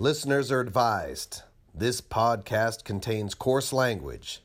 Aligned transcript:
Listeners 0.00 0.52
are 0.52 0.60
advised 0.60 1.42
this 1.74 2.00
podcast 2.00 2.84
contains 2.84 3.34
coarse 3.34 3.72
language, 3.72 4.42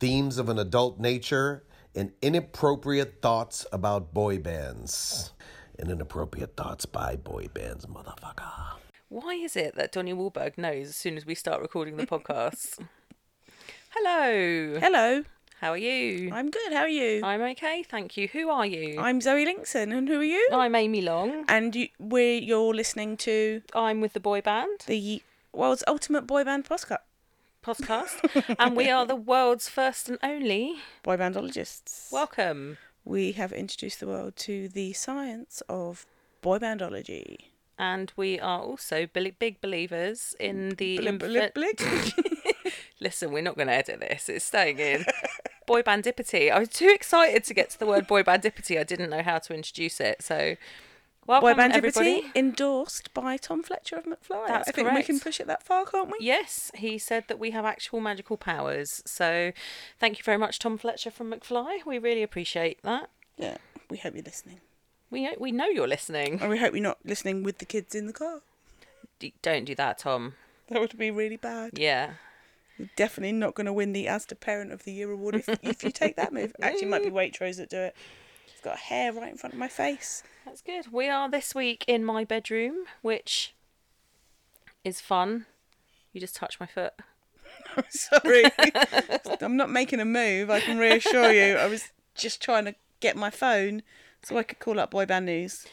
themes 0.00 0.38
of 0.38 0.48
an 0.48 0.58
adult 0.58 0.98
nature, 0.98 1.62
and 1.94 2.12
inappropriate 2.22 3.20
thoughts 3.22 3.66
about 3.72 4.12
boy 4.12 4.38
bands. 4.38 5.32
And 5.78 5.90
inappropriate 5.90 6.56
thoughts 6.56 6.86
by 6.86 7.16
boy 7.16 7.48
bands, 7.52 7.86
motherfucker. 7.86 8.74
Why 9.08 9.34
is 9.34 9.56
it 9.56 9.74
that 9.76 9.92
Donnie 9.92 10.14
Wahlberg 10.14 10.56
knows 10.58 10.88
as 10.88 10.96
soon 10.96 11.16
as 11.16 11.26
we 11.26 11.34
start 11.34 11.62
recording 11.62 11.96
the 11.96 12.06
podcast? 12.06 12.78
Hello. 13.90 14.78
Hello, 14.80 15.22
How 15.60 15.70
are 15.70 15.76
you? 15.76 16.30
I'm 16.32 16.50
good. 16.50 16.72
How 16.72 16.80
are 16.80 16.88
you? 16.88 17.20
I'm 17.24 17.40
okay, 17.42 17.84
thank 17.84 18.16
you. 18.16 18.26
Who 18.28 18.50
are 18.50 18.66
you? 18.66 18.98
I'm 19.00 19.20
Zoe 19.20 19.46
Linkson, 19.46 19.96
and 19.96 20.08
who 20.08 20.18
are 20.20 20.24
you? 20.24 20.48
I'm 20.52 20.74
Amy 20.74 21.00
Long. 21.00 21.44
And 21.48 21.74
you, 21.76 21.88
we're 22.00 22.38
you're 22.40 22.74
listening 22.74 23.16
to 23.18 23.62
I'm 23.72 24.00
with 24.00 24.14
the 24.14 24.20
boy 24.20 24.40
band 24.40 24.80
the 24.86 25.22
world's 25.52 25.84
ultimate 25.86 26.26
boy 26.26 26.42
band 26.44 26.64
podcast. 26.64 26.98
Podcast, 27.64 28.56
and 28.58 28.76
we 28.76 28.90
are 28.90 29.06
the 29.06 29.16
world's 29.16 29.68
first 29.68 30.08
and 30.08 30.18
only. 30.22 30.76
Boy 31.02 31.16
bandologists. 31.16 32.12
Welcome. 32.12 32.76
we 33.04 33.32
have 33.32 33.52
introduced 33.52 34.00
the 34.00 34.06
world 34.06 34.36
to 34.36 34.68
the 34.68 34.92
science 34.92 35.62
of 35.68 36.06
boy 36.42 36.58
bandology. 36.58 37.36
And 37.78 38.12
we 38.16 38.38
are 38.38 38.60
also 38.60 39.06
big 39.06 39.60
believers 39.60 40.36
in 40.38 40.70
the. 40.76 40.98
Blip, 40.98 41.18
blip, 41.18 41.54
infi- 41.54 42.14
blip. 42.14 42.74
Listen, 43.00 43.32
we're 43.32 43.42
not 43.42 43.56
going 43.56 43.66
to 43.66 43.74
edit 43.74 44.00
this. 44.00 44.28
It's 44.28 44.44
staying 44.44 44.78
in. 44.78 45.04
boy 45.66 45.82
bandipity. 45.82 46.50
I 46.50 46.58
was 46.60 46.68
too 46.68 46.90
excited 46.94 47.44
to 47.44 47.54
get 47.54 47.70
to 47.70 47.78
the 47.78 47.86
word 47.86 48.06
boy 48.06 48.22
bandipity. 48.22 48.78
I 48.78 48.84
didn't 48.84 49.10
know 49.10 49.22
how 49.22 49.38
to 49.38 49.54
introduce 49.54 50.00
it. 50.00 50.22
So, 50.22 50.54
welcome 51.26 51.50
boy 51.50 51.54
bandipity 51.54 52.00
everybody. 52.00 52.32
endorsed 52.34 53.12
by 53.14 53.36
Tom 53.36 53.62
Fletcher 53.62 53.96
of 53.96 54.04
McFly. 54.04 54.46
That's 54.46 54.68
I 54.68 54.72
think 54.72 54.92
we 54.92 55.02
can 55.02 55.20
push 55.20 55.40
it 55.40 55.46
that 55.46 55.62
far, 55.62 55.84
can't 55.84 56.08
we? 56.08 56.18
Yes, 56.20 56.70
he 56.74 56.98
said 56.98 57.24
that 57.28 57.38
we 57.38 57.50
have 57.52 57.64
actual 57.64 58.00
magical 58.00 58.36
powers. 58.36 59.02
So, 59.06 59.52
thank 59.98 60.18
you 60.18 60.24
very 60.24 60.38
much, 60.38 60.58
Tom 60.58 60.78
Fletcher 60.78 61.10
from 61.10 61.32
McFly. 61.32 61.84
We 61.86 61.98
really 61.98 62.22
appreciate 62.22 62.82
that. 62.82 63.10
Yeah. 63.36 63.56
We 63.90 63.98
hope 63.98 64.14
you're 64.14 64.24
listening, 64.24 64.60
We 65.10 65.28
we 65.38 65.52
know 65.52 65.66
you're 65.66 65.88
listening. 65.88 66.40
and 66.40 66.50
we 66.50 66.58
hope 66.58 66.72
you're 66.74 66.82
not 66.82 66.98
listening 67.04 67.42
with 67.42 67.58
the 67.58 67.66
kids 67.66 67.94
in 67.94 68.06
the 68.06 68.12
car. 68.12 68.40
D- 69.18 69.34
don't 69.42 69.64
do 69.64 69.74
that, 69.74 69.98
Tom. 69.98 70.34
That 70.68 70.80
would 70.80 70.96
be 70.96 71.10
really 71.10 71.36
bad. 71.36 71.72
Yeah. 71.78 72.14
You're 72.78 72.88
definitely 72.96 73.32
not 73.32 73.54
going 73.54 73.66
to 73.66 73.72
win 73.72 73.92
the 73.92 74.06
Asda 74.06 74.40
Parent 74.40 74.72
of 74.72 74.82
the 74.84 74.92
Year 74.92 75.10
award 75.10 75.36
if, 75.36 75.48
if 75.62 75.84
you 75.84 75.90
take 75.92 76.16
that 76.16 76.32
move. 76.32 76.56
Actually, 76.62 76.86
it 76.86 76.88
might 76.88 77.04
be 77.04 77.10
Waitrose 77.10 77.58
that 77.58 77.70
do 77.70 77.76
it. 77.78 77.96
Got 78.64 78.78
hair 78.78 79.12
right 79.12 79.30
in 79.30 79.36
front 79.36 79.52
of 79.52 79.58
my 79.58 79.68
face. 79.68 80.22
That's 80.46 80.62
good. 80.62 80.90
We 80.90 81.10
are 81.10 81.28
this 81.28 81.54
week 81.54 81.84
in 81.86 82.02
my 82.02 82.24
bedroom, 82.24 82.86
which 83.02 83.54
is 84.82 85.02
fun. 85.02 85.44
You 86.14 86.20
just 86.22 86.34
touch 86.34 86.58
my 86.58 86.64
foot. 86.64 86.94
Sorry, 87.90 88.44
I'm 89.42 89.58
not 89.58 89.68
making 89.68 90.00
a 90.00 90.06
move. 90.06 90.48
I 90.48 90.60
can 90.60 90.78
reassure 90.78 91.30
you. 91.30 91.56
I 91.56 91.66
was 91.66 91.90
just 92.14 92.40
trying 92.40 92.64
to 92.64 92.74
get 93.00 93.16
my 93.16 93.28
phone 93.28 93.82
so 94.22 94.38
I 94.38 94.42
could 94.42 94.60
call 94.60 94.80
up 94.80 94.92
boy 94.92 95.04
band 95.04 95.26
news. 95.26 95.66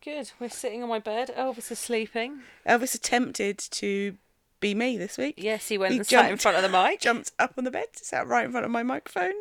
Good. 0.00 0.30
We're 0.38 0.50
sitting 0.50 0.84
on 0.84 0.88
my 0.88 1.00
bed. 1.00 1.34
Elvis 1.36 1.72
is 1.72 1.80
sleeping. 1.80 2.42
Elvis 2.64 2.94
attempted 2.94 3.58
to 3.58 4.16
be 4.60 4.72
me 4.72 4.96
this 4.96 5.18
week. 5.18 5.34
Yes, 5.36 5.66
he 5.66 5.78
went 5.78 5.94
He 5.94 5.98
and 5.98 6.06
sat 6.06 6.30
in 6.30 6.36
front 6.36 6.56
of 6.56 6.62
the 6.62 6.68
mic. 6.68 7.00
Jumped 7.00 7.32
up 7.40 7.54
on 7.58 7.64
the 7.64 7.72
bed, 7.72 7.86
sat 7.94 8.28
right 8.28 8.44
in 8.44 8.52
front 8.52 8.64
of 8.64 8.70
my 8.70 8.84
microphone, 8.84 9.34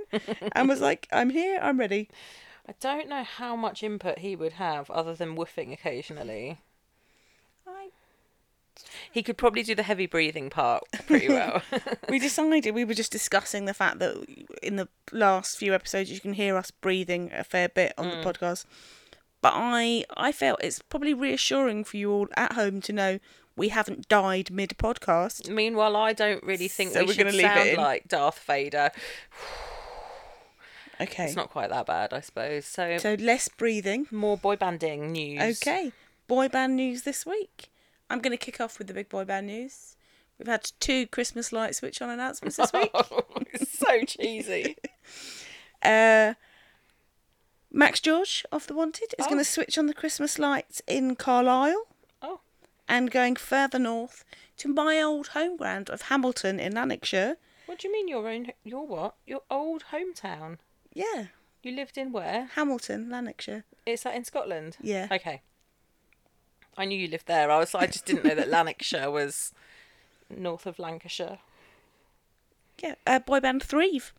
and 0.53 0.67
was 0.67 0.81
like, 0.81 1.07
"I'm 1.11 1.29
here. 1.29 1.59
I'm 1.61 1.79
ready." 1.79 2.09
I 2.69 2.75
don't 2.79 3.09
know 3.09 3.23
how 3.23 3.55
much 3.55 3.81
input 3.81 4.19
he 4.19 4.35
would 4.35 4.53
have 4.53 4.89
other 4.91 5.15
than 5.15 5.35
woofing 5.35 5.73
occasionally. 5.73 6.59
I, 7.67 7.89
He 9.11 9.23
could 9.23 9.37
probably 9.37 9.63
do 9.63 9.73
the 9.73 9.81
heavy 9.83 10.05
breathing 10.05 10.51
part 10.51 10.83
pretty 11.07 11.27
well. 11.37 11.63
we 12.09 12.19
decided 12.19 12.75
we 12.75 12.85
were 12.85 12.93
just 12.93 13.11
discussing 13.11 13.65
the 13.65 13.73
fact 13.73 13.97
that 13.99 14.23
in 14.61 14.75
the 14.75 14.87
last 15.11 15.57
few 15.57 15.73
episodes 15.73 16.11
you 16.11 16.19
can 16.19 16.33
hear 16.33 16.55
us 16.57 16.69
breathing 16.69 17.31
a 17.33 17.43
fair 17.43 17.69
bit 17.69 17.93
on 17.97 18.05
Mm. 18.05 18.23
the 18.23 18.31
podcast. 18.33 18.65
But 19.41 19.53
I 19.55 20.03
I 20.15 20.31
felt 20.31 20.63
it's 20.63 20.79
probably 20.79 21.13
reassuring 21.15 21.85
for 21.85 21.97
you 21.97 22.11
all 22.11 22.27
at 22.37 22.53
home 22.53 22.81
to 22.81 22.93
know 22.93 23.19
we 23.55 23.69
haven't 23.69 24.07
died 24.09 24.51
mid 24.51 24.75
podcast. 24.77 25.49
Meanwhile, 25.49 25.95
I 25.95 26.13
don't 26.13 26.43
really 26.43 26.67
think 26.67 26.91
So 26.93 26.99
we 26.99 27.07
we're 27.07 27.13
should 27.13 27.25
gonna 27.25 27.37
leave 27.37 27.45
it 27.45 27.55
sound 27.55 27.69
in. 27.69 27.75
like 27.77 28.07
Darth 28.07 28.39
Vader. 28.45 28.91
Okay. 31.01 31.25
It's 31.25 31.35
not 31.35 31.49
quite 31.49 31.69
that 31.69 31.85
bad, 31.85 32.13
I 32.13 32.19
suppose. 32.19 32.65
So, 32.65 32.97
So 32.97 33.13
less 33.15 33.47
breathing. 33.47 34.07
more 34.11 34.37
boy 34.37 34.55
banding 34.57 35.11
news. 35.11 35.61
Okay. 35.61 35.91
Boy 36.27 36.47
band 36.49 36.75
news 36.75 37.03
this 37.03 37.25
week. 37.25 37.69
I'm 38.09 38.19
going 38.19 38.31
to 38.37 38.43
kick 38.45 38.59
off 38.59 38.77
with 38.79 38.87
the 38.87 38.93
big 38.93 39.07
boy 39.09 39.23
band 39.25 39.47
news. 39.47 39.95
We've 40.37 40.47
had 40.47 40.71
two 40.79 41.05
Christmas 41.07 41.51
light 41.51 41.75
switch 41.75 42.01
on 42.01 42.09
announcements 42.09 42.57
this 42.57 42.71
week. 42.73 42.91
it's 43.53 43.77
so 43.77 44.03
cheesy. 44.05 44.75
Uh, 45.81 46.33
Max 47.71 48.01
George 48.01 48.43
of 48.51 48.67
The 48.67 48.73
Wanted 48.73 49.13
is 49.17 49.25
Oh. 49.25 49.29
going 49.29 49.37
to 49.37 49.45
switch 49.45 49.77
on 49.77 49.85
the 49.85 49.93
Christmas 49.93 50.37
lights 50.37 50.81
in 50.87 51.15
Carlisle 51.15 51.85
Oh, 52.21 52.41
and 52.87 53.09
going 53.09 53.37
further 53.37 53.79
north 53.79 54.25
to 54.57 54.67
my 54.67 55.01
old 55.01 55.27
home 55.29 55.55
ground 55.55 55.89
of 55.89 56.03
Hamilton 56.03 56.59
in 56.59 56.73
Lanarkshire. 56.73 57.37
what 57.65 57.79
do 57.79 57.87
you 57.87 57.93
mean 57.93 58.07
your 58.09 58.27
own? 58.27 58.47
Your 58.65 58.85
what? 58.85 59.15
Your 59.25 59.43
old 59.49 59.85
hometown? 59.93 60.57
Yeah, 60.93 61.25
You 61.63 61.71
lived 61.73 61.97
in 61.97 62.11
where? 62.11 62.49
Hamilton, 62.55 63.09
Lanarkshire. 63.09 63.63
Is 63.85 64.03
that 64.03 64.15
in 64.15 64.23
Scotland? 64.25 64.77
Yeah. 64.81 65.07
Okay. 65.11 65.41
I 66.77 66.85
knew 66.85 66.97
you 66.97 67.07
lived 67.07 67.27
there. 67.27 67.51
I 67.51 67.57
was. 67.59 67.75
I 67.75 67.85
just 67.87 68.05
didn't 68.05 68.25
know 68.25 68.35
that 68.35 68.49
Lanarkshire 68.55 69.11
was 69.11 69.53
north 70.29 70.65
of 70.65 70.79
Lancashire. 70.79 71.39
Yeah, 72.81 72.95
uh, 73.05 73.19
boy 73.19 73.39
band 73.41 73.61
Threve 73.63 74.13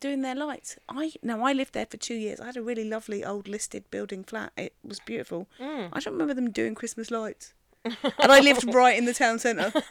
doing 0.00 0.22
their 0.22 0.34
lights. 0.34 0.76
I 0.88 1.12
now 1.22 1.42
I 1.44 1.52
lived 1.52 1.74
there 1.74 1.86
for 1.86 1.96
two 1.96 2.14
years. 2.14 2.40
I 2.40 2.46
had 2.46 2.56
a 2.56 2.62
really 2.62 2.84
lovely 2.88 3.24
old 3.24 3.48
listed 3.48 3.90
building 3.90 4.22
flat. 4.24 4.52
It 4.56 4.74
was 4.84 5.00
beautiful. 5.00 5.48
Mm. 5.60 5.88
I 5.92 6.00
don't 6.00 6.14
remember 6.14 6.34
them 6.34 6.50
doing 6.50 6.74
Christmas 6.74 7.10
lights. 7.10 7.52
and 7.84 8.32
I 8.32 8.40
lived 8.40 8.72
right 8.72 8.96
in 8.96 9.04
the 9.04 9.14
town 9.14 9.38
centre. 9.38 9.72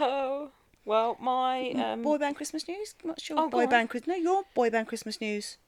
Oh 0.00 0.50
well, 0.88 1.16
my 1.20 1.70
um. 1.72 2.02
boy 2.02 2.18
band 2.18 2.34
Christmas 2.36 2.66
news. 2.66 2.94
What's 3.02 3.28
your 3.28 3.38
Oh, 3.38 3.48
boy 3.48 3.66
band 3.66 3.90
Christmas? 3.90 4.16
No, 4.16 4.22
your 4.22 4.42
boy 4.54 4.70
band 4.70 4.88
Christmas 4.88 5.20
news. 5.20 5.58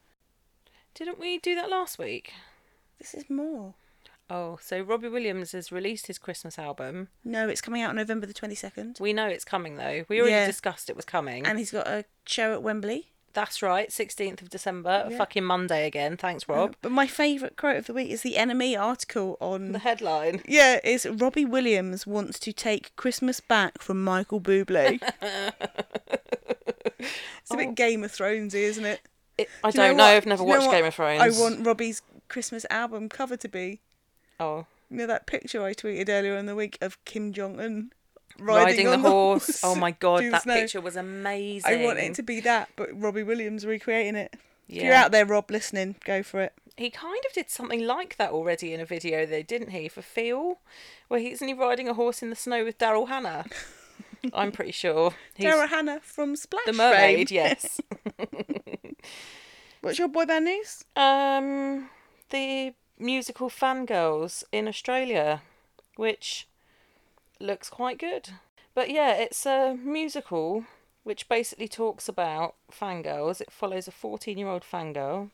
Didn't 0.94 1.20
we 1.20 1.38
do 1.38 1.54
that 1.54 1.70
last 1.70 1.98
week? 1.98 2.32
This 2.98 3.14
is 3.14 3.28
more. 3.30 3.74
Oh, 4.28 4.58
so 4.62 4.80
Robbie 4.80 5.08
Williams 5.08 5.52
has 5.52 5.72
released 5.72 6.06
his 6.06 6.18
Christmas 6.18 6.58
album. 6.58 7.08
No, 7.24 7.48
it's 7.48 7.60
coming 7.60 7.82
out 7.82 7.90
on 7.90 7.96
November 7.96 8.26
the 8.26 8.32
twenty 8.32 8.54
second, 8.54 8.98
We 9.00 9.12
know 9.12 9.26
it's 9.26 9.44
coming 9.44 9.76
though. 9.76 10.04
We 10.08 10.20
already 10.20 10.34
Yeah. 10.34 10.46
discussed 10.46 10.88
it 10.88 10.96
was 10.96 11.04
coming. 11.04 11.46
and 11.46 11.58
he's 11.58 11.72
got 11.72 11.86
a 11.88 12.04
show 12.26 12.52
at 12.52 12.62
Wembley. 12.62 13.10
That's 13.32 13.62
right, 13.62 13.90
16th 13.90 14.42
of 14.42 14.50
December, 14.50 15.06
Yeah. 15.08 15.16
fucking 15.18 15.44
Monday 15.44 15.86
again. 15.86 16.16
Thanks, 16.16 16.48
Rob. 16.48 16.74
But 16.82 16.90
my 16.90 17.06
favourite 17.06 17.56
quote 17.56 17.76
of 17.76 17.86
the 17.86 17.94
week 17.94 18.10
is 18.10 18.22
the 18.22 18.34
NME 18.36 18.76
article 18.76 19.36
on 19.40 19.70
the 19.72 19.78
headline. 19.78 20.42
Yeah, 20.48 20.80
it's 20.82 21.06
Robbie 21.06 21.44
Williams 21.44 22.06
wants 22.08 22.40
to 22.40 22.52
take 22.52 22.94
Christmas 22.96 23.38
back 23.40 23.80
from 23.82 24.02
Michael 24.02 24.40
Bublé. 24.40 25.00
it's 26.98 27.50
a 27.50 27.56
bit 27.56 27.68
oh. 27.68 27.72
Game 27.72 28.04
of 28.04 28.12
Thronesy, 28.12 28.54
isn't 28.54 28.84
it? 28.84 29.00
It, 29.38 29.48
I 29.64 29.70
Do 29.70 29.78
you 29.80 29.86
don't 29.88 29.96
know, 29.96 30.04
what- 30.04 30.10
I've 30.14 30.26
never 30.26 30.42
know 30.42 30.48
watched 30.48 30.70
Game 30.70 30.84
of 30.84 30.94
Thrones. 30.94 31.22
I 31.22 31.40
want 31.40 31.64
Robbie's 31.66 32.02
Christmas 32.28 32.66
album 32.68 33.08
cover 33.08 33.36
to 33.36 33.48
be. 33.48 33.80
Oh. 34.38 34.66
You 34.90 34.96
know 34.98 35.06
that 35.06 35.26
picture 35.26 35.62
I 35.64 35.72
tweeted 35.72 36.08
earlier 36.08 36.36
in 36.36 36.46
the 36.46 36.56
week 36.56 36.76
of 36.80 37.02
Kim 37.04 37.32
Jong 37.32 37.60
Un 37.60 37.92
Riding, 38.38 38.64
riding, 38.64 38.86
the 38.86 38.92
on 38.92 39.00
horse. 39.00 39.60
Oh 39.62 39.74
my 39.74 39.90
god, 39.90 40.24
that 40.24 40.42
snow. 40.42 40.54
picture 40.54 40.80
was 40.80 40.96
amazing. 40.96 41.80
I 41.80 41.84
want 41.84 41.98
it 41.98 42.14
to 42.14 42.22
be 42.22 42.40
that, 42.40 42.70
but 42.76 42.88
Robbie 42.98 43.22
Williams 43.22 43.66
recreating 43.66 44.16
it. 44.16 44.34
If 44.68 44.82
you're 44.82 44.94
out 44.94 45.10
there, 45.10 45.26
Rob, 45.26 45.50
listening, 45.50 45.96
go 46.04 46.22
for 46.22 46.40
it. 46.40 46.52
He 46.76 46.90
kind 46.90 47.22
of 47.26 47.32
did 47.32 47.50
something 47.50 47.84
like 47.84 48.16
that 48.16 48.30
already 48.30 48.72
in 48.72 48.80
a 48.80 48.84
video, 48.86 49.26
though, 49.26 49.42
didn't 49.42 49.70
he? 49.70 49.88
For 49.88 50.00
Feel, 50.00 50.60
where 51.08 51.20
he's 51.20 51.34
isn't 51.34 51.48
he 51.48 51.54
riding 51.54 51.88
a 51.88 51.94
horse 51.94 52.22
in 52.22 52.30
the 52.30 52.36
snow 52.36 52.64
with 52.64 52.78
Daryl 52.78 53.08
Hannah. 53.08 53.46
I'm 54.32 54.52
pretty 54.52 54.72
sure. 54.72 55.14
Sarah 55.38 55.66
Hannah 55.66 56.00
from 56.02 56.36
Splash. 56.36 56.64
the 56.66 56.72
fame. 56.72 56.78
mermaid, 56.78 57.30
yes. 57.30 57.80
What's 59.80 59.98
your 59.98 60.08
boy 60.08 60.26
band 60.26 60.44
news? 60.44 60.84
um, 60.96 61.88
the 62.30 62.74
musical 62.98 63.48
Fangirls 63.48 64.44
in 64.52 64.68
Australia, 64.68 65.42
which 65.96 66.46
looks 67.40 67.70
quite 67.70 67.98
good. 67.98 68.30
But 68.74 68.90
yeah, 68.90 69.14
it's 69.14 69.44
a 69.46 69.76
musical 69.82 70.64
which 71.02 71.28
basically 71.28 71.68
talks 71.68 72.08
about 72.08 72.54
fangirls. 72.70 73.40
It 73.40 73.50
follows 73.50 73.88
a 73.88 73.92
14 73.92 74.38
year 74.38 74.48
old 74.48 74.62
fangirl 74.62 75.30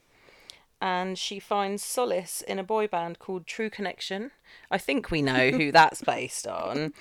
and 0.80 1.18
she 1.18 1.40
finds 1.40 1.82
solace 1.82 2.42
in 2.42 2.58
a 2.58 2.64
boy 2.64 2.86
band 2.86 3.18
called 3.18 3.46
True 3.46 3.70
Connection. 3.70 4.30
I 4.70 4.78
think 4.78 5.10
we 5.10 5.22
know 5.22 5.50
who 5.50 5.72
that's 5.72 6.02
based 6.02 6.46
on. 6.46 6.92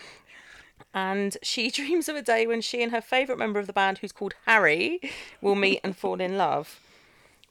And 0.94 1.38
she 1.44 1.70
dreams 1.72 2.10
of 2.10 2.16
a 2.16 2.22
day 2.22 2.48
when 2.48 2.62
she 2.62 2.82
and 2.82 2.92
her 2.92 3.02
favourite 3.02 3.40
member 3.40 3.60
of 3.60 3.68
the 3.68 3.74
band, 3.74 4.00
who's 4.00 4.12
called 4.12 4.36
Harry, 4.46 5.00
will 5.42 5.56
meet 5.56 5.82
and 5.84 5.96
fall 5.96 6.22
in 6.22 6.38
love. 6.38 6.80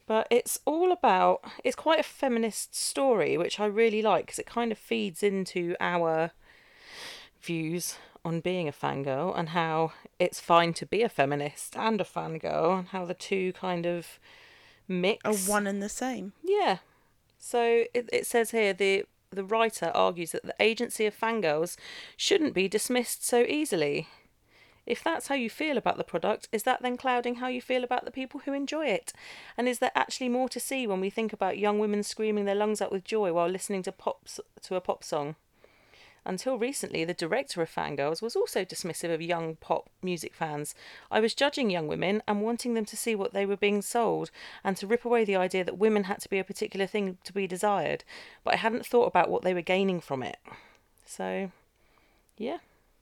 But 0.07 0.27
it's 0.29 0.59
all 0.65 0.91
about, 0.91 1.43
it's 1.63 1.75
quite 1.75 1.99
a 1.99 2.03
feminist 2.03 2.75
story, 2.75 3.37
which 3.37 3.59
I 3.59 3.65
really 3.65 4.03
like 4.03 4.27
because 4.27 4.39
it 4.39 4.45
kind 4.45 4.71
of 4.71 4.77
feeds 4.77 5.23
into 5.23 5.75
our 5.79 6.31
views 7.45 7.97
on 8.23 8.39
being 8.39 8.67
a 8.67 8.71
fangirl 8.71 9.37
and 9.37 9.49
how 9.49 9.91
it's 10.17 10.39
fine 10.39 10.73
to 10.73 10.85
be 10.85 11.03
a 11.03 11.09
feminist 11.09 11.77
and 11.77 12.01
a 12.01 12.03
fangirl 12.03 12.79
and 12.79 12.87
how 12.87 13.05
the 13.05 13.13
two 13.13 13.53
kind 13.53 13.85
of 13.85 14.19
mix. 14.87 15.47
A 15.47 15.51
one 15.51 15.67
and 15.67 15.81
the 15.81 15.89
same. 15.89 16.33
Yeah. 16.43 16.79
So 17.37 17.85
it, 17.93 18.09
it 18.11 18.25
says 18.25 18.51
here 18.51 18.73
the 18.73 19.05
the 19.31 19.43
writer 19.43 19.91
argues 19.93 20.31
that 20.31 20.43
the 20.43 20.55
agency 20.59 21.05
of 21.05 21.19
fangirls 21.19 21.77
shouldn't 22.17 22.53
be 22.53 22.67
dismissed 22.67 23.25
so 23.25 23.41
easily. 23.41 24.07
If 24.85 25.03
that's 25.03 25.27
how 25.27 25.35
you 25.35 25.49
feel 25.49 25.77
about 25.77 25.97
the 25.97 26.03
product, 26.03 26.47
is 26.51 26.63
that 26.63 26.81
then 26.81 26.95
clouding 26.95 27.35
how 27.35 27.47
you 27.47 27.59
feel 27.59 27.83
about 27.83 28.05
the 28.05 28.11
people 28.11 28.41
who 28.45 28.53
enjoy 28.53 28.85
it? 28.85 29.13
And 29.57 29.67
is 29.67 29.79
there 29.79 29.91
actually 29.95 30.29
more 30.29 30.47
to 30.49 30.59
see 30.59 30.85
when 30.85 31.01
we 31.01 31.09
think 31.09 31.33
about 31.33 31.57
young 31.57 31.79
women 31.79 32.03
screaming 32.03 32.45
their 32.45 32.55
lungs 32.55 32.81
out 32.81 32.91
with 32.91 33.03
joy 33.03 33.33
while 33.33 33.49
listening 33.49 33.81
to 33.83 33.91
pop 33.91 34.27
to 34.61 34.75
a 34.75 34.81
pop 34.81 35.03
song? 35.03 35.35
Until 36.25 36.57
recently, 36.57 37.05
the 37.05 37.13
director 37.13 37.61
of 37.61 37.69
Fangirls 37.73 38.21
was 38.21 38.35
also 38.35 38.65
dismissive 38.65 39.13
of 39.13 39.21
young 39.21 39.57
pop 39.57 39.89
music 40.01 40.33
fans. 40.33 40.73
I 41.11 41.19
was 41.19 41.35
judging 41.35 41.69
young 41.69 41.87
women 41.87 42.23
and 42.27 42.41
wanting 42.41 42.73
them 42.73 42.85
to 42.85 42.97
see 42.97 43.13
what 43.13 43.33
they 43.33 43.45
were 43.45 43.55
being 43.57 43.81
sold 43.83 44.31
and 44.63 44.75
to 44.77 44.87
rip 44.87 45.05
away 45.05 45.23
the 45.23 45.35
idea 45.35 45.63
that 45.63 45.77
women 45.77 46.05
had 46.05 46.21
to 46.21 46.29
be 46.29 46.39
a 46.39 46.43
particular 46.43 46.87
thing 46.87 47.19
to 47.25 47.33
be 47.33 47.45
desired, 47.45 48.03
but 48.43 48.55
I 48.55 48.57
hadn't 48.57 48.85
thought 48.87 49.05
about 49.05 49.29
what 49.29 49.43
they 49.43 49.53
were 49.53 49.61
gaining 49.61 50.01
from 50.01 50.23
it. 50.23 50.37
So, 51.05 51.51
yeah, 52.37 52.57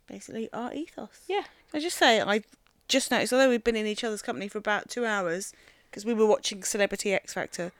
Basically, 0.07 0.49
our 0.51 0.73
ethos. 0.73 1.21
yeah. 1.27 1.43
Can 1.71 1.79
I 1.79 1.79
just 1.79 1.97
say, 1.97 2.21
I 2.21 2.43
just 2.87 3.09
noticed, 3.09 3.31
although 3.31 3.49
we've 3.49 3.63
been 3.63 3.75
in 3.75 3.87
each 3.87 4.03
other's 4.03 4.21
company 4.21 4.47
for 4.47 4.57
about 4.57 4.89
two 4.89 5.05
hours, 5.05 5.53
because 5.89 6.05
we 6.05 6.13
were 6.13 6.25
watching 6.25 6.63
Celebrity 6.63 7.13
X 7.13 7.33
Factor 7.33 7.71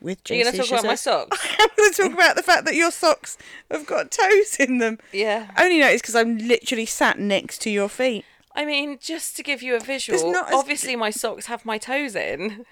with 0.00 0.18
Are 0.30 0.34
you 0.34 0.44
going 0.44 0.52
to 0.54 0.58
talk 0.60 0.70
about 0.70 0.84
my 0.84 0.94
socks? 0.94 1.38
I'm 1.58 1.68
going 1.76 1.92
to 1.92 2.02
talk 2.02 2.12
about 2.12 2.36
the 2.36 2.42
fact 2.42 2.64
that 2.66 2.74
your 2.74 2.90
socks 2.90 3.36
have 3.70 3.86
got 3.86 4.10
toes 4.10 4.56
in 4.58 4.78
them. 4.78 4.98
yeah. 5.12 5.50
I 5.56 5.64
only 5.64 5.78
noticed 5.80 6.02
because 6.04 6.14
I'm 6.16 6.38
literally 6.38 6.86
sat 6.86 7.18
next 7.18 7.60
to 7.62 7.70
your 7.70 7.88
feet. 7.88 8.24
I 8.54 8.64
mean, 8.64 8.98
just 9.00 9.36
to 9.36 9.42
give 9.42 9.62
you 9.62 9.76
a 9.76 9.80
visual, 9.80 10.34
as- 10.36 10.52
obviously 10.52 10.96
my 10.96 11.10
socks 11.10 11.46
have 11.46 11.64
my 11.64 11.78
toes 11.78 12.16
in. 12.16 12.64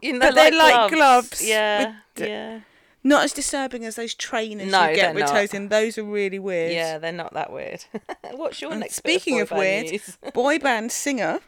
You 0.00 0.12
know, 0.14 0.18
But 0.20 0.34
they're 0.34 0.50
like 0.56 0.90
gloves 0.92 1.46
Yeah, 1.46 1.96
with 2.16 2.28
yeah. 2.28 2.60
Not 3.04 3.24
as 3.24 3.32
disturbing 3.32 3.84
as 3.84 3.96
those 3.96 4.14
trainers 4.14 4.70
No, 4.70 4.88
you 4.88 4.94
get 4.94 5.12
with 5.14 5.24
not. 5.24 5.32
toes 5.32 5.52
in. 5.52 5.68
Those 5.68 5.98
are 5.98 6.04
really 6.04 6.38
weird. 6.38 6.72
Yeah, 6.72 6.98
they're 6.98 7.10
not 7.12 7.34
that 7.34 7.52
weird. 7.52 7.84
What's 8.30 8.60
your 8.62 8.70
And 8.70 8.80
next? 8.80 8.94
speaking 8.94 9.40
of 9.40 9.48
band 9.50 9.58
weird, 9.60 9.86
news? 9.90 10.18
boy 10.32 10.58
band 10.60 10.92
singer 10.92 11.40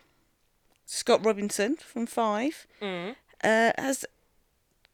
Scott 0.84 1.24
Robinson 1.24 1.76
from 1.76 2.06
Five 2.06 2.66
Mm. 2.82 3.14
uh, 3.42 3.72
has 3.78 4.04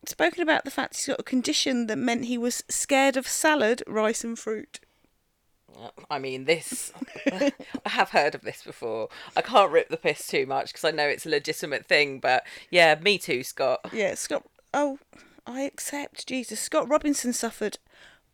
spoken 0.04 0.42
about 0.42 0.64
the 0.64 0.70
fact 0.70 0.96
he's 0.96 1.06
got 1.06 1.20
a 1.20 1.24
condition 1.24 1.86
that 1.86 1.96
meant 1.96 2.24
he 2.24 2.38
was 2.38 2.64
scared 2.68 3.16
of 3.16 3.28
salad, 3.28 3.82
rice, 3.86 4.24
and 4.24 4.38
fruit. 4.38 4.80
I 6.10 6.18
mean, 6.18 6.44
this. 6.44 6.92
I 7.32 7.52
have 7.86 8.10
heard 8.10 8.34
of 8.34 8.42
this 8.42 8.62
before. 8.62 9.08
I 9.36 9.40
can't 9.40 9.70
rip 9.70 9.88
the 9.88 9.96
piss 9.96 10.26
too 10.26 10.46
much 10.46 10.72
because 10.72 10.84
I 10.84 10.90
know 10.90 11.06
it's 11.06 11.26
a 11.26 11.30
legitimate 11.30 11.86
thing. 11.86 12.18
But 12.18 12.44
yeah, 12.70 12.96
me 13.00 13.18
too, 13.18 13.42
Scott. 13.42 13.80
Yeah, 13.92 14.14
Scott. 14.14 14.44
Oh, 14.74 14.98
I 15.46 15.62
accept. 15.62 16.26
Jesus, 16.26 16.60
Scott 16.60 16.88
Robinson 16.88 17.32
suffered 17.32 17.78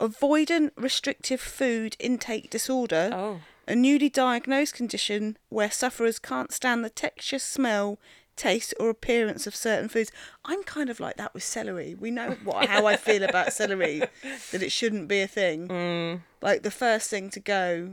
avoidant 0.00 0.70
restrictive 0.76 1.40
food 1.40 1.96
intake 1.98 2.50
disorder. 2.50 3.10
Oh. 3.12 3.40
a 3.68 3.74
newly 3.74 4.08
diagnosed 4.08 4.74
condition 4.74 5.36
where 5.48 5.70
sufferers 5.70 6.18
can't 6.18 6.52
stand 6.52 6.84
the 6.84 6.90
texture, 6.90 7.38
smell, 7.38 7.98
taste, 8.36 8.74
or 8.78 8.88
appearance 8.90 9.46
of 9.46 9.56
certain 9.56 9.88
foods. 9.88 10.12
I'm 10.44 10.62
kind 10.62 10.90
of 10.90 11.00
like 11.00 11.16
that 11.16 11.32
with 11.34 11.42
celery. 11.42 11.94
We 11.94 12.10
know 12.10 12.36
what 12.44 12.66
how 12.68 12.86
I 12.86 12.96
feel 12.96 13.22
about 13.22 13.52
celery, 13.52 13.98
that 14.52 14.62
it 14.62 14.70
shouldn't 14.72 15.08
be 15.08 15.20
a 15.22 15.26
thing. 15.26 15.68
Mm. 15.68 16.20
Like 16.42 16.62
the 16.62 16.70
first 16.70 17.10
thing 17.10 17.30
to 17.30 17.40
go 17.40 17.92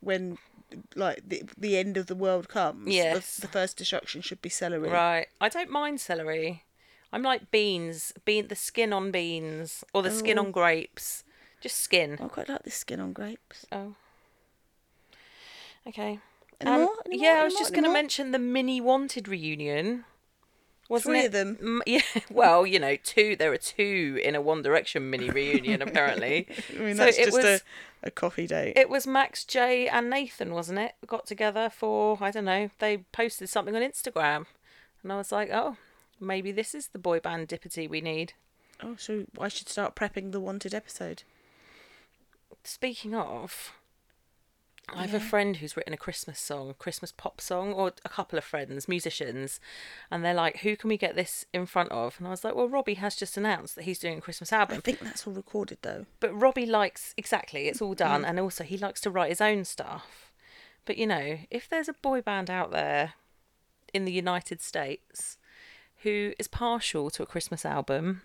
when 0.00 0.38
like 0.94 1.22
the 1.26 1.42
the 1.56 1.78
end 1.78 1.96
of 1.96 2.06
the 2.06 2.14
world 2.14 2.48
comes. 2.48 2.84
the- 2.86 2.92
Yes. 2.92 3.36
The, 3.38 3.48
first 3.48 3.76
destruction 3.78 4.20
should 4.20 4.42
be 4.42 4.48
celery. 4.50 4.90
Right. 4.90 5.26
I 5.40 5.48
don't 5.48 5.70
mind 5.70 6.00
celery. 6.00 6.64
I'm 7.10 7.22
like 7.22 7.50
beans, 7.50 8.12
bean 8.26 8.48
the 8.48 8.54
skin 8.56 8.92
on 8.92 9.10
beans 9.10 9.82
or 9.94 10.02
the 10.02 10.10
skin 10.10 10.38
Oh. 10.38 10.44
on 10.44 10.50
grapes. 10.52 11.24
Just 11.62 11.78
skin. 11.78 12.18
I 12.22 12.28
quite 12.28 12.48
like 12.50 12.64
the 12.64 12.70
skin 12.70 13.00
on 13.00 13.12
grapes. 13.14 13.64
Oh. 13.72 13.94
Okay. 15.86 16.18
Any 16.60 16.70
Um, 16.70 16.80
more? 16.82 16.94
Any 17.06 17.22
yeah, 17.22 17.32
more? 17.34 17.40
I 17.40 17.44
was 17.44 17.54
just 17.54 17.72
going 17.72 17.84
to 17.84 17.92
mention 17.92 18.32
the 18.32 18.38
mini 18.38 18.80
wanted 18.80 19.28
reunion. 19.28 20.04
Wasn't 20.88 21.12
Three 21.12 21.20
it? 21.20 21.26
of 21.26 21.32
them. 21.32 21.56
Mm, 21.62 21.80
yeah. 21.86 22.00
Well, 22.30 22.66
you 22.66 22.78
know, 22.78 22.96
two. 22.96 23.36
There 23.36 23.52
are 23.52 23.58
two 23.58 24.18
in 24.24 24.34
a 24.34 24.40
One 24.40 24.62
Direction 24.62 25.10
mini 25.10 25.28
reunion 25.30 25.82
apparently. 25.82 26.48
I 26.76 26.78
mean, 26.80 26.96
So 26.96 27.04
that's 27.04 27.16
just 27.18 27.36
was- 27.36 27.44
a, 27.44 27.60
a 28.04 28.10
coffee 28.10 28.46
date. 28.46 28.72
It 28.76 28.88
was 28.88 29.06
Max, 29.06 29.44
Jay, 29.44 29.86
and 29.86 30.08
Nathan, 30.08 30.52
wasn't 30.54 30.78
it? 30.78 30.94
Got 31.06 31.26
together 31.26 31.68
for 31.70 32.16
I 32.20 32.30
don't 32.30 32.46
know. 32.46 32.70
They 32.78 32.98
posted 33.12 33.48
something 33.50 33.76
on 33.76 33.82
Instagram, 33.82 34.46
and 35.02 35.12
I 35.12 35.16
was 35.16 35.30
like, 35.30 35.50
oh, 35.52 35.76
maybe 36.18 36.50
this 36.52 36.74
is 36.74 36.88
the 36.88 36.98
boy 36.98 37.20
band 37.20 37.48
dippity 37.48 37.88
we 37.88 38.00
need. 38.00 38.32
oh, 38.82 38.96
so 38.96 39.26
I 39.38 39.48
should 39.48 39.68
start 39.68 39.94
prepping 39.94 40.32
the 40.32 40.40
wanted 40.40 40.72
episode. 40.74 41.22
Speaking 42.64 43.14
of, 43.14 43.72
I 44.90 45.02
have 45.02 45.10
Yeah. 45.10 45.16
a 45.18 45.20
friend 45.20 45.56
who's 45.58 45.76
written 45.76 45.92
a 45.92 45.98
Christmas 45.98 46.40
song, 46.40 46.70
a 46.70 46.74
Christmas 46.74 47.12
pop 47.12 47.40
song, 47.40 47.72
or 47.72 47.92
a 48.04 48.08
couple 48.08 48.38
of 48.38 48.44
friends, 48.44 48.88
musicians, 48.88 49.60
and 50.10 50.24
they're 50.24 50.34
like, 50.34 50.58
"Who 50.58 50.76
can 50.76 50.88
we 50.88 50.96
get 50.96 51.14
this 51.14 51.44
in 51.52 51.66
front 51.66 51.90
of?" 51.92 52.16
And 52.18 52.26
I 52.26 52.30
was 52.30 52.42
like, 52.44 52.54
"Well, 52.54 52.68
Robbie 52.68 52.94
has 52.94 53.14
just 53.14 53.36
announced 53.36 53.74
that 53.76 53.84
he's 53.84 53.98
doing 53.98 54.18
a 54.18 54.20
Christmas 54.22 54.52
album." 54.52 54.78
I 54.78 54.80
think 54.80 55.00
that's 55.00 55.26
all 55.26 55.32
recorded 55.34 55.78
though. 55.82 56.06
But 56.20 56.32
Robbie 56.34 56.66
likes 56.66 57.14
exactly, 57.16 57.68
it's 57.68 57.82
all 57.82 57.94
done, 57.94 58.22
Mm. 58.22 58.28
and 58.28 58.40
also 58.40 58.64
he 58.64 58.78
likes 58.78 59.00
to 59.02 59.10
write 59.10 59.28
his 59.30 59.40
own 59.40 59.64
stuff. 59.64 60.32
But 60.84 60.96
you 60.96 61.06
know, 61.06 61.40
if 61.50 61.68
there's 61.68 61.88
a 61.88 61.92
boy 61.94 62.22
band 62.22 62.48
out 62.50 62.70
there 62.70 63.14
in 63.92 64.04
the 64.06 64.12
United 64.12 64.60
States 64.62 65.36
who 66.02 66.32
is 66.38 66.48
partial 66.48 67.10
to 67.10 67.22
a 67.22 67.26
Christmas 67.26 67.64
album, 67.66 68.22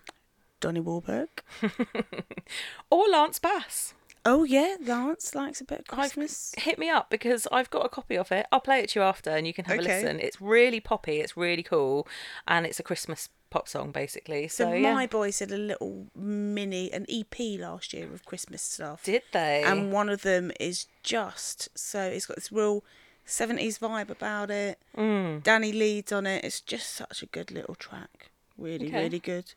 Donnie 0.60 0.80
Wahlberg. 0.82 1.28
or 2.90 3.08
Lance 3.10 3.40
Bass, 3.40 3.94
Oh 4.26 4.44
yeah, 4.46 4.78
Lance 4.82 5.36
likes 5.36 5.60
a 5.62 5.66
bit 5.66 5.80
of 5.80 5.86
I've- 5.90 6.02
Christmas. 6.14 6.54
hit 6.58 6.80
me 6.80 6.90
up 6.90 7.10
because 7.10 7.48
I've 7.52 7.70
got 7.70 7.86
a 7.86 7.90
copy 7.90 8.18
of 8.18 8.32
it. 8.32 8.46
I'll 8.52 8.62
play 8.62 8.80
it 8.80 8.90
to 8.92 9.00
you 9.00 9.04
after, 9.04 9.30
and 9.32 9.46
you 9.46 9.54
can 9.54 9.66
have 9.66 9.80
Okay. 9.80 9.92
a 9.92 10.02
listen. 10.02 10.20
It's 10.20 10.40
really 10.42 10.80
poppy, 10.80 11.20
it's 11.20 11.36
really 11.36 11.64
cool, 11.64 12.08
and 12.48 12.66
it's 12.66 12.80
a 12.80 12.84
Christmas 12.84 13.30
pop 13.50 13.68
song 13.68 13.92
basically. 13.92 14.48
So, 14.48 14.66
So 14.66 14.74
yeah, 14.74 14.94
my 14.94 15.06
boys 15.08 15.38
did 15.40 15.52
a 15.52 15.58
little 15.58 16.08
mini, 16.16 16.92
an 16.92 17.06
EP 17.10 17.60
last 17.60 17.94
year 17.94 18.12
of 18.14 18.26
Christmas 18.26 18.62
stuff, 18.62 19.04
did 19.04 19.24
they? 19.32 19.62
and 19.64 19.92
one 19.92 20.10
of 20.10 20.22
them 20.24 20.52
is 20.60 20.88
just 21.04 21.70
so 21.78 22.02
it's 22.02 22.26
got 22.26 22.36
this 22.38 22.52
real 22.52 22.84
seventies 23.26 23.78
vibe 23.80 24.10
about 24.10 24.50
it. 24.50 24.80
Mm, 24.98 25.44
Danny 25.44 25.72
leads 25.72 26.12
on 26.12 26.26
it. 26.26 26.44
It's 26.44 26.62
just 26.62 26.90
such 26.94 27.22
a 27.22 27.26
good 27.28 27.52
little 27.52 27.76
track. 27.76 28.32
Really, 28.58 28.88
Okay. 28.88 29.04
really 29.04 29.20
good. 29.20 29.54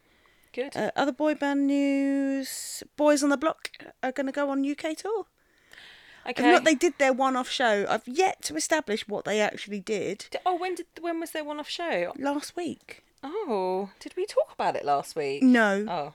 Good. 0.57 0.77
Uh, 0.77 0.91
other 0.97 1.13
boy 1.13 1.35
band 1.35 1.67
news: 1.67 2.83
Boys 2.97 3.23
on 3.23 3.29
the 3.29 3.37
Block 3.37 3.71
are 4.03 4.13
going 4.13 4.27
to 4.27 4.33
go 4.33 4.51
on 4.51 4.69
UK 4.69 4.97
tour. 4.97 5.27
okay. 6.29 6.51
Not 6.51 6.65
they 6.65 6.75
did 6.75 6.95
their 6.99 7.13
one-off 7.13 7.49
show. 7.49 7.87
I've 7.89 8.09
yet 8.09 8.43
to 8.45 8.57
establish 8.57 9.07
what 9.07 9.25
they 9.25 9.41
actually 9.41 9.81
did 9.81 10.27
oh, 10.45 10.57
when 10.57 10.75
did 10.75 10.87
when 11.01 11.21
was 11.21 11.31
their 11.31 11.45
one-off 11.45 11.69
show? 11.69 12.13
last 12.19 12.57
week. 12.57 13.05
Oh, 13.23 13.91
did 14.01 14.15
we 14.17 14.27
talk 14.27 14.53
about 14.53 14.77
it 14.77 14.85
last 14.85 15.17
week? 15.17 15.43
No, 15.43 15.85
Oh, 15.89 16.13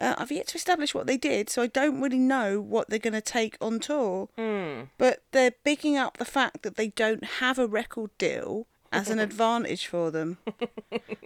uh, 0.00 0.14
I've 0.18 0.32
yet 0.32 0.48
to 0.48 0.56
establish 0.56 0.94
what 0.94 1.06
they 1.06 1.16
did, 1.16 1.50
so 1.50 1.62
I 1.62 1.66
don't 1.66 2.00
really 2.00 2.18
know 2.18 2.60
what 2.60 2.88
they're 2.88 2.98
going 2.98 3.12
to 3.12 3.20
take 3.20 3.56
on 3.60 3.78
tour. 3.78 4.28
Hmm. 4.36 4.84
But 4.98 5.22
they're 5.32 5.54
bigging 5.64 5.96
up 5.96 6.16
the 6.16 6.24
fact 6.24 6.62
that 6.62 6.76
they 6.76 6.88
don't 6.88 7.24
have 7.24 7.58
a 7.58 7.66
record 7.66 8.10
deal 8.18 8.66
as 8.92 9.10
an 9.10 9.18
advantage 9.18 9.86
for 9.86 10.10
them. 10.10 10.38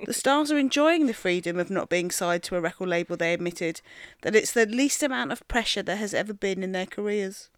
the 0.06 0.12
stars 0.12 0.50
are 0.50 0.58
enjoying 0.58 1.06
the 1.06 1.14
freedom 1.14 1.58
of 1.58 1.70
not 1.70 1.88
being 1.88 2.10
signed 2.10 2.42
to 2.44 2.56
a 2.56 2.60
record 2.60 2.88
label. 2.88 3.16
They 3.16 3.34
admitted 3.34 3.80
that 4.22 4.36
it's 4.36 4.52
the 4.52 4.66
least 4.66 5.02
amount 5.02 5.32
of 5.32 5.46
pressure 5.48 5.82
there 5.82 5.96
has 5.96 6.14
ever 6.14 6.32
been 6.32 6.62
in 6.62 6.72
their 6.72 6.86
careers. 6.86 7.48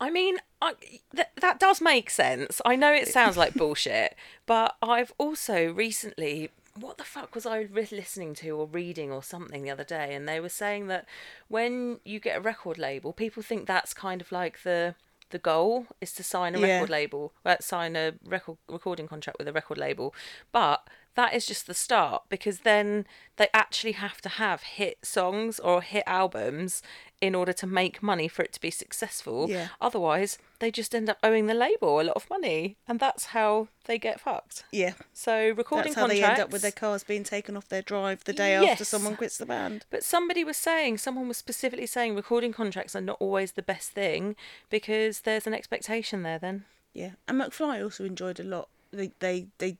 I 0.00 0.10
mean, 0.10 0.38
I, 0.62 0.74
th- 1.14 1.28
that 1.40 1.58
does 1.58 1.80
make 1.80 2.08
sense. 2.10 2.60
I 2.64 2.76
know 2.76 2.92
it 2.92 3.08
sounds 3.18 3.36
like 3.36 3.54
bullshit, 3.54 4.14
but 4.46 4.76
I've 4.80 5.12
also 5.18 5.72
recently. 5.72 6.50
What 6.78 6.96
the 6.96 7.04
fuck 7.04 7.34
was 7.34 7.44
I 7.44 7.62
re- 7.62 7.88
listening 7.90 8.34
to 8.34 8.50
or 8.50 8.66
reading 8.68 9.10
or 9.10 9.20
something 9.20 9.64
the 9.64 9.70
other 9.70 9.82
day? 9.82 10.14
And 10.14 10.28
they 10.28 10.38
were 10.38 10.48
saying 10.48 10.86
that 10.86 11.06
when 11.48 11.98
you 12.04 12.20
get 12.20 12.38
a 12.38 12.40
record 12.40 12.78
label, 12.78 13.12
people 13.12 13.42
think 13.42 13.66
that's 13.66 13.92
kind 13.92 14.20
of 14.20 14.30
like 14.30 14.62
the 14.62 14.94
the 15.30 15.38
goal 15.38 15.86
is 16.00 16.12
to 16.14 16.22
sign 16.22 16.54
a 16.54 16.58
Yeah. 16.58 16.74
record 16.76 16.90
label, 16.90 17.32
uh, 17.44 17.56
sign 17.60 17.96
a 17.96 18.14
record 18.24 18.58
recording 18.68 19.06
contract 19.08 19.38
with 19.38 19.48
a 19.48 19.52
record 19.52 19.78
label, 19.78 20.14
but 20.52 20.86
that 21.14 21.34
is 21.34 21.46
just 21.46 21.66
the 21.66 21.74
start 21.74 22.22
because 22.28 22.60
then 22.60 23.04
they 23.36 23.48
actually 23.52 23.92
have 23.92 24.20
to 24.20 24.28
have 24.28 24.62
hit 24.62 25.04
songs 25.04 25.58
or 25.58 25.82
hit 25.82 26.04
albums 26.06 26.80
in 27.20 27.34
order 27.34 27.52
to 27.52 27.66
make 27.66 28.02
money 28.02 28.28
for 28.28 28.42
it 28.42 28.52
to 28.52 28.60
be 28.60 28.70
successful. 28.70 29.48
Yeah. 29.48 29.68
Otherwise, 29.80 30.38
they 30.60 30.70
just 30.70 30.94
end 30.94 31.08
up 31.10 31.18
owing 31.22 31.46
the 31.46 31.54
label 31.54 32.00
a 32.00 32.02
lot 32.02 32.16
of 32.16 32.28
money, 32.30 32.76
and 32.86 33.00
that's 33.00 33.26
how 33.26 33.68
they 33.86 33.98
get 33.98 34.20
fucked. 34.20 34.64
Yeah. 34.70 34.92
So 35.12 35.50
recording 35.50 35.92
That's 35.92 35.96
how 35.96 36.02
contracts. 36.02 36.20
they 36.20 36.30
end 36.32 36.40
up 36.40 36.50
with 36.50 36.62
their 36.62 36.72
cars 36.72 37.02
being 37.04 37.24
taken 37.24 37.56
off 37.56 37.68
their 37.68 37.82
drive 37.82 38.24
the 38.24 38.32
day 38.32 38.54
after 38.54 38.84
someone 38.84 39.16
quits 39.16 39.38
the 39.38 39.46
band. 39.46 39.84
But 39.90 40.04
somebody 40.04 40.44
was 40.44 40.56
saying, 40.56 40.98
someone 40.98 41.26
was 41.28 41.36
specifically 41.36 41.86
saying, 41.86 42.14
recording 42.14 42.52
contracts 42.52 42.94
are 42.94 43.00
not 43.00 43.16
always 43.20 43.52
the 43.52 43.62
best 43.62 43.90
thing 43.90 44.36
because 44.70 45.20
there's 45.20 45.46
an 45.46 45.54
expectation 45.54 46.22
there. 46.22 46.38
Then 46.38 46.64
Yeah, 46.92 47.12
and 47.26 47.40
McFly 47.40 47.82
also 47.82 48.04
enjoyed 48.04 48.38
a 48.38 48.44
lot. 48.44 48.68
They 48.92 49.10
they 49.18 49.48
they 49.58 49.76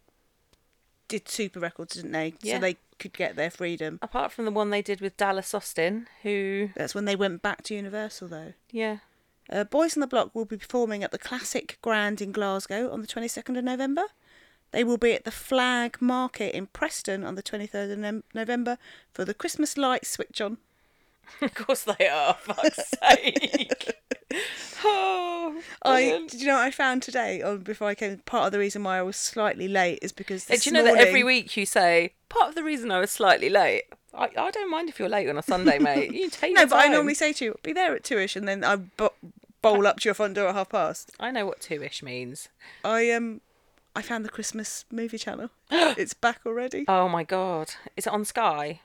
did 1.09 1.29
super 1.29 1.61
records, 1.61 1.95
didn't 1.95 2.13
they? 2.13 2.35
Yeah. 2.43 2.57
So 2.57 2.61
they 2.61 2.77
could 2.99 3.13
get 3.13 3.37
their 3.37 3.51
freedom. 3.51 3.99
apart 4.03 4.33
from 4.33 4.45
the 4.45 4.51
one 4.51 4.71
they 4.71 4.83
did 4.83 5.01
with 5.01 5.17
Dallas 5.17 5.55
Austin, 5.55 6.07
who 6.23 6.71
That's 6.77 6.95
when 6.95 7.05
they 7.05 7.17
went 7.17 7.43
back 7.43 7.63
to 7.65 7.75
Universal, 7.75 8.29
though. 8.29 8.53
yeah, 8.71 8.99
Uh, 9.51 9.65
Boys 9.65 9.97
on 9.97 10.01
the 10.01 10.07
Block 10.07 10.35
will 10.35 10.45
be 10.45 10.57
performing 10.59 11.03
at 11.03 11.11
the 11.13 11.19
Classic 11.19 11.79
Grand 11.83 12.21
in 12.21 12.33
Glasgow 12.33 12.91
on 12.93 13.01
the 13.01 13.07
22nd 13.07 13.57
of 13.57 13.65
November. 13.65 14.05
They 14.71 14.85
will 14.85 14.99
be 14.99 15.15
at 15.15 15.25
the 15.25 15.31
Flag 15.31 15.97
Market 16.03 16.55
in 16.55 16.67
Preston 16.67 17.25
on 17.25 17.35
the 17.37 17.43
23rd 17.43 17.93
of 17.93 17.99
Nov- 17.99 18.23
November 18.35 18.77
for 19.13 19.25
the 19.25 19.33
Christmas 19.33 19.79
lights 19.79 20.11
switch 20.11 20.41
on. 20.43 20.59
of 21.41 21.55
course 21.55 21.85
they 21.99 22.07
are. 22.09 22.35
Fuck's 22.35 22.91
sake. 23.03 23.95
oh, 24.85 25.61
I 25.83 26.03
brilliant. 26.03 26.31
did 26.31 26.41
you 26.41 26.47
know 26.47 26.55
what 26.55 26.63
I 26.65 26.71
found 26.71 27.03
today 27.03 27.43
on 27.43 27.59
before 27.59 27.89
I 27.89 27.95
came? 27.95 28.19
Part 28.19 28.47
of 28.47 28.53
the 28.53 28.59
reason 28.59 28.83
why 28.85 28.99
I 28.99 29.03
was 29.03 29.17
slightly 29.17 29.69
late 29.69 29.99
is 30.03 30.13
because 30.13 30.45
this 30.47 30.65
do 30.65 30.71
you 30.71 30.75
know 30.75 30.85
that 30.85 30.99
every 30.99 31.25
week 31.25 31.57
you 31.57 31.67
say 31.67 32.13
part 32.29 32.49
of 32.51 32.55
the 32.55 32.63
reason 32.63 32.91
I 32.91 33.01
was 33.01 33.11
slightly 33.11 33.49
late? 33.49 33.85
I, 34.15 34.31
I 34.37 34.51
don't 34.51 34.71
mind 34.71 34.89
if 34.89 34.99
you're 34.99 35.09
late 35.09 35.29
on 35.29 35.39
a 35.39 35.43
Sunday, 35.43 35.79
mate. 35.81 36.13
You 36.13 36.29
take 36.31 36.55
No, 36.55 36.63
your 36.63 36.69
but 36.69 36.77
I 36.79 36.83
time. 36.85 36.93
normally 36.93 37.15
say 37.15 37.33
to 37.35 37.45
you, 37.45 37.59
"Be 37.63 37.73
there 37.73 37.95
at 37.95 38.05
two-ish," 38.05 38.37
and 38.37 38.49
then 38.49 38.65
I 38.65 38.77
bo- 38.77 39.13
bowl 39.63 39.87
up 39.87 40.01
to 40.01 40.05
your 40.09 40.15
front 40.15 40.35
door 40.35 40.49
at 40.49 40.55
half 40.55 40.71
past. 40.71 41.13
I 41.21 41.31
know 41.31 41.47
what 41.47 41.61
two-ish 41.61 42.03
means. 42.03 42.49
I 42.85 43.11
um, 43.13 43.41
I 43.95 44.03
found 44.03 44.25
the 44.25 44.29
Christmas 44.31 44.85
movie 44.91 45.19
channel. 45.19 45.51
it's 45.71 46.15
back 46.15 46.41
already. 46.47 46.85
Oh 46.89 47.09
my 47.09 47.23
god, 47.25 47.73
is 47.97 48.07
it 48.07 48.13
on 48.13 48.25
Sky? 48.25 48.81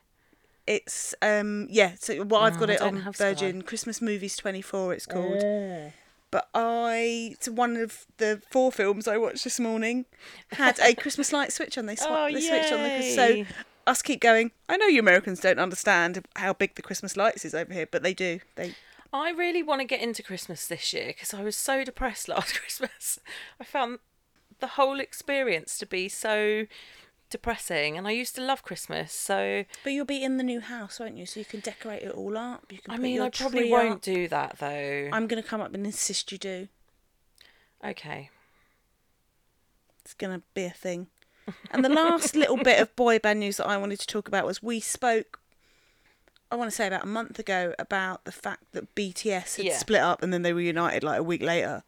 It's 0.66 1.14
um, 1.22 1.68
yeah. 1.70 1.94
So 2.00 2.24
well, 2.24 2.42
I've 2.42 2.60
got 2.60 2.70
it 2.70 2.82
on 2.82 3.02
have 3.02 3.16
Sky. 3.16 3.30
Virgin 3.30 3.62
Christmas 3.62 4.02
Movies 4.02 4.36
Twenty 4.38 4.62
Four. 4.62 4.94
It's 4.94 5.06
called. 5.06 5.44
But 6.32 6.50
I, 6.56 7.30
it's 7.34 7.48
one 7.48 7.78
of 7.78 8.08
the 8.18 8.42
four 8.50 8.72
films 8.72 9.08
I 9.08 9.18
watched 9.18 9.44
this 9.44 9.60
morning, 9.60 10.06
had 10.54 10.80
a 10.80 10.96
Christmas 10.96 11.32
light 11.32 11.52
switch 11.54 11.78
on. 11.78 11.86
They, 11.86 11.96
sw- 11.96 12.06
Oh, 12.08 12.28
they 12.34 12.42
switched 12.42 12.72
on 12.74 12.82
the 12.82 13.12
so 13.12 13.46
us 13.86 14.02
keep 14.02 14.20
going. 14.20 14.50
I 14.68 14.78
know 14.78 14.88
you 14.88 15.00
Americans 15.00 15.42
don't 15.42 15.60
understand 15.60 16.26
how 16.38 16.54
big 16.54 16.74
the 16.74 16.82
Christmas 16.82 17.16
lights 17.16 17.46
is 17.46 17.54
over 17.54 17.72
here, 17.72 17.88
but 17.90 18.02
they 18.02 18.16
do. 18.16 18.40
They 18.56 18.74
I 19.12 19.30
really 19.30 19.62
want 19.62 19.82
to 19.82 19.86
get 19.86 20.02
into 20.02 20.24
Christmas 20.24 20.66
this 20.66 20.92
year 20.92 21.08
because 21.08 21.36
I 21.36 21.44
was 21.44 21.56
so 21.56 21.84
depressed 21.84 22.28
last 22.30 22.60
Christmas. 22.60 23.20
I 23.60 23.64
found 23.64 24.00
the 24.60 24.68
whole 24.68 25.00
experience 25.00 25.78
to 25.78 25.86
be 25.86 26.10
so 26.10 26.66
depressing, 27.34 27.98
and 27.98 28.08
I 28.08 28.12
used 28.12 28.36
to 28.36 28.42
love 28.42 28.64
Christmas. 28.64 29.12
So 29.12 29.66
But 29.84 29.92
you'll 29.92 30.06
be 30.06 30.24
in 30.24 30.38
the 30.38 30.44
new 30.44 30.62
house, 30.62 31.00
won't 31.00 31.18
you? 31.18 31.26
So 31.26 31.40
you 31.42 31.46
can 31.46 31.60
decorate 31.60 32.04
it 32.04 32.12
all 32.12 32.38
up. 32.38 32.72
You 32.72 32.78
can. 32.80 32.94
I 32.94 32.98
mean, 32.98 33.20
I 33.20 33.30
probably 33.30 33.70
won't 33.70 33.92
up. 33.96 34.02
do 34.02 34.28
that 34.30 34.58
though. 34.60 35.10
I'm 35.12 35.28
gonna 35.28 35.44
come 35.44 35.60
up 35.60 35.74
and 35.74 35.86
insist 35.86 36.32
you 36.32 36.38
do. 36.38 36.68
Okay. 37.84 38.30
It's 40.04 40.14
gonna 40.14 40.42
be 40.54 40.64
a 40.66 40.70
thing. 40.70 41.08
And 41.72 41.84
the 41.84 41.90
last 41.90 42.36
little 42.44 42.58
bit 42.58 42.80
of 42.80 42.96
boy 42.96 43.20
band 43.20 43.40
news 43.40 43.58
that 43.58 43.68
I 43.68 43.78
wanted 43.78 44.00
to 44.00 44.08
talk 44.08 44.28
about 44.28 44.46
was 44.46 44.64
we 44.64 44.80
spoke. 44.80 45.40
I 46.52 46.56
want 46.56 46.70
to 46.70 46.76
say 46.76 46.86
about 46.86 47.04
a 47.04 47.08
month 47.08 47.40
ago 47.40 47.74
about 47.80 48.26
the 48.26 48.32
fact 48.32 48.74
that 48.74 48.94
BTS 48.96 49.58
had 49.58 49.66
Yeah. 49.66 49.78
split 49.78 50.02
up 50.02 50.22
and 50.22 50.32
then 50.32 50.44
they 50.44 50.54
were 50.54 50.62
united 50.62 51.04
like 51.04 51.20
a 51.20 51.24
week 51.24 51.42
later. 51.42 51.84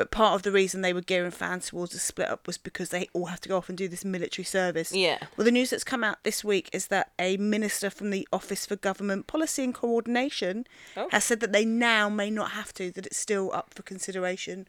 But 0.00 0.10
part 0.10 0.34
of 0.34 0.44
the 0.44 0.50
reason 0.50 0.80
they 0.80 0.94
were 0.94 1.02
gearing 1.02 1.30
fans 1.30 1.66
towards 1.68 1.94
a 1.94 1.98
split 1.98 2.30
up 2.30 2.46
was 2.46 2.56
because 2.56 2.88
they 2.88 3.10
all 3.12 3.26
have 3.26 3.42
to 3.42 3.50
go 3.50 3.58
off 3.58 3.68
and 3.68 3.76
do 3.76 3.86
this 3.86 4.02
military 4.02 4.46
service. 4.46 4.92
Yeah. 4.94 5.18
Well, 5.36 5.44
the 5.44 5.50
news 5.50 5.68
that's 5.68 5.84
come 5.84 6.02
out 6.02 6.24
this 6.24 6.42
week 6.42 6.70
is 6.72 6.86
that 6.86 7.12
a 7.18 7.36
minister 7.36 7.90
from 7.90 8.08
the 8.08 8.26
Office 8.32 8.64
for 8.64 8.76
Government 8.76 9.26
Policy 9.26 9.62
and 9.62 9.74
Coordination 9.74 10.64
Oh. 10.96 11.08
has 11.10 11.24
said 11.24 11.40
that 11.40 11.52
they 11.52 11.66
now 11.66 12.08
may 12.08 12.30
not 12.30 12.52
have 12.52 12.72
to, 12.74 12.90
that 12.92 13.04
it's 13.04 13.18
still 13.18 13.52
up 13.52 13.74
for 13.74 13.82
consideration 13.82 14.66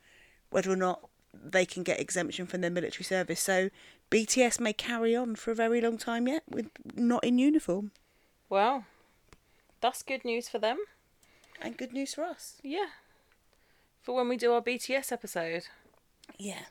whether 0.50 0.70
or 0.70 0.76
not 0.76 1.08
they 1.34 1.66
can 1.66 1.84
get 1.84 1.98
exemption 2.02 2.46
from 2.46 2.60
their 2.60 2.70
military 2.70 3.06
service. 3.06 3.40
So 3.40 3.70
BTS 4.10 4.60
may 4.60 4.74
carry 4.74 5.16
on 5.16 5.38
for 5.38 5.52
a 5.52 5.56
very 5.56 5.80
long 5.80 5.98
time 5.98 6.28
yet 6.28 6.44
with 6.50 6.68
not 6.94 7.24
in 7.24 7.38
uniform. 7.38 7.92
Well, 8.50 8.84
that's 9.80 10.04
good 10.04 10.26
news 10.26 10.50
for 10.50 10.60
them. 10.60 10.80
And 11.62 11.78
good 11.78 11.94
news 11.94 12.16
for 12.16 12.26
us. 12.26 12.58
Yeah. 12.64 12.88
For 14.02 14.16
when 14.16 14.28
we 14.28 14.38
do 14.38 14.54
our 14.54 14.62
BTS 14.62 15.12
episode. 15.12 15.68
Yeah. 16.38 16.64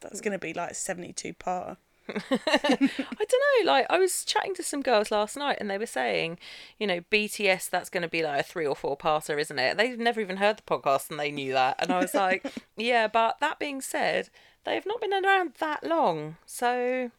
That's 0.00 0.20
going 0.20 0.32
to 0.32 0.38
be 0.38 0.52
like 0.52 0.74
72 0.74 1.32
parter. 1.34 1.76
I 2.08 2.78
don't 2.78 2.90
know. 2.90 3.72
Like 3.72 3.86
I 3.90 3.98
was 3.98 4.24
chatting 4.24 4.54
to 4.56 4.62
some 4.62 4.82
girls 4.82 5.10
last 5.10 5.36
night, 5.36 5.58
and 5.60 5.68
they 5.68 5.78
were 5.78 5.86
saying, 5.86 6.38
you 6.78 6.86
know, 6.86 7.00
BTS. 7.10 7.68
That's 7.68 7.90
going 7.90 8.02
to 8.02 8.08
be 8.08 8.22
like 8.22 8.40
a 8.40 8.42
three 8.44 8.66
or 8.66 8.76
four 8.76 8.96
parter, 8.96 9.40
isn't 9.40 9.58
it? 9.58 9.76
They've 9.76 9.98
never 9.98 10.20
even 10.20 10.36
heard 10.36 10.58
the 10.58 10.62
podcast, 10.62 11.10
and 11.10 11.18
they 11.18 11.32
knew 11.32 11.52
that. 11.52 11.76
And 11.80 11.90
I 11.90 11.98
was 11.98 12.14
like, 12.14 12.46
yeah. 12.76 13.08
But 13.08 13.40
that 13.40 13.58
being 13.58 13.80
said, 13.80 14.28
they 14.64 14.74
have 14.74 14.86
not 14.86 15.00
been 15.00 15.12
around 15.12 15.54
that 15.58 15.82
long, 15.82 16.36
so 16.46 17.10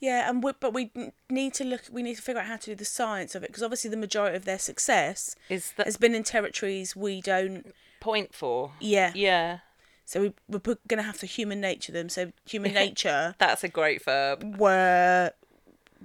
Yeah, 0.00 0.28
and 0.28 0.42
we, 0.42 0.52
but 0.60 0.74
we 0.74 0.90
need 1.30 1.54
to 1.54 1.64
look. 1.64 1.82
We 1.90 2.02
need 2.02 2.16
to 2.16 2.22
figure 2.22 2.40
out 2.40 2.46
how 2.48 2.56
to 2.56 2.66
do 2.70 2.74
the 2.74 2.84
science 2.84 3.34
of 3.34 3.42
it 3.42 3.48
because 3.48 3.62
obviously 3.62 3.90
the 3.90 3.96
majority 3.96 4.36
of 4.36 4.44
their 4.44 4.58
success 4.58 5.34
is 5.48 5.72
that 5.76 5.86
has 5.86 5.96
been 5.96 6.14
in 6.14 6.22
territories 6.22 6.94
we 6.94 7.20
don't. 7.22 7.74
point 8.00 8.34
for? 8.34 8.72
Yeah. 8.80 9.12
Yeah, 9.14 9.58
So 10.04 10.20
we, 10.20 10.32
we're 10.48 10.60
going 10.86 10.98
to 10.98 11.02
have 11.02 11.18
to 11.20 11.26
human 11.26 11.60
nature 11.62 11.92
them. 11.92 12.08
So 12.10 12.32
human 12.44 12.74
nature, 12.84 13.34
that's 13.38 13.64
a 13.64 13.68
great 13.68 14.04
verb. 14.04 14.56
where 14.58 15.32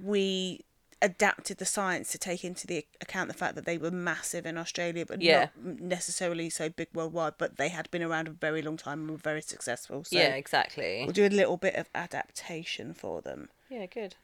we 0.02 0.64
adapted 1.02 1.58
the 1.58 1.64
science 1.64 2.12
to 2.12 2.18
take 2.18 2.44
into 2.44 2.64
the 2.66 2.86
account 3.00 3.26
the 3.28 3.34
fact 3.34 3.56
that 3.56 3.66
they 3.66 3.76
were 3.76 3.90
massive 3.90 4.46
in 4.46 4.56
Australia, 4.56 5.04
but 5.04 5.20
Yeah. 5.20 5.48
not 5.60 5.80
necessarily 5.80 6.48
so 6.48 6.68
big 6.68 6.88
worldwide. 6.94 7.34
But 7.38 7.56
they 7.56 7.68
had 7.68 7.90
been 7.90 8.02
around 8.02 8.28
a 8.28 8.30
very 8.30 8.62
long 8.62 8.76
time 8.76 9.00
and 9.00 9.10
were 9.10 9.16
very 9.16 9.42
successful. 9.42 10.04
So 10.04 10.16
yeah, 10.16 10.34
exactly. 10.34 11.02
we'll 11.04 11.12
do 11.12 11.26
a 11.26 11.28
little 11.28 11.56
bit 11.56 11.74
of 11.74 11.88
adaptation 11.94 12.94
for 12.94 13.20
them. 13.20 13.48
Yeah, 13.72 13.86
good. 13.86 14.16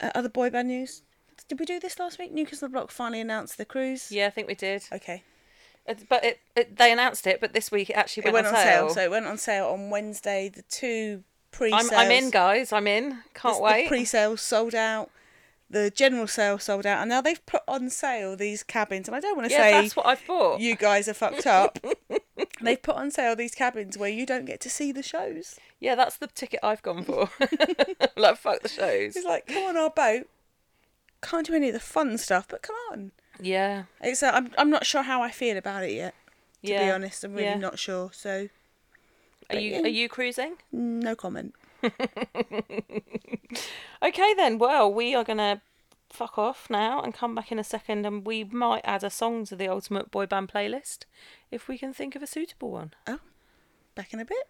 Uh, 0.00 0.10
other 0.14 0.28
boy 0.28 0.50
band 0.50 0.68
news. 0.68 1.02
Did 1.48 1.58
we 1.58 1.64
do 1.66 1.80
this 1.80 1.98
last 1.98 2.18
week? 2.18 2.32
Newcastle 2.32 2.68
Block 2.68 2.90
finally 2.90 3.20
announced 3.20 3.56
the 3.56 3.64
cruise. 3.64 4.12
Yeah, 4.12 4.26
I 4.26 4.30
think 4.30 4.46
we 4.46 4.54
did. 4.54 4.84
Okay. 4.92 5.22
It- 5.86 6.06
But 6.08 6.22
it, 6.24 6.40
it 6.54 6.76
they 6.76 6.92
announced 6.92 7.26
it, 7.26 7.40
but 7.40 7.54
this 7.54 7.70
week 7.70 7.88
it 7.90 7.94
actually 7.94 8.24
It 8.26 8.32
went, 8.32 8.44
went 8.44 8.56
on 8.56 8.62
sale. 8.62 8.88
So 8.90 9.00
it 9.02 9.10
went 9.10 9.26
on 9.26 9.38
sale 9.38 9.66
on 9.68 9.88
Wednesday. 9.90 10.50
The 10.54 10.62
two 10.62 11.24
pre-sales. 11.50 11.90
I'm, 11.92 11.98
I'm 11.98 12.10
in, 12.10 12.30
guys. 12.30 12.72
I'm 12.72 12.86
in. 12.86 13.18
Can't 13.34 13.56
the 13.56 13.62
wait. 13.62 13.88
pre-sales 13.88 14.42
sold 14.42 14.74
out. 14.74 15.10
The 15.70 15.88
general 15.90 16.26
sale 16.26 16.58
sold 16.58 16.84
out, 16.84 17.00
and 17.00 17.08
now 17.08 17.20
they've 17.20 17.44
put 17.46 17.62
on 17.68 17.90
sale 17.90 18.36
these 18.36 18.62
cabins. 18.64 19.06
And 19.08 19.14
I 19.16 19.20
don't 19.20 19.36
want 19.36 19.48
to 19.48 19.54
yeah, 19.54 19.62
say 19.62 19.72
that's 19.82 19.94
what 19.96 20.04
I've 20.06 20.26
bought. 20.26 20.60
you 20.60 20.74
guys 20.76 21.08
are 21.08 21.14
fucked 21.14 21.46
up. 21.46 21.78
they've 22.62 22.82
put 22.82 22.96
on 22.96 23.10
sale 23.10 23.36
these 23.36 23.54
cabins 23.54 23.96
where 23.98 24.10
you 24.10 24.26
don't 24.26 24.44
get 24.44 24.60
to 24.60 24.70
see 24.70 24.92
the 24.92 25.02
shows. 25.02 25.58
Yeah, 25.78 25.94
that's 25.94 26.16
the 26.16 26.26
ticket 26.26 26.60
I've 26.62 26.82
gone 26.82 27.04
for. 27.04 27.30
like, 28.16 28.36
fuck 28.36 28.62
the 28.62 28.68
shows. 28.68 29.16
It's 29.16 29.26
like, 29.26 29.46
come 29.46 29.64
on 29.64 29.76
our 29.76 29.90
boat. 29.90 30.28
Can't 31.22 31.46
do 31.46 31.54
any 31.54 31.68
of 31.68 31.74
the 31.74 31.80
fun 31.80 32.18
stuff, 32.18 32.46
but 32.48 32.62
come 32.62 32.76
on. 32.92 33.12
Yeah, 33.42 33.84
It's 34.02 34.22
uh, 34.22 34.32
I'm 34.34 34.50
I'm 34.58 34.68
not 34.70 34.84
sure 34.84 35.02
how 35.02 35.22
I 35.22 35.30
feel 35.30 35.56
about 35.56 35.84
it 35.84 35.92
yet. 35.92 36.14
To 36.64 36.72
yeah. 36.72 36.84
be 36.84 36.90
honest, 36.90 37.24
I'm 37.24 37.32
really 37.32 37.44
yeah. 37.44 37.56
not 37.56 37.78
sure. 37.78 38.10
So 38.12 38.48
Are 39.48 39.56
you 39.56 39.82
are 39.82 39.88
you 39.88 40.08
cruising? 40.08 40.56
no 40.72 41.14
comment. 41.14 41.54
Okay 44.02 44.34
then. 44.34 44.58
Well, 44.58 44.92
we 44.92 45.14
are 45.14 45.24
gonna 45.24 45.60
fuck 46.12 46.38
off 46.38 46.68
now 46.68 47.00
and 47.00 47.14
come 47.14 47.34
back 47.34 47.50
in 47.52 47.58
a 47.58 47.64
second, 47.64 48.04
and 48.06 48.26
we 48.26 48.44
might 48.44 48.82
add 48.84 49.04
a 49.04 49.10
song 49.10 49.44
to 49.46 49.56
the 49.56 49.68
Ultimate 49.68 50.10
Boy 50.10 50.26
Band 50.26 50.48
playlist 50.52 51.04
if 51.50 51.68
we 51.68 51.78
can 51.78 51.92
think 51.92 52.14
of 52.14 52.22
a 52.22 52.26
suitable 52.26 52.70
one. 52.70 52.92
Oh, 53.06 53.20
back 53.94 54.12
in 54.12 54.20
a 54.20 54.24
bit. 54.24 54.48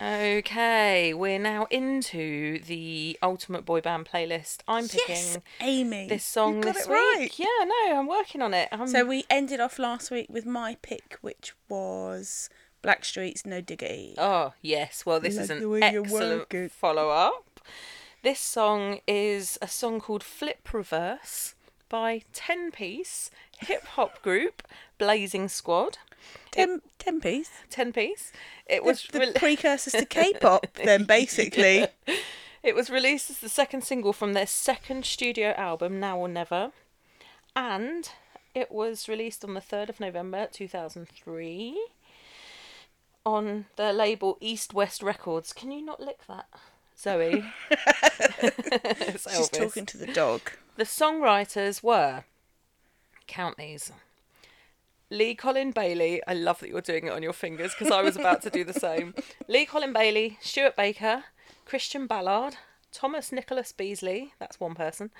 Okay, 0.00 1.12
we're 1.12 1.40
now 1.40 1.66
into 1.70 2.60
the 2.60 3.18
Ultimate 3.20 3.64
Boy 3.64 3.80
Band 3.80 4.06
playlist. 4.06 4.58
I'm 4.68 4.84
picking 4.86 5.08
Yes, 5.08 5.38
Amy. 5.60 6.06
this 6.08 6.24
song 6.24 6.60
this 6.60 6.86
week. 6.86 6.88
right. 6.88 7.28
Yeah, 7.36 7.46
no, 7.64 7.98
I'm 7.98 8.06
working 8.06 8.40
on 8.40 8.54
it. 8.54 8.68
I'm... 8.70 8.86
So 8.86 9.04
we 9.04 9.24
ended 9.28 9.58
off 9.58 9.76
last 9.76 10.12
week 10.12 10.28
with 10.30 10.46
my 10.46 10.76
pick, 10.82 11.18
which 11.20 11.52
was 11.68 12.48
Blackstreet's 12.82 13.44
"No 13.46 13.60
Diggity." 13.60 14.14
Oh, 14.18 14.54
yes. 14.62 15.04
Well, 15.06 15.20
this 15.20 15.36
Like 15.36 15.44
is 15.44 15.50
an 15.50 15.60
the 15.60 15.68
way 15.68 15.92
you 15.92 16.02
excellent 16.04 16.72
follow 16.72 17.10
up. 17.10 17.60
This 18.22 18.40
song 18.40 19.00
is 19.06 19.58
a 19.62 19.68
song 19.68 20.00
called 20.00 20.22
Flip 20.24 20.72
Reverse 20.72 21.54
by 21.88 22.22
10 22.32 22.70
piece 22.72 23.30
hip 23.60 23.84
hop 23.86 24.22
group 24.22 24.62
Blazing 24.98 25.48
Squad. 25.48 25.98
Ten, 26.50 26.82
ten 26.98 27.20
piece. 27.20 27.50
ten 27.70 27.92
piece. 27.92 28.32
It 28.66 28.82
The, 28.82 28.86
was 28.86 29.04
the 29.10 29.20
re- 29.20 29.32
precursors 29.34 29.92
to 29.92 30.04
K-pop, 30.18 30.66
then 30.74 31.04
basically. 31.04 31.86
It 32.62 32.74
was 32.74 32.90
released 32.90 33.30
as 33.30 33.38
the 33.38 33.48
second 33.48 33.82
single 33.84 34.12
from 34.12 34.32
their 34.32 34.46
second 34.46 35.04
studio 35.06 35.50
album, 35.56 36.00
Now 36.00 36.18
or 36.18 36.28
Never, 36.28 36.72
and 37.54 38.10
it 38.54 38.72
was 38.72 39.08
released 39.08 39.44
on 39.44 39.54
the 39.54 39.60
3rd 39.60 39.88
of 39.90 40.00
November 40.00 40.48
2003 40.52 41.78
on 43.28 43.66
the 43.76 43.92
label 43.92 44.38
East 44.40 44.72
West 44.72 45.02
Records. 45.02 45.52
Can 45.52 45.70
you 45.70 45.84
not 45.84 46.00
lick 46.00 46.26
that, 46.26 46.46
Zoe? 46.98 47.44
She's 49.30 49.48
talking 49.50 49.84
to 49.86 49.98
the 49.98 50.10
dog. 50.12 50.40
The 50.76 50.84
songwriters 50.84 51.82
were, 51.82 52.24
count 53.26 53.58
these. 53.58 53.92
Lee 55.10 55.34
Colin 55.34 55.72
Bailey, 55.72 56.22
I 56.26 56.34
love 56.34 56.60
that 56.60 56.68
you're 56.68 56.80
doing 56.80 57.06
it 57.06 57.12
on 57.12 57.22
your 57.22 57.32
fingers 57.32 57.72
because 57.76 57.92
I 57.92 58.02
was 58.02 58.16
about 58.16 58.42
to 58.42 58.50
do 58.50 58.64
the 58.64 58.74
same. 58.74 59.14
Lee 59.48 59.66
Colin 59.66 59.92
Bailey, 59.92 60.38
Stuart 60.40 60.76
Baker, 60.76 61.24
Christian 61.64 62.06
Ballard, 62.06 62.56
Thomas 62.92 63.32
Nicholas 63.32 63.72
Beasley, 63.72 64.32
that's 64.38 64.60
one 64.60 64.74
person, 64.74 65.10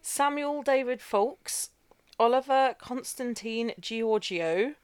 Samuel 0.00 0.62
David 0.62 1.00
Folks, 1.00 1.70
Oliver 2.18 2.74
Constantine 2.78 3.72
Giorgio, 3.80 4.74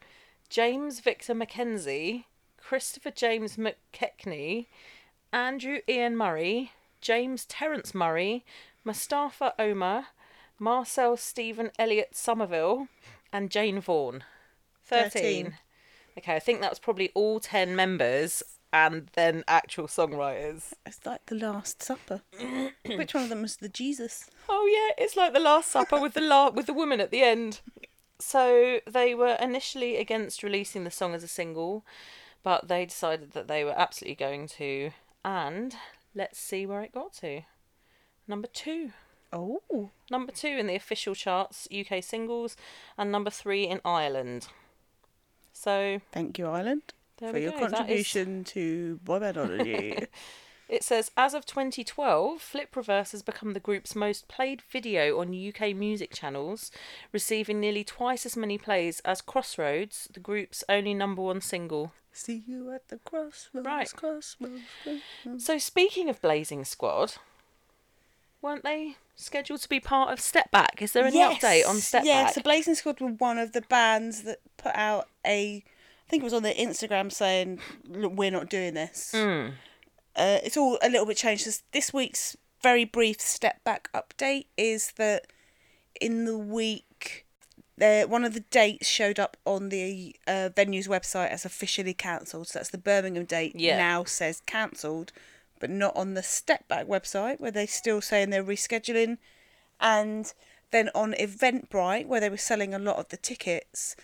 James 0.49 1.01
Victor 1.01 1.35
Mackenzie, 1.35 2.27
Christopher 2.73 3.11
James 3.11 3.59
McKechnie, 3.59 4.69
Andrew 5.31 5.81
Ian 5.87 6.17
Murray, 6.17 6.73
James 7.03 7.45
Terence 7.45 7.95
Murray, 7.95 8.47
Mustafa 8.83 9.53
Omar, 9.59 10.07
Marcel 10.59 11.19
Stephen 11.19 11.71
Elliott 11.79 12.17
Somerville, 12.17 12.89
and 13.31 13.51
Jane 13.51 13.79
Vaughan. 13.79 14.25
13. 14.87 15.11
Thirteen. 15.11 15.59
Okay, 16.17 16.35
I 16.35 16.39
think 16.39 16.63
that 16.63 16.71
was 16.71 16.79
probably 16.79 17.11
all 17.13 17.41
10 17.41 17.77
members 17.77 18.43
and 18.73 19.11
then 19.13 19.45
actual 19.47 19.87
songwriters. 19.87 20.73
It's 20.87 21.05
like 21.05 21.27
the 21.27 21.35
Last 21.35 21.83
Supper. 21.83 22.23
Which 22.87 23.13
one 23.13 23.25
of 23.25 23.29
them 23.29 23.43
was 23.43 23.57
the 23.57 23.69
Jesus? 23.69 24.31
Oh 24.49 24.67
yeah, 24.67 25.05
it's 25.05 25.15
like 25.15 25.35
the 25.35 25.41
Last 25.41 25.71
Supper 25.71 26.01
with 26.01 26.15
the 26.15 26.23
la- 26.23 26.49
with 26.49 26.65
the 26.65 26.73
woman 26.73 27.03
at 27.03 27.11
the 27.11 27.23
end. 27.23 27.61
So 28.19 28.81
they 28.91 29.15
were 29.15 29.37
initially 29.43 29.99
against 29.99 30.43
releasing 30.43 30.85
the 30.85 30.91
song 30.91 31.13
as 31.13 31.23
a 31.23 31.29
single, 31.29 31.85
but 32.43 32.69
they 32.69 32.85
decided 32.87 33.33
that 33.33 33.49
they 33.49 33.65
were 33.65 33.79
absolutely 33.79 34.17
going 34.17 34.47
to. 34.49 34.91
And 35.25 35.75
let's 36.15 36.39
see 36.39 36.67
where 36.67 36.83
it 36.83 36.93
got 36.93 37.13
to. 37.15 37.43
Number 38.27 38.49
two. 38.49 38.93
Oh, 39.33 39.91
Number 40.11 40.31
two 40.33 40.49
in 40.49 40.67
the 40.67 40.75
official 40.75 41.15
charts, 41.15 41.67
UK 41.75 42.03
singles, 42.05 42.55
and 42.99 43.11
number 43.11 43.31
three 43.31 43.65
in 43.65 43.81
Ireland. 43.85 44.49
So 45.55 46.01
thank 46.13 46.39
you, 46.39 46.47
Ireland, 46.49 46.83
for 47.19 47.39
your 47.39 47.53
go. 47.53 47.61
That 47.61 47.65
is- 47.65 47.73
contribution 47.73 48.45
to 48.45 48.97
boy 49.05 49.21
bandology. 49.21 50.07
It 50.73 50.83
says, 50.83 51.11
as 51.19 51.35
of 51.35 51.45
2012, 51.45 52.41
Flip 52.41 52.75
Reverse 52.75 53.13
has 53.13 53.23
become 53.23 53.53
the 53.53 53.61
group's 53.61 53.95
most 53.95 54.27
played 54.27 54.63
video 54.71 55.21
on 55.21 55.29
UK 55.29 55.77
music 55.77 56.15
channels, 56.15 56.71
receiving 57.13 57.61
nearly 57.61 57.85
twice 57.85 58.25
as 58.25 58.39
many 58.39 58.57
plays 58.57 59.01
as 59.01 59.21
Crossroads, 59.21 60.09
the 60.15 60.19
group's 60.19 60.65
only 60.71 60.95
number 60.95 61.21
one 61.21 61.43
single. 61.43 61.93
See 62.11 62.43
you 62.47 62.73
at 62.73 62.89
the 62.89 62.97
crossroads. 62.97 63.67
Right. 63.67 63.93
Crossroads. 63.95 64.63
So, 65.37 65.59
speaking 65.59 66.09
of 66.09 66.23
Blazing 66.23 66.65
Squad, 66.65 67.17
weren't 68.41 68.65
they 68.65 68.97
scheduled 69.15 69.61
to 69.61 69.69
be 69.69 69.79
part 69.79 70.11
of 70.11 70.21
Step 70.21 70.51
Back? 70.51 70.81
Is 70.81 70.93
there 70.93 71.05
any 71.05 71.19
update 71.19 71.69
on 71.69 71.77
Step 71.77 72.05
yeah, 72.07 72.23
Back? 72.23 72.29
Yeah, 72.29 72.33
so 72.33 72.41
Blazing 72.41 72.77
Squad 72.77 72.99
were 72.99 73.09
one 73.09 73.37
of 73.37 73.53
the 73.53 73.61
bands 73.61 74.23
that 74.23 74.39
put 74.57 74.75
out 74.75 75.09
a, 75.27 75.57
I 75.57 76.09
think 76.09 76.23
it 76.23 76.25
was 76.25 76.33
on 76.33 76.43
their 76.43 76.55
Instagram 76.55 77.13
saying, 77.13 77.59
we're 77.87 78.31
not 78.31 78.49
doing 78.49 78.73
this. 78.73 79.13
Hmm. 79.15 79.49
Uh, 80.15 80.39
it's 80.45 80.57
all 80.57 80.79
a 80.83 80.89
little 80.89 81.07
bit 81.07 81.17
changed. 81.17 81.47
This, 81.47 81.63
this 81.73 81.93
week's 81.93 82.37
very 82.63 82.85
brief 82.85 83.21
step 83.21 83.63
back 83.65 83.89
update 83.93 84.47
is 84.57 84.93
that 84.93 85.27
in 86.01 86.25
the 86.25 86.39
week, 86.39 87.27
there 87.77 88.07
one 88.07 88.25
of 88.25 88.35
the 88.35 88.41
dates 88.51 88.87
showed 88.87 89.19
up 89.19 89.37
on 89.45 89.69
the 89.71 90.15
uh, 90.27 90.51
venue's 90.55 90.87
website 90.89 91.31
as 91.31 91.45
officially 91.45 91.95
cancelled. 91.95 92.49
So 92.49 92.59
that's 92.59 92.71
the 92.71 92.79
Birmingham 92.79 93.25
date 93.25 93.55
Yeah. 93.57 93.79
now 93.79 94.05
says 94.05 94.43
cancelled, 94.47 95.13
but 95.59 95.71
not 95.71 95.97
on 95.97 96.15
the 96.15 96.23
step 96.23 96.69
back 96.69 96.87
website 96.87 97.41
where 97.41 97.51
they're 97.51 97.67
still 97.67 98.01
saying 98.01 98.31
they're 98.31 98.45
rescheduling. 98.45 99.19
And 99.81 100.33
then 100.71 100.91
on 100.95 101.13
Eventbrite, 101.15 102.07
where 102.07 102.21
they 102.21 102.31
were 102.31 102.37
selling 102.37 102.73
a 102.75 102.79
lot 102.79 102.97
of 102.97 103.09
the 103.09 103.17
tickets, 103.17 103.97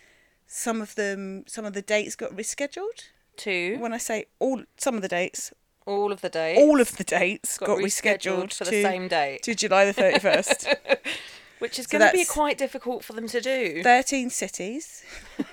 some 0.47 0.81
of 0.81 0.95
them, 0.95 1.45
some 1.47 1.65
of 1.65 1.75
the 1.75 1.83
dates 1.83 2.17
got 2.17 2.33
rescheduled. 2.33 3.05
Two, 3.37 3.77
When 3.79 3.93
I 3.93 3.99
say 3.99 4.27
all, 4.41 4.65
some 4.79 4.97
of 4.97 5.03
the 5.03 5.09
dates, 5.09 5.53
all 5.89 6.13
of 6.13 6.21
the 6.21 6.29
dates. 6.29 6.61
all 6.61 6.81
of 6.81 6.97
the 6.97 7.05
dates 7.05 7.59
got 7.59 7.67
got, 7.67 7.79
rescheduled 7.79 8.45
rescheduled, 8.51 8.55
for 8.55 8.65
the 8.65 8.71
to, 8.71 8.83
same 8.83 9.09
date. 9.09 9.43
to 9.43 9.55
July 9.55 9.85
the 9.91 9.95
31st. 9.95 10.77
Which 11.59 11.79
is 11.79 11.87
So 11.87 11.99
going 11.99 12.09
to 12.13 12.17
be 12.17 12.25
quite 12.25 12.57
difficult 12.57 13.03
for 13.03 13.15
them 13.15 13.27
to 13.29 13.41
do. 13.41 13.83
13 13.83 14.31
cities. 14.31 15.03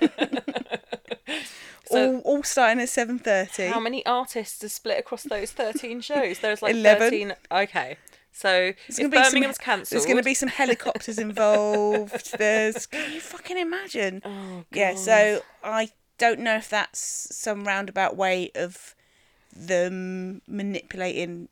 So- 1.88 2.14
all, 2.16 2.18
all 2.38 2.42
starting 2.42 2.82
at 2.82 2.88
7.30. 2.88 3.70
How 3.70 3.78
many 3.78 4.04
artists 4.06 4.62
are 4.64 4.68
split 4.68 4.98
across 4.98 5.22
those 5.22 5.52
13 5.52 6.00
shows? 6.00 6.40
There's 6.40 6.60
like 6.60 6.74
11. 6.74 6.98
13. 7.10 7.34
Okay. 7.52 7.96
So 8.32 8.72
There's 8.88 8.98
gonna 8.98 9.08
be 9.08 9.16
some- 9.18 9.24
Birmingham's 9.32 9.58
cancelled. 9.58 9.94
There's 9.96 10.04
going 10.04 10.16
to 10.16 10.24
be 10.24 10.34
some 10.34 10.48
helicopters 10.48 11.16
involved. 11.18 12.36
There's, 12.38 12.86
can 12.86 13.12
you 13.12 13.20
fucking 13.20 13.56
imagine? 13.56 14.20
Oh, 14.24 14.64
yeah, 14.72 14.96
so 14.96 15.42
I 15.62 15.90
don't 16.18 16.40
know 16.40 16.56
if 16.56 16.68
that's 16.68 16.98
some 17.36 17.62
roundabout 17.64 18.16
way 18.16 18.50
of 18.56 18.95
them 19.56 20.42
manipulating 20.46 21.48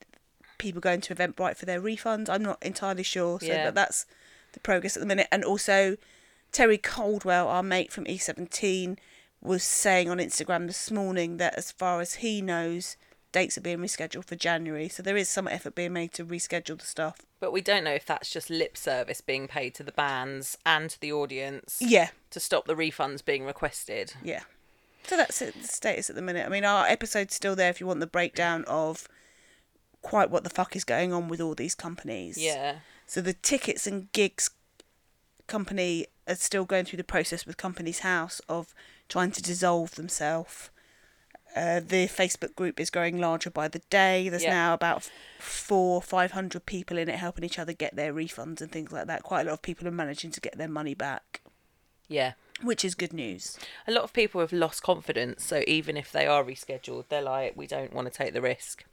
people 0.59 0.81
going 0.81 1.01
to 1.03 1.15
Eventbrite 1.15 1.57
for 1.57 1.67
their 1.67 1.81
refunds. 1.81 2.29
I'm 2.29 2.43
not 2.43 2.63
entirely 2.63 3.03
sure. 3.03 3.41
So 3.41 3.47
Yeah. 3.47 3.65
but 3.67 3.75
that's 3.75 4.07
the 4.53 4.61
progress 4.61 4.97
at 4.97 5.01
the 5.01 5.07
minute. 5.07 5.27
And 5.33 5.45
also, 5.45 5.97
Terry 6.53 6.79
Coldwell, 6.79 7.49
our 7.49 7.63
mate 7.63 7.93
from 7.93 8.05
E17, 8.05 8.97
was 9.41 9.65
saying 9.65 10.09
on 10.09 10.19
Instagram 10.19 10.67
this 10.67 10.91
morning 10.91 11.37
that 11.39 11.55
as 11.57 11.73
far 11.73 12.01
as 12.01 12.15
he 12.17 12.41
knows, 12.41 12.97
dates 13.33 13.59
are 13.59 13.63
being 13.63 13.79
rescheduled 13.79 14.25
for 14.25 14.37
January. 14.37 14.89
So 14.89 15.03
there 15.03 15.17
is 15.17 15.29
some 15.29 15.49
effort 15.49 15.75
being 15.75 15.93
made 15.93 16.13
to 16.15 16.25
reschedule 16.25 16.79
the 16.79 16.87
stuff. 16.87 17.19
But 17.41 17.53
we 17.53 17.61
don't 17.61 17.85
know 17.85 17.93
if 17.93 18.07
that's 18.07 18.31
just 18.31 18.49
lip 18.49 18.77
service 18.77 19.21
being 19.21 19.49
paid 19.49 19.75
to 19.75 19.83
the 19.83 19.93
bands 19.93 20.57
and 20.65 20.89
to 20.91 21.01
the 21.01 21.13
audience 21.13 21.79
Yeah, 21.81 22.11
to 22.31 22.39
stop 22.41 22.67
the 22.67 22.77
refunds 22.77 23.25
being 23.25 23.45
requested. 23.45 24.15
yeah. 24.23 24.45
So 25.07 25.17
that's 25.17 25.41
it, 25.43 25.55
the 25.61 25.69
status 25.69 26.09
at 26.11 26.17
the 26.17 26.23
minute. 26.23 26.47
I 26.47 26.49
mean, 26.49 26.65
our 26.65 26.87
episode's 26.87 27.35
still 27.35 27.55
there 27.55 27.71
if 27.71 27.81
you 27.81 27.87
want 27.87 28.01
the 28.01 28.07
breakdown 28.07 28.65
of 28.67 29.07
quite 30.03 30.31
what 30.31 30.45
the 30.45 30.51
fuck 30.51 30.75
is 30.77 30.85
going 30.85 31.13
on 31.13 31.29
with 31.29 31.41
all 31.41 31.55
these 31.55 31.75
companies. 31.75 32.39
Yeah. 32.39 32.77
So 33.07 33.21
the 33.21 33.35
tickets 33.35 33.87
and 33.87 34.11
gigs 34.13 34.51
company 35.47 36.07
are 36.27 36.35
still 36.35 36.65
going 36.65 36.87
through 36.87 36.97
the 36.97 37.05
process 37.05 37.45
with 37.47 37.57
Companies 37.59 37.99
House 38.01 38.41
of 38.49 38.75
trying 39.09 39.31
to 39.33 39.43
dissolve 39.43 39.95
themselves. 39.95 40.71
Uh, 41.55 41.79
the 41.81 42.09
Facebook 42.09 42.57
group 42.57 42.81
is 42.81 42.91
growing 42.91 43.19
larger 43.19 43.51
by 43.51 43.69
the 43.69 43.81
day. 43.91 44.29
There's 44.29 44.43
Yeah. 44.43 44.51
now 44.55 44.75
about 44.75 45.09
four, 45.39 46.03
five 46.03 46.33
hundred 46.33 46.67
people 46.67 46.99
in 46.99 47.09
it 47.09 47.17
helping 47.17 47.45
each 47.45 47.59
other 47.59 47.73
get 47.73 47.95
their 47.95 48.13
refunds 48.13 48.61
and 48.61 48.73
things 48.73 48.91
like 48.91 49.07
that. 49.07 49.23
Quite 49.23 49.43
a 49.43 49.45
lot 49.45 49.53
of 49.53 49.63
people 49.63 49.87
are 49.87 49.93
managing 49.93 50.31
to 50.33 50.41
get 50.41 50.57
their 50.59 50.69
money 50.69 50.95
back, 50.95 51.43
Yeah. 52.09 52.33
Which 52.63 52.85
is 52.85 52.95
good 52.95 53.13
news. 53.13 53.59
A 53.87 53.93
lot 53.93 54.05
of 54.05 54.13
people 54.13 54.41
have 54.41 54.53
lost 54.53 54.83
confidence, 54.83 55.45
so 55.45 55.63
even 55.67 55.97
if 55.97 56.13
they 56.13 56.27
are 56.27 56.45
rescheduled, 56.45 57.09
they're 57.09 57.23
like, 57.23 57.57
we 57.57 57.67
don't 57.67 57.93
want 57.93 58.11
to 58.11 58.17
take 58.17 58.33
the 58.33 58.43
risk. 58.43 58.85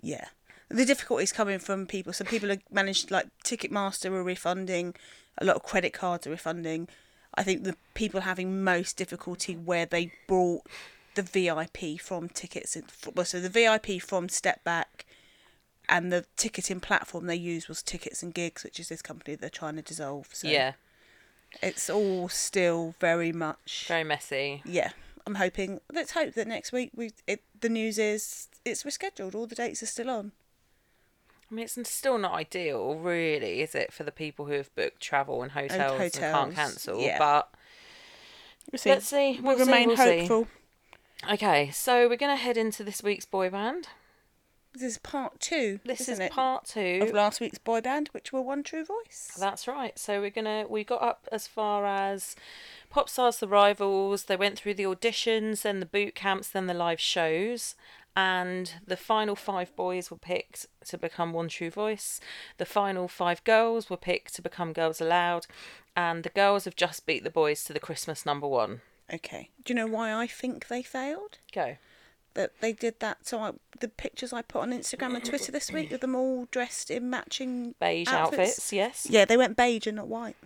Yeah. 0.00 0.26
The 0.68 0.84
difficulties 0.84 1.32
coming 1.32 1.58
from 1.58 1.86
people. 1.86 2.12
So 2.12 2.24
people 2.24 2.52
are 2.52 2.58
managed 2.70 3.10
like 3.10 3.26
Ticketmaster 3.44 4.10
are 4.10 4.22
refunding, 4.22 4.94
a 5.38 5.44
lot 5.44 5.56
of 5.56 5.62
credit 5.62 5.92
cards 5.92 6.26
are 6.26 6.30
refunding. 6.30 6.88
I 7.34 7.42
think 7.42 7.64
the 7.64 7.76
people 7.94 8.22
having 8.22 8.62
most 8.64 8.96
difficulty 8.96 9.54
where 9.54 9.86
they 9.86 10.12
bought 10.26 10.62
the 11.14 11.22
VIP 11.22 12.00
from 12.00 12.28
tickets 12.28 12.76
well, 13.14 13.24
so 13.24 13.40
the 13.40 13.48
VIP 13.48 14.00
from 14.00 14.28
Step 14.28 14.62
Back 14.64 15.04
and 15.88 16.12
the 16.12 16.24
ticketing 16.36 16.80
platform 16.80 17.26
they 17.26 17.36
use 17.36 17.68
was 17.68 17.82
Tickets 17.82 18.22
and 18.22 18.34
Gigs, 18.34 18.62
which 18.62 18.78
is 18.78 18.88
this 18.88 19.02
company 19.02 19.34
they're 19.34 19.50
trying 19.50 19.76
to 19.76 19.82
dissolve. 19.82 20.28
So 20.32 20.48
yeah. 20.48 20.72
It's 21.62 21.88
all 21.90 22.28
still 22.28 22.94
very 23.00 23.32
much 23.32 23.86
Very 23.88 24.04
messy. 24.04 24.62
yeah. 24.64 24.90
I'm 25.26 25.34
hoping. 25.34 25.80
Let's 25.92 26.12
hope 26.12 26.32
that 26.34 26.46
next 26.48 26.72
week 26.72 26.90
we 26.96 27.10
it, 27.26 27.42
the 27.60 27.68
news 27.68 27.98
is 27.98 28.48
it's 28.64 28.82
rescheduled. 28.84 29.34
All 29.34 29.46
the 29.46 29.54
dates 29.54 29.82
are 29.82 29.86
still 29.86 30.08
on. 30.08 30.32
I 31.50 31.54
mean, 31.54 31.64
it's 31.64 31.90
still 31.90 32.16
not 32.18 32.32
ideal, 32.32 32.94
really, 32.96 33.60
is 33.62 33.74
it, 33.74 33.92
for 33.92 34.04
the 34.04 34.12
people 34.12 34.46
who 34.46 34.52
have 34.54 34.74
booked 34.74 35.00
travel 35.00 35.42
and 35.42 35.52
hotels 35.52 36.00
and, 36.00 36.12
can't 36.14 36.54
cancel? 36.54 37.00
yeah. 37.00 37.18
But 37.18 37.50
We'll 38.72 38.78
see. 38.78 38.90
let's 38.90 39.06
see. 39.06 39.38
We'll 39.42 39.56
We'll 39.56 39.64
see, 39.66 39.70
remain 39.72 39.88
we'll 39.88 39.96
see. 39.98 40.18
hopeful. 40.20 40.46
Okay, 41.30 41.70
so 41.70 42.08
we're 42.08 42.16
going 42.16 42.36
to 42.36 42.42
head 42.42 42.56
into 42.56 42.84
this 42.84 43.02
week's 43.02 43.24
boy 43.26 43.50
band. 43.50 43.88
This 44.74 44.82
is 44.82 44.98
part 44.98 45.40
two. 45.40 45.80
This 45.84 46.08
is 46.08 46.18
it, 46.18 46.30
part 46.30 46.66
two. 46.66 47.00
of 47.02 47.12
last 47.12 47.40
week's 47.40 47.58
boy 47.58 47.80
band, 47.80 48.08
which 48.12 48.32
were 48.32 48.42
One 48.42 48.62
True 48.62 48.84
Voice. 48.84 49.36
That's 49.38 49.66
right. 49.66 49.98
So 49.98 50.20
we're 50.20 50.30
gonna 50.30 50.66
we 50.68 50.84
got 50.84 51.02
up 51.02 51.26
as 51.32 51.46
far 51.46 51.86
as 51.86 52.36
Pop 52.90 53.08
Stars 53.08 53.38
the 53.38 53.48
Rivals. 53.48 54.24
They 54.24 54.36
went 54.36 54.58
through 54.58 54.74
the 54.74 54.84
auditions, 54.84 55.62
then 55.62 55.80
the 55.80 55.86
boot 55.86 56.14
camps, 56.14 56.48
then 56.50 56.66
the 56.66 56.74
live 56.74 57.00
shows, 57.00 57.74
and 58.16 58.74
the 58.86 58.96
final 58.96 59.36
five 59.36 59.74
boys 59.74 60.10
were 60.10 60.16
picked 60.16 60.66
to 60.86 60.98
become 60.98 61.32
One 61.32 61.48
True 61.48 61.70
Voice. 61.70 62.20
The 62.58 62.66
final 62.66 63.08
five 63.08 63.42
girls 63.44 63.88
were 63.88 63.96
picked 63.96 64.34
to 64.34 64.42
become 64.42 64.72
Girls 64.72 65.00
Aloud, 65.00 65.46
and 65.96 66.22
the 66.22 66.30
girls 66.30 66.64
have 66.66 66.76
just 66.76 67.06
beat 67.06 67.24
the 67.24 67.30
boys 67.30 67.64
to 67.64 67.72
the 67.72 67.80
Christmas 67.80 68.26
number 68.26 68.46
one. 68.46 68.82
Okay. 69.12 69.50
Do 69.64 69.72
you 69.72 69.76
know 69.76 69.86
why 69.86 70.12
I 70.12 70.26
think 70.26 70.68
they 70.68 70.82
failed? 70.82 71.38
Go. 71.52 71.76
That 72.38 72.52
they 72.60 72.72
did 72.72 73.00
that. 73.00 73.26
So 73.26 73.40
I, 73.40 73.50
the 73.80 73.88
pictures 73.88 74.32
I 74.32 74.42
put 74.42 74.62
on 74.62 74.70
Instagram 74.70 75.16
and 75.16 75.24
Twitter 75.24 75.50
this 75.50 75.72
week 75.72 75.90
of 75.90 75.98
them 75.98 76.14
all 76.14 76.46
dressed 76.52 76.88
in 76.88 77.10
matching 77.10 77.74
Beige 77.80 78.06
outfits, 78.08 78.72
yes. 78.72 79.08
Yeah, 79.10 79.24
they 79.24 79.36
went 79.36 79.56
beige 79.56 79.88
and 79.88 79.96
not 79.96 80.06
white. 80.06 80.36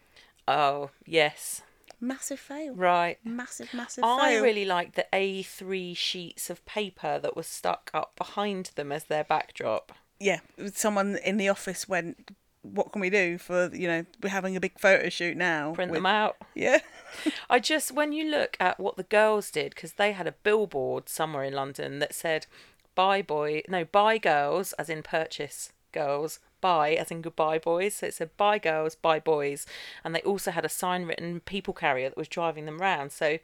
Oh 0.48 0.88
yes. 1.04 1.60
Massive 2.00 2.40
fail. 2.40 2.74
Right. 2.74 3.18
Massive, 3.24 3.74
massive 3.74 4.04
I 4.04 4.30
fail. 4.32 4.42
really 4.42 4.64
liked 4.64 4.96
the 4.96 5.06
A3 5.12 5.94
sheets 5.94 6.48
of 6.48 6.64
paper 6.64 7.18
that 7.18 7.36
was 7.36 7.46
stuck 7.46 7.90
up 7.92 8.16
behind 8.16 8.70
them 8.74 8.90
as 8.90 9.04
their 9.04 9.24
backdrop. 9.24 9.92
yeah. 10.18 10.40
Someone 10.72 11.18
in 11.22 11.36
the 11.36 11.50
office 11.50 11.86
went. 11.86 12.30
What 12.62 12.92
can 12.92 13.00
we 13.00 13.10
do 13.10 13.38
for 13.38 13.70
you 13.74 13.88
know 13.88 14.06
we're 14.22 14.28
having 14.28 14.56
a 14.56 14.60
big 14.60 14.78
photo 14.78 15.08
shoot 15.08 15.36
now? 15.36 15.72
Print 15.74 15.90
with-" 15.90 15.98
them 15.98 16.06
out. 16.06 16.36
Yeah. 16.54 16.78
I 17.50 17.58
just, 17.58 17.92
when 17.92 18.12
you 18.12 18.30
look 18.30 18.56
at 18.58 18.80
what 18.80 18.96
the 18.96 19.02
girls 19.02 19.50
did, 19.50 19.74
because 19.74 19.94
they 19.94 20.12
had 20.12 20.26
a 20.26 20.32
billboard 20.32 21.08
somewhere 21.08 21.44
in 21.44 21.52
London 21.52 21.98
that 21.98 22.14
said, 22.14 22.46
buy 22.94 23.22
boy, 23.22 23.62
no, 23.68 23.84
buy 23.84 24.18
girls, 24.18 24.72
as 24.74 24.88
in 24.88 25.02
purchase 25.02 25.72
girls, 25.92 26.38
buy, 26.60 26.92
as 26.92 27.10
in 27.10 27.22
goodbye 27.22 27.58
boys. 27.58 27.94
So 27.96 28.06
it 28.06 28.14
said, 28.14 28.36
buy 28.36 28.58
girls, 28.58 28.94
buy 28.94 29.20
boys. 29.20 29.66
And 30.04 30.14
they 30.14 30.22
also 30.22 30.50
had 30.50 30.64
a 30.64 30.70
sign 30.70 31.04
written 31.04 31.40
people 31.40 31.74
carrier 31.74 32.08
that 32.08 32.18
was 32.18 32.28
driving 32.28 32.64
them 32.64 32.80
round. 32.80 33.12
So 33.12 33.38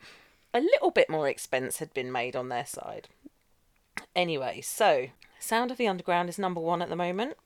a 0.55 0.61
little 0.61 0.91
bit 0.91 1.11
more 1.11 1.29
expense 1.29 1.79
had 1.79 1.93
been 1.93 2.11
made 2.11 2.35
on 2.35 2.49
their 2.49 2.67
side. 2.67 3.09
Anyway, 4.17 4.61
so 4.61 5.09
Sound 5.39 5.71
of 5.71 5.77
the 5.77 5.89
Underground 5.89 6.29
is 6.29 6.39
number 6.39 6.61
one 6.61 6.83
at 6.83 6.89
the 6.89 6.97
moment. 6.97 7.37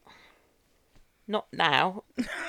Not 1.26 1.46
now, 1.52 2.04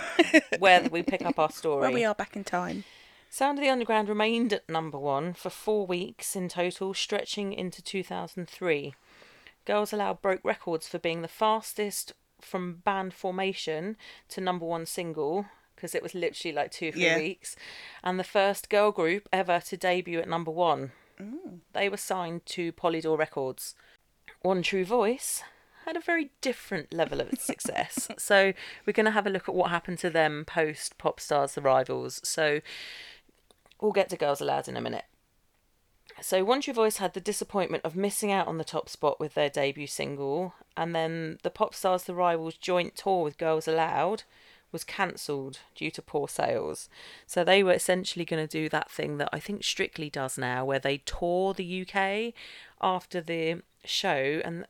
where 0.59 0.83
we 0.89 1.03
pick 1.03 1.23
up 1.23 1.37
our 1.39 1.51
story. 1.51 1.81
Where 1.81 1.91
we 1.91 2.05
are 2.05 2.15
back 2.15 2.35
in 2.35 2.43
time. 2.43 2.83
Sound 3.29 3.57
of 3.57 3.63
the 3.63 3.69
Underground 3.69 4.09
remained 4.09 4.53
at 4.53 4.67
number 4.69 4.97
one 4.99 5.33
for 5.33 5.49
four 5.49 5.85
weeks 5.87 6.35
in 6.35 6.49
total, 6.49 6.93
stretching 6.93 7.53
into 7.53 7.81
2003. 7.81 8.93
Girls 9.65 9.93
Aloud 9.93 10.21
broke 10.21 10.41
records 10.43 10.87
for 10.87 10.99
being 10.99 11.21
the 11.21 11.27
fastest 11.27 12.13
from 12.41 12.75
band 12.83 13.13
formation 13.13 13.95
to 14.29 14.41
number 14.41 14.65
one 14.65 14.85
single, 14.85 15.45
because 15.75 15.95
it 15.95 16.03
was 16.03 16.13
literally 16.13 16.53
like 16.53 16.71
two, 16.71 16.91
three 16.91 17.05
Yeah. 17.05 17.17
weeks, 17.17 17.55
and 18.03 18.19
the 18.19 18.23
first 18.23 18.69
girl 18.69 18.91
group 18.91 19.29
ever 19.31 19.59
to 19.61 19.77
debut 19.77 20.19
at 20.19 20.27
number 20.27 20.51
one. 20.51 20.91
Mm. 21.19 21.59
They 21.73 21.89
were 21.89 21.97
signed 21.97 22.45
to 22.47 22.71
Polydor 22.73 23.17
Records. 23.17 23.75
One 24.41 24.61
True 24.61 24.83
Voice 24.85 25.41
had 25.85 25.97
a 25.97 26.01
very 26.01 26.31
different 26.41 26.93
level 26.93 27.21
of 27.21 27.29
success. 27.39 28.09
so 28.17 28.53
we're 28.85 28.93
going 28.93 29.05
to 29.05 29.11
have 29.11 29.27
a 29.27 29.29
look 29.29 29.47
at 29.47 29.55
what 29.55 29.69
happened 29.69 29.99
to 29.99 30.09
them 30.09 30.45
post 30.45 30.97
Pop 30.97 31.19
Stars 31.19 31.53
The 31.53 31.61
Rivals. 31.61 32.21
So 32.23 32.61
we'll 33.81 33.91
get 33.91 34.09
to 34.09 34.17
Girls 34.17 34.41
Aloud 34.41 34.67
in 34.67 34.77
a 34.77 34.81
minute. 34.81 35.05
So 36.21 36.43
One 36.43 36.61
True 36.61 36.73
Voice 36.73 36.97
had 36.97 37.13
the 37.13 37.19
disappointment 37.19 37.83
of 37.83 37.95
missing 37.95 38.31
out 38.31 38.47
on 38.47 38.57
the 38.57 38.63
top 38.63 38.87
spot 38.87 39.19
with 39.19 39.33
their 39.33 39.49
debut 39.49 39.87
single, 39.87 40.53
and 40.77 40.95
then 40.95 41.39
the 41.43 41.49
Pop 41.49 41.73
Stars 41.73 42.03
The 42.03 42.13
Rivals 42.13 42.55
joint 42.55 42.95
tour 42.95 43.23
with 43.23 43.37
Girls 43.37 43.67
Aloud 43.67 44.23
was 44.71 44.83
cancelled 44.83 45.59
due 45.75 45.91
to 45.91 46.01
poor 46.01 46.27
sales. 46.27 46.89
So 47.25 47.43
they 47.43 47.63
were 47.63 47.73
essentially 47.73 48.25
going 48.25 48.45
to 48.45 48.51
do 48.51 48.69
that 48.69 48.91
thing 48.91 49.17
that 49.17 49.29
I 49.31 49.39
think 49.39 49.63
Strictly 49.63 50.09
does 50.09 50.37
now, 50.37 50.65
where 50.65 50.79
they 50.79 50.97
tour 50.97 51.53
the 51.53 51.85
UK 51.87 52.33
after 52.81 53.21
the 53.21 53.61
show. 53.85 54.41
And 54.43 54.65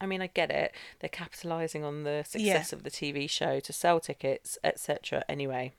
I 0.00 0.06
mean, 0.06 0.22
I 0.22 0.28
get 0.28 0.50
it; 0.50 0.72
they're 1.00 1.10
capitalising 1.10 1.84
on 1.84 2.04
the 2.04 2.24
success 2.26 2.72
of 2.72 2.82
the 2.82 2.90
TV 2.90 3.28
show 3.28 3.60
to 3.60 3.72
sell 3.72 4.00
tickets, 4.00 4.58
etc. 4.64 5.24
Anyway. 5.28 5.72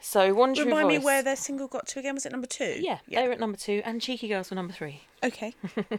So 0.00 0.34
one 0.34 0.54
true 0.54 0.66
Remind 0.66 0.88
me 0.88 0.98
where 0.98 1.22
their 1.22 1.36
single 1.36 1.66
got 1.66 1.86
to 1.88 1.98
again. 1.98 2.14
Was 2.14 2.26
it 2.26 2.32
number 2.32 2.46
two? 2.46 2.76
Yeah, 2.78 2.98
they 3.08 3.26
were 3.26 3.32
at 3.32 3.40
number 3.40 3.56
two, 3.56 3.80
and 3.86 4.02
Cheeky 4.02 4.28
Girls 4.28 4.50
were 4.50 4.54
number 4.54 4.74
three. 4.74 5.02
Okay. 5.22 5.54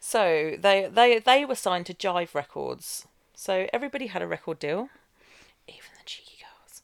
So 0.00 0.56
they 0.58 0.88
they 0.90 1.18
they 1.18 1.44
were 1.44 1.54
signed 1.54 1.86
to 1.86 1.94
Jive 1.94 2.34
Records. 2.34 3.06
So 3.34 3.68
everybody 3.72 4.06
had 4.08 4.22
a 4.22 4.26
record 4.26 4.58
deal, 4.58 4.88
even 5.68 5.90
the 5.98 6.04
Cheeky 6.06 6.38
Girls. 6.40 6.82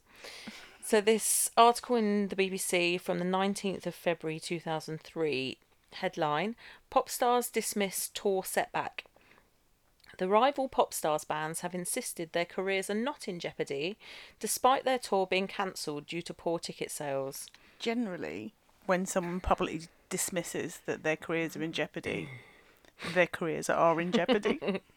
So 0.85 1.01
this 1.01 1.51
article 1.57 1.96
in 1.96 2.29
the 2.29 2.37
BBC 2.37 3.01
from 3.01 3.18
the 3.18 3.25
nineteenth 3.25 3.87
of 3.87 3.94
February 3.94 4.38
two 4.38 4.61
thousand 4.61 5.01
three 5.01 5.57
headline: 5.96 6.56
Pop 6.90 7.09
stars 7.09 7.50
dismiss 7.50 8.09
tour 8.09 8.42
setback. 8.44 9.04
The 10.18 10.28
rival 10.28 10.68
pop 10.68 10.94
stars 10.94 11.24
bands 11.24 11.61
have 11.61 11.74
insisted 11.74 12.32
their 12.32 12.46
careers 12.46 12.88
are 12.88 12.94
not 12.94 13.28
in 13.28 13.38
jeopardy, 13.38 13.96
despite 14.40 14.85
their 14.85 14.98
tour 14.98 15.26
being 15.26 15.46
cancelled 15.46 16.06
due 16.06 16.22
to 16.22 16.32
poor 16.35 16.59
ticket 16.59 16.90
sales. 16.90 17.48
Generally, 17.78 18.54
when 18.87 19.04
someone 19.04 19.40
publicly 19.40 19.88
dismisses 20.09 20.80
that 20.87 21.02
their 21.02 21.16
careers 21.16 21.56
are 21.56 21.62
in 21.62 21.72
jeopardy, 21.72 22.28
their 23.12 23.26
careers 23.26 23.68
are 23.68 24.00
in 24.00 24.12
jeopardy. 24.12 24.59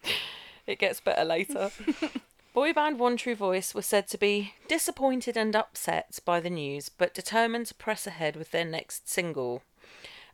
It 0.67 0.77
gets 0.77 0.99
better 0.99 1.25
later. 1.25 1.71
Boy 2.53 2.73
band 2.73 2.99
One 2.99 3.17
True 3.17 3.33
Voice 3.33 3.73
was 3.73 3.87
said 3.87 4.07
to 4.09 4.19
be 4.19 4.53
disappointed 4.67 5.35
and 5.35 5.55
upset 5.55 6.19
by 6.25 6.39
the 6.39 6.51
news, 6.51 6.89
but 6.89 7.11
determined 7.11 7.65
to 7.67 7.73
press 7.73 8.05
ahead 8.05 8.35
with 8.35 8.51
their 8.51 8.65
next 8.65 9.09
single. 9.09 9.63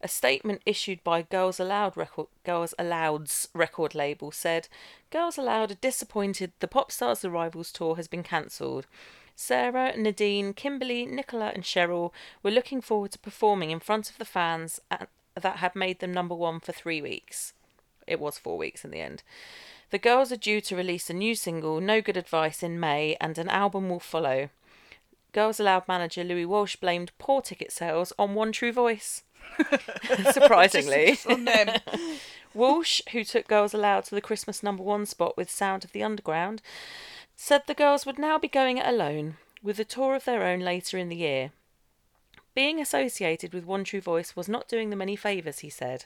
A 0.01 0.07
statement 0.07 0.61
issued 0.65 1.03
by 1.03 1.21
Girls 1.21 1.59
Aloud 1.59 1.95
record, 1.95 2.27
Girls 2.43 2.73
Aloud's 2.77 3.47
record 3.53 3.95
label 3.95 4.31
said, 4.31 4.67
"Girls 5.09 5.37
Aloud 5.37 5.71
are 5.71 5.75
disappointed 5.75 6.51
the 6.59 6.67
Pop 6.67 6.91
Stars 6.91 7.21
The 7.21 7.29
Rivals 7.29 7.71
tour 7.71 7.95
has 7.95 8.07
been 8.07 8.23
cancelled. 8.23 8.87
Sarah, 9.35 9.95
Nadine, 9.97 10.53
Kimberly, 10.53 11.05
Nicola, 11.05 11.51
and 11.53 11.63
Cheryl 11.63 12.13
were 12.41 12.51
looking 12.51 12.81
forward 12.81 13.11
to 13.11 13.19
performing 13.19 13.71
in 13.71 13.79
front 13.79 14.09
of 14.09 14.17
the 14.17 14.25
fans 14.25 14.79
and, 14.89 15.07
that 15.35 15.57
had 15.57 15.75
made 15.75 15.99
them 15.99 16.13
number 16.13 16.35
one 16.35 16.59
for 16.59 16.71
three 16.71 17.01
weeks. 17.01 17.53
It 18.07 18.19
was 18.19 18.37
four 18.37 18.57
weeks 18.57 18.85
in 18.85 18.91
the 18.91 19.01
end. 19.01 19.23
The 19.89 19.99
girls 19.99 20.31
are 20.31 20.37
due 20.37 20.61
to 20.61 20.75
release 20.75 21.09
a 21.09 21.13
new 21.13 21.35
single, 21.35 21.81
No 21.81 22.01
Good 22.01 22.17
Advice, 22.17 22.63
in 22.63 22.79
May, 22.79 23.17
and 23.19 23.37
an 23.37 23.49
album 23.49 23.89
will 23.89 23.99
follow. 23.99 24.49
Girls 25.31 25.59
Aloud 25.59 25.87
manager 25.87 26.23
Louis 26.23 26.45
Walsh 26.45 26.77
blamed 26.77 27.11
poor 27.19 27.41
ticket 27.41 27.71
sales 27.71 28.13
on 28.17 28.35
One 28.35 28.51
True 28.51 28.71
Voice. 28.71 29.23
Surprisingly. 30.31 31.17
on 31.29 31.45
them. 31.45 31.69
Walsh, 32.53 33.01
who 33.11 33.23
took 33.23 33.47
Girls 33.47 33.73
Aloud 33.73 34.05
to 34.05 34.15
the 34.15 34.21
Christmas 34.21 34.63
number 34.63 34.81
one 34.83 35.05
spot 35.05 35.35
with 35.35 35.51
Sound 35.51 35.83
of 35.83 35.91
the 35.91 36.03
Underground, 36.03 36.61
said 37.35 37.63
the 37.67 37.73
girls 37.73 38.05
would 38.05 38.17
now 38.17 38.37
be 38.37 38.47
going 38.47 38.77
it 38.77 38.85
alone, 38.85 39.35
with 39.61 39.77
a 39.79 39.83
tour 39.83 40.15
of 40.15 40.23
their 40.23 40.43
own 40.43 40.61
later 40.61 40.97
in 40.97 41.09
the 41.09 41.17
year. 41.17 41.51
Being 42.55 42.79
associated 42.79 43.53
with 43.53 43.65
One 43.65 43.83
True 43.83 43.99
Voice 43.99 44.33
was 44.33 44.47
not 44.47 44.69
doing 44.69 44.89
them 44.89 45.01
any 45.01 45.17
favours, 45.17 45.59
he 45.59 45.69
said. 45.69 46.05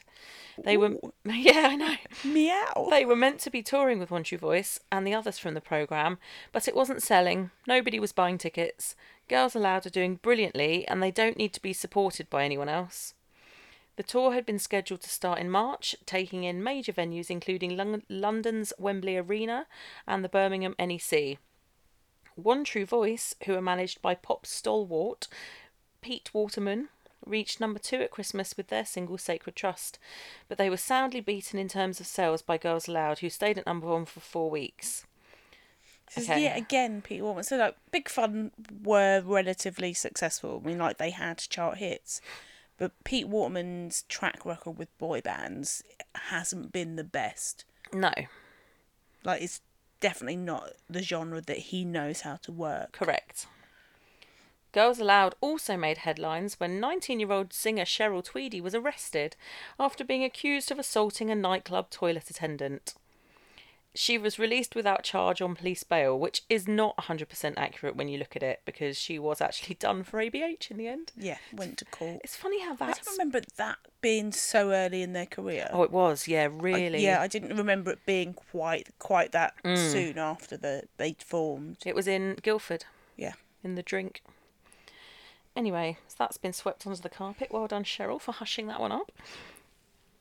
They 0.62 0.76
were. 0.76 0.96
Yeah, 1.24 1.68
I 1.70 1.76
know. 1.76 1.94
Meow. 2.24 2.88
They 2.90 3.04
were 3.04 3.14
meant 3.14 3.38
to 3.40 3.50
be 3.50 3.62
touring 3.62 4.00
with 4.00 4.10
One 4.10 4.24
True 4.24 4.38
Voice 4.38 4.80
and 4.90 5.06
the 5.06 5.14
others 5.14 5.38
from 5.38 5.54
the 5.54 5.60
programme, 5.60 6.18
but 6.50 6.66
it 6.66 6.74
wasn't 6.74 7.04
selling. 7.04 7.52
Nobody 7.68 8.00
was 8.00 8.10
buying 8.10 8.36
tickets. 8.36 8.96
Girls 9.28 9.54
Aloud 9.54 9.86
are 9.86 9.90
doing 9.90 10.16
brilliantly 10.16 10.88
and 10.88 11.00
they 11.00 11.12
don't 11.12 11.36
need 11.36 11.52
to 11.52 11.62
be 11.62 11.72
supported 11.72 12.28
by 12.28 12.42
anyone 12.44 12.68
else. 12.68 13.14
The 13.96 14.02
tour 14.02 14.32
had 14.32 14.46
been 14.46 14.58
scheduled 14.58 15.02
to 15.02 15.10
start 15.10 15.38
in 15.40 15.50
March, 15.50 15.94
taking 16.06 16.44
in 16.44 16.62
major 16.64 16.92
venues 16.92 17.28
including 17.30 17.76
Lon- 17.76 18.02
London's 18.08 18.72
Wembley 18.78 19.16
Arena 19.18 19.66
and 20.06 20.24
the 20.24 20.28
Birmingham 20.28 20.74
NEC. 20.78 21.38
One 22.36 22.64
True 22.64 22.86
Voice, 22.86 23.34
who 23.44 23.54
are 23.54 23.60
managed 23.60 24.00
by 24.00 24.14
pop 24.14 24.46
stalwart 24.46 25.28
Pete 26.00 26.30
Waterman, 26.32 26.88
reached 27.26 27.60
number 27.60 27.78
two 27.78 27.96
at 27.96 28.10
Christmas 28.10 28.56
with 28.56 28.68
their 28.68 28.86
single 28.86 29.18
Sacred 29.18 29.54
Trust, 29.54 29.98
but 30.48 30.56
they 30.56 30.70
were 30.70 30.78
soundly 30.78 31.20
beaten 31.20 31.58
in 31.58 31.68
terms 31.68 32.00
of 32.00 32.06
sales 32.06 32.40
by 32.40 32.56
Girls 32.56 32.88
Aloud, 32.88 33.18
who 33.18 33.28
stayed 33.28 33.58
at 33.58 33.66
number 33.66 33.86
one 33.88 34.06
for 34.06 34.20
four 34.20 34.48
weeks. 34.50 35.04
This 36.14 36.24
is 36.24 36.30
Okay. 36.30 36.42
yet 36.42 36.56
again 36.56 37.02
Pete 37.02 37.20
Waterman. 37.22 37.44
So 37.44 37.56
like 37.58 37.76
Big 37.92 38.08
Fun 38.08 38.52
were 38.82 39.20
relatively 39.20 39.92
successful. 39.92 40.62
I 40.64 40.66
mean, 40.66 40.78
like 40.78 40.96
they 40.96 41.10
had 41.10 41.38
chart 41.38 41.76
hits, 41.76 42.22
but 42.80 42.92
Pete 43.04 43.28
Waterman's 43.28 44.04
track 44.08 44.46
record 44.46 44.78
with 44.78 44.96
boy 44.96 45.20
bands 45.20 45.84
hasn't 46.14 46.72
been 46.72 46.96
the 46.96 47.04
best. 47.04 47.66
No, 47.92 48.10
Like 49.22 49.42
it's 49.42 49.60
definitely 50.00 50.38
not 50.38 50.72
the 50.88 51.02
genre 51.02 51.42
that 51.42 51.58
he 51.58 51.84
knows 51.84 52.22
how 52.22 52.36
to 52.36 52.50
work. 52.50 52.92
correct. 52.92 53.46
Girls 54.72 54.98
Aloud 54.98 55.34
also 55.42 55.76
made 55.76 55.98
headlines 55.98 56.58
when 56.58 56.80
19 56.80 57.20
year 57.20 57.32
old 57.32 57.52
singer 57.52 57.84
Cheryl 57.84 58.24
Tweedy 58.24 58.62
was 58.62 58.74
arrested 58.74 59.36
after 59.78 60.02
being 60.02 60.24
accused 60.24 60.70
of 60.70 60.78
assaulting 60.78 61.30
a 61.30 61.34
nightclub 61.34 61.90
toilet 61.90 62.30
attendant. 62.30 62.94
She 63.94 64.18
was 64.18 64.38
released 64.38 64.74
without 64.74 65.02
charge 65.02 65.42
on 65.42 65.54
police 65.54 65.82
bail, 65.82 66.18
which 66.18 66.42
is 66.48 66.68
not 66.68 66.96
100% 66.96 67.54
accurate 67.56 67.96
when 67.96 68.08
you 68.08 68.18
look 68.18 68.36
at 68.36 68.42
it 68.42 68.60
because 68.64 68.96
she 68.96 69.18
was 69.18 69.40
actually 69.40 69.74
done 69.80 70.04
for 70.04 70.18
ABH 70.18 70.70
in 70.70 70.76
the 70.76 70.86
end. 70.86 71.12
Yeah, 71.16 71.38
went 71.52 71.78
to 71.78 71.84
court. 71.86 72.20
It's 72.22 72.36
funny 72.36 72.62
how 72.62 72.74
that. 72.76 72.88
I 72.88 72.92
don't 72.92 73.12
remember 73.18 73.40
that 73.56 73.78
being 74.00 74.32
so 74.32 74.70
early 74.70 75.02
in 75.02 75.12
their 75.12 75.26
career. 75.26 75.68
Oh, 75.72 75.82
it 75.82 75.90
was, 75.90 76.28
yeah, 76.28 76.42
I- 76.42 76.46
really. 76.46 77.02
yeah, 77.02 77.20
I 77.20 77.26
didn't 77.26 77.56
remember 77.56 77.90
it 77.90 78.06
being 78.06 78.32
quite 78.32 78.88
quite 78.98 79.32
that 79.32 79.54
mm. 79.64 79.76
soon 79.76 80.18
after 80.18 80.56
the 80.56 80.84
they 80.96 81.16
formed. 81.18 81.78
It 81.84 81.94
was 81.94 82.06
in 82.06 82.36
Guildford, 82.42 82.84
Yeah. 83.16 83.32
in 83.64 83.74
the 83.74 83.82
drink. 83.82 84.22
Anyway, 85.56 85.98
so 86.06 86.14
that's 86.18 86.38
been 86.38 86.52
swept 86.52 86.86
under 86.86 87.00
the 87.00 87.08
carpet. 87.08 87.48
Well 87.50 87.66
done, 87.66 87.82
Cheryl, 87.82 88.20
for 88.20 88.32
hushing 88.32 88.68
that 88.68 88.80
one 88.80 88.92
up. 88.92 89.10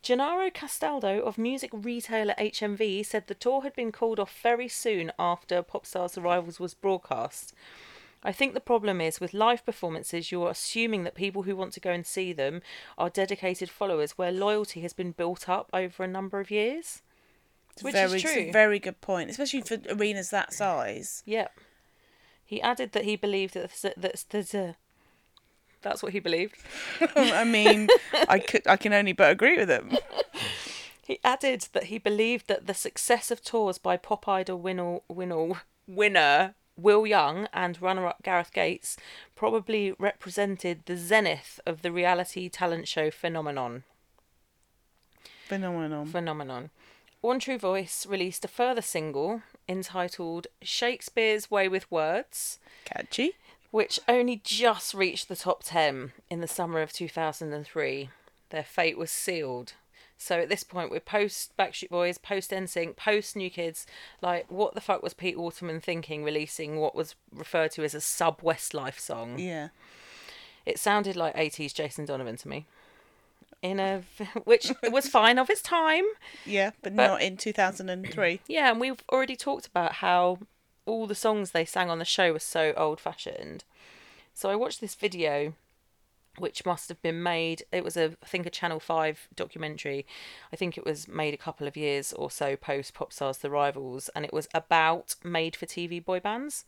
Gennaro 0.02 0.50
Castaldo 0.50 1.22
of 1.22 1.38
music 1.38 1.72
retailer 1.74 2.34
HMV 2.40 3.06
said 3.06 3.28
the 3.28 3.34
tour 3.34 3.62
had 3.62 3.76
been 3.76 3.92
called 3.92 4.20
off 4.20 4.40
very 4.42 4.68
soon 4.68 5.12
after 5.20 5.62
Popstars 5.62 6.14
The 6.14 6.22
Rivals 6.22 6.60
was 6.60 6.74
broadcast. 6.74 7.54
I 8.24 8.32
think 8.32 8.54
the 8.54 8.60
problem 8.60 9.00
is 9.00 9.20
with 9.20 9.34
live 9.34 9.66
performances, 9.66 10.32
you're 10.32 10.50
assuming 10.50 11.04
that 11.04 11.16
people 11.16 11.44
who 11.44 11.56
want 11.56 11.74
to 11.74 11.80
go 11.80 11.92
and 11.92 12.06
see 12.06 12.34
them 12.34 12.62
are 12.98 13.10
dedicated 13.10 13.70
followers 13.70 14.18
where 14.18 14.32
loyalty 14.32 14.82
has 14.82 14.94
been 14.94 15.12
built 15.12 15.48
up 15.48 15.70
over 15.74 16.04
a 16.04 16.08
number 16.08 16.40
of 16.40 16.52
years. 16.52 17.02
Which 17.82 17.94
very, 17.94 18.06
is 18.08 18.14
it's 18.16 18.24
true. 18.24 18.42
a 18.44 18.52
very 18.52 18.80
good 18.80 19.00
point, 19.00 19.30
especially 19.30 19.62
for 19.62 19.78
arenas 19.90 20.32
that 20.32 20.54
size. 20.54 21.24
Yep. 21.26 21.60
He 22.44 22.62
added 22.62 22.92
that 22.92 23.06
he 23.06 23.16
believed 23.16 23.54
that 23.54 23.72
th- 23.72 23.94
that 23.96 24.26
there's 24.32 24.54
a. 24.54 24.76
That's 25.82 26.04
what 26.04 26.12
he 26.12 26.20
believed. 26.20 26.58
I 27.16 27.44
mean, 27.44 27.88
I 28.28 28.40
could, 28.40 28.68
I 28.68 28.76
can 28.78 28.94
only 28.94 29.14
but 29.14 29.32
agree 29.32 29.58
with 29.58 29.70
him. 29.70 29.98
He 31.10 31.20
added 31.24 31.70
that 31.74 31.86
he 31.86 31.98
believed 31.98 32.48
that 32.50 32.68
the 32.68 32.76
success 32.76 33.32
of 33.32 33.44
tours 33.44 33.80
by 33.80 33.98
Pop 33.98 34.28
Idol 34.28 34.60
winner, 34.60 35.00
winner, 35.08 35.64
winner 35.88 36.54
Will 36.78 37.08
Young 37.08 37.48
and 37.52 37.82
runner-up 37.82 38.22
Gareth 38.22 38.54
Gates 38.54 38.96
probably 39.36 39.94
represented 39.98 40.84
the 40.86 40.96
zenith 40.96 41.60
of 41.66 41.82
the 41.82 41.92
reality 41.92 42.48
talent 42.48 42.88
show 42.88 43.10
phenomenon. 43.10 43.86
Phenomenon. 45.48 46.06
Phenomenon. 46.06 46.70
One 47.22 47.40
True 47.40 47.58
Voice 47.58 48.06
released 48.06 48.46
a 48.46 48.48
further 48.48 48.84
single 48.84 49.42
entitled 49.68 50.46
Shakespeare's 50.62 51.50
Way 51.50 51.68
with 51.68 51.92
Words. 51.92 52.60
Catchy. 52.86 53.32
Which 53.72 54.00
only 54.08 54.42
just 54.44 54.94
reached 54.94 55.28
the 55.30 55.36
top 55.36 55.62
10 55.64 56.12
in 56.30 56.42
the 56.42 56.48
summer 56.48 56.82
of 56.82 56.92
2003. 56.94 58.10
Their 58.50 58.64
fate 58.64 58.98
was 58.98 59.12
sealed. 59.12 59.74
So 60.18 60.40
at 60.40 60.50
this 60.50 60.64
point, 60.64 60.92
we're 60.92 61.00
post 61.00 61.54
Backstreet 61.58 61.90
Boys, 61.90 62.18
post 62.18 62.52
NSYNC, 62.52 62.98
post 62.98 63.36
New 63.38 63.50
Kids. 63.50 63.86
Like, 64.22 64.52
what 64.52 64.76
the 64.76 64.82
fuck 64.82 65.02
was 65.02 65.14
Pete 65.14 65.40
Waterman 65.40 65.80
thinking 65.80 66.24
releasing 66.26 66.78
what 66.78 66.94
was 66.94 67.16
referred 67.34 67.72
to 67.72 67.84
as 67.84 67.94
a 67.96 68.02
sub 68.02 68.42
Westlife 68.42 69.00
song? 69.00 69.40
Yeah. 69.40 69.70
It 70.66 70.78
sounded 70.78 71.16
like 71.16 71.36
80s 71.36 71.74
Jason 71.74 72.04
Donovan 72.06 72.36
to 72.38 72.48
me. 72.50 72.66
In 73.62 73.80
a 73.80 74.04
which 74.44 74.72
was 74.92 75.08
fine 75.08 75.38
of 75.38 75.50
its 75.50 75.62
time. 75.62 76.06
Yeah, 76.46 76.72
but, 76.82 76.96
But- 76.96 77.08
not 77.08 77.22
in 77.22 77.38
2003. 77.38 78.42
Yeah, 78.48 78.72
and 78.72 78.80
we've 78.82 79.02
already 79.12 79.36
talked 79.38 79.68
about 79.68 79.94
how 79.94 80.40
all 80.90 81.08
the 81.08 81.16
songs 81.16 81.52
they 81.52 81.66
sang 81.66 81.90
on 81.90 82.00
the 82.00 82.06
show 82.06 82.34
were 82.34 82.40
so 82.40 82.74
old 82.76 83.00
fashioned. 83.00 83.64
So 84.34 84.50
I 84.50 84.56
watched 84.56 84.82
this 84.82 84.96
video 84.96 85.54
which 86.38 86.66
must 86.66 86.88
have 86.90 87.02
been 87.02 87.22
made 87.22 87.64
it 87.72 87.84
was 87.84 87.98
a 87.98 88.16
I 88.24 88.26
think 88.26 88.46
a 88.46 88.50
Channel 88.50 88.80
5 88.80 89.30
documentary. 89.36 90.06
I 90.54 90.56
think 90.56 90.78
it 90.78 90.86
was 90.86 91.08
made 91.08 91.34
a 91.34 91.38
couple 91.38 91.68
of 91.68 91.78
years 91.78 92.14
or 92.14 92.32
so 92.32 92.56
post 92.56 92.94
Popstars 92.94 93.40
The 93.40 93.50
Rivals 93.50 94.10
and 94.16 94.26
it 94.26 94.34
was 94.34 94.48
about 94.54 95.16
made 95.24 95.56
for 95.56 95.66
TV 95.66 96.04
boy 96.04 96.20
bands. 96.20 96.66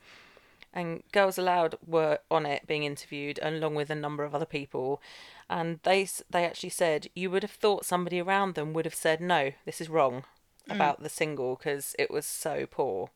And 0.73 1.03
Girls 1.12 1.38
Aloud 1.38 1.75
were 1.86 2.19
on 2.29 2.45
it 2.45 2.65
being 2.65 2.84
interviewed 2.84 3.39
along 3.41 3.75
with 3.75 3.89
a 3.89 3.95
number 3.95 4.23
of 4.23 4.34
other 4.36 4.45
people 4.45 5.01
and 5.49 5.79
they 5.84 6.07
they 6.29 6.45
actually 6.45 6.69
said 6.69 7.10
you 7.13 7.29
would 7.31 7.43
have 7.43 7.51
thought 7.51 7.86
somebody 7.86 8.19
around 8.19 8.55
them 8.55 8.73
would 8.73 8.86
have 8.86 8.95
said 8.95 9.21
no, 9.21 9.51
this 9.65 9.81
is 9.81 9.89
wrong 9.89 10.23
mm. 10.69 10.75
about 10.75 11.01
the 11.01 11.10
single 11.10 11.55
because 11.55 11.95
it 11.97 12.12
was 12.12 12.25
so 12.25 12.65
poor. 12.69 13.10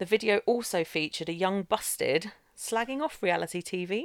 The 0.00 0.06
video 0.06 0.38
also 0.46 0.82
featured 0.82 1.28
a 1.28 1.34
young 1.34 1.62
busted 1.62 2.32
slagging 2.56 3.02
off 3.02 3.22
reality 3.22 3.60
TV. 3.60 4.04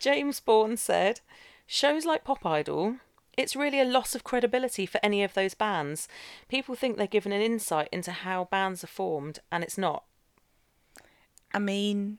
James 0.00 0.40
Bourne 0.40 0.76
said, 0.76 1.20
Shows 1.68 2.04
like 2.04 2.24
Pop 2.24 2.44
Idol, 2.44 2.96
it's 3.38 3.54
really 3.54 3.78
a 3.78 3.84
loss 3.84 4.16
of 4.16 4.24
credibility 4.24 4.86
for 4.86 4.98
any 5.04 5.22
of 5.22 5.34
those 5.34 5.54
bands. 5.54 6.08
People 6.48 6.74
think 6.74 6.96
they're 6.96 7.06
given 7.06 7.30
an 7.30 7.40
insight 7.40 7.88
into 7.92 8.10
how 8.10 8.48
bands 8.50 8.82
are 8.82 8.88
formed, 8.88 9.38
and 9.52 9.62
it's 9.62 9.78
not. 9.78 10.02
I 11.54 11.60
mean, 11.60 12.18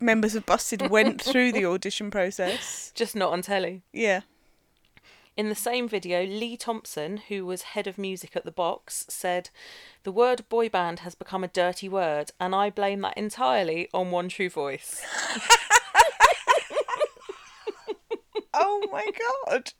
members 0.00 0.34
of 0.36 0.46
Busted 0.46 0.88
went 0.88 1.20
through 1.20 1.52
the 1.52 1.66
audition 1.66 2.10
process. 2.10 2.92
Just 2.94 3.14
not 3.14 3.34
on 3.34 3.42
telly. 3.42 3.82
Yeah. 3.92 4.22
In 5.36 5.48
the 5.50 5.54
same 5.54 5.86
video, 5.86 6.24
Lee 6.24 6.56
Thompson, 6.56 7.18
who 7.28 7.44
was 7.44 7.62
head 7.62 7.86
of 7.86 7.98
music 7.98 8.34
at 8.36 8.44
the 8.44 8.50
box, 8.50 9.04
said, 9.08 9.50
The 10.02 10.12
word 10.12 10.48
boy 10.48 10.68
band 10.70 11.00
has 11.00 11.14
become 11.14 11.44
a 11.44 11.48
dirty 11.48 11.88
word, 11.88 12.30
and 12.40 12.54
I 12.54 12.70
blame 12.70 13.02
that 13.02 13.18
entirely 13.18 13.88
on 13.92 14.10
One 14.10 14.28
True 14.28 14.50
Voice. 14.50 15.04
Oh 18.58 18.82
my 18.90 19.06
god. 19.50 19.72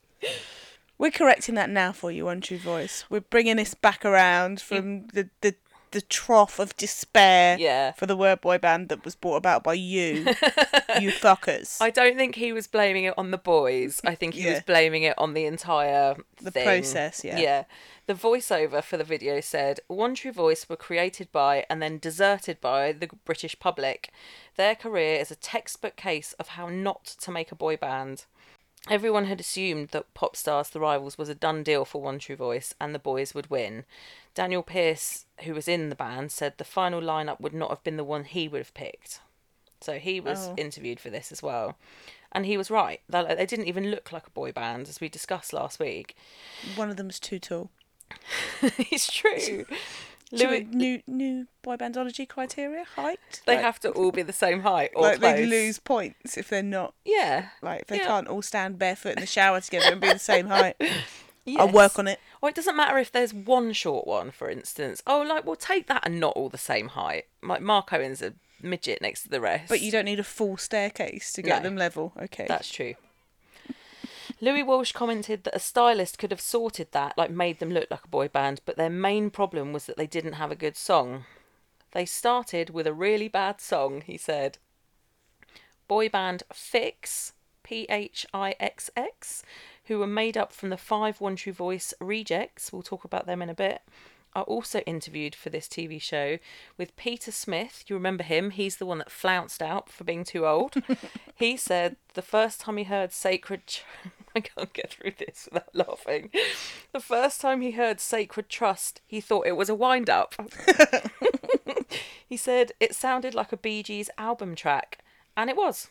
We're 0.99 1.11
correcting 1.11 1.55
that 1.55 1.71
now 1.71 1.93
for 1.93 2.11
you, 2.11 2.27
One 2.27 2.41
True 2.41 2.59
Voice. 2.59 3.05
We're 3.09 3.21
bringing 3.21 3.57
this 3.57 3.75
back 3.75 4.05
around 4.05 4.61
from 4.61 5.07
the, 5.09 5.31
the, 5.41 5.55
the 5.93 6.01
trough 6.01 6.59
of 6.59 6.77
despair 6.77 7.57
Yeah. 7.59 7.93
for 7.93 8.07
the 8.07 8.17
word 8.17 8.41
boy 8.41 8.59
band 8.59 8.89
that 8.89 9.05
was 9.05 9.15
brought 9.15 9.37
about 9.37 9.63
by 9.63 9.75
you, 9.75 10.25
you 11.01 11.11
fuckers. 11.11 11.79
I 11.81 11.91
don't 11.91 12.17
think 12.17 12.35
he 12.35 12.53
was 12.53 12.67
blaming 12.67 13.05
it 13.05 13.15
on 13.17 13.31
the 13.31 13.39
boys. 13.39 14.01
I 14.05 14.15
think 14.15 14.35
he 14.35 14.49
was 14.49 14.61
blaming 14.61 15.03
it 15.05 15.15
on 15.19 15.35
the 15.35 15.45
entire 15.47 16.17
The 16.43 16.51
thing. 16.51 16.65
process, 16.65 17.25
yeah. 17.25 17.39
Yeah. 17.39 17.65
The 18.07 18.15
voiceover 18.15 18.85
for 18.85 18.97
the 18.97 19.05
video 19.05 19.41
said, 19.41 19.81
One 19.89 20.15
True 20.15 20.31
Voice 20.33 20.69
were 20.69 20.77
created 20.77 21.33
by 21.33 21.65
and 21.69 21.83
then 21.83 21.99
deserted 21.99 22.61
by 22.61 22.93
the 22.93 23.09
British 23.25 23.59
public. 23.59 24.11
Their 24.57 24.75
career 24.77 25.19
is 25.21 25.31
a 25.33 25.37
textbook 25.37 25.97
case 25.97 26.33
of 26.39 26.49
how 26.49 26.69
not 26.69 27.05
to 27.05 27.31
make 27.33 27.51
a 27.51 27.57
boy 27.57 27.77
band. 27.77 28.27
Everyone 28.89 29.25
had 29.27 29.41
assumed 29.41 29.89
that 29.89 30.13
Popstars 30.15 30.71
The 30.71 30.81
Rivals 30.81 31.19
was 31.19 31.29
a 31.29 31.35
done 31.35 31.63
deal 31.63 31.85
for 31.85 32.01
One 32.01 32.19
True 32.19 32.37
Voice 32.37 32.75
and 32.81 32.95
the 32.95 32.99
boys 33.01 33.35
would 33.35 33.51
win. 33.51 33.85
Daniel 34.35 34.63
Pearce, 34.63 35.25
who 35.43 35.55
was 35.55 35.67
in 35.67 35.89
the 35.89 35.97
band, 35.97 36.31
said 36.31 36.55
the 36.57 36.65
final 36.65 37.01
lineup 37.01 37.41
would 37.41 37.55
not 37.55 37.71
have 37.71 37.83
been 37.83 37.97
the 37.97 38.05
one 38.05 38.25
he 38.25 38.47
would 38.49 38.61
have 38.61 38.75
picked. 38.75 39.21
So 39.81 39.99
he 39.99 40.21
was 40.21 40.49
Oh. 40.49 40.55
interviewed 40.57 41.01
for 41.01 41.11
this 41.11 41.33
as 41.33 41.43
well. 41.43 41.77
And 42.33 42.47
he 42.47 42.57
was 42.57 42.71
right. 42.71 43.01
They, 43.09 43.23
they 43.35 43.47
didn't 43.47 43.67
even 43.67 43.91
look 43.91 44.13
like 44.13 44.27
a 44.27 44.31
boy 44.31 44.53
band, 44.53 44.89
as 44.89 45.01
we 45.01 45.09
discussed 45.09 45.53
last 45.53 45.81
week. 45.81 46.17
One 46.77 46.91
of 46.91 46.97
them's 46.97 47.19
too 47.19 47.39
tall. 47.39 47.71
it's 48.63 49.13
true. 49.13 49.65
Louis, 50.33 50.65
new 50.65 51.03
new 51.07 51.47
boy 51.63 51.77
bandology 51.77 52.29
criteria 52.29 52.85
height. 52.85 53.43
they 53.47 53.55
Like- 53.57 53.65
have 53.65 53.79
to 53.81 53.91
all 53.91 54.11
be 54.13 54.23
the 54.23 54.33
same 54.33 54.61
height 54.61 54.91
or 54.95 55.03
like 55.03 55.21
close. 55.21 55.35
they 55.37 55.47
lose 55.47 55.79
points 55.79 56.37
if 56.37 56.49
they're 56.49 56.63
not 56.63 56.95
Yeah. 57.05 57.51
like 57.63 57.83
if 57.83 57.87
they 57.89 57.99
Yeah. 57.99 58.07
can't 58.07 58.29
all 58.29 58.43
stand 58.43 58.79
barefoot 58.79 59.11
in 59.15 59.21
the 59.21 59.27
shower 59.27 59.61
together 59.61 59.93
and 59.93 60.01
be 60.01 60.09
the 60.13 60.19
same 60.19 60.49
height. 60.49 60.77
I'll 61.57 61.69
work 61.71 61.97
on 61.99 62.09
it. 62.09 62.19
Or 62.43 62.49
it 62.49 62.57
doesn't 62.57 62.75
matter 62.75 62.99
if 62.99 63.13
there's 63.13 63.33
one 63.33 63.73
short 63.73 64.05
one, 64.07 64.33
for 64.33 64.51
instance. 64.51 65.01
Oh, 65.07 65.23
like 65.23 65.45
we'll 65.47 65.55
take 65.55 65.87
that 65.87 66.03
and 66.05 66.19
not 66.19 66.33
all 66.35 66.49
the 66.49 66.59
same 66.59 66.89
height. 66.89 67.27
Like 67.43 67.61
Mark 67.63 67.93
Owen's 67.93 68.21
a 68.21 68.35
midget 68.61 69.01
next 69.01 69.23
to 69.23 69.29
the 69.29 69.41
rest. 69.41 69.69
But 69.69 69.81
you 69.81 69.93
don't 69.93 70.07
need 70.07 70.19
a 70.19 70.25
full 70.25 70.57
staircase 70.57 71.33
to 71.35 71.43
get 71.43 71.59
No. 71.63 71.69
them 71.69 71.77
level. 71.77 72.13
Okay. 72.21 72.47
That's 72.49 72.69
true. 72.69 72.95
Louis 74.39 74.63
Walsh 74.63 74.93
commented 74.93 75.45
that 75.45 75.57
a 75.57 75.59
stylist 75.59 76.19
could 76.19 76.31
have 76.31 76.41
sorted 76.41 76.93
that, 76.93 77.17
like 77.17 77.31
made 77.31 77.59
them 77.59 77.71
look 77.71 77.91
like 77.91 78.05
a 78.05 78.09
boy 78.09 78.29
band, 78.29 78.61
but 78.67 78.77
their 78.77 78.91
main 78.91 79.31
problem 79.31 79.73
was 79.73 79.87
that 79.87 79.97
they 79.97 80.07
didn't 80.07 80.35
have 80.35 80.51
a 80.51 80.57
good 80.57 80.77
song. 80.77 81.25
They 81.93 82.05
started 82.05 82.69
with 82.69 82.87
a 82.87 82.93
really 82.93 83.29
bad 83.29 83.63
song, 83.63 84.03
he 84.03 84.19
said. 84.19 84.59
Boy 85.89 86.11
band 86.11 86.43
Phixx, 86.53 87.33
P 87.63 87.87
H 87.89 88.27
I 88.35 88.55
X 88.61 88.91
X, 88.95 89.43
who 89.85 89.99
were 89.99 90.07
made 90.07 90.37
up 90.37 90.53
from 90.53 90.69
the 90.69 90.77
five 90.77 91.19
One 91.21 91.37
True 91.37 91.55
Voice 91.55 91.95
rejects, 91.99 92.73
we'll 92.73 92.83
talk 92.83 93.05
about 93.05 93.27
them 93.27 93.41
in 93.41 93.49
a 93.49 93.55
bit, 93.55 93.81
are 94.35 94.43
also 94.43 94.81
interviewed 94.81 95.35
for 95.35 95.49
this 95.49 95.67
TV 95.67 96.01
show 96.01 96.39
with 96.77 96.95
Peter 96.97 97.33
Smith. 97.33 97.85
You 97.87 97.97
remember 97.97 98.23
him? 98.23 98.51
He's 98.51 98.77
the 98.77 98.85
one 98.85 98.99
that 98.99 99.11
flounced 99.11 99.63
out 99.63 99.89
for 99.89 100.05
being 100.05 100.25
too 100.25 100.47
old. 100.47 100.75
he 101.35 101.57
said 101.57 101.97
the 102.13 102.21
first 102.21 102.61
time 102.61 102.77
he 102.77 102.85
heard 102.85 103.13
Sacred. 103.13 103.67
Tr- 103.67 103.83
I 104.37 104.41
can't 104.41 104.73
get 104.73 104.91
through 104.91 105.13
this 105.19 105.49
without 105.51 105.75
laughing. 105.75 106.31
The 106.93 107.01
first 107.01 107.41
time 107.41 107.61
he 107.63 107.71
heard 107.73 108.01
Sacred 108.01 108.49
Trust, 108.49 109.01
he 109.07 109.21
thought 109.21 109.47
it 109.47 109.57
was 109.57 109.69
a 109.69 109.75
wind 109.75 110.11
up. 110.11 110.35
he 112.29 112.37
said 112.37 112.73
it 112.81 112.95
sounded 112.95 113.35
like 113.35 113.53
a 113.53 113.57
Bee 113.57 113.83
Gees 113.83 114.11
album 114.19 114.55
track, 114.55 114.99
and 115.37 115.49
it 115.51 115.57
was. 115.57 115.89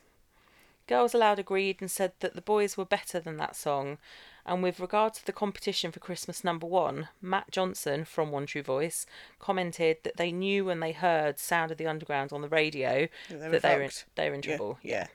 Girls 0.87 1.15
Aloud 1.15 1.39
agreed 1.39 1.77
and 1.81 1.89
said 1.89 2.11
that 2.19 2.35
the 2.35 2.41
boys 2.41 2.77
were 2.77 2.85
better 2.85 3.19
than 3.19 3.37
that 3.37 3.55
song, 3.55 3.97
And 4.45 4.61
with 4.61 4.79
regard 4.79 5.15
to 5.15 5.25
the 5.25 5.31
competition 5.33 5.91
for 5.91 5.99
Christmas 5.99 6.43
number 6.43 6.67
one, 6.67 7.07
Matt 7.19 7.49
Johnson 7.49 8.05
from 8.05 8.29
One 8.31 8.45
True 8.45 8.61
Voice 8.61 9.07
commented 9.39 9.97
that 10.03 10.17
they 10.17 10.31
knew 10.31 10.65
when 10.65 10.81
they 10.81 10.91
heard 10.91 11.39
Sound 11.39 11.71
of 11.71 11.79
the 11.79 11.87
Underground 11.87 12.31
on 12.31 12.43
the 12.43 12.49
radio 12.49 13.07
That 13.29 13.39
they 13.39 13.45
were 13.47 13.49
that 13.53 13.61
they 13.63 13.75
were 13.75 13.81
in, 13.81 13.89
they 14.13 14.29
were 14.29 14.35
in 14.35 14.41
Yeah, 14.43 14.47
trouble. 14.57 14.79
yeah. 14.83 15.07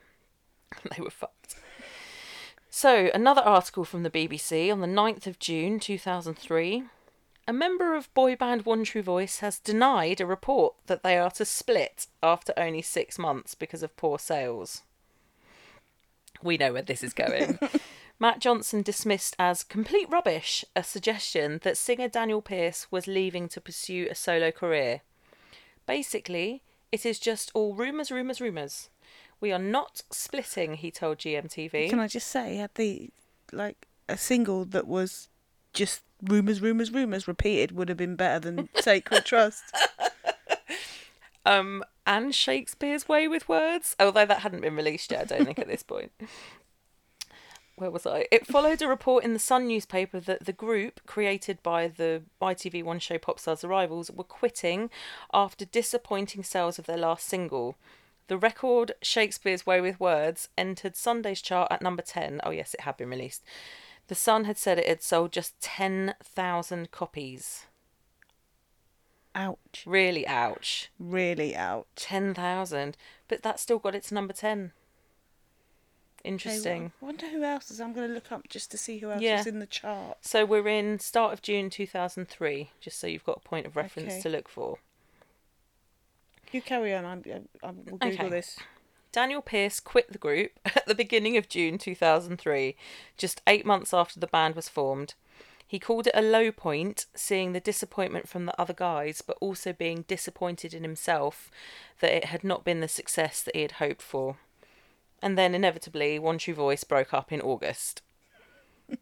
they 0.97 1.01
were 1.03 1.11
fucked. 1.11 1.55
So, 2.73 3.11
another 3.13 3.41
article 3.41 3.85
from 3.85 4.05
the 4.05 4.11
BBC 4.11 4.73
on 4.73 4.81
the 4.81 4.87
9th 4.87 5.27
of 5.27 5.41
June 5.41 5.81
2003. 5.81 6.85
A 7.49 7.53
member 7.53 7.97
of 7.97 8.15
boy 8.15 8.37
band 8.37 8.65
One 8.65 8.85
True 8.85 9.03
Voice 9.03 9.41
has 9.41 9.59
denied 9.59 10.21
a 10.21 10.27
report 10.27 10.75
that 10.87 11.03
they 11.03 11.19
are 11.19 11.33
to 11.33 11.45
split 11.45 12.07
after 12.23 12.55
only 12.57 12.81
six 12.81 13.19
months 13.19 13.57
because 13.57 13.83
of 13.83 13.97
poor 13.97 14.21
sales. 14.21 14.83
We 16.45 16.59
know 16.59 16.73
where 16.73 16.83
this 16.83 17.03
is 17.03 17.13
going. 17.13 17.59
Matt 18.21 18.39
Johnson 18.39 18.83
dismissed 18.83 19.35
as 19.37 19.65
complete 19.65 20.09
rubbish 20.09 20.65
a 20.77 20.85
suggestion 20.85 21.59
that 21.65 21.77
singer 21.77 22.09
Daniel 22.09 22.41
Pearce 22.41 22.87
was 22.93 23.09
leaving 23.09 23.49
to 23.49 23.61
pursue 23.61 24.07
a 24.09 24.15
solo 24.15 24.53
career. 24.53 25.01
Basically, 25.87 26.63
it 26.93 27.05
is 27.05 27.19
just 27.19 27.51
all 27.53 27.75
rumours, 27.75 28.13
rumours, 28.13 28.41
rumours. 28.41 28.91
We 29.41 29.53
are 29.53 29.59
not 29.59 30.03
splitting, 30.11 30.75
he 30.75 30.91
told 30.91 31.19
GMTV. 31.19 31.89
Can 31.91 31.99
I 31.99 32.09
just 32.09 32.29
say, 32.29 32.57
had 32.57 32.75
the 32.75 33.11
like 33.53 33.87
a 34.09 34.17
single 34.17 34.65
that 34.67 34.87
was 34.87 35.29
just 35.73 36.03
rumors, 36.23 36.61
rumors, 36.61 36.91
rumors 36.91 37.27
repeated 37.27 37.73
would 37.73 37.89
have 37.89 37.99
been 37.99 38.17
better 38.17 38.39
than 38.41 38.69
Sacred 38.81 39.25
Trust. 39.25 39.65
Um, 41.47 41.83
and 42.07 42.35
Shakespeare's 42.35 43.09
Way 43.09 43.29
with 43.29 43.49
Words, 43.49 43.97
although 43.99 44.27
that 44.27 44.41
hadn't 44.41 44.61
been 44.61 44.77
released 44.77 45.11
yet, 45.11 45.23
I 45.23 45.25
don't 45.25 45.47
think, 45.47 45.59
at 45.59 45.69
this 45.69 45.83
point. 45.83 46.13
Where 47.77 47.91
was 47.91 48.07
I? 48.07 48.27
It 48.31 48.47
followed 48.47 48.83
a 48.83 48.89
report 48.89 49.25
in 49.25 49.33
the 49.33 49.39
Sun 49.39 49.67
newspaper 49.67 50.21
that 50.21 50.45
the 50.45 50.53
group, 50.53 51.01
created 51.07 51.63
by 51.63 51.89
the 51.89 52.23
ITV 52.43 52.85
One 52.85 52.99
show 52.99 53.17
Popstars 53.17 53.61
The 53.61 53.69
Rivals, 53.69 54.11
were 54.11 54.23
quitting 54.23 54.91
after 55.33 55.65
disappointing 55.65 56.43
sales 56.43 56.79
of 56.79 56.85
their 56.85 56.99
last 56.99 57.27
single. 57.27 57.77
The 58.31 58.39
record 58.39 58.93
Shakespeare's 59.03 59.67
Way 59.67 59.81
with 59.81 59.99
Words 59.99 60.51
entered 60.57 60.95
Sunday's 60.95 61.43
chart 61.43 61.67
at 61.73 61.83
number 61.83 62.01
10. 62.01 62.41
Oh, 62.45 62.53
yes, 62.53 62.75
it 62.75 62.83
had 62.83 62.97
been 62.97 63.11
released. 63.11 63.43
The 64.07 64.15
Sun 64.15 64.45
had 64.45 64.57
said 64.57 64.79
it 64.79 64.87
had 64.87 65.03
sold 65.03 65.33
just 65.33 65.61
10,000 65.61 66.93
copies. 66.93 67.67
Ouch. 69.35 69.83
Really, 69.85 70.25
ouch. 70.29 70.93
Really 70.97 71.57
ouch. 71.57 71.89
10,000. 71.97 72.97
But 73.27 73.43
that 73.43 73.59
still 73.59 73.81
got 73.81 73.97
it 73.97 74.05
to 74.05 74.15
number 74.15 74.33
10. 74.33 74.71
Okay, 76.21 76.29
Interesting. 76.29 76.93
well, 77.01 77.09
I 77.11 77.13
wonder 77.13 77.27
who 77.31 77.43
else 77.43 77.69
is. 77.73 77.81
I'm 77.81 77.93
going 77.93 78.07
to 78.07 78.15
look 78.15 78.31
up 78.31 78.49
just 78.49 78.71
to 78.71 78.79
see 78.79 78.99
who 78.99 79.11
else 79.11 79.23
Yeah. 79.23 79.41
is 79.41 79.49
in 79.49 79.59
the 79.59 79.67
chart. 79.67 80.19
So 80.21 80.45
we're 80.45 80.69
in 80.69 81.01
start 81.01 81.33
of 81.33 81.43
June 81.43 81.69
2003, 81.69 82.71
just 82.81 83.01
so 83.01 83.09
you've 83.09 83.25
got 83.25 83.39
a 83.39 83.49
point 83.49 83.67
of 83.67 83.75
reference 83.75 84.13
Okay. 84.13 84.21
to 84.23 84.29
look 84.29 84.49
for. 84.49 84.79
You 86.53 86.61
carry 86.63 86.95
on. 86.95 87.05
I'm, 87.05 87.23
I, 87.27 87.67
I 87.67 87.71
will 87.71 87.83
Google 87.99 88.09
Okay. 88.09 88.29
this. 88.29 88.59
Daniel 89.13 89.43
Pearce 89.43 89.81
quit 89.81 90.13
the 90.13 90.19
group 90.19 90.53
at 90.65 90.87
the 90.87 90.95
beginning 90.95 91.37
of 91.37 91.49
June 91.49 91.79
2003, 91.79 92.77
just 93.17 93.43
eight 93.47 93.67
months 93.67 93.93
after 93.93 94.21
the 94.21 94.27
band 94.27 94.55
was 94.55 94.69
formed. 94.69 95.15
He 95.67 95.79
called 95.79 96.09
it 96.09 96.15
a 96.17 96.23
low 96.23 96.51
point, 96.51 97.07
seeing 97.15 97.53
the 97.53 97.61
disappointment 97.61 98.29
from 98.29 98.47
the 98.47 98.61
other 98.61 98.73
guys, 98.73 99.23
but 99.25 99.37
also 99.41 99.73
being 99.73 100.05
disappointed 100.09 100.75
in 100.75 100.83
himself 100.83 101.49
that 102.01 102.13
it 102.13 102.25
had 102.27 102.43
not 102.43 102.65
been 102.65 102.81
the 102.81 102.89
success 102.89 103.41
that 103.43 103.55
he 103.55 103.63
had 103.63 103.73
hoped 103.73 104.03
for. 104.03 104.37
And 105.23 105.39
then, 105.39 105.55
inevitably, 105.55 106.19
One 106.19 106.39
True 106.39 106.55
Voice 106.55 106.83
broke 106.83 107.15
up 107.15 107.31
in 107.31 107.41
August. 107.41 108.03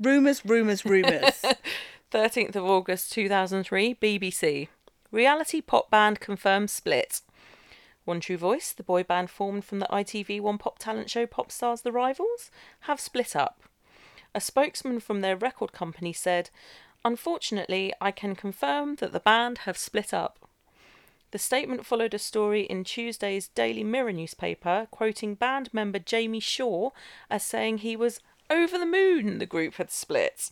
Rumours, 0.00 0.44
rumours, 0.44 0.84
rumours. 0.84 1.42
13th 2.12 2.54
of 2.56 2.64
August 2.64 3.12
2003, 3.12 3.96
BBC. 3.96 4.68
Reality 5.12 5.60
pop 5.60 5.90
band 5.90 6.20
confirms 6.20 6.70
split. 6.70 7.20
One 8.04 8.20
True 8.20 8.36
Voice, 8.36 8.72
the 8.72 8.84
boy 8.84 9.02
band 9.02 9.28
formed 9.28 9.64
from 9.64 9.80
the 9.80 9.88
ITV 9.90 10.40
One 10.40 10.56
Pop 10.56 10.78
talent 10.78 11.10
show 11.10 11.26
Pop 11.26 11.50
Stars 11.50 11.82
The 11.82 11.92
Rivals, 11.92 12.50
have 12.80 13.00
split 13.00 13.34
up. 13.34 13.60
A 14.34 14.40
spokesman 14.40 15.00
from 15.00 15.20
their 15.20 15.36
record 15.36 15.72
company 15.72 16.12
said, 16.12 16.50
Unfortunately, 17.04 17.92
I 18.00 18.12
can 18.12 18.36
confirm 18.36 18.96
that 18.96 19.12
the 19.12 19.20
band 19.20 19.58
have 19.58 19.76
split 19.76 20.14
up. 20.14 20.38
The 21.32 21.38
statement 21.38 21.86
followed 21.86 22.14
a 22.14 22.18
story 22.18 22.62
in 22.62 22.84
Tuesday's 22.84 23.48
Daily 23.48 23.84
Mirror 23.84 24.12
newspaper, 24.12 24.86
quoting 24.90 25.34
band 25.34 25.72
member 25.72 25.98
Jamie 25.98 26.40
Shaw 26.40 26.90
as 27.28 27.44
saying 27.44 27.78
he 27.78 27.96
was 27.96 28.20
over 28.48 28.78
the 28.78 28.86
moon 28.86 29.38
the 29.38 29.46
group 29.46 29.74
had 29.74 29.90
split. 29.90 30.50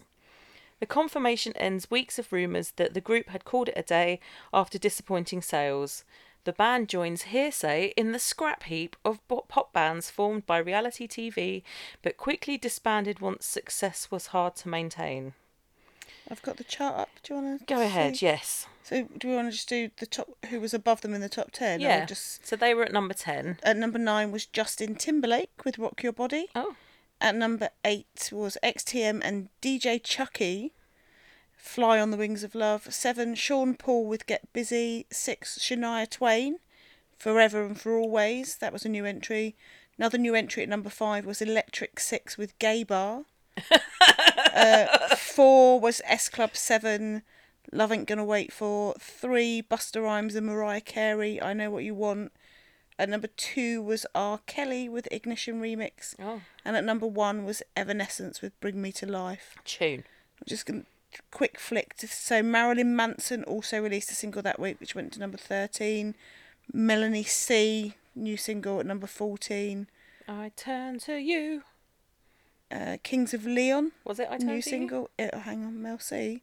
The 0.81 0.87
confirmation 0.87 1.53
ends 1.57 1.91
weeks 1.91 2.19
of 2.19 2.33
rumours 2.33 2.73
that 2.77 2.95
the 2.95 3.01
group 3.01 3.29
had 3.31 3.45
called 3.45 3.69
it 3.69 3.75
a 3.77 3.83
day 3.83 4.21
after 4.53 4.79
disappointing 4.79 5.43
sales. 5.43 6.05
The 6.45 6.53
band 6.53 6.89
joins 6.89 7.25
Hearsay 7.25 7.93
in 7.97 8.13
the 8.13 8.19
scrap 8.19 8.63
heap 8.63 8.97
of 9.05 9.21
pop 9.29 9.73
bands 9.73 10.09
formed 10.09 10.47
by 10.47 10.59
reality 10.59 11.07
TV, 11.07 11.63
but 12.01 12.17
quickly 12.17 12.57
disbanded 12.57 13.21
once 13.21 13.45
success 13.45 14.11
was 14.11 14.29
hard 14.29 14.57
to 14.57 14.69
maintain. 14.69 15.35
I've 16.31 16.43
got 16.43 16.57
the 16.57 16.65
chart 16.65 16.95
up. 16.97 17.09
Do 17.23 17.35
you 17.35 17.41
want 17.43 17.61
to 17.61 17.75
Go 17.75 17.81
ahead, 17.81 18.23
yes. 18.23 18.67
So, 18.83 19.09
do 19.19 19.29
we 19.29 19.35
want 19.35 19.49
to 19.49 19.53
just 19.53 19.69
do 19.69 19.91
the 19.99 20.07
top? 20.07 20.29
Who 20.51 20.61
was 20.61 20.73
above 20.73 21.01
them 21.01 21.13
in 21.15 21.21
the 21.21 21.29
top 21.29 21.51
ten? 21.53 21.81
or 21.81 21.85
Yeah. 21.85 22.05
Just 22.07 22.47
So 22.47 22.55
they 22.57 22.75
were 22.75 22.85
at 22.85 22.93
number 22.93 23.15
10. 23.15 23.59
at 23.63 23.77
number 23.77 23.99
nine 23.99 24.31
was 24.31 24.47
Justin 24.47 24.95
Timberlake 24.95 25.65
with 25.65 25.79
"Rock 25.79 26.03
Your 26.03 26.13
Body." 26.13 26.49
Oh, 26.55 26.77
At 27.21 27.35
number 27.35 27.71
eight 27.85 28.31
was 28.33 28.57
XTM 28.63 29.21
and 29.25 29.49
DJ 29.61 30.01
Chucky, 30.03 30.73
Fly 31.57 32.01
on 32.01 32.13
the 32.13 32.17
Wings 32.17 32.45
of 32.45 32.55
Love. 32.55 32.93
Seven, 32.95 33.35
Sean 33.35 33.75
Paul 33.75 34.07
with 34.07 34.27
Get 34.27 34.53
Busy. 34.53 35.07
Six, 35.11 35.59
Shania 35.59 36.09
Twain, 36.09 36.59
Forever 37.19 37.65
and 37.65 37.81
For 37.81 37.99
Always. 37.99 38.57
That 38.59 38.73
was 38.73 38.85
a 38.85 38.89
new 38.89 39.05
entry. 39.05 39.57
Another 39.99 40.17
new 40.17 40.37
entry 40.37 40.63
at 40.63 40.69
number 40.69 40.91
five 40.91 41.27
was 41.27 41.43
Electric 41.43 41.99
Six 41.99 42.39
with 42.39 42.57
Gay 42.61 42.85
Bar. 42.85 43.25
uh, 44.55 45.17
four 45.17 45.81
was 45.81 46.01
S 46.05 46.29
Club 46.29 46.57
Seven, 46.57 47.23
Love 47.73 47.91
Ain't 47.91 48.07
Gonna 48.07 48.25
Wait 48.25 48.53
For. 48.53 48.95
Three, 49.01 49.61
Busta 49.61 50.01
Rhymes 50.01 50.37
and 50.37 50.47
Mariah 50.47 50.81
Carey, 50.81 51.43
I 51.43 51.53
Know 51.53 51.71
What 51.71 51.83
You 51.83 51.97
Want. 51.97 52.31
At 52.99 53.09
number 53.09 53.29
two 53.29 53.81
was 53.83 54.05
R. 54.15 54.41
Kelly 54.47 54.89
with 54.89 55.07
Ignition 55.13 55.61
Remix. 55.61 56.15
oh, 56.19 56.43
And 56.65 56.77
at 56.77 56.85
number 56.85 57.07
one 57.07 57.45
was 57.45 57.63
Evanescence 57.77 58.43
with 58.43 58.59
Bring 58.61 58.81
Me 58.83 58.91
to 58.93 59.07
Life. 59.07 59.55
tune. 59.65 60.05
I'm 60.41 60.47
just 60.47 60.67
going 60.67 60.83
to 61.13 61.21
quick 61.31 61.59
flick. 61.61 61.95
To, 61.99 62.09
so 62.09 62.43
Marilyn 62.43 62.95
Manson 62.97 63.45
also 63.45 63.81
released 63.81 64.11
a 64.11 64.15
single 64.15 64.43
that 64.43 64.59
week, 64.59 64.81
which 64.81 64.95
went 64.95 65.13
to 65.13 65.21
number 65.21 65.39
13. 65.39 66.15
Melanie 66.73 67.23
C, 67.25 67.95
new 68.15 68.37
single 68.37 68.81
at 68.81 68.87
number 68.87 69.07
14. 69.07 69.87
I 70.29 70.51
turn 70.57 70.99
to 71.01 71.15
you. 71.17 71.63
Uh, 72.71 72.99
Kings 73.03 73.33
of 73.33 73.47
Leon, 73.47 73.93
Was 74.05 74.19
it 74.19 74.29
I 74.31 74.37
turn 74.39 74.47
new 74.49 74.53
to 74.53 74.57
you? 74.57 74.63
single. 74.63 75.11
Uh, 75.19 75.39
hang 75.39 75.65
on, 75.65 75.81
Mel 75.81 75.99
C 75.99 76.43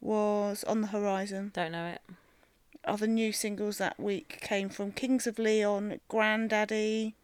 was 0.00 0.62
on 0.64 0.82
the 0.82 0.88
horizon. 0.88 1.50
Don't 1.54 1.72
know 1.72 1.86
it. 1.86 2.02
Other 2.86 3.06
new 3.06 3.32
singles 3.32 3.78
that 3.78 3.98
week 3.98 4.38
came 4.40 4.68
from 4.68 4.92
Kings 4.92 5.26
of 5.26 5.38
Leon, 5.38 6.00
Grandaddy, 6.10 7.14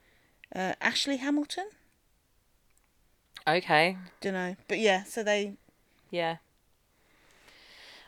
uh, 0.55 0.75
Ashley 0.81 1.18
Hamilton. 1.18 1.68
Okay. 3.46 3.96
Don't 4.20 4.35
know, 4.35 4.57
but 4.68 4.79
yeah. 4.79 5.05
So 5.05 5.22
they 5.22 5.55
Yeah. 6.11 6.37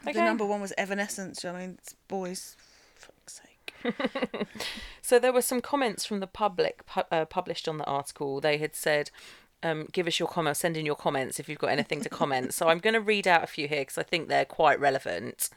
the 0.03 0.11
Okay. 0.11 0.21
number 0.25 0.45
one 0.45 0.61
was 0.61 0.73
Evanescence. 0.77 1.45
I 1.45 1.53
mean, 1.59 1.79
it's 1.81 1.95
boys. 2.09 2.57
Fuck's 2.97 3.41
sake. 3.43 4.47
So 5.03 5.19
there 5.19 5.35
were 5.35 5.43
some 5.43 5.61
comments 5.61 6.07
from 6.07 6.21
the 6.21 6.27
public 6.27 6.87
pu- 6.87 7.03
uh, 7.11 7.27
published 7.27 7.69
on 7.69 7.77
the 7.77 7.85
article. 7.85 8.41
They 8.41 8.57
had 8.57 8.75
said, 8.75 9.11
um, 9.63 9.87
"Give 9.93 10.07
us 10.07 10.19
your 10.19 10.29
comments. 10.29 10.61
Send 10.61 10.79
in 10.79 10.87
your 10.87 10.97
comments 10.97 11.39
if 11.39 11.47
you've 11.47 11.59
got 11.59 11.69
anything 11.71 12.01
to 12.01 12.09
comment." 12.09 12.55
so 12.55 12.69
I'm 12.69 12.79
going 12.79 12.95
to 12.95 13.03
read 13.03 13.29
out 13.29 13.45
a 13.45 13.47
few 13.47 13.69
here 13.69 13.83
because 13.83 13.99
I 13.99 14.03
think 14.03 14.29
they're 14.29 14.47
quite 14.47 14.81
relevant. 14.81 15.51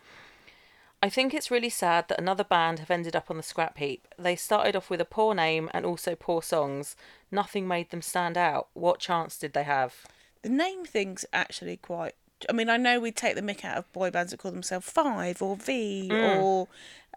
I 1.02 1.10
think 1.10 1.34
it's 1.34 1.52
really 1.52 1.70
sad 1.70 2.08
that 2.08 2.20
another 2.20 2.44
band 2.44 2.80
have 2.80 2.90
ended 2.90 3.16
up 3.16 3.30
on 3.30 3.38
the 3.38 3.44
scrap 3.44 3.78
heap. 3.78 4.08
They 4.18 4.36
started 4.36 4.76
off 4.76 4.90
with 4.90 5.00
a 5.00 5.06
poor 5.06 5.36
name 5.36 5.70
and 5.74 5.86
also 5.86 6.16
poor 6.16 6.42
songs. 6.42 6.96
Nothing 7.32 7.68
made 7.68 7.92
them 7.92 8.02
stand 8.02 8.38
out. 8.38 8.70
What 8.74 9.00
chance 9.00 9.38
did 9.38 9.54
they 9.54 9.64
have? 9.64 9.94
The 10.42 10.50
name 10.50 10.86
thing's 10.86 11.26
actually 11.32 11.78
quite. 11.78 12.16
I 12.50 12.54
mean, 12.54 12.70
I 12.70 12.78
know 12.78 13.00
we 13.00 13.12
take 13.12 13.36
the 13.36 13.42
mick 13.42 13.64
out 13.64 13.78
of 13.78 13.94
boy 13.94 14.10
bands 14.10 14.32
that 14.32 14.38
call 14.38 14.52
themselves 14.52 14.90
Five 14.90 15.42
or 15.42 15.56
V 15.56 16.10
or 16.12 16.68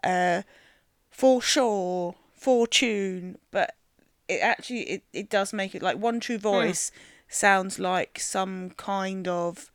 uh, 0.03 0.43
For 1.09 1.41
Sure, 1.41 2.15
Fortune, 2.33 3.37
but 3.49 3.75
it 4.27 4.41
actually 4.41 4.81
it, 4.81 5.03
it 5.11 5.29
does 5.29 5.53
make 5.53 5.73
it 5.73 5.81
like 5.81 5.97
One 5.97 6.19
True 6.19 6.37
Voice 6.37 6.91
sounds 7.27 7.79
like 7.79 8.19
some 8.19 8.71
kind 8.71 9.27
of 9.27 9.71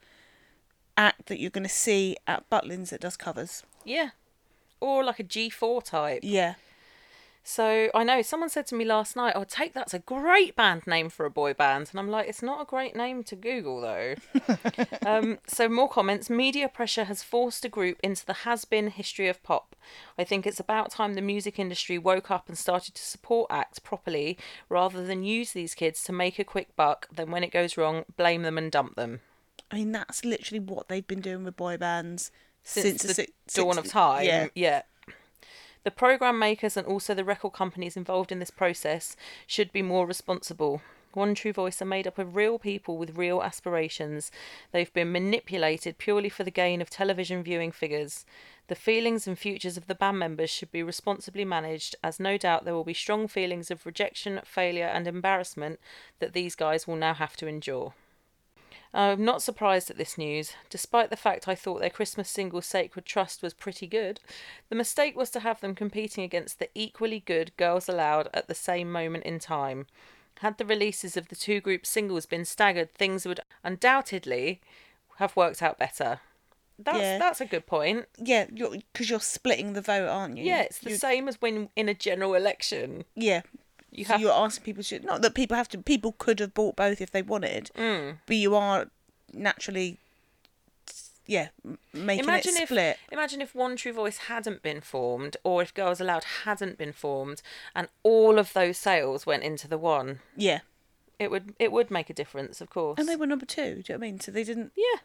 act 0.96 1.26
that 1.26 1.40
you're 1.40 1.50
going 1.50 1.62
to 1.64 1.68
see 1.68 2.16
at 2.26 2.48
Butlins 2.50 2.90
that 2.90 3.00
does 3.00 3.16
covers. 3.16 3.64
Yeah, 3.87 4.11
or 4.80 5.05
like 5.05 5.20
a 5.20 5.24
G4 5.24 5.82
type. 5.82 6.20
Yeah, 6.22 6.55
So 7.49 7.91
I 7.95 8.03
know 8.03 8.22
someone 8.22 8.49
said 8.49 8.66
to 8.66 8.74
me 8.74 8.84
last 8.84 9.14
night, 9.14 9.34
"Oh, 9.37 9.45
take 9.45 9.72
that's 9.72 9.95
a 9.95 10.01
great 10.01 10.57
band 10.57 10.84
name 10.84 11.09
for 11.09 11.24
a 11.24 11.30
boy 11.30 11.55
band," 11.55 11.89
and 11.91 12.01
I'm 12.01 12.11
like, 12.11 12.28
"It's 12.28 12.43
not 12.43 12.61
a 12.61 12.64
great 12.64 12.97
name 12.97 13.22
to 13.22 13.37
Google 13.37 13.80
though." 13.80 14.16
um, 15.07 15.39
so 15.47 15.68
more 15.68 15.89
comments. 15.89 16.28
Media 16.28 16.68
pressure 16.68 17.05
has 17.05 17.22
forced 17.22 17.64
a 17.64 17.68
group 17.68 17.99
into 18.03 18.26
the 18.26 18.43
has-been 18.43 18.89
history 18.89 19.28
of 19.28 19.41
pop. 19.45 19.76
I 20.18 20.24
think 20.24 20.45
it's 20.45 20.59
about 20.59 20.91
time 20.91 21.14
the 21.14 21.22
music 21.22 21.61
industry 21.61 21.99
woke 21.99 22.32
up 22.32 22.49
and 22.49 22.59
started 22.59 22.97
to 22.97 23.03
support 23.03 23.47
acts 23.49 23.78
properly, 23.78 24.37
rather 24.68 25.07
than 25.07 25.22
use 25.22 25.53
these 25.53 25.76
kids 25.76 26.03
to 26.03 26.12
make 26.12 26.41
a 26.41 26.45
quick 26.45 26.74
buck. 26.74 27.07
Then 27.14 27.30
when 27.30 27.45
it 27.45 27.53
goes 27.53 27.76
wrong, 27.76 28.05
blame 28.16 28.43
them 28.43 28.59
and 28.59 28.72
dump 28.72 28.97
them. 28.97 29.20
I 29.70 29.76
mean, 29.76 29.93
that's 29.93 30.24
literally 30.24 30.61
what 30.61 30.89
they've 30.89 31.07
been 31.07 31.20
doing 31.20 31.45
with 31.45 31.57
boy 31.57 31.76
bands 31.76 32.32
since, 32.66 33.02
the 33.02 33.14
si- 33.14 33.28
dawn 33.54 33.78
of 33.78 33.86
time. 33.86 34.24
Yeah. 34.24 34.48
yeah. 34.54 34.82
The 35.84 35.90
program 35.92 36.38
makers 36.38 36.76
and 36.76 36.86
also 36.86 37.14
the 37.14 37.24
record 37.24 37.52
companies 37.52 37.96
involved 37.96 38.32
in 38.32 38.40
this 38.40 38.50
process 38.50 39.16
should 39.46 39.72
be 39.72 39.82
more 39.82 40.06
responsible. 40.06 40.82
One 41.12 41.34
True 41.34 41.52
Voice 41.52 41.80
are 41.80 41.86
made 41.86 42.06
up 42.06 42.18
of 42.18 42.36
real 42.36 42.58
people 42.58 42.98
with 42.98 43.16
real 43.16 43.40
aspirations. 43.40 44.30
They've 44.72 44.92
been 44.92 45.12
manipulated 45.12 45.96
purely 45.96 46.28
for 46.28 46.44
the 46.44 46.50
gain 46.50 46.82
of 46.82 46.90
television 46.90 47.42
viewing 47.42 47.72
figures. 47.72 48.26
The 48.66 48.74
feelings 48.74 49.26
and 49.26 49.38
futures 49.38 49.76
of 49.76 49.86
the 49.86 49.94
band 49.94 50.18
members 50.18 50.50
should 50.50 50.72
be 50.72 50.82
responsibly 50.82 51.44
managed, 51.44 51.94
as 52.02 52.18
no 52.18 52.36
doubt 52.36 52.64
there 52.64 52.74
will 52.74 52.84
be 52.84 52.92
strong 52.92 53.28
feelings 53.28 53.70
of 53.70 53.86
rejection, 53.86 54.40
failure, 54.44 54.88
and 54.88 55.06
embarrassment 55.06 55.78
that 56.18 56.32
these 56.32 56.54
guys 56.54 56.86
will 56.86 56.96
now 56.96 57.14
have 57.14 57.36
to 57.36 57.46
endure. 57.46 57.94
I'm 58.95 59.24
not 59.24 59.43
surprised 59.43 59.91
at 59.91 59.99
this 59.99 60.16
news. 60.16 60.53
Despite 60.70 61.11
the 61.11 61.16
fact 61.16 61.47
I 61.49 61.55
thought 61.55 61.81
their 61.81 61.91
Christmas 61.91 62.29
single 62.31 62.62
Sacred 62.62 63.05
Trust 63.05 63.43
was 63.43 63.53
pretty 63.55 63.87
good, 63.87 64.20
the 64.70 64.77
mistake 64.77 65.16
was 65.16 65.31
to 65.31 65.41
have 65.41 65.61
them 65.61 65.74
competing 65.74 66.24
against 66.24 66.59
the 66.59 66.68
equally 66.74 67.20
good 67.20 67.53
Girls 67.57 67.89
Aloud 67.89 68.29
at 68.33 68.49
the 68.49 68.55
same 68.55 68.91
moment 68.91 69.24
in 69.24 69.39
time. 69.39 69.87
Had 70.41 70.59
the 70.59 70.64
releases 70.66 71.16
of 71.16 71.29
the 71.29 71.37
two 71.37 71.61
group 71.61 71.85
singles 71.87 72.27
been 72.27 72.45
staggered, 72.45 72.93
things 72.95 73.27
would 73.27 73.41
undoubtedly 73.64 74.61
have 75.16 75.37
worked 75.37 75.62
out 75.62 75.79
better. 75.79 76.20
That's 76.79 76.99
Yeah. 76.99 77.18
that's 77.18 77.41
a 77.41 77.47
good 77.47 77.66
point. 77.66 78.07
Yeah, 78.18 78.45
because 78.47 78.59
you're, 79.09 79.16
you're 79.16 79.20
splitting 79.20 79.72
the 79.72 79.81
vote, 79.81 80.09
aren't 80.09 80.37
you? 80.37 80.45
Yeah, 80.45 80.62
it's 80.62 80.79
the 80.79 80.91
You- 80.91 80.97
same 80.97 81.27
as 81.29 81.41
when 81.41 81.70
in 81.77 81.89
a 81.89 81.95
general 81.95 82.35
election. 82.35 83.05
Yeah. 83.14 83.43
You 83.97 84.05
So 84.05 84.12
have 84.12 84.20
you're 84.20 84.32
asking 84.32 84.62
people 84.64 84.82
to 84.84 85.01
not 85.01 85.22
that 85.22 85.34
people 85.34 85.57
have 85.57 85.68
to 85.70 85.78
people 85.78 86.12
could 86.18 86.38
have 86.40 86.53
bought 86.55 86.76
both 86.76 87.01
if 87.01 87.11
they 87.11 87.22
wanted, 87.22 87.70
Mm. 87.74 88.18
but 88.26 88.36
you 88.36 88.55
are 88.55 88.86
naturally 89.32 89.99
yeah 91.26 91.49
making 91.92 92.24
imagine 92.24 92.55
it 92.57 92.70
if 92.70 92.97
imagine 93.11 93.40
if 93.40 93.55
One 93.55 93.74
True 93.76 93.92
Voice 93.92 94.18
hadn't 94.28 94.62
been 94.62 94.80
formed, 94.80 95.36
or 95.42 95.62
if 95.62 95.74
Girls 95.74 96.01
Aloud 96.01 96.24
hadn't 96.44 96.78
been 96.78 96.92
formed, 96.92 97.42
and 97.74 97.88
all 98.03 98.38
of 98.38 98.53
those 98.53 98.78
sales 98.78 99.26
went 99.26 99.42
into 99.42 99.66
the 99.66 99.78
one. 99.78 100.20
Yeah, 100.36 100.61
It 101.18 101.30
would 101.30 101.55
it 101.59 101.72
would 101.72 101.90
make 101.90 102.11
a 102.11 102.14
difference, 102.14 102.61
of 102.61 102.70
course. 102.70 102.99
and 102.99 103.09
they 103.09 103.16
were 103.16 103.26
number 103.26 103.47
two. 103.47 103.62
Do 103.62 103.92
you 103.92 103.94
know 103.94 103.94
what 103.99 104.07
I 104.07 104.11
mean? 104.11 104.20
So 104.20 104.30
they 104.30 104.44
didn't. 104.44 104.72
yeah. 104.76 105.01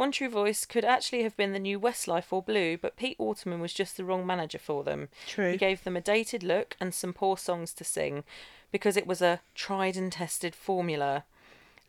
One 0.00 0.12
True 0.12 0.30
Voice 0.30 0.64
could 0.64 0.86
actually 0.86 1.24
have 1.24 1.36
been 1.36 1.52
the 1.52 1.58
new 1.58 1.78
Westlife 1.78 2.32
or 2.32 2.42
Blue, 2.42 2.78
but 2.78 2.96
Pete 2.96 3.18
Waterman 3.18 3.60
was 3.60 3.74
just 3.74 3.98
the 3.98 4.04
wrong 4.04 4.26
manager 4.26 4.58
for 4.58 4.82
them. 4.82 5.10
True. 5.26 5.50
He 5.50 5.58
gave 5.58 5.84
them 5.84 5.94
a 5.94 6.00
dated 6.00 6.42
look 6.42 6.74
and 6.80 6.94
some 6.94 7.12
poor 7.12 7.36
songs 7.36 7.74
to 7.74 7.84
sing 7.84 8.24
because 8.72 8.96
it 8.96 9.06
was 9.06 9.20
a 9.20 9.42
tried 9.54 9.98
and 9.98 10.10
tested 10.10 10.54
formula. 10.54 11.24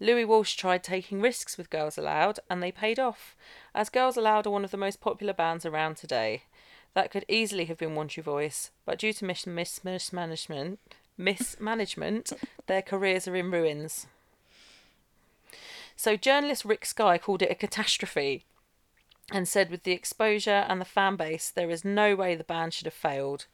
Louis 0.02 0.26
Walsh 0.26 0.56
tried 0.56 0.84
taking 0.84 1.22
risks 1.22 1.58
with 1.58 1.70
Girls 1.70 1.98
Aloud 1.98 2.42
and 2.50 2.62
they 2.62 2.70
paid 2.70 3.00
off, 3.00 3.34
as 3.74 3.88
Girls 3.88 4.18
Aloud 4.18 4.46
are 4.46 4.52
one 4.52 4.66
of 4.66 4.72
the 4.72 4.76
most 4.78 5.00
popular 5.00 5.32
bands 5.32 5.66
around 5.66 5.96
today. 5.96 6.44
That 6.94 7.12
could 7.12 7.24
easily 7.30 7.64
have 7.64 7.78
been 7.78 7.96
One 7.96 8.10
True 8.10 8.24
Voice, 8.24 8.72
but 8.86 9.00
due 9.00 9.14
to 9.14 9.24
mis- 9.24 9.48
mis- 9.48 9.86
mismanagement, 9.86 10.80
mismanagement, 11.18 12.34
their 12.68 12.82
careers 12.82 13.26
are 13.30 13.38
in 13.38 13.52
ruins. 13.52 14.08
So 16.02 16.18
journalist 16.18 16.66
Rick 16.66 16.88
Sky 16.88 17.20
called 17.20 17.44
it 17.44 17.52
a 17.52 17.54
catastrophe 17.54 18.44
and 19.32 19.48
said 19.48 19.70
with 19.70 19.84
the 19.84 19.92
exposure 19.92 20.66
and 20.68 20.82
the 20.82 20.86
fan 20.86 21.16
base, 21.16 21.52
there 21.52 21.70
is 21.70 21.86
no 21.86 22.16
way 22.16 22.34
the 22.34 22.44
band 22.44 22.74
should 22.74 22.88
have 22.88 22.94
failed. 22.96 23.46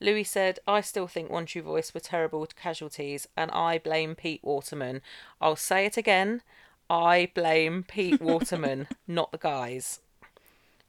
Louis 0.00 0.24
said, 0.24 0.60
I 0.66 0.80
still 0.80 1.06
think 1.06 1.28
One 1.28 1.44
True 1.44 1.60
Voice 1.60 1.92
were 1.92 2.00
terrible 2.00 2.46
casualties, 2.56 3.28
and 3.36 3.50
I 3.50 3.76
blame 3.76 4.14
Pete 4.14 4.42
Waterman. 4.42 5.02
I'll 5.42 5.56
say 5.56 5.84
it 5.84 5.98
again 5.98 6.40
I 6.88 7.32
blame 7.34 7.84
Pete 7.86 8.22
Waterman, 8.22 8.88
not 9.06 9.30
the 9.30 9.36
guys. 9.36 10.00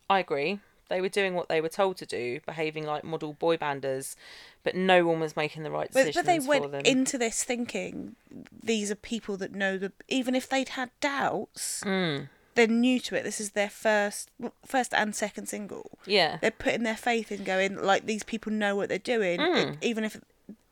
I 0.09 0.19
agree. 0.19 0.61
They 0.91 1.01
were 1.01 1.09
doing 1.09 1.33
what 1.33 1.49
they 1.49 1.61
were 1.61 1.69
told 1.69 1.97
to 1.97 2.05
do, 2.05 2.39
behaving 2.45 2.85
like 2.85 3.03
model 3.03 3.33
boy 3.33 3.57
banders, 3.57 4.15
but 4.63 4.75
no 4.75 5.05
one 5.07 5.19
was 5.19 5.35
making 5.35 5.63
the 5.63 5.71
right 5.71 5.89
But, 5.91 6.05
decisions 6.05 6.15
but 6.17 6.25
they 6.31 6.39
for 6.39 6.47
went 6.47 6.71
them. 6.71 6.81
into 6.85 7.17
this 7.17 7.43
thinking 7.43 8.15
these 8.61 8.91
are 8.91 8.95
people 8.95 9.35
that 9.37 9.53
know 9.55 9.77
the 9.77 9.91
even 10.07 10.35
if 10.35 10.47
they'd 10.47 10.69
had 10.69 10.91
doubts, 10.99 11.83
Mm. 11.85 12.29
they're 12.55 12.67
new 12.67 12.99
to 12.99 13.15
it. 13.15 13.23
This 13.23 13.39
is 13.41 13.51
their 13.51 13.69
first 13.69 14.29
first 14.65 14.93
and 14.93 15.15
second 15.15 15.47
single. 15.47 15.97
Yeah. 16.05 16.37
They're 16.41 16.51
putting 16.51 16.83
their 16.83 16.97
faith 16.97 17.31
in 17.31 17.43
going 17.43 17.81
like 17.81 18.05
these 18.05 18.23
people 18.23 18.51
know 18.51 18.75
what 18.75 18.89
they're 18.89 18.97
doing, 18.99 19.39
Mm. 19.39 19.73
It- 19.73 19.77
even 19.81 20.03
if 20.03 20.19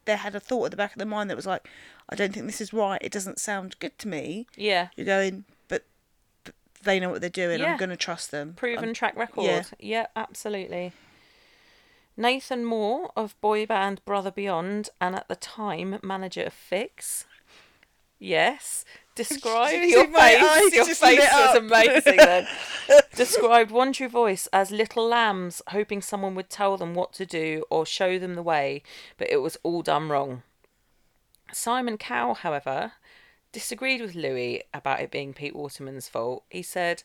they 0.06 0.16
had 0.16 0.36
a 0.36 0.40
thought 0.40 0.66
at 0.66 0.72
the 0.72 0.78
back 0.78 0.92
of 0.94 0.98
their 0.98 1.06
mind 1.08 1.30
that 1.30 1.36
was 1.36 1.46
like, 1.48 1.68
I 2.10 2.16
don't 2.16 2.34
think 2.34 2.46
this 2.48 2.62
is 2.62 2.74
right. 2.74 3.00
It 3.02 3.12
doesn't 3.12 3.40
sound 3.40 3.76
good 3.80 3.98
to 4.00 4.08
me. 4.08 4.48
Yeah. 4.56 4.88
You're 4.96 5.06
going, 5.06 5.36
but, 5.42 5.46
but 5.46 5.59
they 6.84 7.00
know 7.00 7.10
what 7.10 7.22
they're 7.22 7.30
doing. 7.30 7.60
Yeah. 7.60 7.72
I'm 7.74 7.78
going 7.78 7.90
to 7.90 7.98
trust 7.98 8.32
them. 8.32 8.54
proven 8.56 8.86
I'm- 8.86 8.94
track 8.94 9.16
record. 9.16 9.46
yeah. 9.46 9.64
Yeah. 9.80 10.06
absolutely. 10.16 10.94
Nathan 12.18 12.66
Moore 12.66 13.12
of 13.16 13.40
boy 13.40 13.66
band 13.66 14.04
Brother 14.04 14.32
Beyond 14.32 14.90
and 15.00 15.16
at 15.16 15.28
the 15.30 15.36
time 15.38 16.00
manager 16.04 16.44
of 16.44 16.54
Phixx. 16.54 17.26
Yes. 18.20 18.84
Describe 19.16 19.82
your 19.84 20.06
face. 20.08 20.74
Your 20.76 20.86
face 20.86 21.30
was 21.32 21.56
amazing 21.56 22.18
then. 22.18 22.48
Described 23.16 23.72
One 23.72 23.94
True 23.94 24.10
Voice 24.10 24.48
as 24.52 24.72
little 24.72 25.08
lambs, 25.08 25.62
hoping 25.70 26.02
someone 26.02 26.36
would 26.36 26.50
tell 26.50 26.76
them 26.76 26.94
what 26.94 27.14
to 27.14 27.26
do 27.26 27.64
or 27.70 27.86
show 27.86 28.20
them 28.20 28.36
the 28.36 28.44
way, 28.44 28.84
but 29.18 29.30
it 29.32 29.38
was 29.38 29.58
all 29.64 29.82
done 29.82 30.10
wrong. 30.10 30.44
Simon 31.54 31.98
Cowell, 31.98 32.36
however, 32.36 32.94
disagreed 33.52 34.02
with 34.02 34.16
Louis 34.16 34.64
about 34.74 35.02
it 35.02 35.12
being 35.12 35.34
Pete 35.34 35.56
Waterman's 35.56 36.08
fault. 36.08 36.44
He 36.50 36.62
said, 36.62 37.04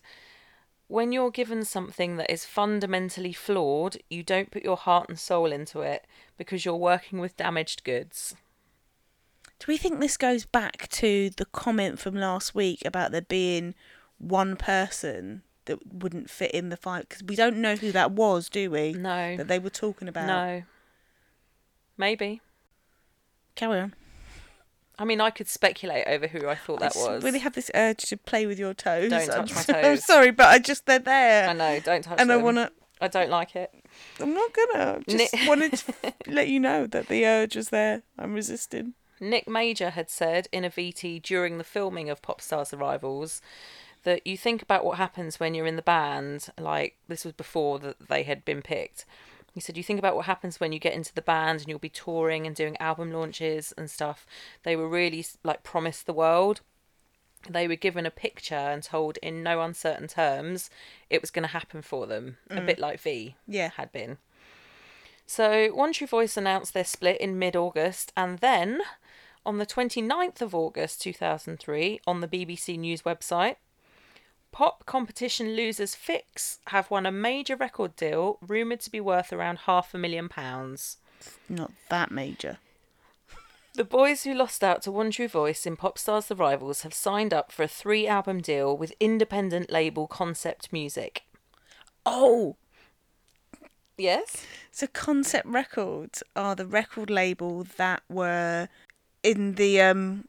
When 0.89 1.13
you're 1.13 1.31
given 1.31 1.65
something 1.65 2.17
that 2.17 2.31
is 2.31 2.45
fundamentally 2.45 3.33
flawed, 3.33 3.97
you 4.11 4.23
don't 4.23 4.51
put 4.51 4.65
your 4.65 4.77
heart 4.77 5.09
and 5.09 5.19
soul 5.19 5.53
into 5.53 5.81
it 5.81 6.07
because 6.37 6.65
you're 6.65 6.77
working 6.77 7.19
with 7.19 7.37
damaged 7.37 7.85
goods. 7.85 8.35
Do 9.59 9.67
we 9.69 9.77
think 9.79 10.01
this 10.01 10.17
goes 10.17 10.45
back 10.45 10.89
to 10.91 11.31
the 11.31 11.47
comment 11.47 11.99
from 11.99 12.15
last 12.15 12.55
week 12.55 12.83
about 12.85 13.13
there 13.13 13.23
being 13.23 13.75
one 14.19 14.57
person 14.57 15.43
that 15.65 15.79
wouldn't 15.93 16.29
fit 16.29 16.51
in 16.51 16.69
the 16.69 16.77
fight? 16.77 17.09
Because 17.09 17.23
we 17.23 17.37
don't 17.37 17.57
know 17.59 17.77
who 17.77 17.93
that 17.93 18.13
was, 18.13 18.49
do 18.49 18.71
we? 18.71 18.93
No. 18.93 19.37
That 19.37 19.49
they 19.49 19.59
were 19.59 19.71
talking 19.71 20.09
about. 20.09 20.27
No. 20.27 20.63
Maybe. 21.97 22.41
Carry 23.55 23.81
on. 23.81 23.95
I 24.99 25.05
mean, 25.05 25.21
I 25.21 25.31
could 25.31 25.49
speculate 25.49 26.07
over 26.07 26.27
who 26.29 26.47
I 26.49 26.55
thought 26.55 26.83
I 26.83 26.89
that 26.89 26.95
was. 26.97 27.23
really 27.25 27.41
have 27.41 27.55
this 27.55 27.71
urge 27.75 27.99
to 28.05 28.17
play 28.17 28.47
with 28.47 28.59
your 28.59 28.75
toes. 28.75 29.11
Don't 29.11 29.31
I'm 29.31 29.47
touch 29.47 29.69
my 29.69 29.75
toes. 29.83 29.85
I'm 29.85 29.97
sorry, 29.99 30.31
but 30.31 30.47
I 30.47 30.59
just 30.59 30.87
they're 30.87 30.99
there. 31.01 31.49
I 31.49 31.53
know, 31.53 31.81
don't 31.81 32.03
touch 32.03 32.21
and 32.21 32.31
them. 32.31 32.41
I 32.41 32.43
wanna. 32.43 32.71
I 33.01 33.09
don't 33.09 33.29
like 33.31 33.57
it. 33.57 33.73
I'm 34.21 34.33
not 34.35 34.53
gonna. 34.53 35.01
I 35.07 35.11
Just 35.11 35.35
Ni- 35.35 35.49
wanted 35.49 35.73
to 35.75 35.95
let 36.29 36.49
you 36.49 36.61
know 36.61 36.87
that 36.87 37.09
the 37.09 37.27
urge 37.27 37.57
is 37.57 37.71
there. 37.71 38.03
I'm 38.19 38.35
resisting. 38.35 38.95
Nick 39.21 39.49
Major 39.49 39.91
had 39.91 40.11
said 40.11 40.49
in 40.53 40.65
a 40.65 40.71
VT 40.71 41.23
during 41.23 41.59
the 41.59 41.65
filming 41.65 42.09
of 42.11 42.23
Popstars 42.23 42.71
The 42.71 42.77
Rivals 42.77 43.41
that 44.05 44.27
you 44.27 44.37
think 44.37 44.61
about 44.63 44.85
what 44.85 44.99
happens 44.99 45.41
when 45.41 45.55
you're 45.55 45.67
in 45.67 45.77
the 45.77 45.83
band, 45.83 46.49
like 46.59 46.97
this 47.09 47.25
was 47.25 47.33
before 47.33 47.79
that 47.81 48.09
they 48.09 48.23
had 48.23 48.45
been 48.45 48.61
picked. 48.63 49.05
He 49.55 49.61
said, 49.61 49.77
You 49.77 49.85
think 49.85 50.01
about 50.01 50.17
what 50.17 50.27
happens 50.27 50.59
when 50.59 50.73
you 50.73 50.81
get 50.81 50.95
into 50.95 51.15
the 51.15 51.23
band 51.23 51.61
and 51.61 51.69
you'll 51.69 51.79
be 51.79 51.89
touring 51.89 52.47
and 52.47 52.57
doing 52.57 52.77
album 52.79 53.13
launches 53.13 53.73
and 53.79 53.89
stuff. 53.89 54.27
They 54.65 54.75
were 54.75 54.89
really 54.89 55.25
like 55.45 55.63
promised 55.63 56.07
the 56.07 56.13
world. 56.13 56.61
They 57.49 57.69
were 57.69 57.77
given 57.77 58.05
a 58.05 58.11
picture 58.11 58.55
and 58.55 58.83
told 58.83 59.19
in 59.19 59.43
no 59.43 59.61
uncertain 59.61 60.09
terms 60.09 60.71
it 61.09 61.21
was 61.21 61.31
going 61.31 61.45
to 61.45 61.49
happen 61.49 61.83
for 61.83 62.07
them, 62.07 62.39
a 62.51 62.57
mm. 62.57 62.67
bit 62.67 62.79
like 62.79 63.01
V 63.01 63.37
Yeah. 63.47 63.71
had 63.77 63.93
been. 63.93 64.19
So, 65.27 65.69
One 65.69 65.93
True 65.93 66.07
Voice 66.07 66.37
announced 66.37 66.75
their 66.75 66.85
split 66.85 67.21
in 67.21 67.39
mid 67.39 67.55
August, 67.57 68.13
and 68.17 68.39
then 68.41 68.81
on 69.47 69.59
the 69.59 69.67
29th 69.67 70.43
of 70.43 70.55
August 70.55 71.01
2003, 71.03 72.01
on 72.07 72.21
the 72.21 72.29
BBC 72.29 72.79
News 72.79 73.03
website, 73.03 73.57
pop 74.55 74.87
competition 74.87 75.57
losers 75.57 75.97
Phixx 75.97 76.59
have 76.69 76.89
won 76.89 77.07
a 77.07 77.11
major 77.11 77.57
record 77.57 77.97
deal 77.97 78.39
rumoured 78.41 78.81
to 78.83 78.91
be 78.91 79.01
worth 79.01 79.33
around 79.33 79.59
half 79.67 79.93
a 79.93 79.99
million 79.99 80.29
pounds. 80.29 80.99
Not 81.49 81.73
that 81.91 82.13
major. 82.13 82.59
The 83.75 83.83
boys 83.83 84.23
who 84.23 84.33
lost 84.33 84.63
out 84.63 84.81
to 84.83 84.93
One 84.93 85.11
True 85.11 85.27
Voice 85.27 85.67
in 85.67 85.77
Popstars 85.77 86.29
The 86.29 86.37
Rivals 86.37 86.83
have 86.83 86.95
signed 86.95 87.35
up 87.35 87.51
for 87.51 87.65
a 87.65 87.69
three 87.69 88.07
album 88.07 88.41
deal 88.41 88.77
with 88.77 88.95
independent 89.01 89.73
label 89.73 90.07
Concept 90.07 90.73
Music. 90.73 91.25
Oh. 92.07 92.55
Yes. 93.99 94.47
So 94.71 94.87
Concept 94.87 95.49
Records 95.49 96.23
are 96.37 96.55
the 96.55 96.67
record 96.67 97.11
label 97.11 97.67
that 97.77 98.05
were 98.09 98.69
in 99.25 99.57
the 99.57 99.81
um, 99.81 100.29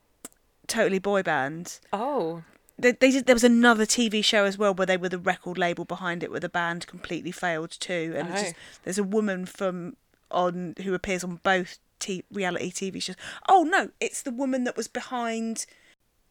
Totally 0.65 0.97
Boy 0.97 1.21
Band. 1.21 1.80
Oh. 1.93 2.41
They, 2.78 2.91
they 2.91 3.11
did, 3.11 3.26
there 3.26 3.36
was 3.36 3.43
another 3.43 3.86
TV 3.86 4.23
show 4.23 4.43
as 4.45 4.57
well 4.57 4.73
where 4.73 4.86
they 4.86 4.97
were 4.97 5.09
the 5.09 5.17
record 5.19 5.57
label 5.57 5.86
behind 5.86 6.23
it, 6.23 6.32
where 6.32 6.39
the 6.39 6.49
band 6.49 6.88
completely 6.88 7.32
failed 7.32 7.71
too. 7.71 8.13
And 8.17 8.30
it's 8.30 8.39
Oh. 8.39 8.43
just, 8.43 8.55
there's 8.84 8.97
a 8.97 9.03
woman 9.03 9.45
from 9.45 9.95
on 10.32 10.73
who 10.84 10.93
appears 10.93 11.23
on 11.23 11.39
both 11.43 11.78
t- 11.99 12.23
reality 12.32 12.71
TV 12.71 13.01
shows. 13.01 13.15
Oh 13.47 13.63
no, 13.63 13.89
it's 14.01 14.21
the 14.21 14.32
woman 14.32 14.63
that 14.65 14.76
was 14.76 14.88
behind 14.88 15.65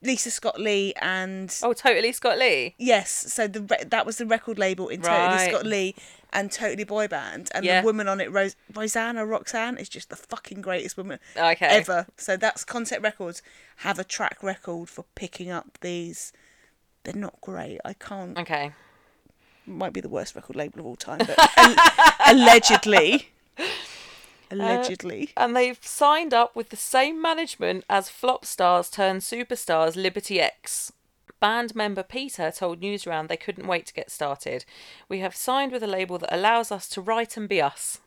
Lisa 0.04 0.30
Scott 0.30 0.60
Lee 0.60 0.92
and 1.00 1.56
Oh, 1.62 1.72
totally 1.72 2.12
Scott 2.12 2.38
Lee. 2.38 2.74
Yes, 2.78 3.10
so 3.32 3.46
the 3.48 3.62
re- 3.62 3.84
that 3.86 4.04
was 4.06 4.18
the 4.18 4.26
record 4.26 4.58
label 4.58 4.88
in 4.88 5.00
Totally 5.02 5.48
Scott 5.50 5.66
Lee 5.66 5.94
and 6.32 6.50
Totally 6.52 6.84
Boy 6.84 7.08
Band, 7.08 7.48
and 7.54 7.64
Yeah. 7.64 7.80
the 7.80 7.84
woman 7.86 8.08
on 8.08 8.20
it, 8.20 8.30
Rose 8.30 8.56
Rosanna 8.74 9.24
Roxanne, 9.24 9.78
is 9.78 9.88
just 9.88 10.10
the 10.10 10.16
fucking 10.16 10.60
greatest 10.60 10.96
woman 10.96 11.18
Okay. 11.36 11.66
ever. 11.66 12.06
So 12.16 12.36
that's 12.36 12.64
Concept 12.64 13.02
Records 13.02 13.40
have 13.78 13.98
a 13.98 14.04
track 14.04 14.42
record 14.42 14.88
for 14.88 15.04
picking 15.14 15.50
up 15.50 15.78
these. 15.80 16.32
They're 17.04 17.14
not 17.14 17.40
great. 17.40 17.80
I 17.84 17.92
can't. 17.94 18.38
Okay. 18.38 18.72
Might 19.66 19.92
be 19.94 20.00
the 20.00 20.08
worst 20.08 20.34
record 20.34 20.56
label 20.56 20.80
of 20.80 20.86
all 20.86 20.96
time, 20.96 21.18
but 21.18 21.38
al- 21.56 21.76
allegedly, 22.34 23.30
Uh, 24.60 24.64
allegedly. 24.64 25.30
And 25.36 25.54
they've 25.56 25.78
signed 25.82 26.34
up 26.34 26.54
with 26.54 26.70
the 26.70 26.76
same 26.76 27.20
management 27.20 27.84
as 27.88 28.08
flop 28.08 28.44
stars 28.44 28.90
turned 28.90 29.20
superstars 29.22 29.96
Liberty 29.96 30.40
X. 30.40 30.92
Band 31.40 31.74
member 31.74 32.02
Peter 32.02 32.50
told 32.50 32.80
Newsround 32.80 33.28
they 33.28 33.36
couldn't 33.36 33.66
wait 33.66 33.86
to 33.86 33.94
get 33.94 34.10
started. 34.10 34.64
We 35.08 35.18
have 35.18 35.36
signed 35.36 35.72
with 35.72 35.82
a 35.82 35.86
label 35.86 36.18
that 36.18 36.34
allows 36.34 36.72
us 36.72 36.88
to 36.90 37.00
write 37.00 37.36
and 37.36 37.48
be 37.48 37.60
us. 37.60 38.00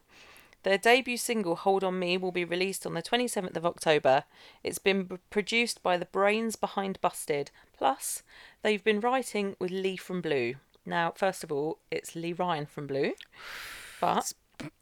Their 0.64 0.78
debut 0.78 1.18
single, 1.18 1.56
Hold 1.56 1.84
On 1.84 1.98
Me, 1.98 2.18
will 2.18 2.32
be 2.32 2.44
released 2.44 2.86
on 2.86 2.94
the 2.94 3.02
27th 3.02 3.56
of 3.56 3.66
October. 3.66 4.24
It's 4.64 4.80
been 4.80 5.04
b- 5.04 5.18
produced 5.30 5.84
by 5.84 5.98
the 5.98 6.06
brains 6.06 6.56
behind 6.56 7.00
Busted. 7.00 7.52
Plus, 7.78 8.24
they've 8.64 8.84
been 8.84 9.00
writing 9.00 9.56
with 9.60 9.72
Lee 9.72 9.98
from 9.98 10.20
Blue. 10.20 10.56
Now, 10.86 11.14
first 11.16 11.44
of 11.44 11.52
all, 11.52 11.78
it's 11.92 12.16
Lee 12.16 12.34
Ryan 12.34 12.66
from 12.66 12.88
Blue. 12.88 13.14
But 14.02 14.34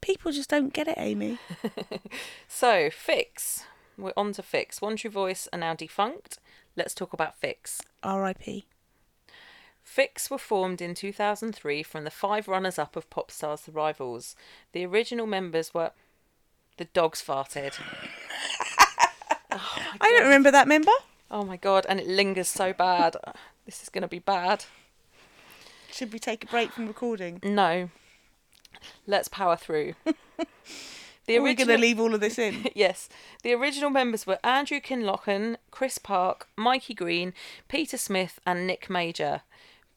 People 0.01 0.32
just 0.32 0.49
don't 0.49 0.73
get 0.73 0.88
it, 0.88 0.95
Amy. 0.97 1.38
So, 2.47 2.89
Phixx. 2.89 3.63
We're 3.97 4.13
on 4.15 4.34
to 4.34 4.41
Phixx. 4.41 4.82
One 4.82 4.95
True 4.95 5.09
Voice 5.09 5.47
are 5.51 5.59
now 5.59 5.73
defunct. 5.73 6.39
Let's 6.76 6.93
talk 6.93 7.13
about 7.13 7.39
Phixx. 7.41 7.82
R.I.P. 8.03 8.65
Phixx 9.86 10.30
were 10.32 10.38
formed 10.38 10.82
in 10.82 10.95
2003 10.95 11.84
from 11.84 12.03
the 12.03 12.09
five 12.11 12.47
runners 12.47 12.80
up 12.80 12.95
of 12.95 13.09
Popstars 13.09 13.65
The 13.65 13.71
Rivals. 13.71 14.36
The 14.71 14.86
original 14.86 15.28
members 15.28 15.73
were. 15.73 15.91
The 16.78 16.86
dogs 16.86 17.21
farted. 17.26 17.73
Oh 19.51 19.78
I 20.01 20.09
don't 20.09 20.23
remember 20.23 20.51
that 20.51 20.67
member. 20.67 20.91
Oh 21.32 21.45
my 21.45 21.55
god, 21.55 21.86
and 21.88 21.97
it 21.97 22.07
lingers 22.07 22.49
so 22.49 22.73
bad. 22.73 23.15
This 23.65 23.82
is 23.82 23.88
going 23.88 24.01
to 24.01 24.07
be 24.07 24.19
bad. 24.19 24.65
Should 25.91 26.11
we 26.11 26.19
take 26.19 26.43
a 26.43 26.47
break 26.47 26.73
from 26.73 26.88
recording? 26.88 27.39
No. 27.41 27.89
Let's 29.07 29.28
power 29.28 29.55
through. 29.55 29.93
The 31.28 31.38
Are 31.38 31.41
we 31.41 31.55
going 31.55 31.69
to 31.69 31.78
leave 31.78 31.99
all 31.99 32.13
of 32.13 32.21
this 32.21 32.38
in? 32.38 32.67
yes. 32.76 33.09
The 33.41 33.53
original 33.53 33.89
members 33.89 34.28
were 34.28 34.38
Andrew 34.43 34.80
Kinlochan, 34.80 35.57
Chris 35.71 35.97
Park, 35.97 36.47
Mikey 36.55 36.93
Green, 36.93 37.34
Peter 37.67 37.97
Smith, 37.97 38.39
and 38.45 38.67
Nick 38.67 38.89
Major. 38.91 39.41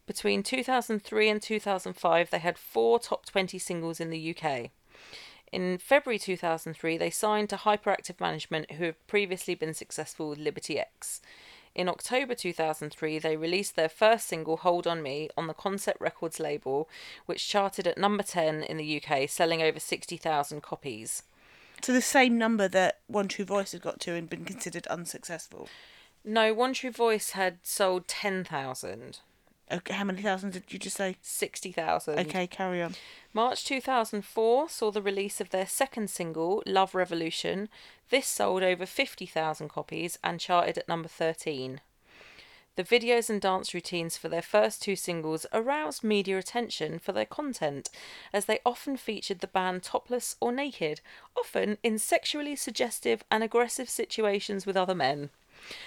Between 0.07 0.43
2003 0.43 1.29
and 1.29 1.43
2005, 1.43 2.31
they 2.31 2.39
had 2.39 2.57
four 2.57 2.99
top 2.99 3.26
20 3.26 3.59
singles 3.59 4.01
in 4.01 4.09
the 4.09 4.35
UK. 4.35 4.70
In 5.53 5.76
February 5.76 6.18
2003, 6.18 6.97
they 6.97 7.11
signed 7.11 7.51
to 7.51 7.57
Hyperactive 7.57 8.20
Management, 8.20 8.72
who 8.72 8.85
have 8.85 9.07
previously 9.07 9.55
been 9.55 9.74
successful 9.74 10.31
with 10.31 10.39
Liberty 10.39 10.79
X. 10.79 11.20
In 11.79 11.89
October 11.89 12.35
2003, 12.35 13.20
they 13.20 13.37
released 13.37 13.76
their 13.76 13.89
first 13.89 14.26
single, 14.26 14.57
Hold 14.57 14.89
On 14.89 15.01
Me, 15.01 15.31
on 15.37 15.47
the 15.47 15.55
Concept 15.55 16.01
Records 16.01 16.41
label, 16.41 16.89
which 17.26 17.49
charted 17.49 17.87
at 17.87 17.97
number 17.97 18.24
10 18.24 18.64
in 18.64 18.79
the 18.79 19.01
UK, 19.01 19.31
selling 19.31 19.62
over 19.62 19.79
60,000 19.79 20.61
copies. 20.61 21.22
to 21.83 21.93
the 21.93 22.03
same 22.03 22.37
number 22.37 22.66
that 22.66 22.99
One 23.07 23.29
True 23.29 23.45
Voice 23.45 23.70
had 23.70 23.81
got 23.81 24.01
to 24.01 24.14
and 24.14 24.29
been 24.29 24.45
considered 24.45 24.89
unsuccessful. 24.89 25.68
No, 26.24 26.53
One 26.53 26.74
True 26.74 26.91
Voice 26.91 27.31
had 27.31 27.59
sold 27.62 28.09
10,000. 28.09 29.20
Okay, 29.71 29.95
how 29.95 30.05
many 30.05 30.23
thousands 30.23 30.55
did 30.55 30.64
you 30.69 30.79
just 30.79 30.97
say? 30.97 31.16
60,000. 31.21 32.19
Okay, 32.21 32.47
carry 32.47 32.83
on. 32.83 32.95
March 33.35 33.64
2004 33.64 34.69
saw 34.69 34.91
the 34.91 35.03
release 35.03 35.41
of 35.41 35.51
their 35.51 35.66
second 35.66 36.09
single, 36.09 36.62
Love 36.66 36.95
Revolution. 36.95 37.69
This 38.11 38.27
sold 38.27 38.62
over 38.62 38.87
50,000 38.87 39.69
copies 39.69 40.19
and 40.25 40.41
charted 40.41 40.79
at 40.79 40.89
number 40.89 41.09
13. 41.09 41.81
The 42.77 42.85
videos 42.85 43.29
and 43.29 43.41
dance 43.41 43.75
routines 43.75 44.16
for 44.16 44.29
their 44.29 44.41
first 44.41 44.81
two 44.81 44.95
singles 44.95 45.47
aroused 45.53 46.05
media 46.05 46.39
attention 46.39 47.01
for 47.01 47.11
their 47.11 47.27
content, 47.27 47.91
as 48.33 48.45
they 48.45 48.61
often 48.64 48.97
featured 48.97 49.41
the 49.41 49.49
band 49.49 49.83
topless 49.83 50.37
or 50.41 50.53
naked, 50.53 51.01
often 51.37 51.79
in 51.83 51.99
sexually 51.99 52.55
suggestive 52.55 53.25
and 53.33 53.43
aggressive 53.43 53.91
situations 53.91 54.64
with 54.64 54.77
other 54.77 54.95
men. 54.95 55.31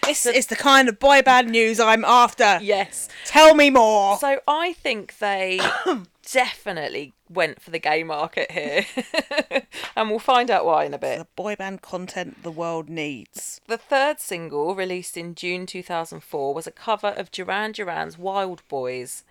This 0.03 0.25
is 0.25 0.47
the 0.47 0.55
kind 0.55 0.89
of 0.89 0.99
boy 0.99 1.21
band 1.21 1.49
news 1.49 1.79
I'm 1.79 2.03
after. 2.03 2.59
Yes. 2.61 3.07
Tell 3.25 3.55
me 3.55 3.69
more. 3.69 4.17
So 4.17 4.39
I 4.47 4.73
think 4.73 5.19
they 5.19 5.59
definitely 6.31 7.13
went 7.29 7.61
for 7.61 7.71
the 7.71 7.79
gay 7.79 8.03
market 8.03 8.51
here. 8.51 8.85
and 9.95 10.09
we'll 10.09 10.19
find 10.19 10.49
out 10.49 10.65
why 10.65 10.85
in 10.85 10.93
a 10.93 10.97
bit. 10.97 11.19
the 11.19 11.27
boy 11.35 11.55
band 11.55 11.81
content 11.81 12.43
the 12.43 12.51
world 12.51 12.89
needs. 12.89 13.61
The 13.67 13.77
third 13.77 14.19
single, 14.19 14.75
released 14.75 15.17
in 15.17 15.35
June 15.35 15.65
2004, 15.65 16.53
was 16.53 16.67
a 16.67 16.71
cover 16.71 17.09
of 17.09 17.31
Duran 17.31 17.71
Duran's 17.71 18.17
Wild 18.17 18.63
Boys. 18.67 19.23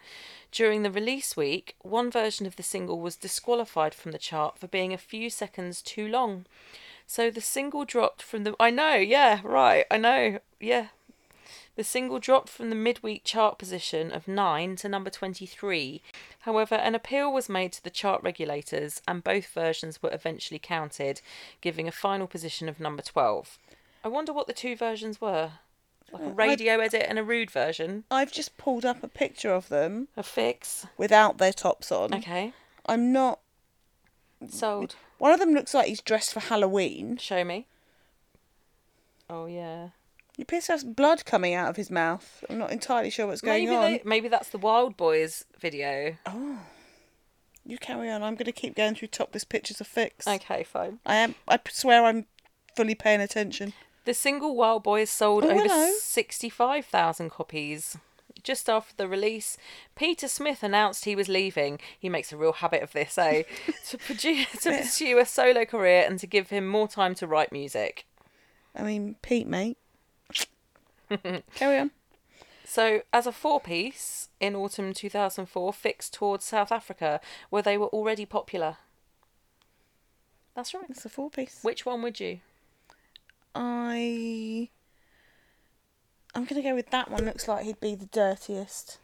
During 0.53 0.83
the 0.83 0.91
release 0.91 1.37
week, 1.37 1.77
one 1.83 2.11
version 2.11 2.47
of 2.47 2.57
the 2.57 2.63
single 2.63 3.01
was 3.01 3.17
disqualified 3.17 3.95
from 3.95 4.11
the 4.13 4.19
chart 4.19 4.59
for 4.59 4.67
being 4.67 4.93
a 4.93 4.99
few 4.99 5.31
seconds 5.31 5.81
too 5.81 6.09
long. 6.09 6.47
So 7.11 7.29
the 7.29 7.41
single 7.41 7.85
dropped 7.85 8.23
from 8.23 8.45
the. 8.45 8.55
I 8.61 8.71
know, 8.71 8.95
yeah, 8.95 9.41
right, 9.43 9.85
I 9.91 9.97
know, 9.97 10.39
yeah. 10.61 10.91
The 11.75 11.83
single 11.83 12.21
dropped 12.21 12.49
from 12.49 12.71
the 12.71 12.77
midweek 12.77 13.25
chart 13.25 13.59
position 13.59 14.13
of 14.13 14.29
9 14.29 14.77
to 14.77 14.89
number 14.89 15.11
23. 15.11 16.03
However, 16.43 16.77
an 16.77 16.95
appeal 16.95 17.33
was 17.33 17.49
made 17.49 17.73
to 17.73 17.83
the 17.83 17.91
chart 17.91 18.23
regulators, 18.23 19.03
and 19.09 19.25
both 19.25 19.49
versions 19.49 20.01
were 20.01 20.15
eventually 20.15 20.61
counted, 20.61 21.21
giving 21.61 21.89
a 21.89 21.93
final 21.93 22.29
position 22.29 22.69
of 22.69 22.79
number 22.79 23.03
12. 23.03 23.59
I 24.05 24.09
wonder 24.09 24.33
what 24.33 24.47
the 24.47 24.53
two 24.53 24.77
versions 24.77 25.21
were. 25.21 25.51
Like 26.13 26.23
a 26.23 26.27
uh, 26.27 26.31
radio 26.31 26.79
edit 26.79 27.07
and 27.09 27.19
a 27.19 27.25
rude 27.25 27.51
version. 27.51 28.05
I've 28.09 28.31
just 28.31 28.57
pulled 28.57 28.85
up 28.85 29.03
a 29.03 29.09
picture 29.09 29.53
of 29.53 29.69
them 29.69 30.07
A 30.17 30.23
Phixx. 30.23 30.87
without 30.97 31.39
their 31.39 31.53
tops 31.53 31.91
on. 31.91 32.15
Okay. 32.15 32.53
I'm 32.87 33.11
not. 33.13 33.41
Sold. 34.49 34.97
One 35.19 35.33
of 35.33 35.39
them 35.41 35.53
looks 35.53 35.75
like 35.75 35.87
he's 35.89 36.01
dressed 36.01 36.33
for 36.33 36.41
Halloween. 36.41 37.17
Show 37.19 37.45
me. 37.45 37.67
Oh, 39.29 39.47
yeah. 39.47 39.89
He 40.37 40.43
appears 40.43 40.67
to 40.67 40.73
have 40.73 40.97
blood 40.97 41.25
coming 41.27 41.53
out 41.55 41.69
of 41.69 41.77
his 41.77 41.91
mouth. 41.91 42.43
I'm 42.49 42.59
not 42.59 42.73
entirely 42.73 43.11
sure 43.11 43.27
what's 43.27 43.43
going 43.43 43.65
Maybe, 43.67 43.77
on. 43.77 43.83
they, 43.83 44.03
maybe 44.05 44.29
that's 44.29 44.49
the 44.49 44.59
Wild 44.59 44.97
Boys 44.97 45.45
video. 45.59 46.17
Oh. 46.27 46.59
You 47.67 47.77
carry 47.79 48.11
on. 48.11 48.23
I'm 48.23 48.35
going 48.35 48.47
to 48.47 48.53
keep 48.53 48.75
going 48.75 48.95
through 48.95 49.09
topless 49.09 49.45
pictures 49.45 49.81
of 49.81 49.87
Phixx. 49.89 50.27
Okay, 50.27 50.65
fine. 50.65 50.99
I 51.05 51.17
am. 51.17 51.35
I 51.47 51.59
swear 51.69 52.05
I'm 52.07 52.25
fully 52.75 52.95
paying 52.95 53.21
attention. 53.21 53.75
The 54.07 54.15
single 54.15 54.57
Wild 54.57 54.83
Boys 54.83 55.11
sold 55.11 55.45
Oh, 55.45 55.51
over 55.51 55.61
hello. 55.63 55.93
65,000 56.01 57.31
copies. 57.31 57.99
Just 58.43 58.69
after 58.69 58.95
the 58.97 59.09
release, 59.09 59.57
Peter 59.95 60.29
Smith 60.29 60.63
announced 60.63 61.05
he 61.05 61.17
was 61.17 61.29
leaving. 61.29 61.79
He 61.99 62.09
makes 62.09 62.33
a 62.33 62.37
real 62.37 62.55
habit 62.55 62.83
of 62.83 62.93
this, 62.93 63.17
eh? 63.19 63.43
to, 63.89 63.99
produce, 63.99 64.51
to 64.63 64.71
pursue 64.71 65.19
a 65.19 65.27
solo 65.27 65.65
career 65.65 66.05
and 66.07 66.19
to 66.19 66.27
give 66.27 66.51
him 66.51 66.67
more 66.67 66.89
time 66.89 67.15
to 67.17 67.27
write 67.27 67.53
music. 67.53 68.07
I 68.75 68.83
mean, 68.83 69.17
Pete, 69.23 69.47
mate. 69.47 69.79
carry 71.55 71.79
on. 71.79 71.91
So, 72.65 73.03
as 73.13 73.27
a 73.27 73.33
four 73.33 73.61
piece, 73.61 74.29
in 74.39 74.55
autumn 74.55 74.93
2004, 74.95 75.73
Phixx 75.73 76.09
toured 76.09 76.41
South 76.41 76.71
Africa, 76.71 77.21
where 77.51 77.63
they 77.63 77.77
were 77.77 77.89
already 77.89 78.25
popular. 78.25 78.77
That's 80.55 80.73
right. 80.73 80.85
It's 80.89 81.05
a 81.05 81.09
four 81.09 81.31
piece. 81.31 81.59
Which 81.63 81.85
one 81.85 82.03
would 82.03 82.21
you? 82.21 82.41
I. 83.55 84.69
I'm 86.35 86.45
going 86.45 86.63
to 86.63 86.69
go 86.69 86.75
with 86.75 86.91
that 86.91 87.11
one. 87.11 87.25
Looks 87.25 87.49
like 87.49 87.65
he'd 87.65 87.81
be 87.81 87.95
the 87.95 88.07
dirtiest. 88.07 88.99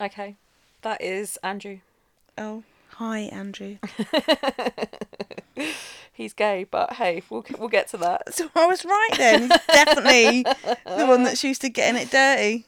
Okay. 0.00 0.36
That 0.82 1.00
is 1.00 1.38
Andrew. 1.42 1.78
Oh, 2.36 2.64
hi, 2.90 3.20
Andrew. 3.20 3.76
He's 6.12 6.32
gay, 6.32 6.64
but 6.70 6.94
hey, 6.94 7.22
we'll, 7.30 7.44
we'll 7.58 7.68
get 7.68 7.88
to 7.88 7.96
that. 7.98 8.34
so 8.34 8.48
I 8.54 8.66
was 8.66 8.84
right 8.84 9.10
then. 9.16 9.42
He's 9.42 9.50
definitely 9.68 10.42
the 10.42 11.06
one 11.06 11.24
that's 11.24 11.42
used 11.42 11.60
to 11.62 11.68
getting 11.68 12.00
it 12.00 12.10
dirty. 12.10 12.66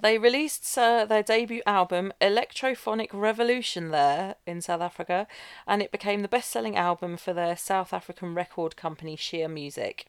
They 0.00 0.18
released 0.18 0.76
uh, 0.78 1.04
their 1.04 1.22
debut 1.22 1.62
album, 1.66 2.12
Electrophonic 2.20 3.08
Revolution, 3.12 3.90
there 3.90 4.36
in 4.46 4.62
South 4.62 4.80
Africa, 4.80 5.26
and 5.66 5.82
it 5.82 5.92
became 5.92 6.22
the 6.22 6.28
best 6.28 6.50
selling 6.50 6.76
album 6.76 7.16
for 7.16 7.32
their 7.32 7.56
South 7.56 7.92
African 7.92 8.34
record 8.34 8.76
company, 8.76 9.16
Sheer 9.16 9.48
Music. 9.48 10.06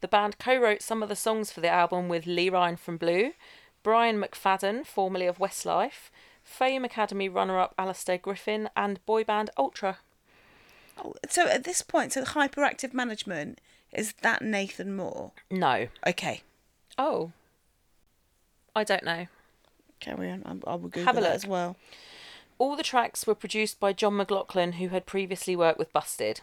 The 0.00 0.08
band 0.08 0.38
co 0.38 0.56
wrote 0.56 0.82
some 0.82 1.02
of 1.02 1.08
the 1.08 1.16
songs 1.16 1.52
for 1.52 1.60
the 1.60 1.68
album 1.68 2.08
with 2.08 2.26
Lee 2.26 2.48
Ryan 2.50 2.76
from 2.76 2.96
Blue, 2.96 3.32
Brian 3.82 4.20
McFadden, 4.20 4.86
formerly 4.86 5.26
of 5.26 5.38
Westlife, 5.38 6.10
Fame 6.42 6.84
Academy 6.84 7.28
runner 7.28 7.58
up 7.58 7.74
Alistair 7.78 8.18
Griffin, 8.18 8.70
and 8.76 9.04
boy 9.06 9.24
band 9.24 9.50
Ultra. 9.58 9.98
Oh, 11.02 11.14
so 11.28 11.46
at 11.46 11.64
this 11.64 11.82
point, 11.82 12.12
so 12.12 12.24
hyperactive 12.24 12.92
management 12.94 13.60
is 13.92 14.14
that 14.22 14.42
Nathan 14.42 14.94
Moore? 14.96 15.32
No. 15.50 15.88
Okay, 16.06 16.42
Oh. 16.98 17.32
I 18.76 18.84
don't 18.84 19.04
know. 19.04 19.26
carry 19.98 20.30
on. 20.30 20.42
I, 20.66 20.70
I 20.70 20.74
will 20.76 20.88
Google 20.88 21.04
Have 21.04 21.16
a 21.16 21.20
look. 21.20 21.30
as 21.30 21.46
well. 21.46 21.76
All 22.58 22.76
the 22.76 22.82
tracks 22.82 23.26
were 23.26 23.34
produced 23.34 23.80
by 23.80 23.92
John 23.92 24.16
McLaughlin, 24.16 24.72
who 24.74 24.88
had 24.88 25.06
previously 25.06 25.56
worked 25.56 25.78
with 25.78 25.92
Busted. 25.92 26.40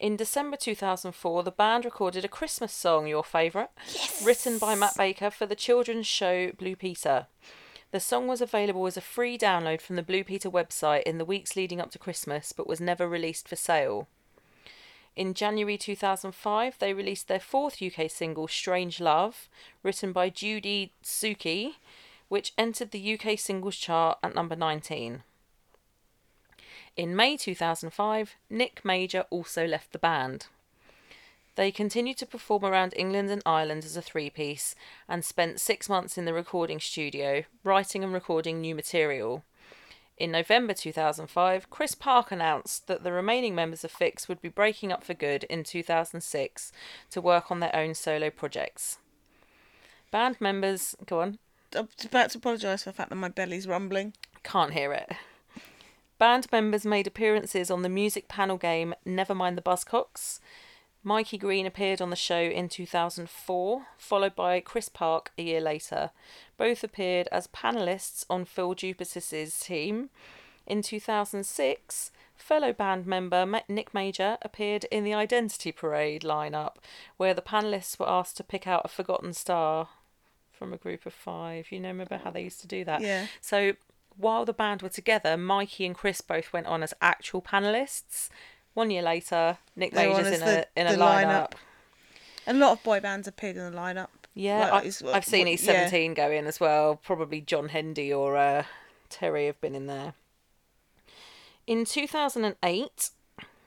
In 0.00 0.16
December 0.16 0.56
2004, 0.56 1.42
the 1.42 1.50
band 1.50 1.84
recorded 1.84 2.24
a 2.24 2.28
Christmas 2.28 2.72
song, 2.72 3.06
your 3.06 3.22
favourite, 3.22 3.68
written 4.24 4.56
by 4.56 4.74
Matt 4.74 4.96
Baker 4.96 5.30
for 5.30 5.44
the 5.44 5.54
children's 5.54 6.06
show 6.06 6.52
Blue 6.52 6.74
Peter. 6.74 7.26
The 7.90 8.00
song 8.00 8.26
was 8.26 8.40
available 8.40 8.86
as 8.86 8.96
a 8.96 9.02
free 9.02 9.36
download 9.36 9.82
from 9.82 9.96
the 9.96 10.02
Blue 10.02 10.24
Peter 10.24 10.50
website 10.50 11.02
in 11.02 11.18
the 11.18 11.24
weeks 11.26 11.54
leading 11.54 11.82
up 11.82 11.90
to 11.90 11.98
Christmas, 11.98 12.50
but 12.52 12.66
was 12.66 12.80
never 12.80 13.06
released 13.06 13.46
for 13.46 13.56
sale. 13.56 14.08
In 15.16 15.34
January 15.34 15.76
2005, 15.76 16.78
they 16.78 16.94
released 16.94 17.28
their 17.28 17.38
fourth 17.38 17.82
UK 17.82 18.10
single, 18.10 18.48
Strange 18.48 19.00
Love, 19.00 19.50
written 19.82 20.12
by 20.12 20.30
Judy 20.30 20.94
Suki, 21.04 21.74
which 22.28 22.54
entered 22.56 22.92
the 22.92 23.18
UK 23.20 23.38
singles 23.38 23.76
chart 23.76 24.18
at 24.22 24.34
number 24.34 24.56
19. 24.56 25.24
In 26.96 27.16
May 27.16 27.36
2005, 27.36 28.36
Nick 28.50 28.84
Major 28.84 29.24
also 29.30 29.66
left 29.66 29.92
the 29.92 29.98
band. 29.98 30.46
They 31.56 31.70
continued 31.70 32.16
to 32.18 32.26
perform 32.26 32.64
around 32.64 32.94
England 32.96 33.30
and 33.30 33.42
Ireland 33.44 33.84
as 33.84 33.96
a 33.96 34.02
three 34.02 34.30
piece 34.30 34.74
and 35.08 35.24
spent 35.24 35.60
six 35.60 35.88
months 35.88 36.16
in 36.16 36.24
the 36.24 36.32
recording 36.32 36.80
studio, 36.80 37.44
writing 37.64 38.02
and 38.02 38.12
recording 38.12 38.60
new 38.60 38.74
material. 38.74 39.44
In 40.16 40.30
November 40.32 40.74
2005, 40.74 41.70
Chris 41.70 41.94
Park 41.94 42.30
announced 42.30 42.86
that 42.86 43.04
the 43.04 43.12
remaining 43.12 43.54
members 43.54 43.84
of 43.84 43.92
Phixx 43.92 44.28
would 44.28 44.42
be 44.42 44.48
breaking 44.48 44.92
up 44.92 45.02
for 45.02 45.14
good 45.14 45.44
in 45.44 45.64
2006 45.64 46.72
to 47.10 47.20
work 47.20 47.50
on 47.50 47.60
their 47.60 47.74
own 47.74 47.94
solo 47.94 48.30
projects. 48.30 48.98
Band 50.10 50.40
members, 50.40 50.94
go 51.06 51.20
on. 51.20 51.38
I'm 51.74 51.88
about 52.04 52.30
to 52.30 52.38
apologise 52.38 52.82
for 52.82 52.90
the 52.90 52.96
fact 52.96 53.10
that 53.10 53.16
my 53.16 53.28
belly's 53.28 53.66
rumbling. 53.66 54.12
Can't 54.42 54.74
hear 54.74 54.92
it. 54.92 55.10
Band 56.20 56.52
members 56.52 56.84
made 56.84 57.06
appearances 57.06 57.70
on 57.70 57.80
the 57.80 57.88
music 57.88 58.28
panel 58.28 58.58
game 58.58 58.94
Nevermind 59.06 59.56
the 59.56 59.62
Buzzcocks. 59.62 60.38
Mikey 61.02 61.38
Green 61.38 61.64
appeared 61.64 62.02
on 62.02 62.10
the 62.10 62.14
show 62.14 62.42
in 62.42 62.68
2004, 62.68 63.86
followed 63.96 64.36
by 64.36 64.60
Chris 64.60 64.90
Park 64.90 65.32
a 65.38 65.42
year 65.42 65.62
later. 65.62 66.10
Both 66.58 66.84
appeared 66.84 67.26
as 67.32 67.46
panelists 67.46 68.26
on 68.28 68.44
Phill 68.44 68.74
Jupitus's 68.74 69.58
team. 69.60 70.10
In 70.66 70.82
2006, 70.82 72.12
fellow 72.36 72.74
band 72.74 73.06
member 73.06 73.62
Nick 73.66 73.94
Major 73.94 74.36
appeared 74.42 74.84
in 74.90 75.04
the 75.04 75.14
Identity 75.14 75.72
Parade 75.72 76.20
lineup, 76.20 76.74
where 77.16 77.32
the 77.32 77.40
panelists 77.40 77.98
were 77.98 78.10
asked 78.10 78.36
to 78.36 78.44
pick 78.44 78.66
out 78.66 78.82
a 78.84 78.88
forgotten 78.88 79.32
star 79.32 79.88
from 80.52 80.74
a 80.74 80.76
group 80.76 81.06
of 81.06 81.14
five. 81.14 81.72
You 81.72 81.80
know, 81.80 81.88
remember 81.88 82.18
how 82.18 82.30
they 82.30 82.42
used 82.42 82.60
to 82.60 82.66
do 82.66 82.84
that? 82.84 83.00
Yeah. 83.00 83.28
So 83.40 83.72
while 84.16 84.44
the 84.44 84.52
band 84.52 84.82
were 84.82 84.88
together, 84.88 85.36
Mikey 85.36 85.86
and 85.86 85.94
Chris 85.94 86.20
both 86.20 86.52
went 86.52 86.66
on 86.66 86.82
as 86.82 86.94
actual 87.00 87.40
panelists. 87.42 88.28
One 88.74 88.90
year 88.90 89.02
later, 89.02 89.58
Nick 89.76 89.92
They 89.92 90.06
were 90.06 90.14
on 90.14 90.22
Major's 90.24 90.40
as 90.40 90.42
in 90.42 90.48
a 90.48 90.50
the- 90.52 90.68
in 90.80 90.86
a 90.86 90.92
the 90.92 90.98
lineup. 90.98 91.50
lineup. 91.50 91.52
A 92.46 92.54
lot 92.54 92.72
of 92.72 92.82
boy 92.82 93.00
bands 93.00 93.28
appeared 93.28 93.56
in 93.56 93.70
the 93.70 93.76
lineup. 93.76 94.08
Yeah, 94.34 94.70
Like, 94.70 94.84
I, 95.04 95.16
I've 95.16 95.24
seen 95.24 95.48
E. 95.48 95.56
E17 95.56 96.14
go 96.14 96.30
in 96.30 96.46
as 96.46 96.60
well. 96.60 96.96
Probably 96.96 97.40
John 97.40 97.68
Hendy 97.70 98.12
or 98.12 98.36
uh, 98.36 98.64
Terry 99.08 99.46
have 99.46 99.60
been 99.60 99.74
in 99.74 99.86
there. 99.86 100.14
In 101.66 101.84
2008, 101.84 103.10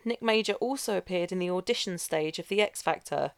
Nick 0.06 0.22
Major 0.22 0.54
also 0.54 0.98
appeared 0.98 1.32
in 1.32 1.40
the 1.40 1.50
audition 1.50 1.98
stage 1.98 2.40
of 2.40 2.48
The 2.48 2.62
X 2.62 2.82
Factor, 2.82 3.32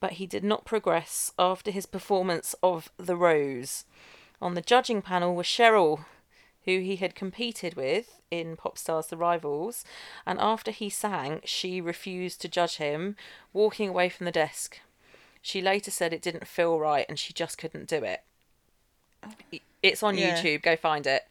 but 0.00 0.12
he 0.12 0.26
did 0.26 0.44
not 0.44 0.64
progress 0.64 1.32
after 1.38 1.70
his 1.70 1.86
performance 1.86 2.54
of 2.62 2.90
The 2.98 3.16
Rose. 3.16 3.84
On 4.40 4.54
the 4.54 4.60
judging 4.62 5.02
panel 5.02 5.34
was 5.34 5.46
Cheryl, 5.46 6.04
who 6.68 6.80
he 6.80 6.96
had 6.96 7.14
competed 7.14 7.74
with 7.76 8.20
in 8.30 8.54
Popstars 8.54 9.08
The 9.08 9.16
Rivals, 9.16 9.86
and 10.26 10.38
after 10.38 10.70
he 10.70 10.90
sang, 10.90 11.40
she 11.42 11.80
refused 11.80 12.42
to 12.42 12.48
judge 12.48 12.76
him, 12.76 13.16
walking 13.54 13.88
away 13.88 14.10
from 14.10 14.26
the 14.26 14.32
desk. 14.32 14.80
She 15.40 15.62
later 15.62 15.90
said 15.90 16.12
it 16.12 16.20
didn't 16.20 16.46
feel 16.46 16.78
right 16.78 17.06
and 17.08 17.18
she 17.18 17.32
just 17.32 17.56
couldn't 17.56 17.88
do 17.88 18.04
it. 18.04 18.22
Oh. 19.24 19.32
It's 19.82 20.02
on 20.02 20.18
Yeah. 20.18 20.36
YouTube, 20.36 20.60
go 20.60 20.76
find 20.76 21.06
it. 21.06 21.26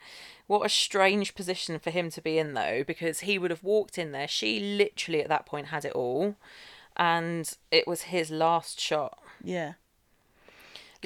What 0.47 0.65
a 0.65 0.69
strange 0.69 1.35
position 1.35 1.77
for 1.77 1.91
him 1.91 2.09
to 2.11 2.21
be 2.21 2.39
in, 2.39 2.55
though, 2.55 2.83
because 2.83 3.19
he 3.19 3.38
would 3.38 3.51
have 3.51 3.63
walked 3.63 3.99
in 3.99 4.13
there. 4.13 4.27
She 4.27 4.59
literally 4.59 5.21
at 5.21 5.29
that 5.29 5.45
point 5.45 5.67
had 5.67 5.85
it 5.85 5.91
all, 5.93 6.35
and 6.95 7.55
it 7.69 7.85
was 7.85 8.03
his 8.03 8.31
last 8.31 8.79
shot. 8.79 9.19
Yeah. 9.43 9.73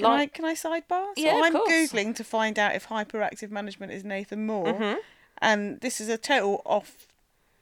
Can 0.02 0.10
Like- 0.10 0.20
I 0.20 0.26
can 0.26 0.44
I 0.44 0.54
sidebar? 0.54 1.06
So 1.16 1.22
Yeah, 1.24 1.40
I'm 1.42 1.54
googling 1.54 2.14
to 2.16 2.24
find 2.24 2.58
out 2.58 2.74
if 2.74 2.88
hyperactive 2.88 3.50
management 3.50 3.92
is 3.92 4.04
Nathan 4.04 4.46
Moore, 4.46 4.66
Mm-hmm. 4.74 4.98
and 5.38 5.80
this 5.80 6.00
is 6.00 6.08
a 6.08 6.18
total 6.18 6.62
off 6.66 7.06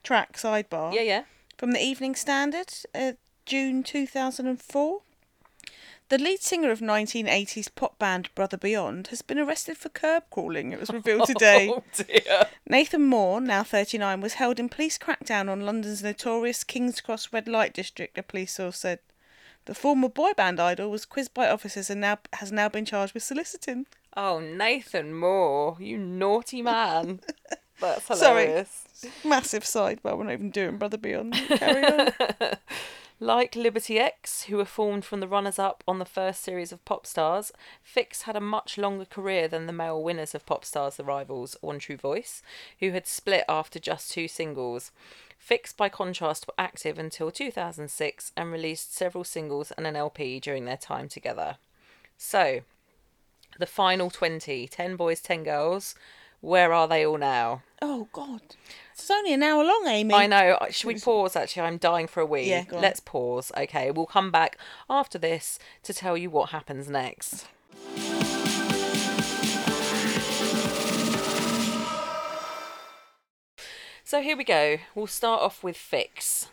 track 0.02 0.36
sidebar 0.36 0.94
Yeah, 0.94 1.02
yeah. 1.02 1.22
from 1.58 1.72
the 1.72 1.80
Evening 1.80 2.14
Standard, 2.14 2.72
uh, 2.94 3.12
June 3.46 3.82
two 3.82 4.06
thousand 4.06 4.46
and 4.46 4.60
four. 4.60 5.02
The 6.08 6.18
lead 6.18 6.40
singer 6.42 6.72
of 6.72 6.80
1980s 6.80 7.68
pop 7.72 7.96
band 8.00 8.34
Brother 8.34 8.56
Beyond 8.56 9.06
has 9.08 9.22
been 9.22 9.38
arrested 9.38 9.76
for 9.78 9.90
curb 9.90 10.24
crawling. 10.30 10.72
It 10.72 10.80
was 10.80 10.90
revealed 10.90 11.26
today. 11.26 11.70
Oh 11.72 11.84
dear. 11.94 12.48
Nathan 12.68 13.04
Moore, 13.06 13.40
now 13.40 13.62
39, 13.62 14.20
was 14.20 14.34
held 14.34 14.58
in 14.58 14.68
police 14.68 14.98
crackdown 14.98 15.48
on 15.48 15.60
London's 15.60 16.02
notorious 16.02 16.64
King's 16.64 17.00
Cross 17.00 17.32
red 17.32 17.46
light 17.46 17.72
district, 17.72 18.18
a 18.18 18.24
police 18.24 18.54
source 18.54 18.78
said. 18.78 18.98
The 19.70 19.76
former 19.76 20.08
boy 20.08 20.32
band 20.32 20.58
idol 20.58 20.90
was 20.90 21.04
quizzed 21.04 21.32
by 21.32 21.48
officers 21.48 21.90
and 21.90 22.00
now 22.00 22.18
has 22.32 22.50
now 22.50 22.68
been 22.68 22.84
charged 22.84 23.14
with 23.14 23.22
soliciting. 23.22 23.86
Oh, 24.16 24.40
Nathan 24.40 25.14
Moore, 25.14 25.76
you 25.78 25.96
naughty 25.96 26.60
man. 26.60 27.20
That's 27.80 28.04
Sorry. 28.18 28.46
hilarious. 28.46 29.06
Massive 29.24 29.62
sidebar, 29.62 30.18
we're 30.18 30.24
not 30.24 30.32
even 30.32 30.50
doing 30.50 30.76
Brother 30.76 30.96
Beyond. 30.98 31.34
Carry 31.50 31.84
on. 31.84 32.12
Like 33.20 33.54
Liberty 33.54 34.00
X, 34.00 34.44
who 34.46 34.56
were 34.56 34.64
formed 34.64 35.04
from 35.04 35.20
the 35.20 35.28
runners 35.28 35.60
up 35.60 35.84
on 35.86 36.00
the 36.00 36.04
first 36.04 36.42
series 36.42 36.72
of 36.72 36.84
Popstars, 36.84 37.52
Phixx 37.84 38.22
had 38.22 38.34
a 38.34 38.40
much 38.40 38.76
longer 38.76 39.04
career 39.04 39.46
than 39.46 39.66
the 39.66 39.72
male 39.72 40.02
winners 40.02 40.34
of 40.34 40.44
Popstars 40.44 40.96
The 40.96 41.04
Rivals, 41.04 41.56
One 41.60 41.78
True 41.78 41.96
Voice, 41.96 42.42
who 42.80 42.90
had 42.90 43.06
split 43.06 43.44
after 43.48 43.78
just 43.78 44.10
two 44.10 44.26
singles. 44.26 44.90
Phixx, 45.48 45.76
by 45.76 45.88
contrast, 45.88 46.46
were 46.46 46.54
active 46.58 46.98
until 46.98 47.30
2006 47.30 48.32
and 48.36 48.52
released 48.52 48.94
several 48.94 49.24
singles 49.24 49.70
and 49.72 49.86
an 49.86 49.96
LP 49.96 50.38
during 50.38 50.64
their 50.64 50.76
time 50.76 51.08
together. 51.08 51.56
So, 52.18 52.60
the 53.58 53.66
final 53.66 54.10
20 54.10 54.68
10 54.68 54.96
boys, 54.96 55.20
10 55.20 55.42
girls. 55.44 55.94
Where 56.42 56.72
are 56.72 56.88
they 56.88 57.04
all 57.04 57.18
now? 57.18 57.62
oh, 57.82 58.08
God. 58.12 58.40
It's 58.92 59.10
only 59.10 59.32
an 59.32 59.42
hour 59.42 59.64
long, 59.64 59.84
Amy. 59.86 60.14
I 60.14 60.26
know. 60.26 60.58
uh, 60.60 60.70
Should 60.70 60.86
we 60.88 60.98
pause? 60.98 61.34
Actually, 61.36 61.62
I'm 61.62 61.78
dying 61.78 62.06
for 62.06 62.20
a 62.20 62.26
wee. 62.26 62.48
Yeah, 62.48 62.64
go. 62.64 62.78
Let's 62.78 63.00
pause. 63.00 63.50
Okay, 63.56 63.90
we'll 63.90 64.06
come 64.06 64.30
back 64.30 64.58
after 64.88 65.18
this 65.18 65.58
to 65.84 65.92
tell 65.94 66.16
you 66.16 66.28
what 66.30 66.50
happens 66.50 66.88
next. 66.88 67.46
So 74.10 74.20
here 74.22 74.36
we 74.36 74.42
go. 74.42 74.78
We'll 74.96 75.06
start 75.06 75.40
off 75.40 75.62
with 75.62 75.76
Phixx. 75.76 76.48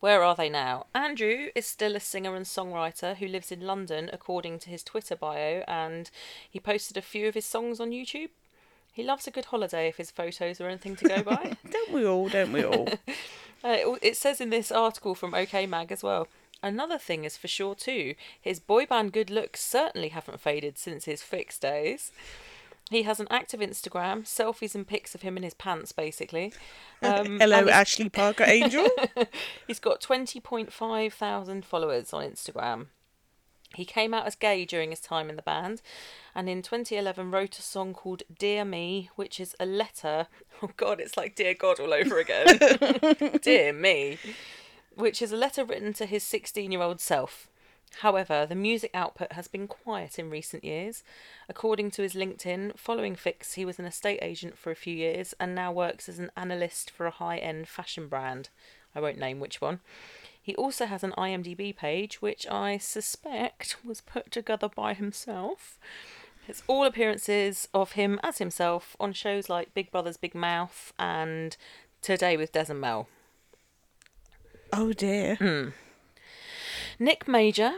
Where 0.00 0.24
are 0.24 0.34
they 0.34 0.48
now? 0.48 0.86
Andrew 0.92 1.50
is 1.54 1.64
still 1.64 1.94
a 1.94 2.00
singer 2.00 2.34
and 2.34 2.44
songwriter 2.44 3.14
who 3.14 3.28
lives 3.28 3.52
in 3.52 3.60
London, 3.60 4.10
according 4.12 4.58
to 4.58 4.70
his 4.70 4.82
Twitter 4.82 5.14
bio, 5.14 5.62
and 5.68 6.10
he 6.50 6.58
posted 6.58 6.96
a 6.96 7.00
few 7.00 7.28
of 7.28 7.36
his 7.36 7.46
songs 7.46 7.78
on 7.78 7.92
YouTube. 7.92 8.30
He 8.92 9.04
loves 9.04 9.28
a 9.28 9.30
good 9.30 9.44
holiday 9.44 9.86
if 9.86 9.98
his 9.98 10.10
photos 10.10 10.60
are 10.60 10.66
anything 10.66 10.96
to 10.96 11.04
go 11.04 11.22
by. 11.22 11.56
Don't 11.70 11.92
we 11.92 12.04
all? 12.04 12.28
Don't 12.28 12.52
we 12.52 12.64
all? 12.64 12.88
Uh, 13.64 13.74
it, 13.76 13.98
it 14.02 14.16
says 14.16 14.40
in 14.40 14.50
this 14.50 14.70
article 14.70 15.16
from 15.16 15.34
OK 15.34 15.66
Mag 15.66 15.90
as 15.90 16.00
well. 16.00 16.28
Another 16.62 16.96
thing 16.96 17.24
is 17.24 17.36
for 17.36 17.48
sure 17.48 17.74
too, 17.74 18.14
his 18.40 18.60
boy 18.60 18.86
band 18.86 19.12
good 19.12 19.30
looks 19.30 19.60
certainly 19.60 20.10
haven't 20.10 20.40
faded 20.40 20.78
since 20.78 21.06
his 21.06 21.22
fixed 21.22 21.62
days. 21.62 22.12
He 22.90 23.02
has 23.02 23.20
an 23.20 23.26
active 23.30 23.60
Instagram, 23.60 24.22
selfies 24.22 24.74
and 24.74 24.86
pics 24.86 25.14
of 25.14 25.22
him 25.22 25.36
in 25.36 25.42
his 25.42 25.54
pants, 25.54 25.92
basically. 25.92 26.52
Um, 27.00 27.38
Hello, 27.38 27.68
Ashley 27.68 28.08
Parker 28.08 28.42
Angel. 28.44 28.88
He's 29.68 29.78
got 29.78 30.00
20.5 30.00 31.12
thousand 31.12 31.64
followers 31.64 32.12
on 32.12 32.24
Instagram. 32.24 32.86
He 33.74 33.84
came 33.84 34.12
out 34.12 34.26
as 34.26 34.34
gay 34.34 34.64
during 34.64 34.90
his 34.90 34.98
time 34.98 35.30
in 35.30 35.36
the 35.36 35.42
band, 35.42 35.80
and 36.34 36.48
in 36.48 36.60
2011 36.60 37.30
wrote 37.30 37.56
a 37.56 37.62
song 37.62 37.94
called 37.94 38.24
Dear 38.36 38.64
Me, 38.64 39.10
which 39.14 39.38
is 39.38 39.54
a 39.60 39.66
letter. 39.66 40.26
Oh 40.60 40.70
God, 40.76 40.98
it's 40.98 41.16
like 41.16 41.36
Dear 41.36 41.54
God 41.54 41.78
all 41.78 41.94
over 41.94 42.18
again. 42.18 42.58
Dear 43.42 43.72
Me, 43.72 44.18
which 44.96 45.22
is 45.22 45.30
a 45.30 45.36
letter 45.36 45.64
written 45.64 45.92
to 45.92 46.04
his 46.04 46.24
16 46.24 46.72
year 46.72 46.82
old 46.82 47.00
self. 47.00 47.48
However, 47.96 48.46
the 48.46 48.54
music 48.54 48.90
output 48.94 49.32
has 49.32 49.48
been 49.48 49.66
quiet 49.66 50.18
in 50.18 50.30
recent 50.30 50.64
years. 50.64 51.02
According 51.48 51.90
to 51.92 52.02
his 52.02 52.14
LinkedIn, 52.14 52.78
following 52.78 53.16
Phixx, 53.16 53.54
he 53.54 53.64
was 53.64 53.78
an 53.78 53.84
estate 53.84 54.20
agent 54.22 54.56
for 54.56 54.70
a 54.70 54.76
few 54.76 54.94
years 54.94 55.34
and 55.40 55.54
now 55.54 55.72
works 55.72 56.08
as 56.08 56.18
an 56.18 56.30
analyst 56.36 56.90
for 56.90 57.06
a 57.06 57.10
high 57.10 57.38
end 57.38 57.68
fashion 57.68 58.08
brand. 58.08 58.48
I 58.94 59.00
won't 59.00 59.18
name 59.18 59.40
which 59.40 59.60
one. 59.60 59.80
He 60.40 60.54
also 60.54 60.86
has 60.86 61.04
an 61.04 61.12
IMDb 61.18 61.76
page, 61.76 62.22
which 62.22 62.46
I 62.48 62.78
suspect 62.78 63.76
was 63.84 64.00
put 64.00 64.30
together 64.30 64.68
by 64.74 64.94
himself. 64.94 65.78
It's 66.46 66.62
all 66.66 66.84
appearances 66.84 67.68
of 67.74 67.92
him 67.92 68.18
as 68.22 68.38
himself 68.38 68.96
on 68.98 69.12
shows 69.12 69.50
like 69.50 69.74
Big 69.74 69.90
Brother's 69.90 70.16
Big 70.16 70.34
Mouth 70.34 70.94
and 70.98 71.56
Today 72.00 72.36
with 72.36 72.52
Des 72.52 72.66
and 72.70 72.80
Mel. 72.80 73.08
Oh 74.72 74.92
dear. 74.92 75.34
Hmm. 75.36 75.68
Nick 77.00 77.28
Major 77.28 77.74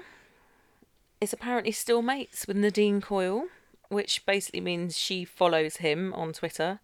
is 1.21 1.33
apparently 1.33 1.73
still 1.73 2.01
mates 2.01 2.47
with 2.47 2.57
Nadine 2.57 3.03
Coyle, 3.03 3.49
which 3.91 4.25
basically 4.25 4.63
means 4.63 4.97
she 4.97 5.27
follows 5.27 5.77
him 5.77 6.15
on 6.15 6.33
Twitter. 6.33 6.81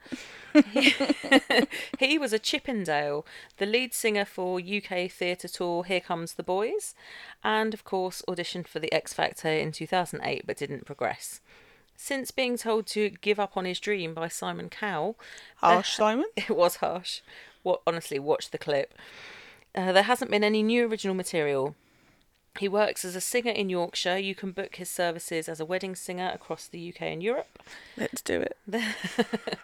he 1.98 2.18
was 2.18 2.34
a 2.34 2.38
Chippendale, 2.38 3.24
the 3.56 3.64
lead 3.64 3.94
singer 3.94 4.26
for 4.26 4.60
UK 4.60 5.10
theatre 5.10 5.48
tour 5.48 5.84
Here 5.84 6.00
Comes 6.00 6.34
the 6.34 6.42
Boys, 6.42 6.94
and 7.42 7.72
of 7.72 7.84
course 7.84 8.22
auditioned 8.28 8.66
for 8.66 8.80
the 8.80 8.92
X 8.92 9.14
Factor 9.14 9.48
in 9.48 9.72
2008 9.72 10.46
but 10.46 10.58
didn't 10.58 10.84
progress. 10.84 11.40
Since 11.96 12.32
being 12.32 12.58
told 12.58 12.86
to 12.88 13.08
give 13.08 13.40
up 13.40 13.56
on 13.56 13.64
his 13.64 13.80
dream 13.80 14.12
by 14.12 14.28
Simon 14.28 14.68
Cowell, 14.68 15.16
Harsh, 15.56 15.96
Simon. 15.96 16.26
it 16.36 16.50
was 16.50 16.76
harsh. 16.76 17.22
What 17.62 17.80
honestly, 17.86 18.18
watch 18.18 18.50
the 18.50 18.58
clip. 18.58 18.92
Uh, 19.74 19.92
there 19.92 20.02
hasn't 20.02 20.30
been 20.30 20.44
any 20.44 20.62
new 20.62 20.86
original 20.86 21.14
material. 21.14 21.74
He 22.58 22.68
works 22.68 23.04
as 23.04 23.14
a 23.14 23.20
singer 23.20 23.50
in 23.50 23.68
Yorkshire. 23.70 24.18
You 24.18 24.34
can 24.34 24.52
book 24.52 24.76
his 24.76 24.90
services 24.90 25.48
as 25.48 25.60
a 25.60 25.64
wedding 25.64 25.94
singer 25.94 26.30
across 26.34 26.66
the 26.66 26.88
UK 26.88 27.02
and 27.02 27.22
Europe. 27.22 27.62
Let's 27.96 28.22
do 28.22 28.40
it. 28.40 28.56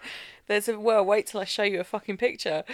There's 0.48 0.68
a 0.68 0.78
well, 0.78 1.04
wait 1.04 1.28
till 1.28 1.40
I 1.40 1.44
show 1.44 1.62
you 1.62 1.80
a 1.80 1.84
fucking 1.84 2.16
picture. 2.16 2.64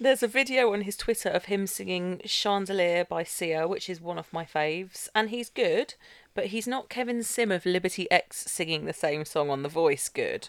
There's 0.00 0.22
a 0.22 0.28
video 0.28 0.72
on 0.72 0.82
his 0.82 0.96
Twitter 0.96 1.28
of 1.28 1.44
him 1.44 1.66
singing 1.66 2.20
Chandelier 2.24 3.04
by 3.04 3.22
Sia, 3.22 3.68
which 3.68 3.90
is 3.90 4.00
one 4.00 4.18
of 4.18 4.32
my 4.32 4.44
faves, 4.44 5.08
and 5.14 5.30
he's 5.30 5.50
good, 5.50 5.94
but 6.34 6.46
he's 6.46 6.66
not 6.66 6.88
Kevin 6.88 7.22
Simm 7.22 7.52
of 7.52 7.66
Liberty 7.66 8.10
X 8.10 8.50
singing 8.50 8.86
the 8.86 8.92
same 8.92 9.24
song 9.24 9.50
on 9.50 9.62
The 9.62 9.68
Voice 9.68 10.08
good. 10.08 10.48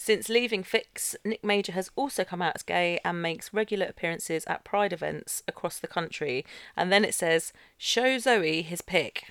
Since 0.00 0.28
leaving 0.28 0.62
Phixx, 0.62 1.16
Nick 1.24 1.42
Major 1.44 1.72
has 1.72 1.90
also 1.96 2.22
come 2.22 2.40
out 2.40 2.52
as 2.54 2.62
gay 2.62 3.00
and 3.04 3.20
makes 3.20 3.52
regular 3.52 3.84
appearances 3.86 4.44
at 4.46 4.62
Pride 4.62 4.92
events 4.92 5.42
across 5.48 5.78
the 5.80 5.88
country. 5.88 6.46
And 6.76 6.92
then 6.92 7.04
it 7.04 7.14
says, 7.14 7.52
Show 7.76 8.18
Zoe 8.18 8.62
his 8.62 8.80
pic. 8.80 9.24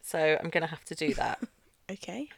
So 0.00 0.38
I'm 0.42 0.48
going 0.48 0.62
to 0.62 0.70
have 0.70 0.84
to 0.86 0.94
do 0.94 1.12
that. 1.14 1.40
Okay. 1.90 2.28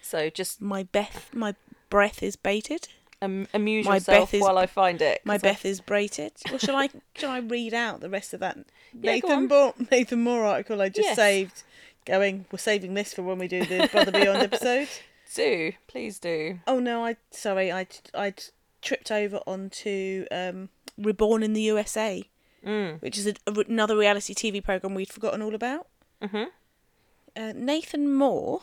so 0.00 0.30
just 0.30 0.60
My 0.62 0.84
Beth, 0.84 1.30
my 1.34 1.56
breath 1.88 2.22
is 2.22 2.36
baited. 2.36 2.86
um, 3.20 3.48
amuse 3.52 3.84
My 3.84 3.94
yourself 3.96 4.30
Beth 4.30 4.34
is- 4.34 4.40
while 4.42 4.56
I 4.56 4.66
find 4.66 5.02
it. 5.02 5.20
My 5.24 5.34
I- 5.34 5.38
Beth 5.38 5.64
is 5.64 5.80
braided. 5.80 6.30
Well, 6.48 6.58
shall 6.58 6.76
I? 6.76 6.90
shall 7.16 7.30
I 7.30 7.38
read 7.40 7.74
out 7.74 8.00
the 8.02 8.08
rest 8.08 8.32
of 8.34 8.38
that 8.38 8.56
Yeah, 8.92 9.12
Nathan. 9.14 9.48
Moore 9.48 9.74
Nathan 9.90 10.22
Moore 10.22 10.44
article 10.44 10.80
I 10.80 10.90
just 10.90 11.08
Yes. 11.08 11.16
saved? 11.16 11.64
Going, 12.06 12.44
we're 12.52 12.58
saving 12.58 12.94
this 12.94 13.12
for 13.12 13.22
when 13.22 13.38
we 13.38 13.48
do 13.48 13.64
the 13.64 13.88
Brother 13.90 14.12
Beyond 14.12 14.42
episode. 14.52 14.86
Do, 15.34 15.72
please 15.86 16.18
do. 16.18 16.60
Oh 16.66 16.78
no, 16.80 17.04
I 17.04 17.16
sorry, 17.30 17.70
I 17.72 17.86
I 18.14 18.34
tripped 18.82 19.10
over 19.10 19.38
onto 19.46 20.26
um, 20.30 20.68
Reborn 20.98 21.42
in 21.42 21.52
the 21.52 21.62
USA, 21.62 22.24
Mm. 22.66 23.00
which 23.00 23.16
is 23.16 23.26
a, 23.26 23.34
a- 23.46 23.64
another 23.68 23.96
reality 23.96 24.34
TV 24.34 24.62
program 24.62 24.94
we'd 24.94 25.12
forgotten 25.12 25.40
all 25.42 25.54
about. 25.54 25.86
Mhm. 26.22 26.48
Uh, 27.36 27.52
Nathan 27.54 28.12
Moore. 28.12 28.60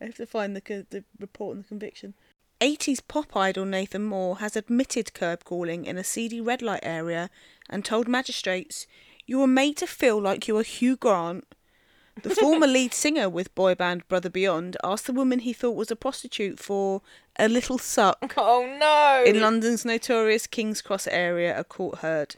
I 0.00 0.04
have 0.04 0.14
to 0.16 0.26
find 0.26 0.54
the 0.54 0.86
the 0.90 1.04
report 1.18 1.56
and 1.56 1.64
the 1.64 1.68
conviction. 1.68 2.14
80s 2.60 3.00
pop 3.08 3.34
idol 3.34 3.64
Nathan 3.64 4.04
Moore 4.04 4.36
has 4.38 4.54
admitted 4.54 5.14
curb 5.14 5.44
calling 5.44 5.86
in 5.86 5.96
a 5.96 6.04
seedy 6.04 6.40
red 6.42 6.60
light 6.60 6.80
area 6.82 7.30
and 7.70 7.84
told 7.84 8.06
magistrates, 8.06 8.86
You 9.26 9.38
were 9.38 9.46
made 9.46 9.78
to 9.78 9.86
feel 9.86 10.20
like 10.20 10.46
you 10.46 10.54
were 10.54 10.62
Hugh 10.62 10.96
Grant. 10.96 11.46
The 12.22 12.34
former 12.34 12.66
lead 12.66 12.92
singer 12.92 13.28
with 13.28 13.54
boy 13.54 13.74
band 13.74 14.06
Brother 14.08 14.30
Beyond 14.30 14.76
asked 14.84 15.06
the 15.06 15.12
woman 15.12 15.40
he 15.40 15.52
thought 15.52 15.76
was 15.76 15.90
a 15.90 15.96
prostitute 15.96 16.58
for 16.58 17.02
a 17.38 17.48
little 17.48 17.78
suck 17.78 18.34
Oh 18.36 18.76
no! 18.78 19.24
in 19.24 19.40
London's 19.40 19.84
notorious 19.84 20.46
King's 20.46 20.82
Cross 20.82 21.06
area, 21.08 21.58
a 21.58 21.64
court 21.64 21.98
heard. 21.98 22.36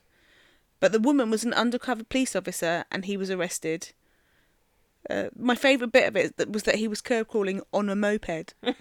But 0.81 0.93
the 0.93 1.01
woman 1.01 1.31
was 1.31 1.45
an 1.45 1.55
undercover 1.55 2.05
police 2.05 2.35
officer 2.35 2.85
and 2.91 3.05
he 3.05 3.17
was 3.17 3.31
arrested. 3.31 3.93
Uh, 5.11 5.25
my 5.37 5.55
favourite 5.55 5.93
bit 5.93 6.09
of 6.09 6.17
it 6.17 6.51
was 6.51 6.63
that 6.65 6.77
he 6.77 6.87
was 6.89 7.01
curb 7.01 7.29
crawling 7.29 7.61
on 7.73 7.89
a 7.89 7.97
moped. 7.97 8.55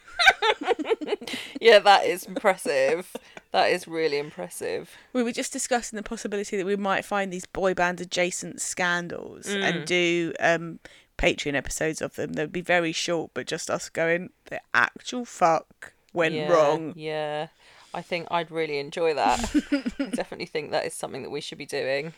Yeah, 1.62 1.78
that 1.78 2.06
is 2.06 2.24
impressive. 2.26 3.16
that 3.52 3.68
is 3.68 3.88
really 3.88 4.18
impressive. 4.18 4.90
We 5.14 5.22
were 5.22 5.32
just 5.32 5.54
discussing 5.54 5.96
the 5.96 6.04
possibility 6.04 6.58
that 6.58 6.66
we 6.66 6.76
might 6.76 7.06
find 7.06 7.32
these 7.32 7.46
boy 7.46 7.76
band 7.76 8.02
adjacent 8.02 8.62
scandals 8.62 9.48
and 9.48 9.86
do 9.86 10.34
um, 10.40 10.80
Patreon 11.20 11.54
episodes 11.54 12.02
of 12.02 12.16
them. 12.16 12.34
They'd 12.34 12.52
be 12.52 12.62
very 12.62 12.92
short, 12.92 13.32
but 13.36 13.46
just 13.46 13.70
us 13.70 13.90
going, 13.90 14.32
the 14.46 14.60
actual 14.74 15.24
fuck 15.24 15.94
went 16.14 16.34
yeah, 16.34 16.50
wrong. 16.50 16.94
Yeah. 16.96 17.48
I 17.94 18.02
think 18.02 18.28
I'd 18.32 18.50
really 18.50 18.80
enjoy 18.80 19.14
that. 19.14 19.40
I 20.00 20.06
definitely 20.06 20.48
think 20.48 20.72
that 20.72 20.86
is 20.86 20.96
something 20.96 21.22
that 21.22 21.30
we 21.30 21.42
should 21.42 21.60
be 21.60 21.66
doing. 21.68 22.14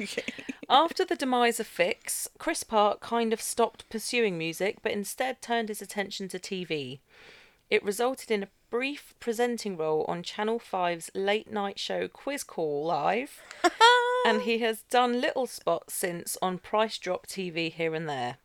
Okay. 0.00 0.24
After 0.68 1.04
the 1.04 1.16
demise 1.16 1.60
of 1.60 1.68
Phixx, 1.68 2.28
Chris 2.38 2.62
Park 2.62 3.00
kind 3.00 3.32
of 3.32 3.40
stopped 3.40 3.88
pursuing 3.88 4.36
music 4.36 4.78
but 4.82 4.92
instead 4.92 5.40
turned 5.40 5.68
his 5.68 5.80
attention 5.80 6.28
to 6.28 6.38
TV. 6.38 7.00
It 7.70 7.84
resulted 7.84 8.30
in 8.30 8.42
a 8.42 8.48
brief 8.70 9.14
presenting 9.20 9.76
role 9.76 10.04
on 10.08 10.22
Channel 10.22 10.60
5's 10.60 11.10
late 11.14 11.50
night 11.50 11.78
show 11.78 12.08
Quiz 12.08 12.44
Call 12.44 12.84
Live, 12.84 13.42
and 14.26 14.42
he 14.42 14.58
has 14.58 14.82
done 14.82 15.20
little 15.20 15.46
spots 15.46 15.94
since 15.94 16.36
on 16.42 16.58
Price 16.58 16.98
Drop 16.98 17.26
TV 17.26 17.72
here 17.72 17.94
and 17.94 18.08
there. 18.08 18.36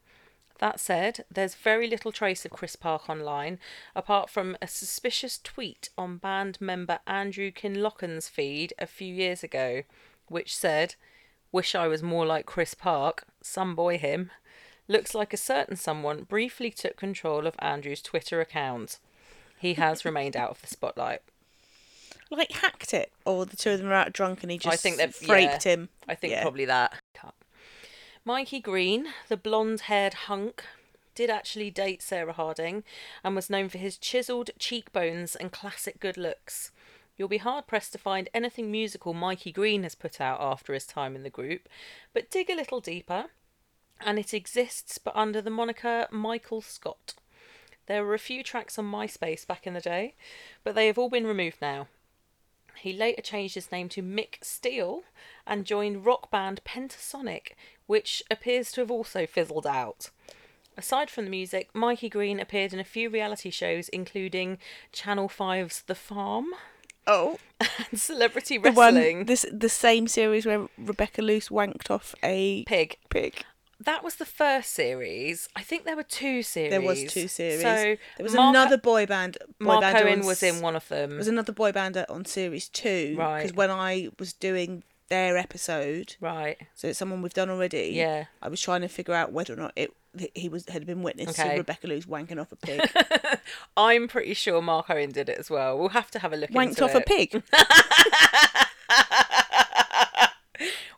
That 0.59 0.79
said, 0.79 1.25
there's 1.31 1.55
very 1.55 1.87
little 1.87 2.11
trace 2.11 2.45
of 2.45 2.51
Chris 2.51 2.75
Park 2.75 3.09
online, 3.09 3.59
apart 3.95 4.29
from 4.29 4.55
a 4.61 4.67
suspicious 4.67 5.39
tweet 5.39 5.89
on 5.97 6.17
band 6.17 6.59
member 6.61 6.99
Andrew 7.07 7.51
Kinlochan's 7.51 8.29
feed 8.29 8.73
a 8.77 8.85
few 8.85 9.11
years 9.11 9.43
ago, 9.43 9.81
which 10.27 10.55
said, 10.55 10.95
Wish 11.51 11.75
I 11.75 11.87
was 11.87 12.01
more 12.01 12.25
like 12.25 12.45
Chris 12.45 12.73
Park, 12.73 13.25
some 13.41 13.75
boy 13.75 13.97
him. 13.97 14.31
Looks 14.87 15.13
like 15.13 15.33
a 15.33 15.37
certain 15.37 15.75
someone 15.75 16.23
briefly 16.23 16.71
took 16.71 16.97
control 16.97 17.45
of 17.47 17.55
Andrew's 17.59 18.01
Twitter 18.01 18.41
account. 18.41 18.99
He 19.57 19.75
has 19.75 20.05
remained 20.05 20.35
out 20.35 20.49
of 20.49 20.61
the 20.61 20.67
spotlight. 20.67 21.21
Like 22.29 22.51
hacked 22.53 22.93
it, 22.93 23.11
or 23.25 23.45
the 23.45 23.57
two 23.57 23.71
of 23.71 23.79
them 23.79 23.89
are 23.89 23.93
out 23.93 24.13
drunk 24.13 24.41
and 24.41 24.51
he 24.51 24.57
just 24.57 24.73
I 24.73 24.77
think 24.77 24.97
they've- 24.97 25.29
raped 25.29 25.65
yeah. 25.65 25.71
him. 25.73 25.89
I 26.07 26.15
think 26.15 26.31
Yeah. 26.31 26.41
probably 26.41 26.65
that. 26.65 26.93
Mikey 28.23 28.59
Green, 28.59 29.07
the 29.29 29.37
blonde 29.37 29.81
haired 29.81 30.13
hunk, 30.13 30.63
did 31.15 31.29
actually 31.29 31.71
date 31.71 32.01
Sarah 32.03 32.33
Harding 32.33 32.83
and 33.23 33.35
was 33.35 33.49
known 33.49 33.67
for 33.67 33.79
his 33.79 33.97
chiselled 33.97 34.51
cheekbones 34.59 35.35
and 35.35 35.51
classic 35.51 35.99
good 35.99 36.17
looks. 36.17 36.71
You'll 37.21 37.27
be 37.27 37.37
hard 37.37 37.67
pressed 37.67 37.91
to 37.91 37.99
find 37.99 38.29
anything 38.33 38.71
musical 38.71 39.13
Mikey 39.13 39.51
Green 39.51 39.83
has 39.83 39.93
put 39.93 40.19
out 40.19 40.41
after 40.41 40.73
his 40.73 40.87
time 40.87 41.15
in 41.15 41.21
the 41.21 41.29
group, 41.29 41.69
but 42.13 42.31
dig 42.31 42.49
a 42.49 42.55
little 42.55 42.79
deeper, 42.79 43.25
and 43.99 44.17
it 44.17 44.33
exists 44.33 44.97
but 44.97 45.15
under 45.15 45.39
the 45.39 45.51
moniker 45.51 46.07
Michael 46.09 46.61
Scott. 46.61 47.13
There 47.85 48.03
were 48.03 48.15
a 48.15 48.17
few 48.17 48.41
tracks 48.41 48.79
on 48.79 48.91
MySpace 48.91 49.45
back 49.45 49.67
in 49.67 49.75
the 49.75 49.81
day, 49.81 50.15
but 50.63 50.73
they 50.73 50.87
have 50.87 50.97
all 50.97 51.09
been 51.09 51.27
removed 51.27 51.57
now. 51.61 51.89
He 52.77 52.91
later 52.91 53.21
changed 53.21 53.53
his 53.53 53.71
name 53.71 53.87
to 53.89 54.01
Mick 54.01 54.43
Steele 54.43 55.03
and 55.45 55.63
joined 55.63 56.07
rock 56.07 56.31
band 56.31 56.61
Pentasonic, 56.65 57.49
which 57.85 58.23
appears 58.31 58.71
to 58.71 58.81
have 58.81 58.89
also 58.89 59.27
fizzled 59.27 59.67
out. 59.67 60.09
Aside 60.75 61.11
from 61.11 61.25
the 61.25 61.29
music, 61.29 61.69
Mikey 61.75 62.09
Green 62.09 62.39
appeared 62.39 62.73
in 62.73 62.79
a 62.79 62.83
few 62.83 63.11
reality 63.11 63.51
shows, 63.51 63.89
including 63.89 64.57
Channel 64.91 65.29
5's 65.29 65.83
The 65.83 65.93
Farm 65.93 66.55
Oh, 67.11 67.37
and 67.91 67.99
Celebrity 67.99 68.57
the 68.57 68.71
Wrestling. 68.71 69.17
one, 69.17 69.25
this 69.25 69.45
the 69.51 69.69
same 69.69 70.07
series 70.07 70.45
where 70.45 70.67
Rebecca 70.77 71.21
Loos 71.21 71.49
wanked 71.49 71.91
off 71.91 72.15
a 72.23 72.63
Pig. 72.65 72.97
pig. 73.09 73.43
That 73.83 74.03
was 74.03 74.15
the 74.17 74.25
first 74.25 74.73
series. 74.73 75.49
I 75.55 75.63
think 75.63 75.85
there 75.85 75.95
were 75.95 76.03
two 76.03 76.43
series. 76.43 76.69
There 76.69 76.81
was 76.81 77.03
two 77.11 77.27
series. 77.27 77.61
So 77.61 77.95
there 78.17 78.23
was 78.23 78.35
Mark, 78.35 78.55
another 78.55 78.77
boy 78.77 79.07
band. 79.07 79.37
Boy 79.59 79.65
Mark 79.65 79.81
band 79.81 79.97
Owen 79.97 80.19
on 80.21 80.25
was 80.27 80.43
in 80.43 80.61
one 80.61 80.75
of 80.75 80.87
them. 80.87 81.09
There 81.09 81.17
was 81.17 81.27
another 81.27 81.51
boy 81.51 81.71
band 81.71 81.97
on 82.07 82.25
series 82.25 82.69
two. 82.69 83.15
Right. 83.17 83.41
Because 83.41 83.55
when 83.55 83.71
I 83.71 84.09
was 84.19 84.33
doing 84.33 84.83
their 85.09 85.35
episode, 85.35 86.15
Right. 86.21 86.57
so 86.75 86.89
it's 86.89 86.99
someone 86.99 87.21
we've 87.23 87.33
done 87.33 87.49
already. 87.49 87.91
Yeah. 87.95 88.25
I 88.41 88.49
was 88.49 88.61
trying 88.61 88.81
to 88.81 88.87
figure 88.87 89.15
out 89.15 89.31
whether 89.33 89.53
or 89.53 89.57
not 89.57 89.73
it 89.75 89.91
that 89.91 89.95
he 90.35 90.49
was 90.49 90.67
had 90.67 90.85
been 90.85 91.03
witness 91.03 91.39
Okay. 91.39 91.51
to 91.51 91.57
Rebecca 91.59 91.87
Loos 91.87 92.05
wanking 92.05 92.39
off 92.39 92.51
a 92.51 92.55
pig. 92.57 92.81
I'm 93.77 94.07
pretty 94.07 94.33
sure 94.33 94.61
Mark 94.61 94.89
Owen 94.89 95.11
did 95.11 95.29
it 95.29 95.37
as 95.37 95.49
well. 95.49 95.77
We'll 95.77 95.89
have 95.89 96.11
to 96.11 96.19
have 96.19 96.33
a 96.33 96.37
look 96.37 96.49
Wanked 96.51 96.81
off 96.81 96.95
it. 96.95 96.97
a 96.97 97.01
pig. 97.01 97.43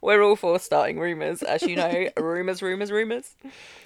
We're 0.01 0.22
all 0.22 0.36
for 0.36 0.59
starting 0.59 0.99
rumours, 0.99 1.41
as 1.43 1.64
you 1.64 1.78
know. 1.78 2.09
rumours, 2.18 2.61
rumours, 2.61 2.91
rumours. 2.91 3.36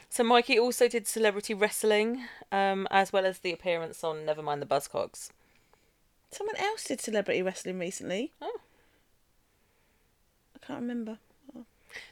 So 0.09 0.23
Mikey 0.23 0.57
also 0.57 0.88
did 0.88 1.05
celebrity 1.07 1.53
wrestling, 1.53 2.23
um, 2.51 2.88
as 2.89 3.13
well 3.13 3.23
as 3.25 3.39
the 3.39 3.53
appearance 3.53 4.03
on 4.03 4.25
Nevermind 4.25 4.61
the 4.61 4.65
Buzzcocks. 4.65 5.30
Someone 6.32 6.55
else 6.57 6.86
did 6.86 7.01
celebrity 7.01 7.43
wrestling 7.43 7.78
recently. 7.78 8.32
Oh. 8.41 8.59
I 10.55 10.65
can't 10.65 10.80
remember. 10.82 11.19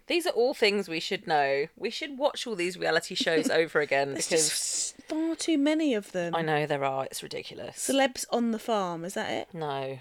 These 0.07 0.25
are 0.27 0.31
all 0.31 0.53
things 0.53 0.87
we 0.87 0.99
should 0.99 1.27
know. 1.27 1.67
We 1.75 1.89
should 1.89 2.17
watch 2.17 2.45
all 2.45 2.55
these 2.55 2.77
reality 2.77 3.15
shows 3.15 3.49
over 3.61 3.79
again 3.79 4.13
There's 4.13 4.27
because 4.27 4.49
just 4.49 5.01
far 5.03 5.35
too 5.35 5.57
many 5.57 5.93
of 5.93 6.11
them. 6.11 6.35
I 6.35 6.41
know 6.41 6.65
there 6.65 6.83
are. 6.83 7.05
It's 7.05 7.23
ridiculous. 7.23 7.87
Celebs 7.89 8.25
on 8.31 8.51
the 8.51 8.59
farm, 8.59 9.05
is 9.05 9.13
that 9.15 9.31
it? 9.31 9.47
no, 9.53 9.99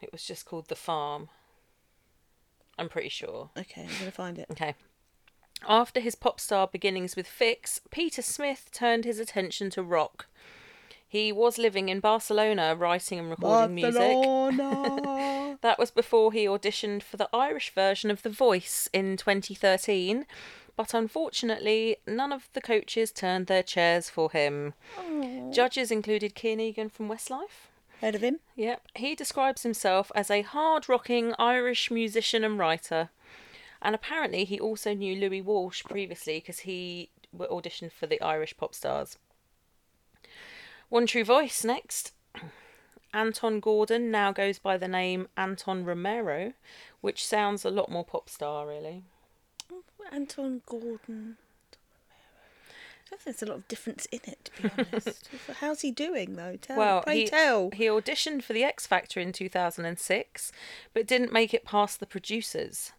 it 0.00 0.12
was 0.12 0.24
just 0.24 0.44
called 0.46 0.68
The 0.68 0.76
Farm. 0.76 1.28
I'm 2.78 2.88
pretty 2.88 3.08
sure. 3.10 3.50
Okay, 3.56 3.82
I'm 3.82 3.98
gonna 3.98 4.10
find 4.10 4.38
it. 4.38 4.46
Okay. 4.50 4.74
After 5.68 6.00
his 6.00 6.14
pop 6.14 6.40
star 6.40 6.66
beginnings 6.66 7.14
with 7.14 7.28
Phixx, 7.28 7.80
Peter 7.90 8.22
Smith 8.22 8.70
turned 8.72 9.04
his 9.04 9.20
attention 9.20 9.70
to 9.70 9.82
rock. 9.82 10.26
He 11.06 11.30
was 11.30 11.58
living 11.58 11.88
in 11.88 12.00
Barcelona 12.00 12.74
writing 12.74 13.18
and 13.18 13.30
recording 13.30 13.74
music. 13.74 13.94
Barcelona. 14.00 15.40
That 15.62 15.78
was 15.78 15.90
before 15.92 16.32
he 16.32 16.44
auditioned 16.44 17.02
for 17.02 17.16
the 17.16 17.28
Irish 17.32 17.72
version 17.72 18.10
of 18.10 18.22
The 18.22 18.30
Voice 18.30 18.88
in 18.92 19.16
2013, 19.16 20.26
but 20.76 20.92
unfortunately, 20.92 21.96
none 22.06 22.32
of 22.32 22.48
the 22.52 22.60
coaches 22.60 23.12
turned 23.12 23.46
their 23.46 23.62
chairs 23.62 24.10
for 24.10 24.30
him. 24.32 24.74
Oh. 24.98 25.52
Judges 25.52 25.92
included 25.92 26.34
Kian 26.34 26.60
Egan 26.60 26.88
from 26.88 27.08
Westlife. 27.08 27.68
Heard 28.00 28.16
of 28.16 28.22
him? 28.22 28.40
Yep, 28.56 28.88
he 28.96 29.14
describes 29.14 29.62
himself 29.62 30.10
as 30.16 30.30
a 30.30 30.42
hard 30.42 30.88
rocking 30.88 31.32
Irish 31.38 31.92
musician 31.92 32.42
and 32.42 32.58
writer. 32.58 33.10
And 33.80 33.94
apparently, 33.94 34.44
he 34.44 34.58
also 34.58 34.94
knew 34.94 35.14
Louis 35.14 35.42
Walsh 35.42 35.84
previously 35.84 36.40
because 36.40 36.60
he 36.60 37.10
auditioned 37.38 37.92
for 37.92 38.08
the 38.08 38.20
Irish 38.20 38.56
pop 38.56 38.74
stars. 38.74 39.16
One 40.88 41.06
True 41.06 41.24
Voice 41.24 41.64
next. 41.64 42.12
Anton 43.14 43.60
Gordon 43.60 44.10
now 44.10 44.32
goes 44.32 44.58
by 44.58 44.76
the 44.76 44.88
name 44.88 45.28
Anton 45.36 45.84
Romero, 45.84 46.52
which 47.00 47.26
sounds 47.26 47.64
a 47.64 47.70
lot 47.70 47.90
more 47.90 48.04
pop 48.04 48.28
star, 48.28 48.66
really. 48.66 49.04
Anton 50.10 50.62
Gordon. 50.66 50.96
Romero. 51.08 51.36
I 53.12 53.16
think 53.16 53.22
there's 53.24 53.42
a 53.42 53.46
lot 53.46 53.58
of 53.58 53.68
difference 53.68 54.06
in 54.06 54.20
it, 54.26 54.50
to 54.56 54.62
be 54.62 54.70
honest. 54.78 55.28
How's 55.60 55.82
he 55.82 55.90
doing 55.90 56.34
though? 56.36 56.56
Tell, 56.60 56.76
Well, 56.78 57.02
pray 57.02 57.20
he, 57.20 57.26
tell. 57.28 57.70
he 57.72 57.84
auditioned 57.86 58.42
for 58.42 58.52
the 58.54 58.64
X 58.64 58.86
Factor 58.86 59.20
in 59.20 59.32
2006, 59.32 60.52
but 60.94 61.06
didn't 61.06 61.32
make 61.32 61.52
it 61.52 61.64
past 61.64 62.00
the 62.00 62.06
producers. 62.06 62.92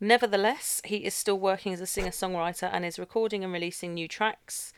Nevertheless, 0.00 0.80
he 0.84 0.96
is 0.98 1.14
still 1.14 1.38
working 1.38 1.72
as 1.72 1.80
a 1.80 1.86
singer 1.86 2.10
songwriter 2.10 2.68
and 2.72 2.84
is 2.84 2.98
recording 2.98 3.44
and 3.44 3.52
releasing 3.52 3.94
new 3.94 4.08
tracks. 4.08 4.72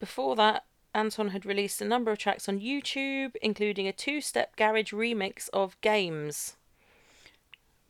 Before 0.00 0.34
that, 0.36 0.64
Anton 0.94 1.28
had 1.28 1.44
released 1.44 1.80
a 1.80 1.84
number 1.84 2.10
of 2.10 2.18
tracks 2.18 2.48
on 2.48 2.60
YouTube, 2.60 3.34
including 3.42 3.86
a 3.88 3.92
two 3.92 4.20
step 4.20 4.56
garage 4.56 4.92
remix 4.92 5.48
of 5.52 5.80
Games. 5.80 6.56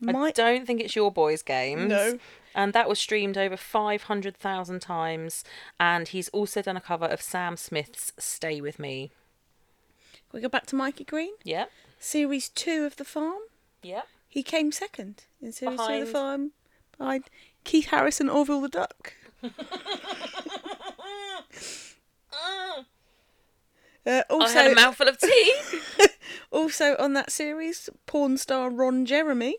I 0.07 0.31
don't 0.33 0.67
think 0.67 0.81
it's 0.81 0.97
your 0.97 1.11
boys' 1.13 1.43
games. 1.43 1.89
No. 1.89 2.19
And 2.55 2.73
that 2.73 2.89
was 2.89 2.99
streamed 2.99 3.37
over 3.37 3.57
500,000 3.57 4.81
times. 4.81 5.45
And 5.81 6.09
he's 6.09 6.29
also 6.29 6.63
done 6.63 6.77
a 6.77 6.81
cover 6.81 7.07
of 7.07 7.21
Sam 7.23 7.57
Smith's 7.57 8.13
Stay 8.19 8.61
With 8.61 8.79
Me. 8.79 9.11
we 10.33 10.41
go 10.41 10.49
back 10.49 10.67
to 10.67 10.77
Mikey 10.77 11.05
Green. 11.05 11.33
Yep. 11.45 11.71
Series 11.99 12.49
two 12.49 12.85
of 12.85 12.97
the 12.97 13.05
farm. 13.05 13.41
Yep. 13.83 14.07
He 14.29 14.43
came 14.43 14.73
second 14.73 15.25
in 15.41 15.53
series 15.53 15.79
two 15.79 15.93
of 15.93 16.07
the 16.07 16.13
farm 16.13 16.53
behind 16.99 17.25
Keith 17.65 17.87
Harris 17.87 18.21
and 18.21 18.31
Orville 18.31 18.61
the 18.61 18.69
Duck. 18.69 19.15
Uh, 19.43 19.49
I 24.07 24.23
also, 24.31 24.55
had 24.55 24.73
a 24.73 24.75
mouthful 24.75 25.09
of 25.09 25.19
tea. 25.19 25.55
also 26.51 26.97
on 26.99 27.15
that 27.15 27.31
series, 27.31 27.89
porn 28.07 28.37
star 28.37 28.71
Ron 28.71 29.07
Jeremy, 29.07 29.57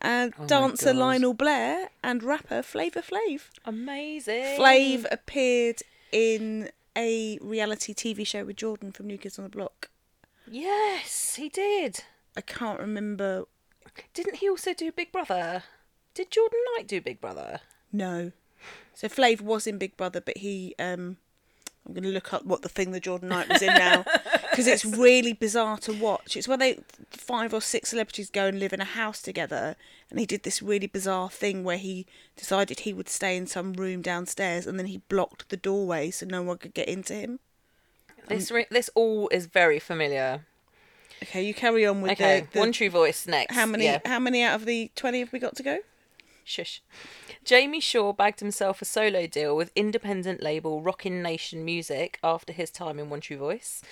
and 0.00 0.32
Oh 0.38 0.46
dancer 0.46 0.92
Lionel 0.92 1.34
Blair, 1.34 1.90
and 2.02 2.22
rapper 2.22 2.62
Flavor 2.62 3.02
Flav. 3.02 3.48
Amazing. 3.64 4.58
Flav 4.58 5.06
appeared 5.10 5.82
in 6.12 6.70
a 6.96 7.38
reality 7.40 7.94
TV 7.94 8.26
show 8.26 8.44
with 8.44 8.56
Jordan 8.56 8.92
from 8.92 9.06
New 9.06 9.18
Kids 9.18 9.38
on 9.38 9.44
the 9.44 9.50
Block. 9.50 9.90
Yes, 10.50 11.36
he 11.36 11.48
did. 11.48 12.00
I 12.36 12.40
can't 12.40 12.80
remember. 12.80 13.44
Didn't 14.14 14.36
he 14.36 14.48
also 14.48 14.74
do 14.74 14.90
Big 14.92 15.12
Brother? 15.12 15.64
Did 16.14 16.30
Jordan 16.30 16.60
Knight 16.74 16.88
do 16.88 17.00
Big 17.00 17.20
Brother? 17.20 17.60
No. 17.92 18.32
So 18.94 19.08
Flav 19.08 19.40
was 19.40 19.66
in 19.66 19.78
Big 19.78 19.96
Brother, 19.96 20.20
but 20.20 20.38
he. 20.38 20.74
um 20.78 21.18
I'm 21.88 21.94
going 21.94 22.04
to 22.04 22.10
look 22.10 22.34
up 22.34 22.44
what 22.44 22.60
the 22.60 22.68
thing 22.68 22.90
the 22.92 23.00
Jordan 23.00 23.30
Knight 23.30 23.48
was 23.48 23.62
in 23.62 23.72
now 23.72 24.04
because 24.50 24.66
it's 24.66 24.84
really 25.06 25.32
bizarre 25.32 25.78
to 25.78 25.92
watch. 25.92 26.36
It's 26.36 26.46
where 26.46 26.58
they 26.58 26.78
five 27.10 27.54
or 27.54 27.62
six 27.62 27.88
celebrities 27.90 28.28
go 28.28 28.44
and 28.46 28.58
live 28.60 28.74
in 28.74 28.80
a 28.82 28.84
house 28.84 29.22
together, 29.22 29.74
and 30.10 30.20
he 30.20 30.26
did 30.26 30.42
this 30.42 30.60
really 30.62 30.86
bizarre 30.86 31.30
thing 31.30 31.64
where 31.64 31.78
he 31.78 32.04
decided 32.36 32.80
he 32.80 32.92
would 32.92 33.08
stay 33.08 33.36
in 33.38 33.46
some 33.46 33.72
room 33.72 34.02
downstairs, 34.02 34.66
and 34.66 34.78
then 34.78 34.86
he 34.86 34.98
blocked 35.08 35.48
the 35.48 35.56
doorway 35.56 36.10
so 36.10 36.26
no 36.26 36.42
one 36.42 36.58
could 36.58 36.74
get 36.74 36.88
into 36.88 37.14
him. 37.14 37.40
This 38.28 38.50
um, 38.50 38.58
re- 38.58 38.66
this 38.70 38.90
all 38.94 39.28
is 39.30 39.46
very 39.46 39.78
familiar. 39.78 40.44
Okay, 41.22 41.42
you 41.42 41.54
carry 41.54 41.86
on 41.86 42.02
with 42.02 42.12
Okay, 42.12 42.40
the, 42.42 42.46
the 42.52 42.58
one 42.60 42.72
true 42.72 42.90
voice 42.90 43.26
next. 43.26 43.54
how 43.54 43.64
many 43.66 43.84
Yeah. 43.86 44.00
how 44.04 44.18
many 44.18 44.42
out 44.42 44.54
of 44.56 44.66
the 44.66 44.90
twenty 44.94 45.20
have 45.20 45.32
we 45.32 45.38
got 45.38 45.56
to 45.56 45.62
go? 45.62 45.78
Shush. 46.48 46.80
Jamie 47.44 47.80
Shaw 47.80 48.12
bagged 48.12 48.40
himself 48.40 48.82
a 48.82 48.84
solo 48.84 49.26
deal 49.26 49.54
with 49.56 49.70
independent 49.76 50.42
label 50.42 50.80
Rockin' 50.82 51.22
Nation 51.22 51.64
Music 51.64 52.18
after 52.24 52.52
his 52.52 52.70
time 52.70 52.98
in 52.98 53.10
One 53.10 53.20
True 53.20 53.36
Voice, 53.36 53.82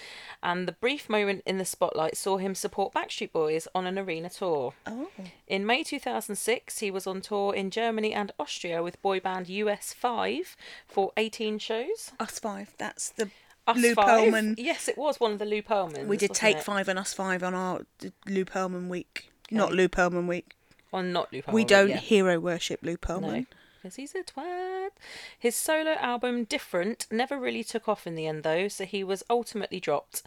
and 0.42 0.66
the 0.66 0.72
brief 0.72 1.08
moment 1.08 1.42
in 1.46 1.58
the 1.58 1.64
spotlight 1.64 2.16
saw 2.16 2.36
him 2.38 2.54
support 2.54 2.92
Backstreet 2.92 3.32
Boys 3.32 3.68
on 3.74 3.86
an 3.86 3.98
arena 3.98 4.30
tour. 4.30 4.74
Oh, 4.86 5.08
In 5.46 5.66
May 5.66 5.82
2006, 5.82 6.78
he 6.78 6.90
was 6.90 7.06
on 7.06 7.20
tour 7.20 7.54
in 7.54 7.70
Germany 7.70 8.12
and 8.12 8.32
Austria 8.38 8.82
with 8.82 9.00
boy 9.02 9.20
band 9.20 9.46
US5 9.46 10.56
for 10.86 11.12
18 11.16 11.58
shows. 11.58 12.12
us 12.18 12.38
five. 12.38 12.72
That's 12.78 13.10
the 13.10 13.30
Us 13.66 13.76
Lou 13.78 13.94
Five? 13.94 14.06
Pearlman. 14.32 14.54
Yes, 14.58 14.88
it 14.88 14.96
was 14.96 15.18
one 15.18 15.32
of 15.32 15.38
the 15.38 15.44
Lou 15.44 15.62
Pearlmans. 15.62 16.06
We 16.06 16.16
did 16.16 16.32
take 16.34 16.58
it? 16.58 16.62
five 16.62 16.88
and 16.88 16.98
us 16.98 17.12
five 17.12 17.42
on 17.42 17.54
our 17.54 17.80
Lou 18.26 18.44
Pearlman 18.44 18.88
week. 18.88 19.30
Oh. 19.52 19.56
Not 19.56 19.72
Lou 19.72 19.88
Pearlman 19.88 20.26
week. 20.28 20.55
Or 20.92 21.02
not 21.02 21.32
we 21.52 21.64
don't 21.64 21.88
yeah. 21.88 21.98
hero 21.98 22.38
worship 22.38 22.80
Lou 22.82 22.96
Pearlman. 22.96 23.20
No, 23.20 23.44
because 23.86 23.96
he's 23.96 24.14
a 24.16 24.22
twat. 24.24 24.90
His 25.38 25.54
solo 25.54 25.92
album, 25.92 26.44
Different, 26.44 27.06
never 27.10 27.38
really 27.38 27.62
took 27.62 27.88
off 27.88 28.06
in 28.06 28.16
the 28.16 28.26
end, 28.26 28.42
though, 28.42 28.66
so 28.66 28.84
he 28.84 29.04
was 29.04 29.22
ultimately 29.30 29.78
dropped. 29.78 30.22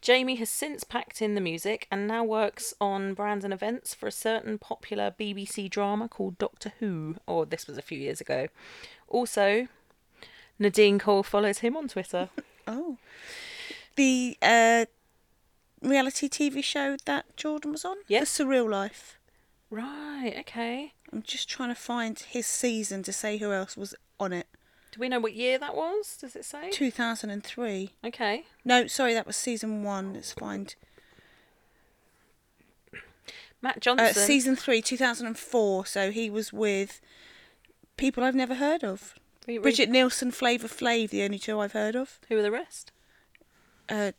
Jamie 0.00 0.34
has 0.36 0.50
since 0.50 0.82
packed 0.82 1.22
in 1.22 1.34
the 1.36 1.40
music 1.40 1.86
and 1.92 2.08
now 2.08 2.24
works 2.24 2.74
on 2.80 3.14
brands 3.14 3.44
and 3.44 3.54
events 3.54 3.94
for 3.94 4.08
a 4.08 4.12
certain 4.12 4.58
popular 4.58 5.14
BBC 5.16 5.70
drama 5.70 6.08
called 6.08 6.38
Doctor 6.38 6.72
Who, 6.80 7.16
or 7.26 7.46
this 7.46 7.68
was 7.68 7.78
a 7.78 7.82
few 7.82 7.98
years 7.98 8.20
ago. 8.20 8.48
Also, 9.06 9.68
Nadine 10.58 10.98
Coyle 10.98 11.22
follows 11.22 11.58
him 11.58 11.76
on 11.76 11.88
Twitter. 11.88 12.30
Oh, 12.66 12.96
the 13.94 14.38
uh, 14.40 14.86
reality 15.82 16.30
TV 16.30 16.64
show 16.64 16.96
that 17.04 17.36
Jordan 17.36 17.72
was 17.72 17.84
on. 17.84 17.96
Yes. 18.08 18.38
The 18.38 18.44
Surreal 18.44 18.70
Life. 18.70 19.18
Right, 19.70 20.34
okay. 20.40 20.92
I'm 21.12 21.22
just 21.22 21.48
trying 21.48 21.68
to 21.70 21.74
find 21.74 22.18
his 22.18 22.46
season 22.46 23.02
to 23.04 23.12
say 23.12 23.38
who 23.38 23.52
else 23.52 23.76
was 23.76 23.94
on 24.20 24.32
it. 24.32 24.46
Do 24.92 25.00
we 25.00 25.08
know 25.08 25.18
what 25.18 25.34
year 25.34 25.58
that 25.58 25.74
was? 25.74 26.16
Does 26.20 26.36
it 26.36 26.44
say? 26.44 26.70
2003. 26.70 27.90
Okay. 28.06 28.44
No, 28.64 28.86
sorry, 28.86 29.12
that 29.14 29.26
was 29.26 29.36
season 29.36 29.82
one. 29.82 30.14
Let's 30.14 30.32
find. 30.32 30.74
Matt 33.60 33.78
Uh, 33.78 33.80
Johnson. 33.80 34.14
season 34.22 34.56
three, 34.56 34.80
2004. 34.82 35.86
So 35.86 36.10
he 36.12 36.30
was 36.30 36.52
with 36.52 37.00
people 37.96 38.22
I've 38.22 38.34
never 38.34 38.54
heard 38.56 38.84
of. 38.84 39.14
Re- 39.48 39.58
Brigitte 39.58 39.90
Nielsen, 39.90 40.30
Flavor 40.30 40.68
Flav, 40.68 41.10
the 41.10 41.22
only 41.22 41.38
two 41.38 41.58
I've 41.58 41.72
heard 41.72 41.96
of. 41.96 42.20
Who 42.28 42.38
are 42.38 42.42
the 42.42 42.50
rest? 42.50 42.92
Uh, 43.88 44.12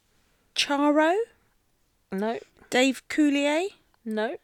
Charo, 0.56 1.16
No. 2.12 2.40
Dave 2.70 3.02
Coulier, 3.08 3.68
No. 4.04 4.38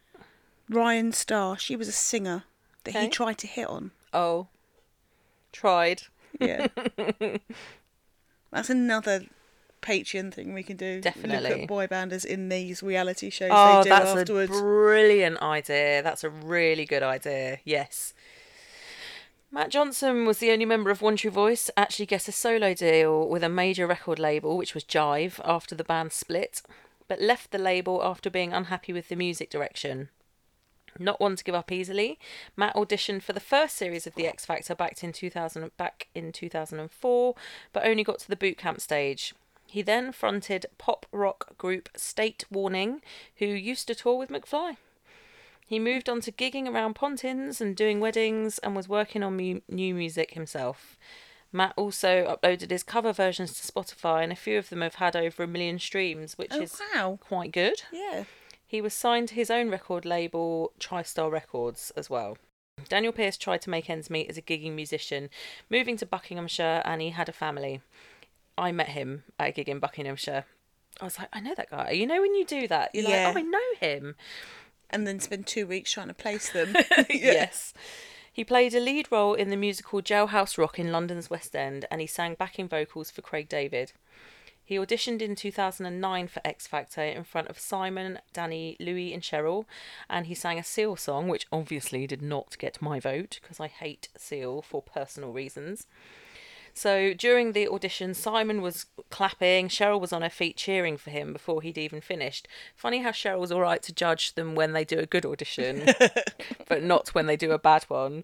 Ryan 0.72 1.12
Starr. 1.12 1.58
She 1.58 1.76
was 1.76 1.88
a 1.88 1.92
singer 1.92 2.44
that 2.86 2.96
Okay. 2.96 3.04
he 3.06 3.10
tried 3.10 3.38
to 3.40 3.48
hit 3.48 3.68
on. 3.68 3.92
Oh. 4.14 4.48
Tried. 5.52 6.04
Yeah. 6.40 6.68
That's 8.52 8.70
another 8.70 9.26
Patreon 9.82 10.34
thing 10.34 10.54
we 10.54 10.64
can 10.64 10.78
do. 10.78 11.02
Definitely. 11.02 11.50
Look 11.50 11.60
at 11.60 11.68
boy 11.68 11.88
banders 11.88 12.26
in 12.26 12.50
these 12.50 12.82
reality 12.84 13.30
shows 13.30 13.50
Oh, 13.54 13.78
they 13.80 13.84
do 13.84 13.90
that's 13.90 14.10
afterwards. 14.12 14.52
a 14.58 14.62
brilliant 14.62 15.42
idea. 15.42 16.02
That's 16.04 16.24
a 16.24 16.30
really 16.30 16.86
good 16.86 17.04
idea. 17.04 17.60
Yes. 17.66 18.14
Matt 19.52 19.70
Johnson 19.70 20.26
was 20.26 20.38
the 20.38 20.52
only 20.52 20.64
member 20.66 20.90
of 20.92 21.02
One 21.02 21.18
True 21.18 21.32
Voice 21.32 21.66
to 21.66 21.78
actually 21.80 22.06
get 22.06 22.28
a 22.30 22.32
solo 22.32 22.74
deal 22.74 23.28
with 23.28 23.44
a 23.44 23.50
major 23.50 23.86
record 23.86 24.18
label, 24.20 24.56
which 24.56 24.74
was 24.74 24.86
Jive, 24.86 25.42
after 25.44 25.76
the 25.76 25.84
band 25.84 26.14
split, 26.14 26.62
but 27.10 27.20
left 27.20 27.52
the 27.52 27.58
label 27.58 28.02
after 28.02 28.30
being 28.30 28.54
unhappy 28.54 28.94
with 28.94 29.10
the 29.10 29.16
music 29.18 29.50
direction. 29.50 30.08
Not 31.00 31.20
one 31.20 31.36
to 31.36 31.44
give 31.44 31.56
up 31.56 31.72
easily, 31.72 32.20
Matt 32.56 32.76
auditioned 32.76 33.24
for 33.24 33.34
the 33.34 33.40
first 33.40 33.76
series 33.76 34.06
of 34.06 34.16
The 34.16 34.28
X 34.28 34.46
Factor 34.46 34.76
back 34.76 35.04
in 35.04 35.14
2000, 35.14 35.72
back 35.78 36.08
in 36.14 36.32
2004, 36.32 37.36
but 37.74 37.86
only 37.86 38.04
got 38.04 38.20
to 38.20 38.28
the 38.28 38.36
boot 38.36 38.58
camp 38.58 38.82
stage. 38.82 39.34
He 39.68 39.82
then 39.82 40.12
fronted 40.12 40.66
pop 40.78 41.06
rock 41.12 41.58
group 41.58 41.90
State 41.96 42.44
Warning, 42.52 43.02
who 43.38 43.46
used 43.46 43.88
to 43.88 43.96
tour 43.96 44.18
with 44.18 44.30
McFly. 44.30 44.78
He 45.66 45.80
moved 45.80 46.10
on 46.10 46.20
to 46.22 46.32
gigging 46.34 46.68
around 46.68 46.96
Pontins 46.96 47.62
and 47.62 47.76
doing 47.78 48.02
weddings 48.02 48.58
and 48.60 48.76
was 48.76 48.90
working 48.90 49.24
on 49.24 49.38
mu- 49.38 49.62
new 49.70 49.94
music 49.96 50.32
himself. 50.34 50.98
Matt 51.54 51.74
also 51.78 52.26
uploaded 52.38 52.70
his 52.72 52.84
cover 52.84 53.14
versions 53.14 53.54
to 53.60 53.72
Spotify, 53.72 54.24
and 54.24 54.32
a 54.34 54.36
few 54.38 54.58
of 54.58 54.70
them 54.70 54.82
have 54.82 54.96
had 54.96 55.16
over 55.16 55.44
a 55.44 55.48
million 55.48 55.80
streams, 55.80 56.38
which 56.38 56.52
Oh, 56.52 56.62
is 56.62 56.82
wow. 56.94 57.18
quite 57.22 57.52
good. 57.54 57.84
Yeah. 57.94 58.26
He 58.72 58.80
was 58.82 58.94
signed 58.94 59.28
to 59.28 59.36
his 59.36 59.52
own 59.52 59.70
record 59.70 60.06
label, 60.06 60.72
TriStar 60.80 61.30
Records, 61.30 61.92
as 61.98 62.10
well. 62.10 62.38
Daniel 62.88 63.12
Pearce 63.12 63.36
tried 63.36 63.62
to 63.64 63.70
make 63.70 63.90
ends 63.90 64.10
meet 64.10 64.30
as 64.30 64.38
a 64.38 64.42
gigging 64.42 64.76
musician, 64.76 65.30
moving 65.70 65.98
to 65.98 66.06
Buckinghamshire, 66.06 66.82
and 66.86 67.02
he 67.02 67.10
had 67.10 67.28
a 67.28 67.34
family. 67.34 67.82
I 68.58 68.72
met 68.72 68.88
him 68.88 69.26
at 69.38 69.50
a 69.50 69.52
gig 69.52 69.68
in 69.68 69.80
Buckinghamshire. 69.80 70.46
I 71.02 71.04
was 71.04 71.20
like, 71.20 71.28
I 71.34 71.42
know 71.42 71.54
that 71.54 71.70
guy. 71.70 71.92
You 71.92 72.08
know 72.08 72.22
when 72.22 72.34
you 72.34 72.46
do 72.46 72.66
that, 72.70 72.92
you're 72.94 73.10
Yeah. 73.10 73.28
like, 73.28 73.36
oh, 73.36 73.40
I 73.40 73.42
know 73.42 73.60
him. 73.82 74.16
And 74.90 75.06
then 75.06 75.20
spend 75.20 75.48
two 75.48 75.68
weeks 75.68 75.92
trying 75.92 76.08
to 76.08 76.14
place 76.14 76.50
them. 76.50 76.74
Yes. 77.10 77.74
He 78.32 78.46
played 78.46 78.74
a 78.74 78.80
lead 78.80 79.10
role 79.12 79.34
in 79.34 79.50
the 79.50 79.58
musical 79.58 80.02
Jailhouse 80.02 80.58
Rock 80.58 80.80
in 80.80 80.94
London's 80.94 81.30
West 81.30 81.54
End, 81.58 81.84
and 81.92 82.00
he 82.00 82.08
sang 82.08 82.36
backing 82.36 82.70
vocals 82.70 83.12
for 83.12 83.22
Craig 83.22 83.50
David. 83.50 83.92
He 84.72 84.78
auditioned 84.78 85.22
in 85.22 85.36
2009 85.36 86.30
for 86.30 86.42
X 86.46 86.66
Factor 86.66 87.02
in 87.02 87.26
front 87.26 87.50
of 87.50 87.60
Simon, 87.60 88.20
Danny, 88.32 88.78
Louis, 88.80 89.14
and 89.14 89.22
Cheryl, 89.22 89.66
and 90.10 90.28
he 90.28 90.34
sang 90.34 90.58
a 90.58 90.64
Seal 90.64 90.96
song, 90.96 91.28
which 91.28 91.46
obviously 91.52 92.08
did 92.08 92.22
not 92.22 92.58
get 92.58 92.82
my 92.82 92.98
vote 92.98 93.40
because 93.42 93.60
I 93.60 93.68
hate 93.68 94.08
Seal 94.16 94.62
for 94.62 94.82
personal 94.82 95.34
reasons. 95.34 95.88
So 96.74 97.14
during 97.14 97.52
the 97.52 97.68
audition, 97.68 98.14
Simon 98.14 98.62
was 98.62 98.86
clapping, 99.10 99.68
Cheryl 99.68 100.00
was 100.00 100.14
on 100.14 100.22
her 100.22 100.30
feet 100.30 100.56
cheering 100.56 100.96
for 100.96 101.10
him 101.10 101.34
before 101.34 101.62
he'd 101.62 101.78
even 101.78 102.00
finished. 102.00 102.48
Funny 102.74 103.00
how 103.00 103.12
Cheryl's 103.12 103.52
all 103.52 103.60
right 103.60 103.84
to 103.84 103.94
judge 103.94 104.36
them 104.36 104.56
when 104.56 104.72
they 104.72 104.86
do 104.86 105.00
a 105.00 105.06
good 105.06 105.26
audition, 105.26 105.84
but 106.70 106.82
not 106.82 107.10
when 107.10 107.26
they 107.26 107.36
do 107.36 107.52
a 107.52 107.60
bad 107.60 107.84
one. 107.90 108.24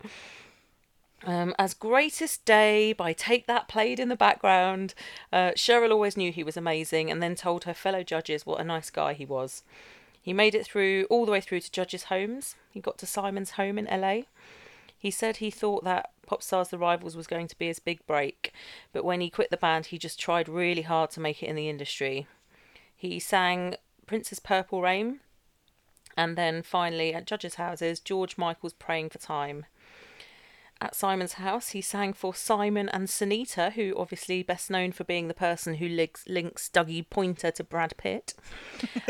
Um, 1.25 1.55
as 1.57 1.73
Greatest 1.73 2.45
Day 2.45 2.93
by 2.93 3.11
Take 3.11 3.47
That 3.47 3.67
played 3.67 3.99
in 3.99 4.09
the 4.09 4.15
background, 4.15 4.93
uh, 5.33 5.51
Cheryl 5.55 5.91
always 5.91 6.15
knew 6.15 6.31
he 6.31 6.43
was 6.43 6.57
amazing 6.57 7.09
and 7.09 7.21
then 7.21 7.35
told 7.35 7.63
her 7.63 7.73
fellow 7.73 8.03
judges 8.03 8.45
what 8.45 8.59
a 8.59 8.63
nice 8.63 8.89
guy 8.89 9.13
he 9.13 9.25
was. 9.25 9.63
He 10.21 10.33
made 10.33 10.53
it 10.53 10.65
through 10.65 11.05
all 11.09 11.25
the 11.25 11.31
way 11.31 11.41
through 11.41 11.61
to 11.61 11.71
judges' 11.71 12.05
homes. 12.05 12.55
He 12.69 12.81
got 12.81 12.97
to 12.99 13.05
Simon's 13.05 13.51
home 13.51 13.77
in 13.77 13.85
LA. 13.85 14.23
He 14.99 15.09
said 15.11 15.37
he 15.37 15.49
thought 15.49 15.83
that 15.85 16.11
Popstars 16.27 16.69
The 16.69 16.77
Rivals 16.77 17.15
was 17.15 17.27
going 17.27 17.47
to 17.47 17.57
be 17.57 17.67
his 17.67 17.79
big 17.79 18.05
break, 18.05 18.51
but 18.91 19.05
when 19.05 19.21
he 19.21 19.29
quit 19.29 19.49
the 19.49 19.57
band, 19.57 19.87
he 19.87 19.97
just 19.97 20.19
tried 20.19 20.49
really 20.49 20.81
hard 20.81 21.11
to 21.11 21.19
make 21.19 21.41
it 21.41 21.47
in 21.47 21.55
the 21.55 21.69
industry. 21.69 22.27
He 22.95 23.19
sang 23.19 23.75
Prince's 24.05 24.39
Purple 24.39 24.81
Rain, 24.81 25.19
and 26.17 26.35
then 26.35 26.63
finally 26.63 27.13
at 27.13 27.25
judges' 27.25 27.55
houses, 27.55 27.99
George 27.99 28.37
Michael's 28.37 28.73
Praying 28.73 29.09
for 29.09 29.19
Time. 29.19 29.65
At 30.79 30.95
Simon's 30.95 31.33
house, 31.33 31.69
he 31.69 31.81
sang 31.81 32.13
for 32.13 32.35
Simon 32.35 32.87
and 32.89 33.07
Sinitta, 33.07 33.73
who 33.73 33.95
obviously 33.97 34.43
best 34.43 34.69
known 34.69 34.91
for 34.91 35.03
being 35.03 35.27
the 35.27 35.33
person 35.33 35.75
who 35.75 35.87
links, 35.87 36.23
links 36.27 36.69
Dougie 36.71 37.09
Poynter 37.09 37.49
to 37.51 37.63
Brad 37.63 37.95
Pitt. 37.97 38.35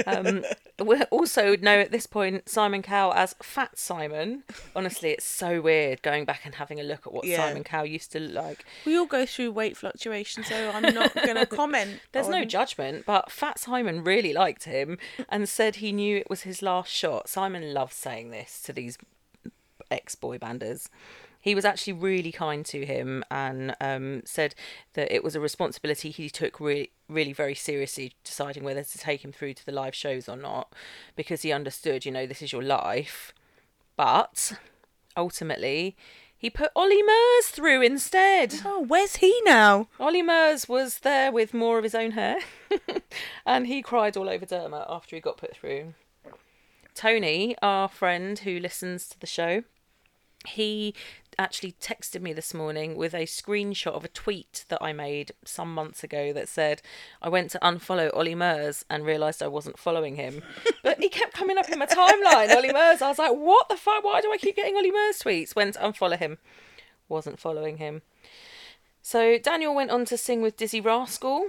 Um, 0.05 0.45
we 0.83 1.01
also 1.03 1.57
know 1.57 1.79
at 1.79 1.91
this 1.91 2.07
point 2.07 2.47
Simon 2.47 2.81
Cowell 2.81 3.13
as 3.13 3.35
Fat 3.43 3.77
Simon. 3.77 4.43
Honestly, 4.77 5.09
it's 5.09 5.25
so 5.25 5.59
weird 5.59 6.01
going 6.03 6.23
back 6.23 6.45
and 6.45 6.55
having 6.55 6.79
a 6.79 6.83
look 6.83 7.05
at 7.05 7.11
what 7.11 7.25
Yeah. 7.25 7.37
Simon 7.45 7.65
Cowell 7.65 7.85
used 7.85 8.13
to 8.13 8.19
look 8.21 8.35
like. 8.35 8.65
we 8.85 8.97
all 8.97 9.05
go 9.05 9.25
through 9.25 9.51
weight 9.51 9.75
fluctuations, 9.75 10.47
so 10.47 10.71
I'm 10.73 10.93
not 10.93 11.13
going 11.15 11.35
to 11.35 11.45
comment. 11.45 11.99
There's 12.13 12.29
no 12.29 12.45
judgment, 12.45 13.05
but 13.05 13.29
Fat 13.29 13.59
Simon 13.59 14.05
really 14.05 14.31
liked 14.31 14.63
him 14.63 14.97
and 15.27 15.49
said 15.49 15.75
he 15.75 15.91
knew 15.91 16.15
it 16.17 16.29
was 16.29 16.43
his 16.43 16.61
last 16.61 16.91
shot. 16.91 17.27
Simon 17.27 17.73
loves 17.73 17.95
saying 17.95 18.29
this 18.31 18.61
to 18.61 18.71
these 18.71 18.97
ex 19.91 20.15
boy 20.15 20.37
banders. 20.37 20.87
He 21.47 21.55
was 21.55 21.63
actually 21.63 21.93
really 21.93 22.33
kind 22.33 22.65
to 22.65 22.85
him 22.85 23.23
and 23.31 23.73
um, 23.79 24.21
said 24.25 24.53
that 24.95 25.15
it 25.15 25.23
was 25.23 25.33
a 25.33 25.39
responsibility 25.39 26.11
he 26.11 26.29
took 26.29 26.59
really, 26.59 26.91
really 27.07 27.31
very 27.31 27.55
seriously, 27.55 28.11
deciding 28.25 28.65
whether 28.65 28.83
to 28.83 28.97
take 28.97 29.23
him 29.23 29.31
through 29.31 29.53
to 29.53 29.65
the 29.65 29.71
live 29.71 29.95
shows 29.95 30.27
or 30.27 30.35
not, 30.35 30.73
because 31.15 31.43
he 31.43 31.53
understood, 31.53 32.05
you 32.05 32.11
know, 32.11 32.27
this 32.27 32.41
is 32.41 32.51
your 32.51 32.63
life. 32.63 33.33
But 33.95 34.59
ultimately, 35.15 35.95
he 36.37 36.49
put 36.49 36.71
Ollie 36.75 37.01
Murs 37.01 37.47
through 37.47 37.81
instead. 37.81 38.55
Oh, 38.65 38.83
where's 38.85 39.15
he 39.15 39.41
now? 39.45 39.87
Ollie 40.01 40.21
Murs 40.21 40.67
was 40.67 40.99
there 40.99 41.31
with 41.31 41.53
more 41.53 41.77
of 41.77 41.85
his 41.85 41.95
own 41.95 42.11
hair, 42.11 42.39
and 43.45 43.67
he 43.67 43.81
cried 43.81 44.17
all 44.17 44.27
over 44.27 44.45
Dermot 44.45 44.85
after 44.89 45.15
he 45.15 45.21
got 45.21 45.37
put 45.37 45.55
through. 45.55 45.93
Tony, 46.93 47.55
our 47.61 47.87
friend 47.87 48.39
who 48.39 48.59
listens 48.59 49.07
to 49.07 49.17
the 49.17 49.25
show, 49.25 49.63
he 50.45 50.93
actually 51.39 51.73
texted 51.73 52.21
me 52.21 52.33
this 52.33 52.53
morning 52.53 52.95
with 52.95 53.13
a 53.13 53.25
screenshot 53.25 53.93
of 53.93 54.03
a 54.03 54.09
tweet 54.09 54.65
that 54.69 54.81
I 54.81 54.93
made 54.93 55.31
some 55.45 55.73
months 55.73 56.03
ago 56.03 56.33
that 56.33 56.49
said 56.49 56.81
I 57.21 57.29
went 57.29 57.51
to 57.51 57.59
unfollow 57.59 58.09
Ollie 58.15 58.35
Murs 58.35 58.85
and 58.89 59.05
realised 59.05 59.43
I 59.43 59.47
wasn't 59.47 59.77
following 59.77 60.15
him. 60.15 60.41
But 60.83 60.99
he 60.99 61.09
kept 61.09 61.33
coming 61.33 61.57
up 61.57 61.69
in 61.69 61.79
my 61.79 61.85
timeline, 61.85 62.55
Ollie 62.55 62.71
Murs. 62.71 63.01
I 63.01 63.09
was 63.09 63.19
like, 63.19 63.33
what 63.33 63.67
the 63.67 63.75
fuck? 63.75 64.05
Why 64.05 64.21
do 64.21 64.31
I 64.31 64.37
keep 64.37 64.55
getting 64.55 64.77
Ollie 64.77 64.91
Murs 64.91 65.19
tweets? 65.21 65.53
Went 65.53 65.73
to 65.73 65.81
unfollow 65.81 66.17
him. 66.17 66.37
Wasn't 67.09 67.39
following 67.39 67.77
him. 67.77 68.03
So 69.01 69.37
Daniel 69.37 69.75
went 69.75 69.91
on 69.91 70.05
to 70.05 70.17
sing 70.17 70.41
with 70.41 70.55
Dizzee 70.55 70.83
Rascal 70.83 71.47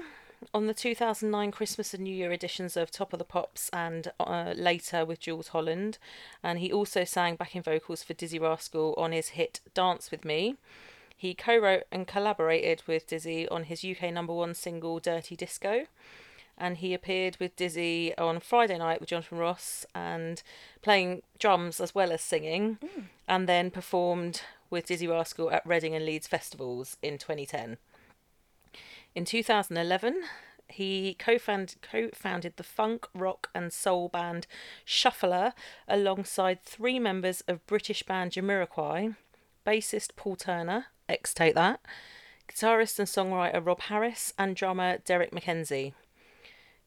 on 0.54 0.66
the 0.66 0.74
2009 0.74 1.50
Christmas 1.50 1.94
and 1.94 2.04
New 2.04 2.14
Year 2.14 2.32
editions 2.32 2.76
of 2.76 2.90
Top 2.90 3.12
of 3.12 3.18
the 3.18 3.24
Pops 3.24 3.68
and 3.72 4.10
uh, 4.20 4.54
later 4.56 5.04
with 5.04 5.20
Jools 5.20 5.48
Holland. 5.48 5.98
And 6.42 6.58
he 6.58 6.72
also 6.72 7.04
sang 7.04 7.36
backing 7.36 7.62
vocals 7.62 8.02
for 8.02 8.14
Dizzee 8.14 8.40
Rascal 8.40 8.94
on 8.96 9.12
his 9.12 9.30
hit 9.30 9.60
Dance 9.74 10.10
With 10.10 10.24
Me. 10.24 10.56
He 11.16 11.34
co 11.34 11.58
wrote 11.58 11.84
and 11.90 12.06
collaborated 12.06 12.82
with 12.86 13.08
Dizzee 13.08 13.48
on 13.50 13.64
his 13.64 13.84
UK 13.84 14.12
number 14.12 14.32
one 14.32 14.54
single 14.54 15.00
Dirty 15.00 15.36
Disco. 15.36 15.86
And 16.56 16.78
he 16.78 16.94
appeared 16.94 17.36
with 17.38 17.56
Dizzee 17.56 18.14
on 18.18 18.40
Friday 18.40 18.78
night 18.78 19.00
with 19.00 19.08
Jonathan 19.08 19.38
Ross 19.38 19.86
and 19.94 20.42
playing 20.82 21.22
drums 21.38 21.80
as 21.80 21.94
well 21.94 22.12
as 22.12 22.20
singing. 22.20 22.78
And 23.26 23.48
then 23.48 23.70
performed 23.70 24.42
with 24.70 24.86
Dizzee 24.86 25.08
Rascal 25.08 25.50
at 25.50 25.66
Reading 25.66 25.94
and 25.94 26.04
Leeds 26.04 26.26
festivals 26.26 26.96
in 27.02 27.18
2010. 27.18 27.78
In 29.14 29.24
2011, 29.24 30.22
he 30.68 31.16
co-found, 31.18 31.76
co-founded 31.82 32.56
the 32.56 32.62
funk, 32.62 33.06
rock, 33.14 33.50
and 33.54 33.72
soul 33.72 34.08
band 34.08 34.46
Shuffler 34.84 35.54
alongside 35.88 36.62
three 36.62 36.98
members 36.98 37.42
of 37.48 37.66
British 37.66 38.02
band 38.02 38.32
Jamiroquai, 38.32 39.16
bassist 39.66 40.16
Paul 40.16 40.36
Turner, 40.36 40.86
ex 41.08 41.32
Take 41.32 41.54
That, 41.54 41.80
guitarist 42.48 42.98
and 42.98 43.08
songwriter 43.08 43.64
Rob 43.64 43.80
Harris, 43.82 44.32
and 44.38 44.54
drummer 44.54 44.98
Derrick 44.98 45.32
McKenzie. 45.32 45.94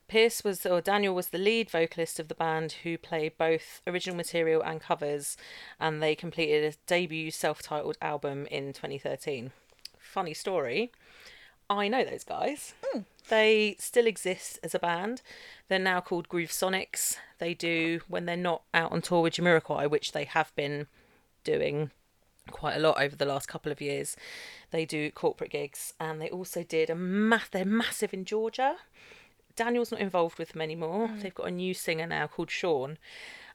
Pearce 0.08 0.44
was, 0.44 0.66
or 0.66 0.82
Daniel 0.82 1.16
was 1.16 1.30
the 1.30 1.38
lead 1.38 1.70
vocalist 1.70 2.20
of 2.20 2.28
the 2.28 2.36
band 2.36 2.74
who 2.84 2.98
played 2.98 3.38
both 3.38 3.82
original 3.88 4.18
material 4.18 4.62
and 4.62 4.82
covers, 4.82 5.38
and 5.80 6.04
they 6.04 6.16
completed 6.16 6.74
a 6.74 6.78
debut 6.86 7.32
self 7.32 7.62
titled 7.62 7.98
album 8.02 8.46
in 8.48 8.74
2013. 8.74 9.54
Funny 9.98 10.34
story. 10.34 10.92
I 11.78 11.88
know 11.88 12.04
those 12.04 12.24
guys. 12.24 12.74
Hmm. 12.84 13.02
They 13.30 13.76
still 13.80 14.08
exist 14.08 14.60
as 14.62 14.76
a 14.76 14.80
band. 14.80 15.22
They're 15.70 15.80
now 15.80 16.02
called 16.02 16.28
Groove 16.28 16.50
Sonics. 16.50 17.18
They 17.40 17.54
do, 17.54 18.02
when 18.08 18.26
they're 18.26 18.36
not 18.36 18.64
out 18.74 18.92
on 18.92 19.02
tour 19.02 19.22
with 19.22 19.36
Jamiroquai, 19.36 19.90
which 19.90 20.12
they 20.12 20.26
have 20.26 20.54
been 20.56 20.88
doing 21.44 21.92
quite 22.50 22.76
a 22.76 22.80
lot 22.80 23.02
over 23.02 23.16
the 23.16 23.26
last 23.26 23.48
couple 23.48 23.72
of 23.72 23.80
years, 23.80 24.18
they 24.72 24.86
do 24.86 25.12
corporate 25.12 25.52
gigs. 25.52 25.94
And 26.00 26.22
they 26.22 26.30
also 26.30 26.64
did 26.64 26.90
a 26.90 26.96
mass, 26.96 27.48
they're 27.50 27.64
massive 27.64 28.14
in 28.14 28.26
Georgia. 28.26 28.76
Daniel's 29.56 29.92
not 29.92 30.02
involved 30.02 30.38
with 30.38 30.50
them 30.50 30.62
anymore. 30.62 31.08
Hmm. 31.08 31.20
They've 31.20 31.34
got 31.34 31.48
a 31.48 31.52
new 31.52 31.74
singer 31.74 32.08
now 32.08 32.28
called 32.28 32.52
Sean. 32.52 32.98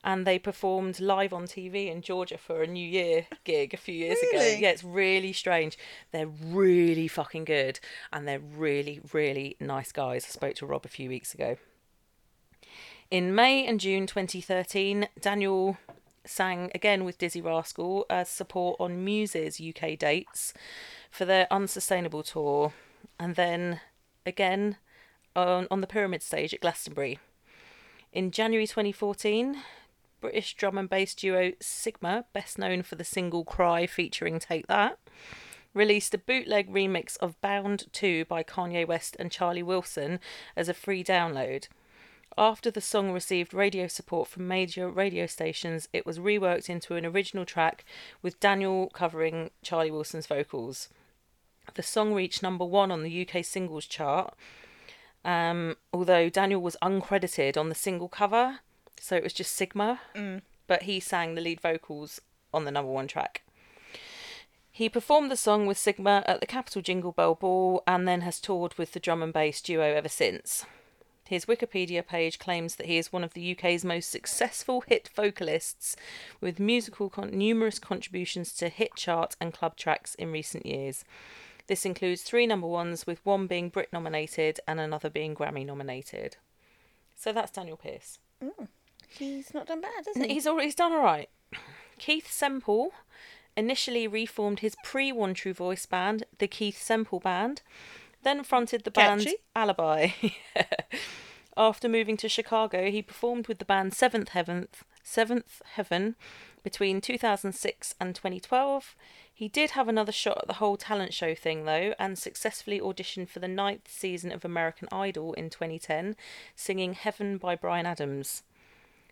And 0.07 0.27
they 0.27 0.39
performed 0.39 1.01
live 1.01 1.35
on 1.35 1.47
TV 1.47 1.91
in 1.91 2.01
Georgia 2.01 2.39
for 2.39 2.63
a 2.63 2.67
New 2.67 2.89
Year 2.89 3.27
gig 3.45 3.75
a 3.75 3.77
few 3.77 3.95
years 3.95 4.19
ago. 4.19 4.41
Yeah, 4.41 4.71
it's 4.71 4.85
really 4.85 5.33
strange. 5.33 5.77
They're 6.13 6.29
really 6.29 7.09
fucking 7.09 7.45
good. 7.45 7.81
And 8.13 8.27
they're 8.27 8.39
really, 8.39 9.01
really 9.13 9.57
nice 9.61 9.91
guys. 9.91 10.25
I 10.25 10.31
spoke 10.31 10.55
to 10.57 10.67
Rob 10.67 10.87
a 10.87 10.89
few 10.89 11.09
weeks 11.09 11.35
ago. 11.35 11.57
In 13.11 13.35
May 13.35 13.67
and 13.67 13.79
June 13.79 14.07
2013, 14.07 15.09
Daniel 15.21 15.77
sang 16.25 16.71
again 16.75 17.05
with 17.05 17.19
Dizzee 17.19 17.45
Rascal 17.45 18.05
as 18.11 18.29
support 18.29 18.77
on 18.81 19.05
Muse's 19.05 19.61
UK 19.61 19.99
dates 19.99 20.53
for 21.11 21.25
their 21.25 21.47
Unsustainable 21.51 22.23
tour, 22.23 22.73
and 23.19 23.37
then 23.37 23.81
again 24.25 24.77
on, 25.35 25.69
on 25.71 25.81
the 25.81 25.87
Pyramid 25.87 26.23
stage 26.23 26.53
at 26.53 26.61
Glastonbury. 26.61 27.19
In 28.13 28.31
January 28.31 28.67
2014, 28.67 29.63
British 30.21 30.55
drum 30.55 30.79
and 30.79 30.89
bass 30.89 31.15
duo 31.15 31.53
Sigma, 31.61 32.25
best 32.33 32.59
known 32.59 32.83
for 32.83 32.97
the 32.97 33.05
single 33.05 33.45
Cry 33.45 33.87
featuring 33.87 34.39
Take 34.39 34.67
That, 34.67 34.99
released 35.75 36.15
a 36.15 36.19
bootleg 36.19 36.73
remix 36.73 37.17
of 37.19 37.41
Bound 37.41 37.87
2 37.93 38.25
by 38.25 38.43
Kanye 38.43 38.87
West 38.87 39.17
and 39.19 39.31
Charlie 39.31 39.63
Wilson 39.63 40.19
as 40.57 40.69
a 40.69 40.75
free 40.75 41.05
download. 41.05 41.69
After 42.39 42.71
the 42.71 42.81
song 42.81 43.13
received 43.13 43.55
radio 43.55 43.87
support 43.87 44.29
from 44.29 44.47
major 44.47 44.91
radio 44.91 45.27
stations, 45.27 45.89
it 45.93 46.05
was 46.05 46.19
reworked 46.19 46.69
into 46.69 46.95
an 46.95 47.07
original 47.07 47.47
track 47.47 47.85
with 48.21 48.41
Daniel 48.41 48.91
covering 48.91 49.51
Charlie 49.63 49.91
Wilson's 49.91 50.27
vocals. 50.27 50.89
The 51.75 51.83
song 51.83 52.13
reached 52.13 52.43
number 52.43 52.65
one 52.65 52.91
on 52.91 53.03
the 53.03 53.29
UK 53.29 53.45
singles 53.45 53.87
chart, 53.87 54.35
um, 55.25 55.77
although 55.93 56.29
Daniel 56.29 56.61
was 56.61 56.77
uncredited 56.83 57.57
on 57.57 57.69
the 57.69 57.75
single 57.75 58.09
cover, 58.09 58.61
so 59.01 59.17
it 59.17 59.23
was 59.23 59.33
just 59.33 59.55
Sigma, 59.55 60.01
mm. 60.15 60.43
but 60.67 60.85
he 60.85 61.01
sang 61.01 61.35
the 61.35 61.41
lead 61.41 61.61
vocals 61.61 62.21
on 62.53 62.65
the 62.65 62.71
number 62.71 62.91
one 62.91 63.09
track. 63.09 63.43
He 64.71 64.89
performed 64.89 65.31
the 65.31 65.37
song 65.37 65.67
with 65.67 65.79
Sigma 65.79 66.23
at 66.27 66.41
the 66.41 66.47
Capital 66.47 66.83
Jingle 66.83 67.13
Bell 67.13 67.35
Ball 67.35 67.83
and 67.87 68.07
then 68.07 68.21
has 68.21 68.41
toured 68.41 68.75
with 68.75 68.93
the 68.93 69.01
drum 69.01 69.23
and 69.23 69.33
bass 69.33 69.63
duo 69.63 69.95
ever 69.95 70.09
since. 70.09 70.67
His 71.25 71.47
Wikipedia 71.47 72.07
page 72.07 72.39
claims 72.39 72.77
that 72.77 72.87
he 72.87 72.99
is 72.99 73.13
one 73.13 73.25
of 73.25 73.33
the 73.35 73.57
UK's 73.57 73.85
most 73.85 74.11
successful 74.11 74.83
hit 74.83 75.11
vocalists, 75.17 75.97
with 76.41 76.61
musical 76.61 77.11
con- 77.11 77.31
numerous 77.31 77.79
contributions 77.79 78.53
to 78.55 78.69
hit 78.69 78.95
chart 78.95 79.35
and 79.41 79.53
club 79.53 79.77
tracks 79.77 80.15
in 80.15 80.31
recent 80.31 80.67
years. 80.67 81.05
This 81.67 81.85
includes 81.85 82.23
three 82.23 82.47
number 82.47 82.69
ones, 82.69 83.07
with 83.07 83.25
one 83.25 83.49
being 83.49 83.71
Brit 83.71 83.93
nominated 83.93 84.61
and 84.69 84.79
another 84.79 85.11
being 85.11 85.35
Grammy 85.35 85.67
nominated. 85.67 86.37
So 87.17 87.33
that's 87.33 87.51
Daniel 87.51 87.77
Pearce. 87.77 88.19
Mm. 88.45 88.69
He's 89.09 89.55
not 89.55 89.67
done 89.67 89.81
bad, 89.81 90.07
has 90.07 90.17
he? 90.17 90.35
He's 90.35 90.47
already 90.47 90.67
he's 90.67 90.75
done 90.75 90.93
all 90.93 91.03
right. 91.03 91.29
Keith 91.99 92.31
Semple 92.31 92.93
initially 93.57 94.07
reformed 94.07 94.61
his 94.61 94.77
pre 94.85 95.13
One 95.13 95.35
True 95.35 95.55
Voice 95.55 95.87
band, 95.87 96.25
the 96.39 96.47
Keith 96.49 96.81
Semple 96.81 97.21
Band, 97.21 97.63
then 98.23 98.45
fronted 98.45 98.85
the 98.85 98.91
band 98.91 99.23
Catchy. 99.23 99.37
Alibi. 99.55 100.09
After 101.57 101.89
moving 101.89 102.19
to 102.19 102.29
Chicago, 102.29 102.91
he 102.91 103.01
performed 103.01 103.49
with 103.49 103.59
the 103.59 103.65
band 103.65 103.95
Seventh 103.95 104.31
Heaven, 104.31 104.69
Seventh 105.03 105.63
Heaven 105.65 106.17
between 106.63 107.01
2006 107.01 107.95
and 108.01 108.15
2012. 108.15 108.97
He 109.33 109.49
did 109.49 109.71
have 109.71 109.89
another 109.89 110.13
shot 110.13 110.39
at 110.39 110.49
the 110.49 110.55
whole 110.55 110.77
talent 110.77 111.15
show 111.15 111.35
thing, 111.35 111.65
though, 111.65 111.95
and 111.99 112.19
successfully 112.19 112.81
auditioned 112.81 113.29
for 113.29 113.39
the 113.39 113.49
ninth 113.49 113.89
season 113.89 114.33
of 114.33 114.45
American 114.45 114.89
Idol 114.91 115.33
in 115.35 115.49
2010, 115.49 116.17
singing 116.55 116.95
Heaven 116.95 117.39
by 117.39 117.55
Bryan 117.55 117.87
Adams. 117.87 118.43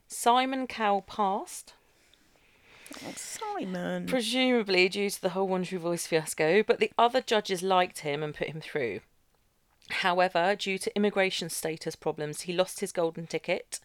Simon 0.07 0.67
Cowell 0.67 1.03
passed, 1.03 1.75
Oh, 3.05 3.13
Simon. 3.17 4.07
presumably 4.07 4.89
due 4.89 5.11
to 5.11 5.21
the 5.21 5.31
whole 5.31 5.49
One 5.49 5.65
True 5.65 5.79
Voice 5.79 6.07
fiasco, 6.07 6.63
but 6.63 6.79
the 6.79 6.93
other 6.97 7.21
judges 7.21 7.63
liked 7.63 8.01
him 8.01 8.23
and 8.23 8.35
put 8.35 8.49
him 8.49 8.61
through. 8.61 9.01
However, 9.91 10.55
due 10.57 10.79
to 10.79 10.95
immigration 10.97 11.49
status 11.51 11.97
problems, 11.97 12.43
he 12.43 12.53
lost 12.53 12.81
his 12.81 12.93
golden 12.93 13.27
ticket. 13.27 13.81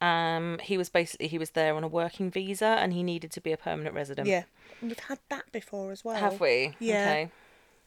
Um, 0.00 0.58
he 0.62 0.76
was 0.76 0.88
basically 0.90 1.28
he 1.28 1.38
was 1.38 1.50
there 1.50 1.74
on 1.74 1.84
a 1.84 1.88
working 1.88 2.30
visa 2.30 2.66
and 2.66 2.92
he 2.92 3.02
needed 3.02 3.30
to 3.32 3.40
be 3.40 3.52
a 3.52 3.56
permanent 3.56 3.94
resident. 3.94 4.28
yeah. 4.28 4.44
We've 4.82 4.98
had 4.98 5.18
that 5.30 5.50
before 5.50 5.92
as 5.92 6.04
well. 6.04 6.16
Have 6.16 6.40
we? 6.40 6.76
Yeah. 6.78 7.08
Okay. 7.08 7.30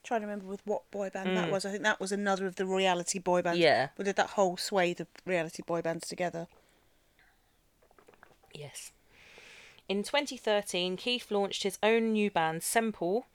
Trying 0.03 0.21
to 0.21 0.27
remember 0.27 0.47
with 0.47 0.61
what 0.65 0.89
boy 0.89 1.09
band 1.09 1.35
that 1.37 1.51
was. 1.51 1.65
I 1.65 1.71
think 1.71 1.83
that 1.83 1.99
was 1.99 2.11
another 2.11 2.47
of 2.47 2.55
the 2.55 2.65
reality 2.65 3.19
boy 3.19 3.41
bands. 3.41 3.59
Yeah. 3.59 3.89
We 3.97 4.05
did 4.05 4.15
that 4.15 4.31
whole 4.31 4.57
swathe 4.57 5.01
of 5.01 5.07
reality 5.25 5.61
boy 5.65 5.81
bands 5.81 6.07
together. 6.07 6.47
Yes. 8.57 8.91
In 9.87 10.03
2013, 10.03 10.97
Keith 10.97 11.31
launched 11.31 11.63
his 11.63 11.77
own 11.83 12.11
new 12.11 12.29
band, 12.31 12.63
Semple, 12.63 13.27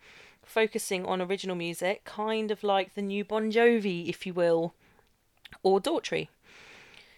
focusing 0.45 1.07
on 1.07 1.23
original 1.23 1.57
music, 1.57 2.05
kind 2.05 2.51
of 2.51 2.63
like 2.65 2.95
the 2.95 3.03
new 3.03 3.25
Bon 3.25 3.51
Jovi, 3.51 4.09
if 4.09 4.27
you 4.27 4.35
will, 4.35 4.75
or 5.63 5.81
Daughtry. 5.81 6.29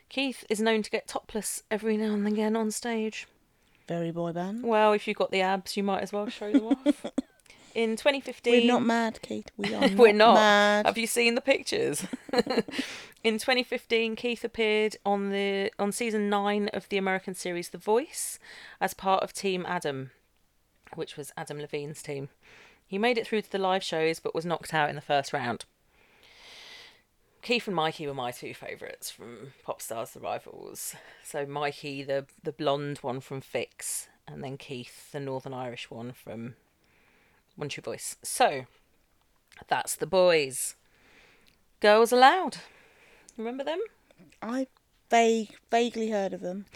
Keith 0.09 0.44
is 0.48 0.61
known 0.61 0.82
to 0.82 0.90
get 0.90 1.09
topless 1.09 1.62
every 1.70 1.96
now 1.96 2.14
and 2.14 2.28
again 2.28 2.55
on 2.55 2.70
stage. 2.70 3.26
Very 3.88 4.11
boy 4.11 4.32
band. 4.32 4.62
Well, 4.62 4.92
if 4.92 5.09
you've 5.09 5.16
got 5.16 5.30
the 5.30 5.40
abs, 5.40 5.76
you 5.76 5.82
might 5.82 6.02
as 6.02 6.12
well 6.12 6.28
show 6.28 6.52
them 6.52 6.66
off. 6.66 7.07
In 7.74 7.96
2015, 7.96 8.52
We're 8.52 8.72
not 8.72 8.84
mad, 8.84 9.20
Kate. 9.20 9.50
We 9.56 9.74
are 9.74 9.80
not 9.88 9.94
We're 9.94 10.12
not. 10.12 10.34
mad. 10.34 10.86
Have 10.86 10.96
you 10.98 11.06
seen 11.08 11.34
the 11.34 11.40
pictures? 11.40 12.06
In 13.24 13.38
2015, 13.38 14.16
Keith 14.16 14.44
appeared 14.44 14.96
on 15.04 15.30
the 15.30 15.70
on 15.78 15.90
season 15.92 16.28
nine 16.28 16.68
of 16.72 16.88
the 16.88 16.98
American 16.98 17.34
series 17.34 17.70
The 17.70 17.78
Voice 17.78 18.38
as 18.80 18.94
part 18.94 19.22
of 19.24 19.32
Team 19.32 19.64
Adam, 19.66 20.10
which 20.94 21.16
was 21.16 21.32
Adam 21.36 21.58
Levine's 21.58 22.02
team. 22.02 22.28
He 22.86 22.98
made 22.98 23.18
it 23.18 23.26
through 23.26 23.42
to 23.42 23.50
the 23.50 23.58
live 23.58 23.82
shows, 23.82 24.20
but 24.20 24.34
was 24.34 24.44
knocked 24.46 24.72
out 24.74 24.90
in 24.90 24.94
the 24.94 25.00
first 25.00 25.32
round. 25.32 25.64
Keith 27.42 27.66
and 27.66 27.74
Mikey 27.76 28.06
were 28.06 28.14
my 28.14 28.30
two 28.30 28.54
favourites 28.54 29.10
from 29.10 29.52
Popstars 29.66 30.12
The 30.12 30.20
Rivals. 30.20 30.94
So 31.22 31.44
Mikey, 31.44 32.02
the 32.04 32.26
the 32.42 32.52
blonde 32.52 32.98
one 32.98 33.20
from 33.20 33.40
Phixx, 33.40 34.06
and 34.28 34.44
then 34.44 34.58
Keith, 34.58 35.10
the 35.12 35.20
Northern 35.20 35.52
Irish 35.54 35.90
one 35.90 36.12
from 36.12 36.54
One 37.57 37.68
True 37.68 37.82
Voice. 37.82 38.16
So 38.22 38.66
that's 39.68 39.96
the 39.96 40.07
boys. 40.07 40.74
Girls 41.80 42.12
Aloud. 42.12 42.59
Remember 43.36 43.64
them? 43.64 43.80
I 44.42 44.66
vague, 45.11 45.57
vaguely 45.70 46.11
heard 46.11 46.32
of 46.32 46.40
them. 46.40 46.66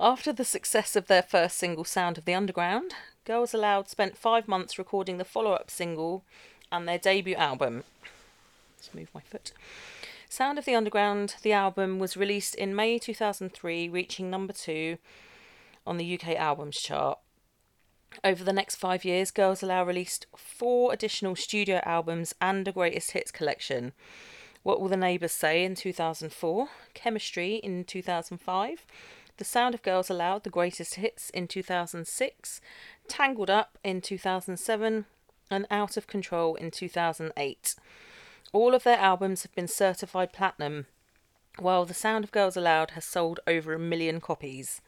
After 0.00 0.32
the 0.32 0.44
success 0.44 0.96
of 0.96 1.06
their 1.06 1.22
first 1.22 1.56
single, 1.58 1.84
Sound 1.84 2.18
of 2.18 2.24
the 2.24 2.34
Underground, 2.34 2.94
Girls 3.24 3.54
Aloud 3.54 3.88
spent 3.88 4.18
five 4.18 4.48
months 4.48 4.78
recording 4.78 5.18
the 5.18 5.24
follow 5.24 5.52
up 5.52 5.70
single 5.70 6.24
and 6.70 6.88
their 6.88 6.98
debut 6.98 7.36
album. 7.36 7.84
Let's 8.76 8.94
move 8.94 9.08
my 9.14 9.20
foot. 9.20 9.52
Sound 10.28 10.58
of 10.58 10.64
the 10.64 10.74
Underground, 10.74 11.36
the 11.42 11.52
album, 11.52 11.98
was 11.98 12.16
released 12.16 12.54
in 12.56 12.74
May 12.74 12.98
2003, 12.98 13.88
reaching 13.88 14.30
number 14.30 14.52
two 14.52 14.98
on 15.86 15.96
the 15.96 16.14
UK 16.14 16.30
Albums 16.30 16.76
Chart. 16.80 17.18
Over 18.22 18.44
the 18.44 18.52
next 18.52 18.76
five 18.76 19.04
years, 19.04 19.30
Girls 19.30 19.62
Aloud 19.62 19.88
released 19.88 20.26
four 20.36 20.92
additional 20.92 21.34
studio 21.34 21.80
albums 21.84 22.34
and 22.40 22.66
a 22.68 22.72
greatest 22.72 23.10
hits 23.10 23.30
collection. 23.30 23.92
What 24.62 24.80
Will 24.80 24.88
the 24.88 24.96
Neighbours 24.96 25.32
Say 25.32 25.64
in 25.64 25.74
2004, 25.74 26.68
Chemistry 26.94 27.56
in 27.56 27.84
2005, 27.84 28.86
The 29.36 29.44
Sound 29.44 29.74
of 29.74 29.82
Girls 29.82 30.08
Aloud, 30.08 30.44
The 30.44 30.50
Greatest 30.50 30.94
Hits 30.94 31.28
in 31.30 31.48
2006, 31.48 32.60
Tangled 33.08 33.50
Up 33.50 33.78
in 33.82 34.00
2007, 34.00 35.04
and 35.50 35.66
Out 35.70 35.96
of 35.96 36.06
Control 36.06 36.54
in 36.54 36.70
2008. 36.70 37.74
All 38.52 38.74
of 38.74 38.84
their 38.84 38.98
albums 38.98 39.42
have 39.42 39.54
been 39.54 39.68
certified 39.68 40.32
platinum, 40.32 40.86
while 41.58 41.84
The 41.84 41.92
Sound 41.92 42.24
of 42.24 42.32
Girls 42.32 42.56
Aloud 42.56 42.92
has 42.92 43.04
sold 43.04 43.40
over 43.46 43.74
a 43.74 43.78
million 43.78 44.20
copies. 44.20 44.80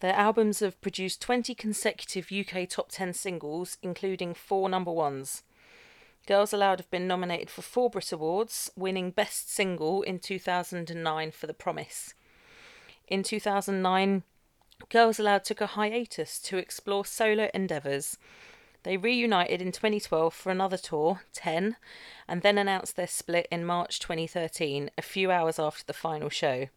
Their 0.00 0.14
albums 0.14 0.60
have 0.60 0.80
produced 0.80 1.20
20 1.20 1.54
consecutive 1.54 2.32
UK 2.32 2.68
top 2.68 2.90
10 2.90 3.12
singles, 3.12 3.76
including 3.82 4.34
four 4.34 4.68
number 4.68 4.90
ones. 4.90 5.42
Girls 6.26 6.52
Aloud 6.52 6.78
have 6.78 6.90
been 6.90 7.06
nominated 7.06 7.50
for 7.50 7.62
four 7.62 7.90
Brit 7.90 8.12
Awards, 8.12 8.70
winning 8.76 9.10
Best 9.10 9.52
Single 9.52 10.02
in 10.02 10.18
2009 10.18 11.30
for 11.32 11.46
The 11.46 11.54
Promise. 11.54 12.14
In 13.08 13.22
2009, 13.22 14.22
Girls 14.88 15.18
Aloud 15.18 15.44
took 15.44 15.60
a 15.60 15.66
hiatus 15.66 16.38
to 16.40 16.56
explore 16.56 17.04
solo 17.04 17.50
endeavours. 17.52 18.16
They 18.82 18.96
reunited 18.96 19.60
in 19.60 19.72
2012 19.72 20.32
for 20.32 20.50
another 20.50 20.78
tour, 20.78 21.22
10, 21.34 21.76
and 22.26 22.40
then 22.40 22.56
announced 22.56 22.96
their 22.96 23.06
split 23.06 23.46
in 23.50 23.64
March 23.66 24.00
2013, 24.00 24.90
a 24.96 25.02
few 25.02 25.30
hours 25.30 25.58
after 25.58 25.84
the 25.84 25.92
final 25.92 26.30
show. 26.30 26.68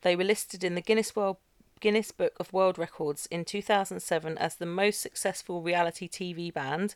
They 0.00 0.16
were 0.16 0.24
listed 0.24 0.64
in 0.64 0.74
the 0.74 0.80
Guinness 0.80 1.14
World 1.14 1.36
Guinness 1.80 2.10
Book 2.10 2.32
of 2.40 2.52
World 2.52 2.78
Records 2.78 3.26
in 3.30 3.44
2007 3.44 4.38
as 4.38 4.56
the 4.56 4.66
most 4.66 5.00
successful 5.00 5.62
reality 5.62 6.08
TV 6.08 6.52
band. 6.52 6.94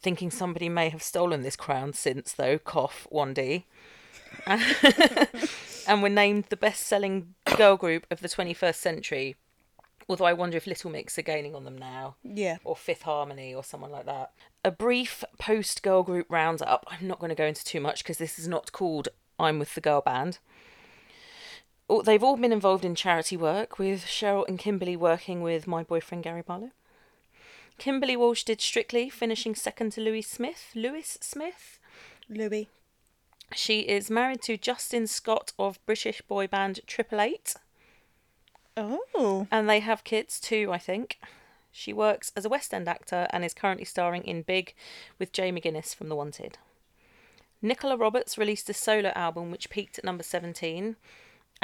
Thinking 0.00 0.30
somebody 0.30 0.68
may 0.68 0.88
have 0.90 1.02
stolen 1.02 1.42
this 1.42 1.56
crown 1.56 1.92
since, 1.92 2.32
though, 2.32 2.58
cough, 2.58 3.06
1D. 3.12 3.64
and 5.88 6.02
were 6.02 6.08
named 6.08 6.44
the 6.48 6.56
best 6.56 6.86
selling 6.86 7.34
girl 7.56 7.76
group 7.76 8.06
of 8.10 8.20
the 8.20 8.28
21st 8.28 8.74
century. 8.74 9.36
Although 10.08 10.24
I 10.26 10.32
wonder 10.34 10.56
if 10.56 10.66
Little 10.66 10.90
Mix 10.90 11.18
are 11.18 11.22
gaining 11.22 11.54
on 11.54 11.64
them 11.64 11.78
now 11.78 12.16
Yeah. 12.22 12.58
or 12.64 12.76
Fifth 12.76 13.02
Harmony 13.02 13.54
or 13.54 13.64
someone 13.64 13.90
like 13.90 14.04
that. 14.06 14.32
A 14.64 14.70
brief 14.70 15.24
post 15.38 15.82
girl 15.82 16.02
group 16.02 16.26
roundup. 16.28 16.84
I'm 16.88 17.06
not 17.06 17.18
going 17.20 17.30
to 17.30 17.34
go 17.34 17.46
into 17.46 17.64
too 17.64 17.80
much 17.80 18.02
because 18.02 18.18
this 18.18 18.38
is 18.38 18.46
not 18.48 18.72
called 18.72 19.08
I'm 19.38 19.58
with 19.58 19.74
the 19.74 19.80
girl 19.80 20.02
band. 20.02 20.38
They've 22.04 22.22
all 22.24 22.36
been 22.36 22.52
involved 22.52 22.84
in 22.84 22.94
charity 22.94 23.36
work, 23.36 23.78
with 23.78 24.04
Cheryl 24.04 24.46
and 24.48 24.58
Kimberley 24.58 24.96
working 24.96 25.42
with 25.42 25.66
my 25.66 25.82
boyfriend 25.82 26.24
Gary 26.24 26.42
Barlow. 26.42 26.70
Kimberley 27.78 28.16
Walsh 28.16 28.44
did 28.44 28.60
Strictly, 28.60 29.10
finishing 29.10 29.54
second 29.54 29.92
to 29.92 30.00
Louis 30.00 30.22
Smith. 30.22 30.70
Lewis 30.74 31.18
Smith. 31.20 31.78
Louis. 32.28 32.68
She 33.54 33.80
is 33.80 34.10
married 34.10 34.42
to 34.42 34.56
Justin 34.56 35.06
Scott 35.06 35.52
of 35.58 35.84
British 35.86 36.22
boy 36.22 36.46
band 36.46 36.80
Triple 36.86 37.20
Eight, 37.20 37.54
Oh. 38.76 39.46
and 39.50 39.68
they 39.68 39.80
have 39.80 40.02
kids 40.04 40.40
too, 40.40 40.70
I 40.72 40.78
think. 40.78 41.18
She 41.70 41.92
works 41.92 42.32
as 42.36 42.44
a 42.44 42.48
West 42.48 42.72
End 42.72 42.88
actor 42.88 43.26
and 43.30 43.44
is 43.44 43.54
currently 43.54 43.84
starring 43.84 44.24
in 44.24 44.42
Big 44.42 44.74
with 45.18 45.32
Jay 45.32 45.50
McGuiness 45.52 45.94
from 45.94 46.08
The 46.08 46.16
Wanted. 46.16 46.58
Nicola 47.60 47.96
Roberts 47.96 48.38
released 48.38 48.68
a 48.70 48.74
solo 48.74 49.10
album 49.14 49.50
which 49.50 49.70
peaked 49.70 49.98
at 49.98 50.04
number 50.04 50.22
17 50.22 50.96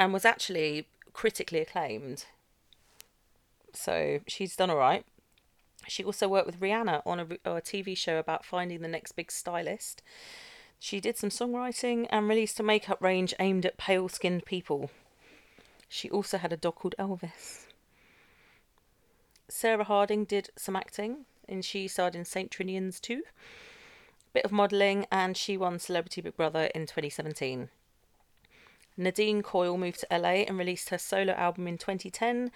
and 0.01 0.11
was 0.11 0.25
actually 0.25 0.87
critically 1.13 1.59
acclaimed. 1.59 2.25
So 3.71 4.21
she's 4.27 4.55
done 4.55 4.71
all 4.71 4.77
right. 4.77 5.05
She 5.87 6.03
also 6.03 6.27
worked 6.27 6.47
with 6.47 6.59
Rihanna 6.59 7.03
on 7.05 7.19
a, 7.19 7.23
a 7.45 7.61
TV 7.61 7.95
show 7.95 8.17
about 8.17 8.43
finding 8.43 8.81
the 8.81 8.87
next 8.87 9.11
big 9.11 9.31
stylist. 9.31 10.01
She 10.79 10.99
did 10.99 11.17
some 11.17 11.29
songwriting 11.29 12.07
and 12.09 12.27
released 12.27 12.59
a 12.59 12.63
makeup 12.63 12.99
range 12.99 13.35
aimed 13.39 13.63
at 13.63 13.77
pale 13.77 14.09
skinned 14.09 14.43
people. 14.43 14.89
She 15.87 16.09
also 16.09 16.39
had 16.39 16.51
a 16.51 16.57
dog 16.57 16.77
called 16.77 16.95
Elvis. 16.97 17.67
Sarah 19.49 19.83
Harding 19.83 20.25
did 20.25 20.49
some 20.55 20.75
acting, 20.75 21.25
and 21.47 21.63
she 21.63 21.87
starred 21.87 22.15
in 22.15 22.25
St. 22.25 22.49
Trinian's 22.49 22.99
too. 22.99 23.21
Bit 24.33 24.45
of 24.45 24.51
modelling, 24.51 25.05
and 25.11 25.37
she 25.37 25.57
won 25.57 25.77
Celebrity 25.77 26.21
Big 26.21 26.35
Brother 26.35 26.71
in 26.73 26.87
2017. 26.87 27.69
Nadine 28.97 29.41
Coyle 29.41 29.77
moved 29.77 30.01
to 30.01 30.17
LA 30.17 30.43
and 30.47 30.57
released 30.57 30.89
her 30.89 30.97
solo 30.97 31.33
album 31.33 31.67
in 31.67 31.77
2010 31.77 32.51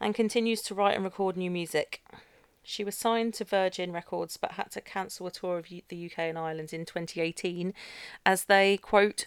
and 0.00 0.14
continues 0.14 0.62
to 0.62 0.74
write 0.74 0.94
and 0.94 1.04
record 1.04 1.36
new 1.36 1.50
music. 1.50 2.02
She 2.62 2.84
was 2.84 2.94
signed 2.94 3.34
to 3.34 3.44
Virgin 3.44 3.92
Records 3.92 4.36
but 4.36 4.52
had 4.52 4.70
to 4.72 4.80
cancel 4.80 5.26
a 5.26 5.30
tour 5.30 5.58
of 5.58 5.66
the 5.68 6.06
UK 6.06 6.18
and 6.18 6.38
Ireland 6.38 6.72
in 6.72 6.84
2018 6.84 7.74
as 8.24 8.44
they, 8.44 8.76
quote, 8.76 9.26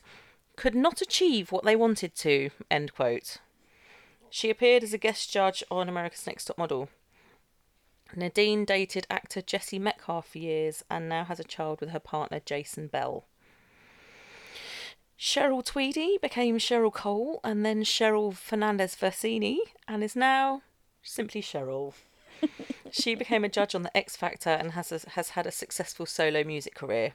could 0.56 0.76
not 0.76 1.02
achieve 1.02 1.52
what 1.52 1.64
they 1.64 1.76
wanted 1.76 2.16
to, 2.16 2.52
end 2.70 2.94
quote. 2.94 3.38
She 4.30 4.50
appeared 4.50 4.84
as 4.84 4.94
a 4.94 4.98
guest 4.98 5.32
judge 5.32 5.64
on 5.70 5.90
America's 5.90 6.26
Next 6.26 6.46
Top 6.46 6.58
Model. 6.58 6.90
Nadine 8.16 8.64
dated 8.66 9.08
actor 9.10 9.42
Jesse 9.42 9.80
Metcalfe 9.80 10.28
for 10.28 10.38
years 10.38 10.84
and 10.90 11.10
now 11.10 11.24
has 11.24 11.40
a 11.40 11.44
child 11.44 11.82
with 11.82 11.90
her 11.90 12.00
partner 12.00 12.40
Jason 12.40 12.88
Bell. 12.88 13.26
Cheryl 15.24 15.64
Tweedy 15.64 16.18
became 16.22 16.58
Cheryl 16.58 16.92
Cole 16.92 17.40
and 17.46 17.66
then 17.66 17.86
Cheryl 17.86 18.36
Fernandez 18.36 18.94
Versini 18.94 19.56
and 19.88 20.04
is 20.04 20.18
now 20.18 20.64
simply 21.02 21.42
Cheryl. 21.42 21.94
she 22.92 23.16
became 23.16 23.46
a 23.46 23.50
judge 23.50 23.74
on 23.74 23.84
the 23.84 23.98
X 23.98 24.18
Factor 24.18 24.50
and 24.50 24.74
has 24.74 24.92
a, 24.92 25.00
has 25.12 25.30
had 25.30 25.48
a 25.48 25.52
successful 25.52 26.06
solo 26.06 26.44
music 26.44 26.76
career. 26.76 27.14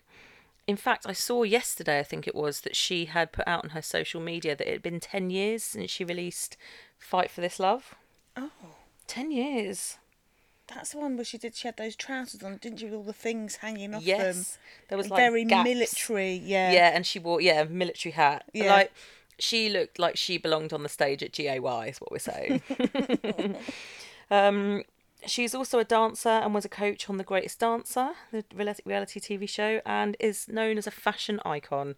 In 0.67 0.79
fact, 0.79 1.05
I 1.07 1.13
saw 1.13 1.43
yesterday, 1.43 1.99
I 1.99 2.03
think 2.03 2.27
it 2.27 2.35
was, 2.35 2.63
that 2.63 2.75
she 2.75 3.05
had 3.05 3.31
put 3.31 3.47
out 3.47 3.63
on 3.63 3.71
her 3.71 3.83
social 3.83 4.23
media 4.23 4.57
that 4.57 4.67
it 4.67 4.73
had 4.73 4.83
been 4.83 5.01
10 5.01 5.29
years 5.29 5.63
since 5.63 5.91
she 5.91 6.03
released 6.03 6.57
Fight 6.99 7.31
for 7.31 7.43
This 7.43 7.61
Love. 7.61 7.95
Oh. 8.39 8.51
10 9.07 9.31
years. 9.33 9.99
That's 10.75 10.93
the 10.93 10.99
one 10.99 11.17
where 11.17 11.25
she 11.25 11.39
did. 11.39 11.55
She 11.55 11.67
had 11.67 11.77
those 11.77 11.97
trousers 11.97 12.43
on, 12.43 12.59
didn't 12.59 12.79
she? 12.79 12.85
With 12.87 12.95
all 12.95 13.03
the 13.03 13.13
things 13.13 13.57
hanging 13.57 13.95
off 13.95 14.05
them. 14.05 14.09
Yes. 14.19 14.59
There 14.89 14.99
was 14.99 15.11
like 15.11 15.19
very 15.19 15.45
gaps. 15.45 15.69
military. 15.69 16.35
Yeah. 16.35 16.73
Yeah, 16.73 16.91
and 16.95 17.07
she 17.07 17.19
wore 17.19 17.41
yeah 17.41 17.65
military 17.65 18.13
hat. 18.13 18.45
Yeah. 18.53 18.75
Like 18.75 18.93
she 19.39 19.71
looked 19.71 19.99
like 19.99 20.17
she 20.17 20.37
belonged 20.37 20.73
on 20.73 20.83
the 20.83 20.89
stage 20.89 21.23
at 21.23 21.33
GAY. 21.33 21.59
Is 21.89 22.01
what 22.01 22.11
we're 22.13 22.19
saying. 22.19 22.63
um, 24.31 24.83
she's 25.27 25.55
also 25.55 25.79
a 25.79 25.85
dancer 25.85 26.29
and 26.29 26.55
was 26.55 26.65
a 26.65 26.69
coach 26.69 27.09
on 27.09 27.17
The 27.17 27.25
Greatest 27.25 27.59
Dancer, 27.59 28.11
the 28.31 28.45
reality 28.55 28.83
reality 28.85 29.21
TV 29.21 29.49
show, 29.49 29.81
and 29.85 30.17
is 30.21 30.49
known 30.49 30.79
as 30.79 30.87
a 30.87 30.93
fashion 30.93 31.41
icon. 31.45 31.97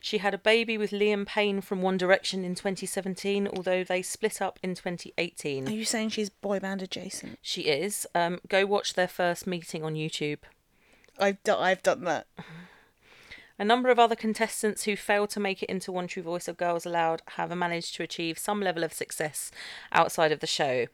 She 0.00 0.18
had 0.18 0.34
a 0.34 0.38
baby 0.38 0.78
with 0.78 0.90
Liam 0.90 1.26
Payne 1.26 1.60
from 1.60 1.82
One 1.82 1.96
Direction 1.96 2.44
in 2.44 2.54
2017, 2.54 3.48
although 3.48 3.84
they 3.84 4.02
split 4.02 4.40
up 4.40 4.58
in 4.62 4.74
2018. 4.74 5.68
Are 5.68 5.70
you 5.70 5.84
saying 5.84 6.10
she's 6.10 6.30
boy 6.30 6.60
band 6.60 6.82
adjacent? 6.82 7.38
She 7.42 7.62
is. 7.62 8.06
Um, 8.14 8.40
go 8.48 8.66
watch 8.66 8.94
their 8.94 9.08
first 9.08 9.46
meeting 9.46 9.84
on 9.84 9.94
YouTube. 9.94 10.38
I've 11.18 11.42
done. 11.42 11.62
I've 11.62 11.82
done 11.82 12.04
that. 12.04 12.26
A 13.58 13.64
number 13.64 13.90
of 13.90 13.98
other 13.98 14.16
contestants 14.16 14.84
who 14.84 14.96
failed 14.96 15.30
to 15.30 15.40
make 15.40 15.62
it 15.62 15.68
into 15.68 15.92
One 15.92 16.08
True 16.08 16.22
Voice 16.22 16.48
of 16.48 16.56
Girls 16.56 16.86
Aloud 16.86 17.22
have 17.36 17.56
managed 17.56 17.94
to 17.94 18.02
achieve 18.02 18.38
some 18.38 18.60
level 18.60 18.82
of 18.82 18.92
success 18.92 19.52
outside 19.92 20.32
of 20.32 20.40
the 20.40 20.46
show. 20.46 20.86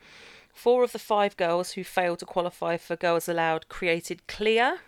Four 0.53 0.83
of 0.83 0.93
the 0.93 0.99
five 0.99 1.37
girls 1.37 1.73
who 1.73 1.85
failed 1.85 2.19
to 2.21 2.27
qualify 2.27 2.77
for 2.77 2.97
Girls 2.97 3.29
Aloud 3.29 3.69
created 3.69 4.27
CLEAR, 4.27 4.81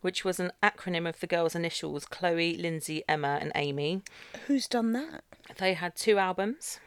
which 0.00 0.24
was 0.24 0.38
an 0.38 0.52
acronym 0.62 1.08
of 1.08 1.20
the 1.20 1.26
girls' 1.26 1.54
initials 1.54 2.04
Chloe, 2.04 2.56
Lindsay, 2.56 3.02
Emma, 3.08 3.38
and 3.40 3.50
Amy. 3.54 4.02
Who's 4.46 4.68
done 4.68 4.92
that? 4.92 5.24
They 5.56 5.74
had 5.74 5.96
two 5.96 6.18
albums. 6.18 6.80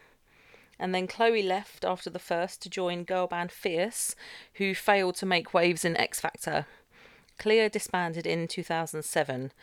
And 0.80 0.96
then 0.96 1.08
Chloe 1.08 1.44
left 1.44 1.84
after 1.84 2.10
the 2.10 2.20
first 2.20 2.62
to 2.62 2.70
join 2.70 3.04
girl 3.04 3.28
band 3.28 3.52
Fierce, 3.52 4.16
who 4.54 4.74
failed 4.74 5.16
to 5.16 5.26
make 5.26 5.54
waves 5.54 5.84
in 5.84 5.98
X 5.98 6.22
Factor. 6.22 6.68
Clear 7.40 7.70
disbanded 7.70 8.28
in 8.28 8.49
2007. 8.49 9.53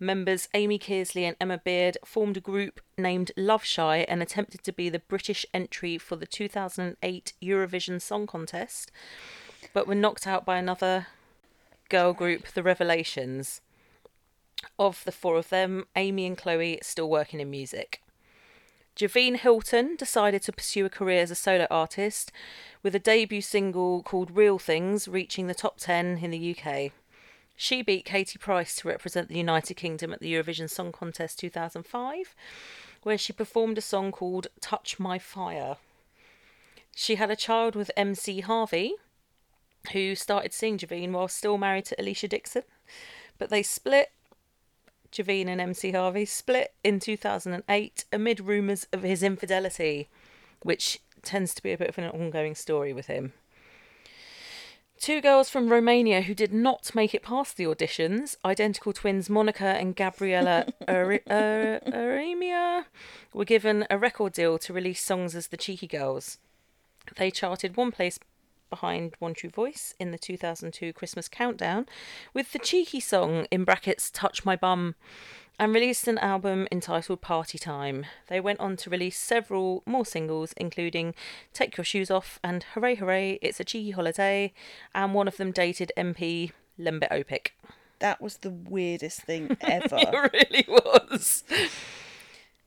Members 0.00 0.48
Amy 0.54 0.78
Kearsley 0.78 1.24
and 1.24 1.36
Emma 1.38 1.58
Beard 1.58 1.98
formed 2.02 2.38
a 2.38 2.40
group 2.40 2.80
named 2.96 3.30
Love 3.36 3.62
Shy 3.62 3.98
and 4.08 4.22
attempted 4.22 4.64
to 4.64 4.72
be 4.72 4.88
the 4.88 5.00
British 5.00 5.44
entry 5.52 5.98
for 5.98 6.16
the 6.16 6.26
2008 6.26 7.34
Eurovision 7.42 8.00
Song 8.00 8.26
Contest, 8.26 8.90
but 9.74 9.86
were 9.86 9.94
knocked 9.94 10.26
out 10.26 10.46
by 10.46 10.56
another 10.56 11.08
girl 11.90 12.14
group, 12.14 12.48
The 12.48 12.62
Revelations. 12.62 13.60
Of 14.78 15.04
the 15.04 15.12
four 15.12 15.36
of 15.36 15.50
them, 15.50 15.84
Amy 15.94 16.24
and 16.24 16.38
Chloe 16.38 16.78
still 16.82 17.10
working 17.10 17.40
in 17.40 17.50
music. 17.50 18.00
Javine 18.96 19.36
Hylton 19.36 19.96
decided 19.96 20.40
to 20.44 20.52
pursue 20.52 20.86
a 20.86 20.90
career 20.90 21.20
as 21.20 21.30
a 21.30 21.34
solo 21.34 21.66
artist, 21.70 22.32
with 22.82 22.94
a 22.94 22.98
debut 22.98 23.42
single 23.42 24.02
called 24.02 24.34
Real 24.34 24.58
Things 24.58 25.06
reaching 25.06 25.48
the 25.48 25.54
top 25.54 25.76
10 25.76 26.20
in 26.22 26.30
the 26.30 26.56
UK. 26.56 26.92
She 27.56 27.80
beat 27.80 28.04
Katie 28.04 28.38
Price 28.38 28.76
to 28.76 28.88
represent 28.88 29.28
the 29.28 29.38
United 29.38 29.74
Kingdom 29.74 30.12
at 30.12 30.20
the 30.20 30.32
Eurovision 30.32 30.68
Song 30.68 30.92
Contest 30.92 31.38
2005, 31.38 32.34
where 33.02 33.16
she 33.16 33.32
performed 33.32 33.78
a 33.78 33.82
song 33.82 34.12
called 34.12 34.48
Touch 34.60 35.00
My 35.00 35.18
Fire. 35.18 35.76
She 36.94 37.14
had 37.14 37.30
a 37.30 37.36
child 37.36 37.74
with 37.74 37.90
MC 37.96 38.40
Harvey, 38.40 38.94
who 39.92 40.14
started 40.14 40.52
seeing 40.52 40.76
Javine 40.76 41.12
while 41.12 41.28
still 41.28 41.56
married 41.56 41.86
to 41.86 41.96
Alesha 41.96 42.28
Dixon, 42.28 42.62
but 43.38 43.48
they 43.48 43.62
split. 43.62 44.10
Javine 45.10 45.48
and 45.48 45.60
MC 45.60 45.92
Harvey 45.92 46.26
split 46.26 46.74
in 46.84 47.00
2008 47.00 48.04
amid 48.12 48.40
rumours 48.40 48.86
of 48.92 49.02
his 49.02 49.22
infidelity, 49.22 50.08
which 50.62 51.00
tends 51.22 51.54
to 51.54 51.62
be 51.62 51.72
a 51.72 51.78
bit 51.78 51.88
of 51.88 51.96
an 51.96 52.10
ongoing 52.10 52.54
story 52.54 52.92
with 52.92 53.06
him. 53.06 53.32
Two 54.98 55.20
girls 55.20 55.50
from 55.50 55.68
Romania 55.68 56.22
who 56.22 56.34
did 56.34 56.52
not 56.52 56.94
make 56.94 57.14
it 57.14 57.22
past 57.22 57.56
the 57.56 57.64
auditions, 57.64 58.36
identical 58.44 58.92
twins 58.92 59.28
Monica 59.28 59.64
and 59.66 59.94
Gabriella 59.94 60.66
Irimia, 60.88 62.86
were 63.32 63.44
given 63.44 63.86
a 63.90 63.98
record 63.98 64.32
deal 64.32 64.58
to 64.58 64.72
release 64.72 65.02
songs 65.02 65.36
as 65.36 65.48
the 65.48 65.56
Cheeky 65.58 65.86
Girls. 65.86 66.38
They 67.16 67.30
charted 67.30 67.76
one 67.76 67.92
place 67.92 68.18
behind 68.70 69.14
One 69.18 69.34
True 69.34 69.50
Voice 69.50 69.94
in 70.00 70.10
the 70.10 70.18
2002 70.18 70.92
Christmas 70.92 71.28
Countdown 71.28 71.86
with 72.34 72.52
the 72.52 72.58
cheeky 72.58 72.98
song 72.98 73.46
in 73.50 73.64
brackets 73.64 74.10
Touch 74.10 74.44
My 74.44 74.56
Bum 74.56 74.94
and 75.58 75.74
released 75.74 76.06
an 76.06 76.18
album 76.18 76.68
entitled 76.70 77.20
Party 77.20 77.58
Time. 77.58 78.06
They 78.28 78.40
went 78.40 78.60
on 78.60 78.76
to 78.78 78.90
release 78.90 79.18
several 79.18 79.82
more 79.86 80.04
singles, 80.04 80.52
including 80.56 81.14
Take 81.52 81.76
Your 81.76 81.84
Shoes 81.84 82.10
Off 82.10 82.38
and 82.44 82.64
Hooray 82.74 82.96
Hooray, 82.96 83.38
It's 83.40 83.60
a 83.60 83.64
Cheeky 83.64 83.92
Holiday, 83.92 84.52
and 84.94 85.14
one 85.14 85.28
of 85.28 85.36
them 85.38 85.52
dated 85.52 85.92
MP 85.96 86.52
Lembit 86.78 87.10
Opik. 87.10 87.48
That 88.00 88.20
was 88.20 88.38
the 88.38 88.50
weirdest 88.50 89.22
thing 89.22 89.56
ever. 89.62 89.96
It 89.96 90.32
really 90.32 90.66
was. 90.68 91.44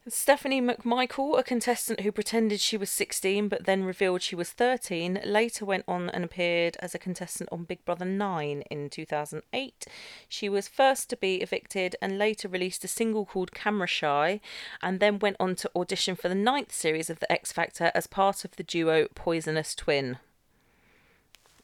Stephanie 0.08 0.62
McMichael, 0.62 1.38
a 1.38 1.44
contestant 1.44 2.00
who 2.00 2.12
pretended 2.12 2.60
she 2.60 2.78
was 2.78 2.90
16 2.90 3.50
but 3.50 3.66
then 3.66 3.84
revealed 3.84 4.22
she 4.22 4.36
was 4.36 4.50
13, 4.50 5.20
later 5.26 5.66
went 5.66 5.84
on 5.88 6.10
and 6.10 6.24
appeared 6.24 6.78
as 6.80 6.96
a 6.96 7.00
contestant 7.00 7.50
on 7.52 7.66
Big 7.66 7.84
Brother 7.84 8.06
9 8.06 8.64
in 8.72 8.90
2008. 8.90 9.86
She 10.30 10.48
was 10.48 10.70
first 10.70 11.10
to 11.10 11.18
be 11.18 11.42
evicted 11.42 11.98
and 12.02 12.18
later 12.18 12.48
released 12.48 12.84
a 12.86 12.88
single 12.88 13.26
called 13.26 13.54
Camera 13.54 13.88
Shy 13.88 14.40
and 14.82 15.00
then 15.00 15.20
went 15.20 15.36
on 15.40 15.56
to 15.56 15.72
audition 15.76 16.16
for 16.16 16.30
the 16.30 16.36
ninth 16.36 16.72
series 16.72 17.10
of 17.10 17.20
The 17.20 17.32
X 17.32 17.52
Factor 17.52 17.92
as 17.94 18.08
part 18.08 18.46
of 18.46 18.56
the 18.56 18.64
duo 18.64 19.08
Poisonous 19.14 19.76
Twin. 19.76 20.18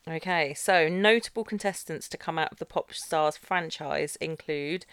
Okay, 0.07 0.53
so 0.53 0.87
notable 0.87 1.43
contestants 1.43 2.07
to 2.09 2.17
come 2.17 2.37
out 2.37 2.51
of 2.51 2.59
the 2.59 2.65
Popstars 2.65 3.39
franchise 3.39 4.17
include 4.17 4.85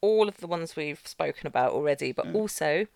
all 0.00 0.28
of 0.28 0.38
the 0.38 0.46
ones 0.46 0.76
we've 0.76 1.06
spoken 1.06 1.46
about 1.46 1.72
already, 1.72 2.12
but 2.12 2.26
mm. 2.26 2.34
also 2.34 2.86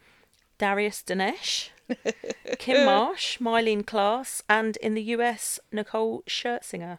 Darius 0.58 1.02
Danesh, 1.06 1.70
Kim 2.58 2.86
Marsh, 2.86 3.38
Mylene 3.38 3.84
Klass, 3.84 4.42
and 4.48 4.76
in 4.78 4.94
the 4.94 5.02
US, 5.02 5.58
Nicole 5.72 6.22
Scherzinger, 6.26 6.98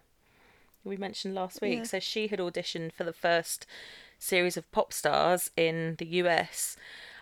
who 0.83 0.89
we 0.89 0.97
mentioned 0.97 1.35
last 1.35 1.61
week. 1.61 1.79
Yeah. 1.79 1.83
So 1.83 1.99
she 1.99 2.27
had 2.27 2.39
auditioned 2.39 2.93
for 2.93 3.03
the 3.03 3.13
first 3.13 3.65
series 4.19 4.57
of 4.57 4.71
pop 4.71 4.93
stars 4.93 5.51
in 5.55 5.95
the 5.97 6.07
US. 6.07 6.75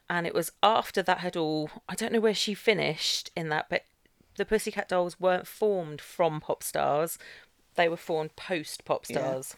And 0.10 0.27
it 0.27 0.34
was 0.34 0.51
after 0.61 1.01
that 1.03 1.19
had 1.19 1.38
all, 1.38 1.69
I 1.88 1.95
don't 1.95 2.11
know 2.11 2.19
where 2.19 2.34
she 2.34 2.53
finished 2.53 3.31
in 3.35 3.49
that, 3.49 3.68
but 3.69 3.84
the 4.35 4.45
Pussycat 4.45 4.89
Dolls 4.89 5.19
weren't 5.19 5.47
formed 5.47 6.01
from 6.01 6.41
pop 6.41 6.64
stars, 6.64 7.18
they 7.76 7.88
were 7.88 7.97
formed 7.97 8.35
post 8.35 8.85
pop 8.85 9.05
Yeah. 9.53 9.57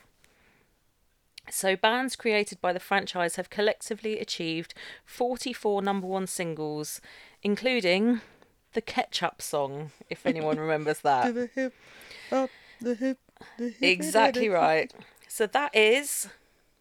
So, 1.49 1.75
bands 1.75 2.15
created 2.15 2.59
by 2.59 2.73
the 2.73 2.79
franchise 2.79 3.35
have 3.35 3.49
collectively 3.49 4.19
achieved 4.19 4.73
44 5.05 5.81
number 5.81 6.07
one 6.07 6.27
singles, 6.27 7.01
including 7.43 8.21
the 8.73 8.81
Ketchup 8.81 9.41
song, 9.41 9.91
if 10.09 10.25
anyone 10.25 10.59
remembers 10.59 10.99
that. 11.01 11.33
the 11.33 11.49
hip, 11.53 11.73
up 12.31 12.49
the 12.81 12.95
hip, 12.95 13.19
the 13.57 13.69
hip. 13.69 13.75
exactly 13.81 14.49
right. 14.49 14.93
So, 15.27 15.45
that 15.47 15.75
is 15.75 16.29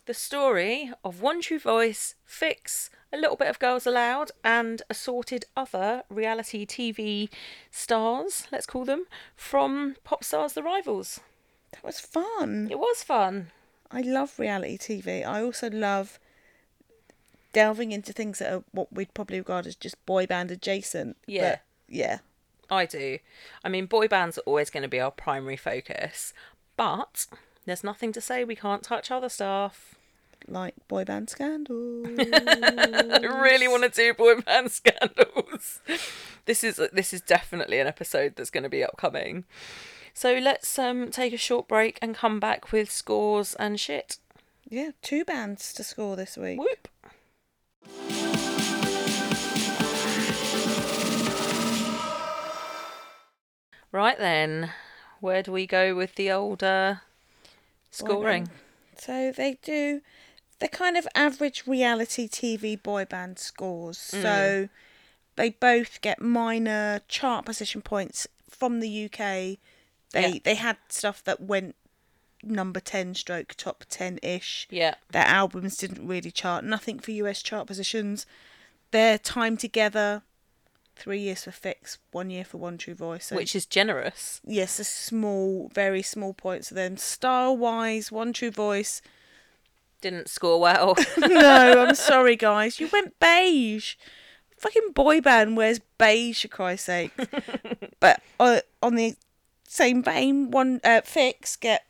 the 0.06 0.14
story 0.14 0.92
of 1.04 1.20
One 1.20 1.40
True 1.40 1.58
Voice, 1.58 2.14
Phixx, 2.28 2.90
a 3.12 3.16
little 3.16 3.36
bit 3.36 3.48
of 3.48 3.58
Girls 3.58 3.86
Aloud, 3.86 4.32
and 4.42 4.82
assorted 4.90 5.44
other 5.56 6.02
reality 6.08 6.66
TV 6.66 7.28
stars, 7.70 8.46
let's 8.50 8.66
call 8.66 8.84
them, 8.84 9.04
from 9.36 9.96
Popstars 10.06 10.54
The 10.54 10.62
Rivals. 10.62 11.20
That 11.72 11.84
was 11.84 12.00
fun. 12.00 12.68
It 12.70 12.78
was 12.78 13.02
fun. 13.02 13.50
I 13.94 14.00
love 14.00 14.38
reality 14.38 14.76
TV. 14.76 15.24
I 15.24 15.42
also 15.42 15.70
love 15.70 16.18
delving 17.52 17.92
into 17.92 18.12
things 18.12 18.40
that 18.40 18.52
are 18.52 18.64
what 18.72 18.92
we'd 18.92 19.14
probably 19.14 19.38
regard 19.38 19.66
as 19.66 19.76
just 19.76 20.04
boy 20.04 20.26
band 20.26 20.50
adjacent. 20.50 21.16
Yeah. 21.26 21.50
But 21.50 21.60
yeah. 21.88 22.18
I 22.70 22.86
do. 22.86 23.18
I 23.62 23.68
mean, 23.68 23.86
boy 23.86 24.08
bands 24.08 24.36
are 24.36 24.42
always 24.42 24.68
going 24.68 24.82
to 24.82 24.88
be 24.88 25.00
our 25.00 25.12
primary 25.12 25.56
focus, 25.56 26.34
but 26.76 27.26
there's 27.66 27.84
nothing 27.84 28.12
to 28.12 28.20
say 28.20 28.42
we 28.42 28.56
can't 28.56 28.82
touch 28.82 29.10
other 29.10 29.28
stuff. 29.28 29.94
Like 30.48 30.74
boy 30.88 31.04
band 31.04 31.30
scandal. 31.30 32.02
I 32.18 33.20
really 33.22 33.68
want 33.68 33.84
to 33.84 33.88
do 33.88 34.12
boy 34.12 34.40
band 34.40 34.70
scandals. 34.72 35.80
This 36.46 36.62
is 36.62 36.78
this 36.92 37.14
is 37.14 37.22
definitely 37.22 37.78
an 37.78 37.86
episode 37.86 38.36
that's 38.36 38.50
going 38.50 38.64
to 38.64 38.68
be 38.68 38.84
upcoming. 38.84 39.44
So 40.14 40.38
let's 40.38 40.78
um 40.78 41.10
take 41.10 41.32
a 41.32 41.36
short 41.36 41.66
break 41.66 41.98
and 42.00 42.14
come 42.14 42.38
back 42.38 42.70
with 42.72 42.90
scores 42.90 43.54
and 43.54 43.78
shit. 43.78 44.18
yeah, 44.68 44.92
two 45.02 45.24
bands 45.24 45.72
to 45.74 45.84
score 45.84 46.14
this 46.16 46.36
week. 46.36 46.58
Whoop. 46.58 46.88
Right 53.90 54.18
then, 54.18 54.70
where 55.20 55.42
do 55.42 55.52
we 55.52 55.66
go 55.66 55.94
with 55.94 56.14
the 56.14 56.30
older 56.30 57.02
scoring? 57.90 58.48
So 58.96 59.32
they 59.32 59.58
do 59.62 60.00
they're 60.60 60.68
kind 60.68 60.96
of 60.96 61.06
average 61.14 61.66
reality 61.66 62.28
TV 62.28 62.80
boy 62.80 63.04
band 63.04 63.38
scores. 63.38 63.98
So 63.98 64.68
they 65.36 65.50
both 65.50 66.00
get 66.00 66.20
minor 66.20 67.00
chart 67.08 67.44
position 67.44 67.82
points 67.82 68.28
from 68.48 68.80
the 68.80 69.04
UK. 69.10 69.58
They 70.14 70.28
Yeah. 70.34 70.38
they 70.44 70.54
had 70.54 70.78
stuff 70.88 71.22
that 71.24 71.40
went 71.40 71.76
number 72.42 72.80
10 72.80 73.14
stroke 73.14 73.54
top 73.56 73.84
10 73.88 74.18
ish. 74.22 74.66
Yeah. 74.70 74.94
Their 75.10 75.24
albums 75.24 75.76
didn't 75.76 76.06
really 76.06 76.30
chart. 76.30 76.64
Nothing 76.64 76.98
for 76.98 77.10
US 77.12 77.42
chart 77.42 77.66
positions. 77.66 78.26
Their 78.90 79.18
time 79.18 79.56
together, 79.56 80.22
three 80.94 81.20
years 81.20 81.44
for 81.44 81.50
Phixx, 81.50 81.98
one 82.12 82.30
year 82.30 82.44
for 82.44 82.58
One 82.58 82.78
True 82.78 82.94
Voice. 82.94 83.26
So 83.26 83.36
Which 83.36 83.56
is 83.56 83.66
generous. 83.66 84.40
yes, 84.46 84.78
a 84.78 84.84
small, 84.84 85.70
very 85.74 86.02
small 86.02 86.32
points 86.34 86.68
for 86.68 86.74
them. 86.74 86.96
Style 86.96 87.56
wise, 87.56 88.12
One 88.12 88.32
True 88.32 88.50
Voice. 88.52 89.02
Didn't 90.00 90.28
score 90.28 90.60
well. 90.60 90.94
no, 91.18 91.86
I'm 91.86 91.94
sorry, 91.94 92.36
guys. 92.36 92.78
You 92.78 92.88
went 92.92 93.18
beige. 93.18 93.94
Fucking 94.58 94.92
boy 94.92 95.20
band 95.22 95.56
wears 95.56 95.80
beige, 95.98 96.42
for 96.42 96.48
Christ's 96.48 96.86
sake. 96.86 97.10
but 98.00 98.20
uh, 98.38 98.60
on 98.82 98.94
the 98.96 99.16
same 99.66 100.02
vein, 100.02 100.50
one 100.50 100.80
uh, 100.84 101.00
Phixx 101.04 101.58
get 101.58 101.84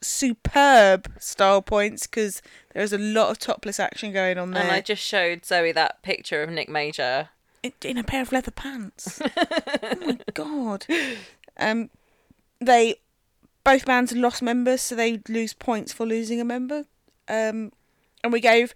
superb 0.00 1.10
style 1.18 1.62
points 1.62 2.06
because 2.06 2.42
there's 2.74 2.92
a 2.92 2.98
lot 2.98 3.30
of 3.30 3.38
topless 3.38 3.80
action 3.80 4.12
going 4.12 4.38
on 4.38 4.50
there. 4.50 4.62
and 4.62 4.72
I 4.72 4.80
just 4.80 5.02
showed 5.02 5.44
Zoe 5.44 5.72
that 5.72 6.02
picture 6.02 6.42
of 6.42 6.50
Nick 6.50 6.68
Major. 6.68 7.30
in, 7.62 7.72
in 7.82 7.98
a 7.98 8.04
pair 8.04 8.22
of 8.22 8.32
leather 8.32 8.50
pants. 8.50 9.20
oh 9.82 9.96
my 10.00 10.18
god. 10.34 10.86
Um, 11.56 11.90
they 12.60 12.96
both 13.64 13.86
bands 13.86 14.12
lost 14.12 14.42
members, 14.42 14.82
so 14.82 14.94
they 14.94 15.20
lose 15.28 15.54
points 15.54 15.92
for 15.92 16.06
losing 16.06 16.40
a 16.40 16.44
member. 16.44 16.84
Um, 17.28 17.72
and 18.22 18.32
we 18.32 18.40
gave 18.40 18.74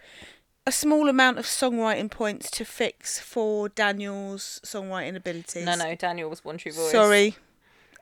a 0.67 0.73
small 0.73 1.09
amount 1.09 1.39
of 1.39 1.45
songwriting 1.47 2.11
points 2.11 2.51
to 2.53 2.65
Phixx 2.65 3.21
for 3.21 3.69
Daniel's 3.69 4.61
songwriting 4.65 5.17
abilities. 5.17 5.65
No, 5.65 5.75
no, 5.75 5.95
Daniel 5.95 6.31
was 6.31 6.45
One 6.45 6.59
True 6.59 6.73
Voice. 6.73 6.91
Sorry. 6.91 7.37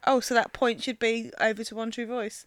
Oh, 0.04 0.20
so 0.20 0.34
that 0.34 0.52
point 0.52 0.82
should 0.82 0.98
be 0.98 1.30
over 1.40 1.64
to 1.64 1.74
One 1.74 1.90
True 1.90 2.06
Voice. 2.06 2.46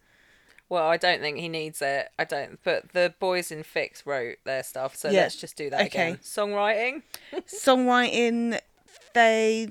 Well, 0.70 0.88
I 0.88 0.98
don't 0.98 1.20
think 1.20 1.38
he 1.40 1.50
needs 1.50 1.82
it. 1.82 2.10
I 2.20 2.26
don't. 2.26 2.60
But 2.64 2.94
the 2.94 3.14
boys 3.20 3.52
in 3.52 3.64
Phixx 3.64 4.06
wrote 4.06 4.38
their 4.46 4.62
stuff, 4.64 4.96
so 4.96 5.10
Yeah. 5.10 5.22
let's 5.22 5.36
just 5.36 5.56
do 5.56 5.70
that 5.72 5.88
Okay. 5.88 6.10
again. 6.12 6.18
Songwriting. 6.24 7.02
Songwriting, 7.48 8.60
they 9.14 9.68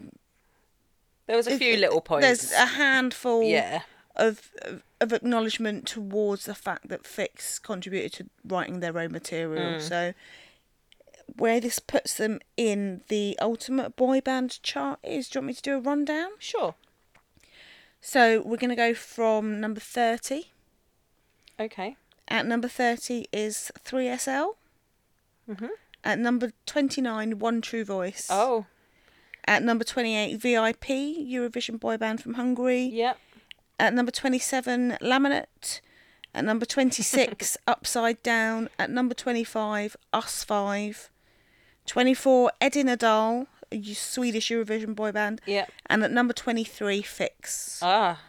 There 1.27 1.37
was 1.37 1.47
a 1.47 1.57
few 1.57 1.77
little 1.77 2.01
points. 2.01 2.27
there's 2.27 2.53
a 2.53 2.67
handful. 2.67 3.43
yeah. 3.45 3.83
of 4.17 4.51
of 5.01 5.13
acknowledgement 5.13 5.87
towards 5.87 6.45
the 6.47 6.55
fact 6.57 6.89
that 6.89 7.05
Phixx 7.05 7.63
contributed 7.63 8.13
to 8.15 8.27
writing 8.45 8.81
their 8.81 8.99
own 8.99 9.13
material. 9.13 9.75
Mm. 9.75 9.81
So 9.81 10.13
where 11.37 11.61
this 11.61 11.79
puts 11.79 12.15
them 12.17 12.41
in 12.57 13.03
the 13.07 13.39
ultimate 13.41 13.95
boy 13.95 14.21
band 14.21 14.61
chart 14.65 14.99
is 15.05 15.29
do 15.29 15.39
you 15.39 15.41
want 15.43 15.47
me 15.47 15.55
to 15.55 15.63
do 15.63 15.77
a 15.77 15.81
rundown? 15.81 16.31
Sure. 16.41 16.75
So 18.01 18.41
we're 18.43 18.57
gonna 18.57 18.77
go 18.77 18.95
from 18.95 19.61
number 19.61 19.81
thirty. 19.81 20.53
Okay. 21.59 21.97
At 22.29 22.47
number 22.47 22.69
thirty 22.69 23.27
is 23.33 23.71
three 23.83 24.09
SL. 24.17 24.57
Mhm. 25.49 25.71
At 26.05 26.19
number 26.19 26.53
twenty 26.67 27.01
nine, 27.01 27.39
One 27.39 27.61
True 27.61 27.85
Voice. 27.85 28.29
Oh. 28.31 28.67
At 29.47 29.63
number 29.63 29.85
twenty 29.85 30.17
eight, 30.17 30.37
VIP, 30.37 30.87
Eurovision 30.89 31.81
boy 31.81 31.97
band 31.97 32.23
from 32.23 32.35
Hungary. 32.35 32.83
Yep. 32.85 33.19
At 33.81 33.95
number 33.95 34.11
27, 34.11 34.99
Laminate. 35.01 35.81
At 36.35 36.45
number 36.45 36.67
26, 36.67 37.57
Upside 37.69 38.21
Down. 38.25 38.69
At 38.77 38.91
number 38.91 39.15
25, 39.15 39.97
Us 40.13 40.43
5. 40.43 41.11
24, 41.87 42.51
Eddie 42.61 42.83
Nadal, 42.83 43.47
a 43.58 43.58
Swedish 43.95 44.51
Eurovision 44.51 44.95
boy 44.95 45.13
band. 45.13 45.41
Yeah. 45.47 45.67
And 45.87 46.03
at 46.05 46.11
number 46.11 46.33
23, 46.33 47.03
Phixx. 47.03 47.79
Ah. 47.83 48.21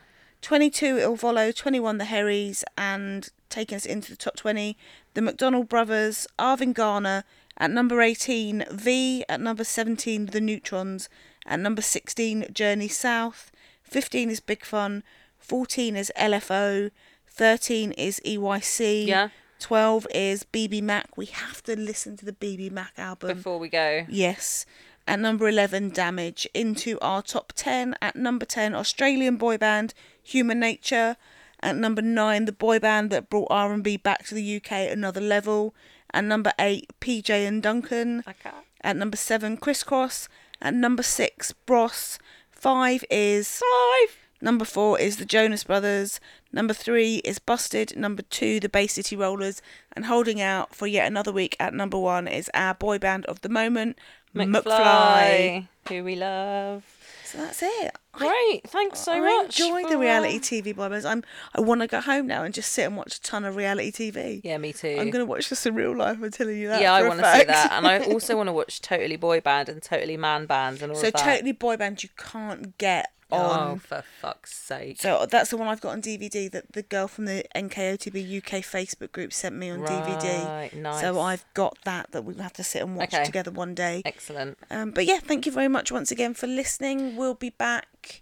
22, 0.41 0.99
Il 0.99 1.15
Volo. 1.15 1.51
21, 1.51 1.97
The 1.97 2.05
Herries. 2.05 2.63
And 2.77 3.29
taking 3.49 3.75
us 3.75 3.85
into 3.85 4.11
the 4.11 4.17
top 4.17 4.35
20, 4.35 4.77
The 5.13 5.21
McDonald 5.21 5.69
Brothers, 5.69 6.27
Arvin 6.37 6.73
Garner. 6.73 7.23
At 7.57 7.71
number 7.71 8.01
18, 8.01 8.65
V. 8.71 9.25
At 9.27 9.41
number 9.41 9.63
17, 9.63 10.27
The 10.27 10.41
Neutrons. 10.41 11.09
At 11.45 11.59
number 11.59 11.81
16, 11.81 12.47
Journey 12.53 12.87
South. 12.87 13.51
15 13.83 14.29
is 14.29 14.39
Big 14.39 14.63
Fun. 14.63 15.03
14 15.39 15.95
is 15.95 16.11
LFO. 16.17 16.91
13 17.27 17.91
is 17.93 18.21
EYC. 18.25 19.07
Yeah. 19.07 19.29
12 19.59 20.07
is 20.13 20.45
BBMak. 20.45 21.05
We 21.15 21.25
have 21.25 21.61
to 21.63 21.75
listen 21.75 22.15
to 22.17 22.25
the 22.25 22.31
BBMak 22.31 22.97
album. 22.97 23.35
Before 23.37 23.59
we 23.59 23.67
go. 23.67 24.05
Yes. 24.07 24.65
At 25.09 25.19
number 25.19 25.49
11, 25.49 25.89
Damage. 25.89 26.47
Into 26.53 26.99
our 27.01 27.23
top 27.23 27.51
10. 27.55 27.95
At 27.99 28.15
number 28.15 28.45
10, 28.45 28.75
Australian 28.75 29.37
boy 29.37 29.57
band 29.57 29.95
Human 30.21 30.59
Nature. 30.59 31.17
At 31.61 31.75
number 31.77 32.03
9, 32.03 32.45
the 32.45 32.51
boy 32.51 32.77
band 32.77 33.09
that 33.09 33.27
brought 33.27 33.47
R&B 33.49 33.97
back 33.97 34.27
to 34.27 34.35
the 34.35 34.57
UK 34.57 34.71
at 34.71 34.91
another 34.91 35.19
level. 35.19 35.73
At 36.13 36.25
number 36.25 36.53
8, 36.59 36.91
PJ 37.01 37.31
and 37.31 37.63
Duncan. 37.63 38.19
Okay. 38.19 38.55
At 38.81 38.97
number 38.97 39.17
7, 39.17 39.57
Crisscross. 39.57 40.29
At 40.61 40.75
number 40.75 41.01
6, 41.01 41.53
Bros. 41.65 42.19
5 42.51 43.03
is 43.09 43.63
Five. 43.63 44.15
Number 44.41 44.63
four 44.63 44.99
is 44.99 45.17
the 45.17 45.25
Jonas 45.25 45.65
Brothers. 45.65 46.19
Number 46.51 46.73
three 46.73 47.17
is 47.17 47.39
Busted. 47.39 47.95
Number 47.95 48.23
two, 48.23 48.59
the 48.59 48.69
Bay 48.69 48.87
City 48.87 49.15
Rollers. 49.15 49.61
And 49.93 50.05
holding 50.05 50.41
out 50.41 50.73
for 50.73 50.87
yet 50.87 51.07
another 51.07 51.31
week 51.31 51.55
at 51.59 51.73
number 51.73 51.97
one 51.97 52.27
is 52.27 52.49
our 52.53 52.73
boy 52.73 52.97
band 52.97 53.25
of 53.25 53.41
the 53.41 53.49
moment, 53.49 53.97
McFly. 54.35 54.63
McFly. 54.63 55.67
Who 55.89 56.03
we 56.03 56.15
love. 56.15 56.83
So 57.25 57.37
that's 57.37 57.61
it. 57.61 57.95
Great. 58.11 58.67
Thanks 58.67 59.01
so 59.01 59.13
I 59.13 59.19
much. 59.19 59.59
enjoy 59.59 59.83
the 59.83 59.89
for, 59.89 59.97
reality 59.99 60.37
uh, 60.37 60.39
TV 60.39 60.75
boy 60.75 60.89
bands. 60.89 61.05
I'm 61.05 61.23
I 61.53 61.61
want 61.61 61.81
to 61.81 61.87
go 61.87 62.01
home 62.01 62.25
now 62.25 62.43
and 62.43 62.51
just 62.51 62.71
sit 62.71 62.87
and 62.87 62.97
watch 62.97 63.17
a 63.17 63.21
ton 63.21 63.45
of 63.45 63.55
reality 63.55 63.91
TV. 63.91 64.41
Yeah, 64.43 64.57
me 64.57 64.73
too. 64.73 64.97
I'm 64.99 65.11
gonna 65.11 65.25
watch 65.25 65.49
this 65.49 65.65
in 65.67 65.75
real 65.75 65.95
life. 65.95 66.17
I'm 66.21 66.31
telling 66.31 66.57
you 66.57 66.69
that. 66.69 66.81
yeah, 66.81 66.91
I 66.91 67.07
want 67.07 67.19
to 67.19 67.37
see 67.37 67.43
that, 67.43 67.71
and 67.71 67.85
I 67.85 67.99
also 67.99 68.35
want 68.37 68.47
to 68.47 68.53
watch 68.53 68.81
Totally 68.81 69.15
Boy 69.15 69.41
Band 69.41 69.69
and 69.69 69.81
Totally 69.81 70.17
Man 70.17 70.47
Band 70.47 70.81
and 70.81 70.91
all 70.91 70.97
so 70.97 71.07
of 71.07 71.13
that. 71.13 71.19
So 71.19 71.25
totally 71.25 71.51
boy 71.51 71.77
band 71.77 72.01
you 72.01 72.09
can't 72.17 72.75
get 72.79 73.11
Oh, 73.31 73.77
for 73.77 74.03
fuck's 74.21 74.53
sake! 74.53 74.99
So 74.99 75.25
that's 75.29 75.51
the 75.51 75.57
one 75.57 75.67
I've 75.67 75.81
got 75.81 75.93
on 75.93 76.01
DVD 76.01 76.49
that 76.51 76.71
the 76.73 76.81
girl 76.83 77.07
from 77.07 77.25
the 77.25 77.43
NKOTB 77.55 78.37
UK 78.37 78.63
Facebook 78.63 79.11
group 79.11 79.31
sent 79.33 79.55
me 79.55 79.69
on 79.69 79.79
DVD. 79.81 80.45
Right, 80.45 80.73
nice. 80.75 81.01
So 81.01 81.19
I've 81.19 81.45
got 81.53 81.77
that 81.85 82.11
that 82.11 82.23
we'll 82.23 82.37
have 82.37 82.53
to 82.53 82.63
sit 82.63 82.81
and 82.81 82.95
watch 82.95 83.13
Okay. 83.13 83.23
together 83.25 83.51
one 83.51 83.75
day. 83.75 84.01
Excellent. 84.05 84.57
Um, 84.71 84.91
but 84.91 85.05
yeah, 85.05 85.19
thank 85.19 85.45
you 85.45 85.51
very 85.51 85.67
much 85.67 85.91
once 85.91 86.11
again 86.11 86.33
for 86.33 86.47
listening. 86.47 87.15
We'll 87.15 87.35
be 87.35 87.51
back. 87.51 88.21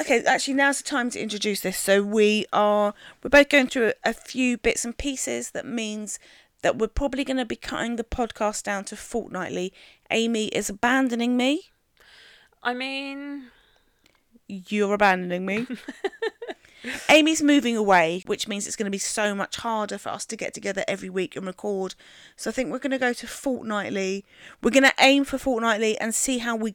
Okay, 0.00 0.24
actually, 0.24 0.54
now's 0.54 0.78
the 0.78 0.84
time 0.84 1.10
to 1.10 1.20
introduce 1.20 1.60
this. 1.60 1.78
So 1.78 2.02
we 2.02 2.46
are 2.52 2.94
we're 3.22 3.30
both 3.30 3.48
going 3.48 3.66
through 3.68 3.88
a, 4.04 4.10
a 4.10 4.12
few 4.12 4.56
bits 4.58 4.84
and 4.84 4.96
pieces. 4.96 5.50
That 5.50 5.66
means 5.66 6.18
that 6.62 6.78
we're 6.78 6.86
probably 6.88 7.24
going 7.24 7.36
to 7.36 7.44
be 7.44 7.56
cutting 7.56 7.96
the 7.96 8.04
podcast 8.04 8.62
down 8.62 8.84
to 8.86 8.96
fortnightly. 8.96 9.72
Amy 10.10 10.46
is 10.46 10.70
abandoning 10.70 11.36
me. 11.36 11.64
I 12.62 12.74
mean, 12.74 13.46
You're 14.52 14.92
abandoning 14.92 15.46
me. 15.46 15.66
Amy's 17.08 17.42
moving 17.42 17.76
away, 17.76 18.22
which 18.26 18.46
means 18.48 18.66
it's 18.66 18.76
going 18.76 18.86
to 18.86 18.90
be 18.90 18.98
so 18.98 19.34
much 19.34 19.56
harder 19.56 19.96
for 19.96 20.10
us 20.10 20.26
to 20.26 20.36
get 20.36 20.52
together 20.52 20.84
every 20.86 21.08
week 21.08 21.36
and 21.36 21.46
record. 21.46 21.94
So 22.36 22.50
I 22.50 22.52
think 22.52 22.70
we're 22.70 22.78
going 22.78 22.90
to 22.90 22.98
go 22.98 23.12
to 23.14 23.26
fortnightly. 23.26 24.24
We're 24.62 24.72
going 24.72 24.82
to 24.82 24.92
aim 25.00 25.24
for 25.24 25.38
fortnightly 25.38 25.98
and 25.98 26.14
see 26.14 26.38
how 26.38 26.56
we 26.56 26.74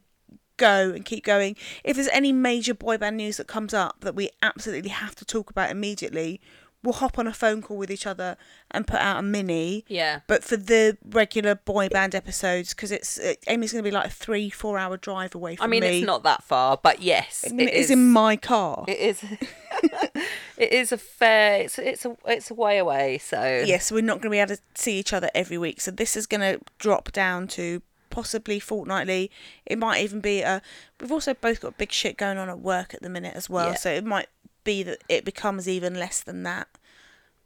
go 0.56 0.90
and 0.90 1.04
keep 1.04 1.24
going. 1.24 1.56
If 1.84 1.96
there's 1.96 2.08
any 2.08 2.32
major 2.32 2.74
boy 2.74 2.98
band 2.98 3.16
news 3.16 3.36
that 3.36 3.46
comes 3.46 3.72
up 3.72 4.00
that 4.00 4.16
we 4.16 4.30
absolutely 4.42 4.90
have 4.90 5.14
to 5.16 5.24
talk 5.24 5.50
about 5.50 5.70
immediately, 5.70 6.40
we'll 6.82 6.94
hop 6.94 7.18
on 7.18 7.26
a 7.26 7.32
phone 7.32 7.60
call 7.60 7.76
with 7.76 7.90
each 7.90 8.06
other 8.06 8.36
and 8.70 8.86
put 8.86 9.00
out 9.00 9.18
a 9.18 9.22
mini. 9.22 9.84
yeah. 9.88 10.20
But 10.26 10.44
for 10.44 10.56
the 10.56 10.96
regular 11.04 11.54
boy 11.54 11.88
band 11.88 12.14
episodes, 12.14 12.74
because 12.74 12.92
it's 12.92 13.18
uh, 13.18 13.34
Amy's 13.46 13.72
going 13.72 13.82
to 13.82 13.88
be 13.88 13.94
like 13.94 14.06
a 14.06 14.10
three, 14.10 14.50
four 14.50 14.78
hour 14.78 14.96
drive 14.96 15.34
away 15.34 15.56
from 15.56 15.70
me. 15.70 15.78
I 15.78 15.80
mean, 15.80 15.88
me. 15.88 15.98
it's 15.98 16.06
not 16.06 16.22
that 16.22 16.42
far, 16.42 16.78
but 16.80 17.02
yes, 17.02 17.44
it 17.44 17.54
it's 17.60 17.76
is. 17.76 17.90
in 17.90 18.10
my 18.12 18.36
car. 18.36 18.84
It 18.86 18.98
is. 18.98 19.24
it 20.56 20.72
is 20.72 20.92
a 20.92 20.98
fair. 20.98 21.62
It's 21.62 21.78
it's 21.78 22.04
a 22.04 22.16
it's 22.26 22.50
a 22.50 22.54
way 22.54 22.78
away. 22.78 23.18
So 23.18 23.64
yes, 23.66 23.90
we're 23.90 24.02
not 24.02 24.20
going 24.20 24.30
to 24.30 24.30
be 24.30 24.38
able 24.38 24.56
to 24.56 24.62
see 24.74 24.98
each 24.98 25.12
other 25.12 25.30
every 25.34 25.58
week. 25.58 25.80
So 25.80 25.90
this 25.90 26.16
is 26.16 26.26
going 26.26 26.40
to 26.40 26.60
drop 26.78 27.12
down 27.12 27.48
to 27.48 27.82
possibly 28.10 28.58
fortnightly. 28.58 29.30
It 29.66 29.78
might 29.78 30.02
even 30.02 30.20
be 30.20 30.42
a. 30.42 30.62
We've 31.00 31.12
also 31.12 31.34
both 31.34 31.60
got 31.60 31.78
big 31.78 31.92
shit 31.92 32.16
going 32.16 32.38
on 32.38 32.48
at 32.48 32.60
work 32.60 32.94
at 32.94 33.02
the 33.02 33.08
minute 33.08 33.34
as 33.34 33.48
well. 33.48 33.70
Yeah. 33.70 33.74
So 33.76 33.90
it 33.90 34.04
might 34.04 34.28
be 34.68 34.82
that 34.82 35.02
it 35.08 35.24
becomes 35.24 35.66
even 35.66 35.94
less 35.94 36.20
than 36.20 36.42
that. 36.42 36.68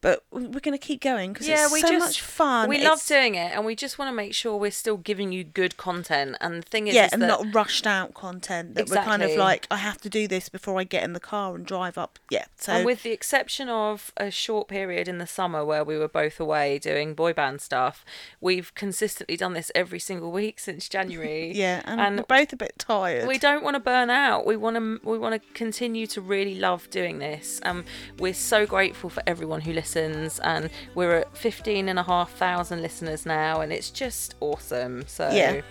But 0.03 0.25
we- 0.31 0.43
we're 0.43 0.61
going 0.61 0.77
to 0.79 0.85
keep 0.87 1.01
going 1.01 1.33
because 1.33 1.49
Yeah, 1.49 1.65
it's 1.65 1.73
we 1.73 1.81
so 1.81 1.89
just 1.89 2.05
much 2.05 2.21
fun. 2.21 2.69
We 2.69 2.77
It's- 2.77 2.91
love 2.91 3.07
doing 3.07 3.35
it, 3.37 3.53
and 3.55 3.65
we 3.65 3.75
just 3.75 3.99
want 3.99 4.09
to 4.11 4.13
make 4.13 4.35
sure 4.35 4.57
we're 4.57 4.71
still 4.71 4.99
giving 4.99 5.33
you 5.33 5.45
good 5.45 5.77
content. 5.79 6.37
And 6.41 6.63
the 6.63 6.69
thing 6.69 6.89
is, 6.89 6.95
yeah, 6.95 7.07
is 7.07 7.13
and 7.15 7.23
that 7.23 7.29
not 7.29 7.55
rushed 7.55 7.87
out 7.87 8.13
content 8.13 8.75
that 8.75 8.91
we're 8.91 8.97
kind 8.97 9.23
of 9.23 9.31
like, 9.37 9.67
I 9.71 9.77
have 9.77 9.99
to 10.03 10.11
do 10.11 10.27
this 10.29 10.49
before 10.51 10.79
I 10.79 10.85
get 10.85 11.05
in 11.05 11.13
the 11.15 11.21
car 11.21 11.55
and 11.55 11.65
drive 11.65 11.97
up. 11.97 12.19
Yeah, 12.31 12.47
so 12.57 12.73
and 12.73 12.85
with 12.85 13.05
the 13.05 13.13
exception 13.13 13.69
of 13.69 14.13
a 14.17 14.31
short 14.33 14.67
period 14.67 15.07
in 15.07 15.19
the 15.19 15.27
summer 15.27 15.65
where 15.65 15.85
we 15.85 15.97
were 15.97 16.09
both 16.09 16.41
away 16.41 16.81
doing 16.81 17.15
boy 17.15 17.33
band 17.33 17.61
stuff, 17.61 18.05
we've 18.41 18.75
consistently 18.75 19.37
done 19.37 19.53
this 19.53 19.71
every 19.75 20.01
single 20.01 20.33
week 20.33 20.59
since 20.59 20.89
January. 20.89 21.53
yeah, 21.55 21.81
and, 21.85 22.01
and 22.01 22.17
we're 22.19 22.25
both 22.41 22.53
a 22.53 22.57
bit 22.57 22.75
tired. 22.77 23.29
we 23.29 23.39
don't 23.39 23.63
want 23.63 23.75
to 23.77 23.81
burn 23.81 24.11
out. 24.11 24.45
We 24.47 24.57
want 24.57 24.75
to 24.77 25.01
we 25.09 25.17
want 25.17 25.41
to 25.41 25.49
continue 25.55 26.09
to 26.09 26.21
really 26.21 26.57
love 26.57 26.91
doing 26.91 27.21
this. 27.21 27.61
Um, 27.63 27.85
we're 28.19 28.35
so 28.35 28.67
grateful 28.67 29.09
for 29.09 29.23
everyone 29.29 29.61
who 29.61 29.73
listens, 29.73 29.92
and 29.97 30.71
we're 30.95 31.17
at 31.17 31.37
fifteen 31.37 31.89
and 31.89 31.99
a 31.99 32.03
half 32.03 32.33
thousand 32.33 32.83
listeners 32.83 33.27
now, 33.27 33.61
and 33.61 33.73
it's 33.73 33.91
just 33.91 34.35
awesome. 34.41 35.05
So 35.07 35.31
Yeah. 35.31 35.63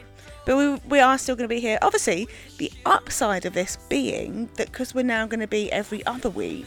But 0.43 0.57
we, 0.57 0.75
we 0.89 0.99
are 0.99 1.17
still 1.19 1.35
going 1.35 1.47
to 1.47 1.53
be 1.53 1.59
here. 1.59 1.77
Obviously, 1.81 2.27
the 2.57 2.71
upside 2.85 3.45
of 3.45 3.53
this 3.53 3.77
being 3.89 4.49
that 4.55 4.71
because 4.71 4.95
we're 4.95 5.03
now 5.03 5.27
going 5.27 5.39
to 5.39 5.47
be 5.47 5.71
every 5.71 6.03
other 6.07 6.29
week, 6.31 6.65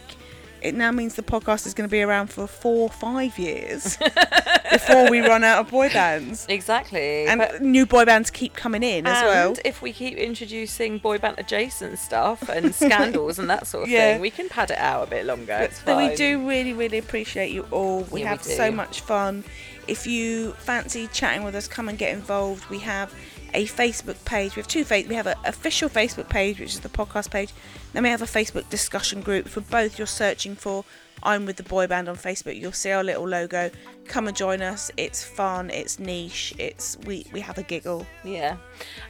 it 0.64 0.74
now 0.74 0.90
means 0.90 1.14
the 1.14 1.22
podcast 1.22 1.66
is 1.66 1.74
going 1.74 1.88
to 1.88 1.92
be 1.92 2.02
around 2.02 2.28
for 2.28 2.46
four, 2.46 2.88
five 2.88 3.38
years 3.38 3.96
before 4.72 5.10
we 5.10 5.20
run 5.20 5.44
out 5.44 5.58
of 5.60 5.70
boy 5.70 5.88
bands. 5.90 6.46
exactly. 6.48 7.26
And 7.26 7.38
But- 7.40 7.62
new 7.62 7.86
boy 7.86 8.04
bands 8.04 8.30
keep 8.30 8.54
coming 8.54 8.82
in 8.82 9.06
as 9.06 9.18
and 9.18 9.26
well. 9.28 9.56
if 9.64 9.82
we 9.82 9.92
keep 9.92 10.16
introducing 10.16 10.98
boy 10.98 11.18
band 11.18 11.36
adjacent 11.38 11.98
stuff 11.98 12.48
and 12.48 12.74
scandals 12.74 13.38
and 13.38 13.48
that 13.50 13.66
sort 13.66 13.84
of 13.84 13.88
Yeah. 13.94 14.14
thing, 14.14 14.20
we 14.20 14.30
can 14.30 14.48
pad 14.48 14.70
it 14.70 14.78
out 14.78 15.06
a 15.06 15.10
bit 15.10 15.26
longer. 15.26 15.52
It's 15.60 15.80
But 15.82 15.96
we 15.98 16.14
do 16.16 16.48
really, 16.48 16.72
really 16.72 16.98
appreciate 16.98 17.52
you 17.52 17.66
all. 17.70 18.00
We 18.10 18.20
Yeah, 18.20 18.24
we 18.24 18.28
have 18.30 18.42
so 18.42 18.70
much 18.70 19.02
fun. 19.02 19.44
If 19.86 20.06
you 20.06 20.52
fancy 20.52 21.08
chatting 21.12 21.44
with 21.44 21.54
us, 21.54 21.68
come 21.68 21.90
and 21.90 21.98
get 21.98 22.12
involved. 22.14 22.64
We 22.70 22.78
have 22.80 23.12
a 23.54 23.66
Facebook 23.66 24.22
page. 24.24 24.56
We 24.56 24.60
have 24.60 24.68
two 24.68 24.84
face. 24.84 25.06
We 25.08 25.14
have 25.14 25.26
an 25.26 25.36
official 25.44 25.88
Facebook 25.88 26.28
page, 26.28 26.60
which 26.60 26.74
is 26.74 26.80
the 26.80 26.88
podcast 26.88 27.30
page. 27.30 27.52
Then 27.92 28.02
we 28.02 28.08
have 28.10 28.22
a 28.22 28.26
Facebook 28.26 28.68
discussion 28.68 29.20
group 29.22 29.48
for 29.48 29.60
both. 29.60 29.98
You're 29.98 30.06
searching 30.06 30.56
for 30.56 30.84
"I'm 31.22 31.46
with 31.46 31.56
the 31.56 31.62
boy 31.62 31.86
band" 31.86 32.08
on 32.08 32.16
Facebook. 32.16 32.60
You'll 32.60 32.72
see 32.72 32.90
our 32.90 33.04
little 33.04 33.26
logo. 33.26 33.70
Come 34.06 34.28
and 34.28 34.36
join 34.36 34.60
us. 34.60 34.90
It's 34.96 35.24
fun. 35.24 35.70
It's 35.70 35.98
niche. 35.98 36.52
It's 36.58 36.98
we 37.06 37.26
we 37.32 37.40
have 37.40 37.56
a 37.56 37.62
giggle. 37.62 38.06
Yeah. 38.24 38.56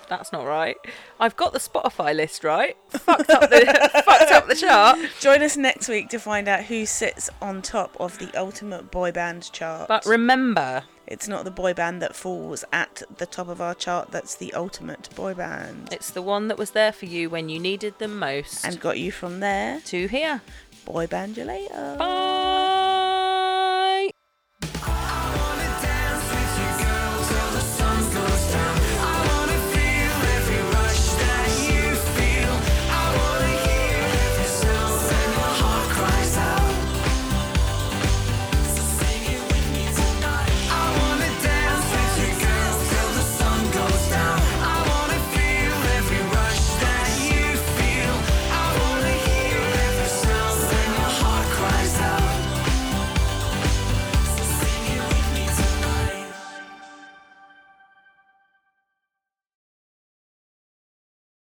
That's 0.10 0.32
not 0.32 0.46
right. 0.46 0.78
I've 1.20 1.36
got 1.36 1.54
the 1.54 1.60
Spotify 1.60 2.16
list 2.16 2.44
right. 2.44 2.78
Fucked 2.90 3.30
up 3.30 3.50
the 3.50 4.02
fucked 4.06 4.32
up 4.32 4.48
the 4.48 4.56
chart. 4.56 4.98
Join 5.20 5.42
us 5.42 5.58
next 5.58 5.88
week 5.90 6.10
to 6.10 6.20
find 6.20 6.48
out 6.48 6.64
who 6.66 6.86
sits 6.86 7.30
on 7.42 7.62
top 7.62 7.96
of 8.00 8.18
the 8.20 8.34
ultimate 8.38 8.92
boy 8.92 9.12
band 9.12 9.52
chart. 9.52 9.88
But 9.88 10.06
remember, 10.06 10.84
it's 11.08 11.28
not 11.28 11.44
the 11.46 11.52
boy 11.52 11.74
band 11.74 12.02
that 12.02 12.16
falls 12.16 12.64
at 12.72 13.04
the 13.18 13.26
top 13.26 13.48
of 13.48 13.62
our 13.62 13.76
chart, 13.76 14.12
that's 14.12 14.36
the 14.36 14.54
ultimate 14.54 15.10
boy 15.16 15.34
band. 15.34 15.90
it's 15.92 16.10
the 16.10 16.22
one 16.22 16.48
that 16.48 16.58
was 16.58 16.72
there 16.72 16.92
for 16.92 17.06
you 17.06 17.30
when 17.30 17.50
you 17.50 17.60
needed 17.60 17.98
them 18.00 18.18
most. 18.18 18.66
And 18.66 18.80
got 18.80 18.98
you 19.00 19.12
from 19.12 19.40
there. 19.40 19.82
to 19.86 20.08
here. 20.08 20.42
Boy 20.86 21.08
band 21.08 21.38
you 21.38 21.46
later. 21.46 21.96
Bye. 21.98 22.45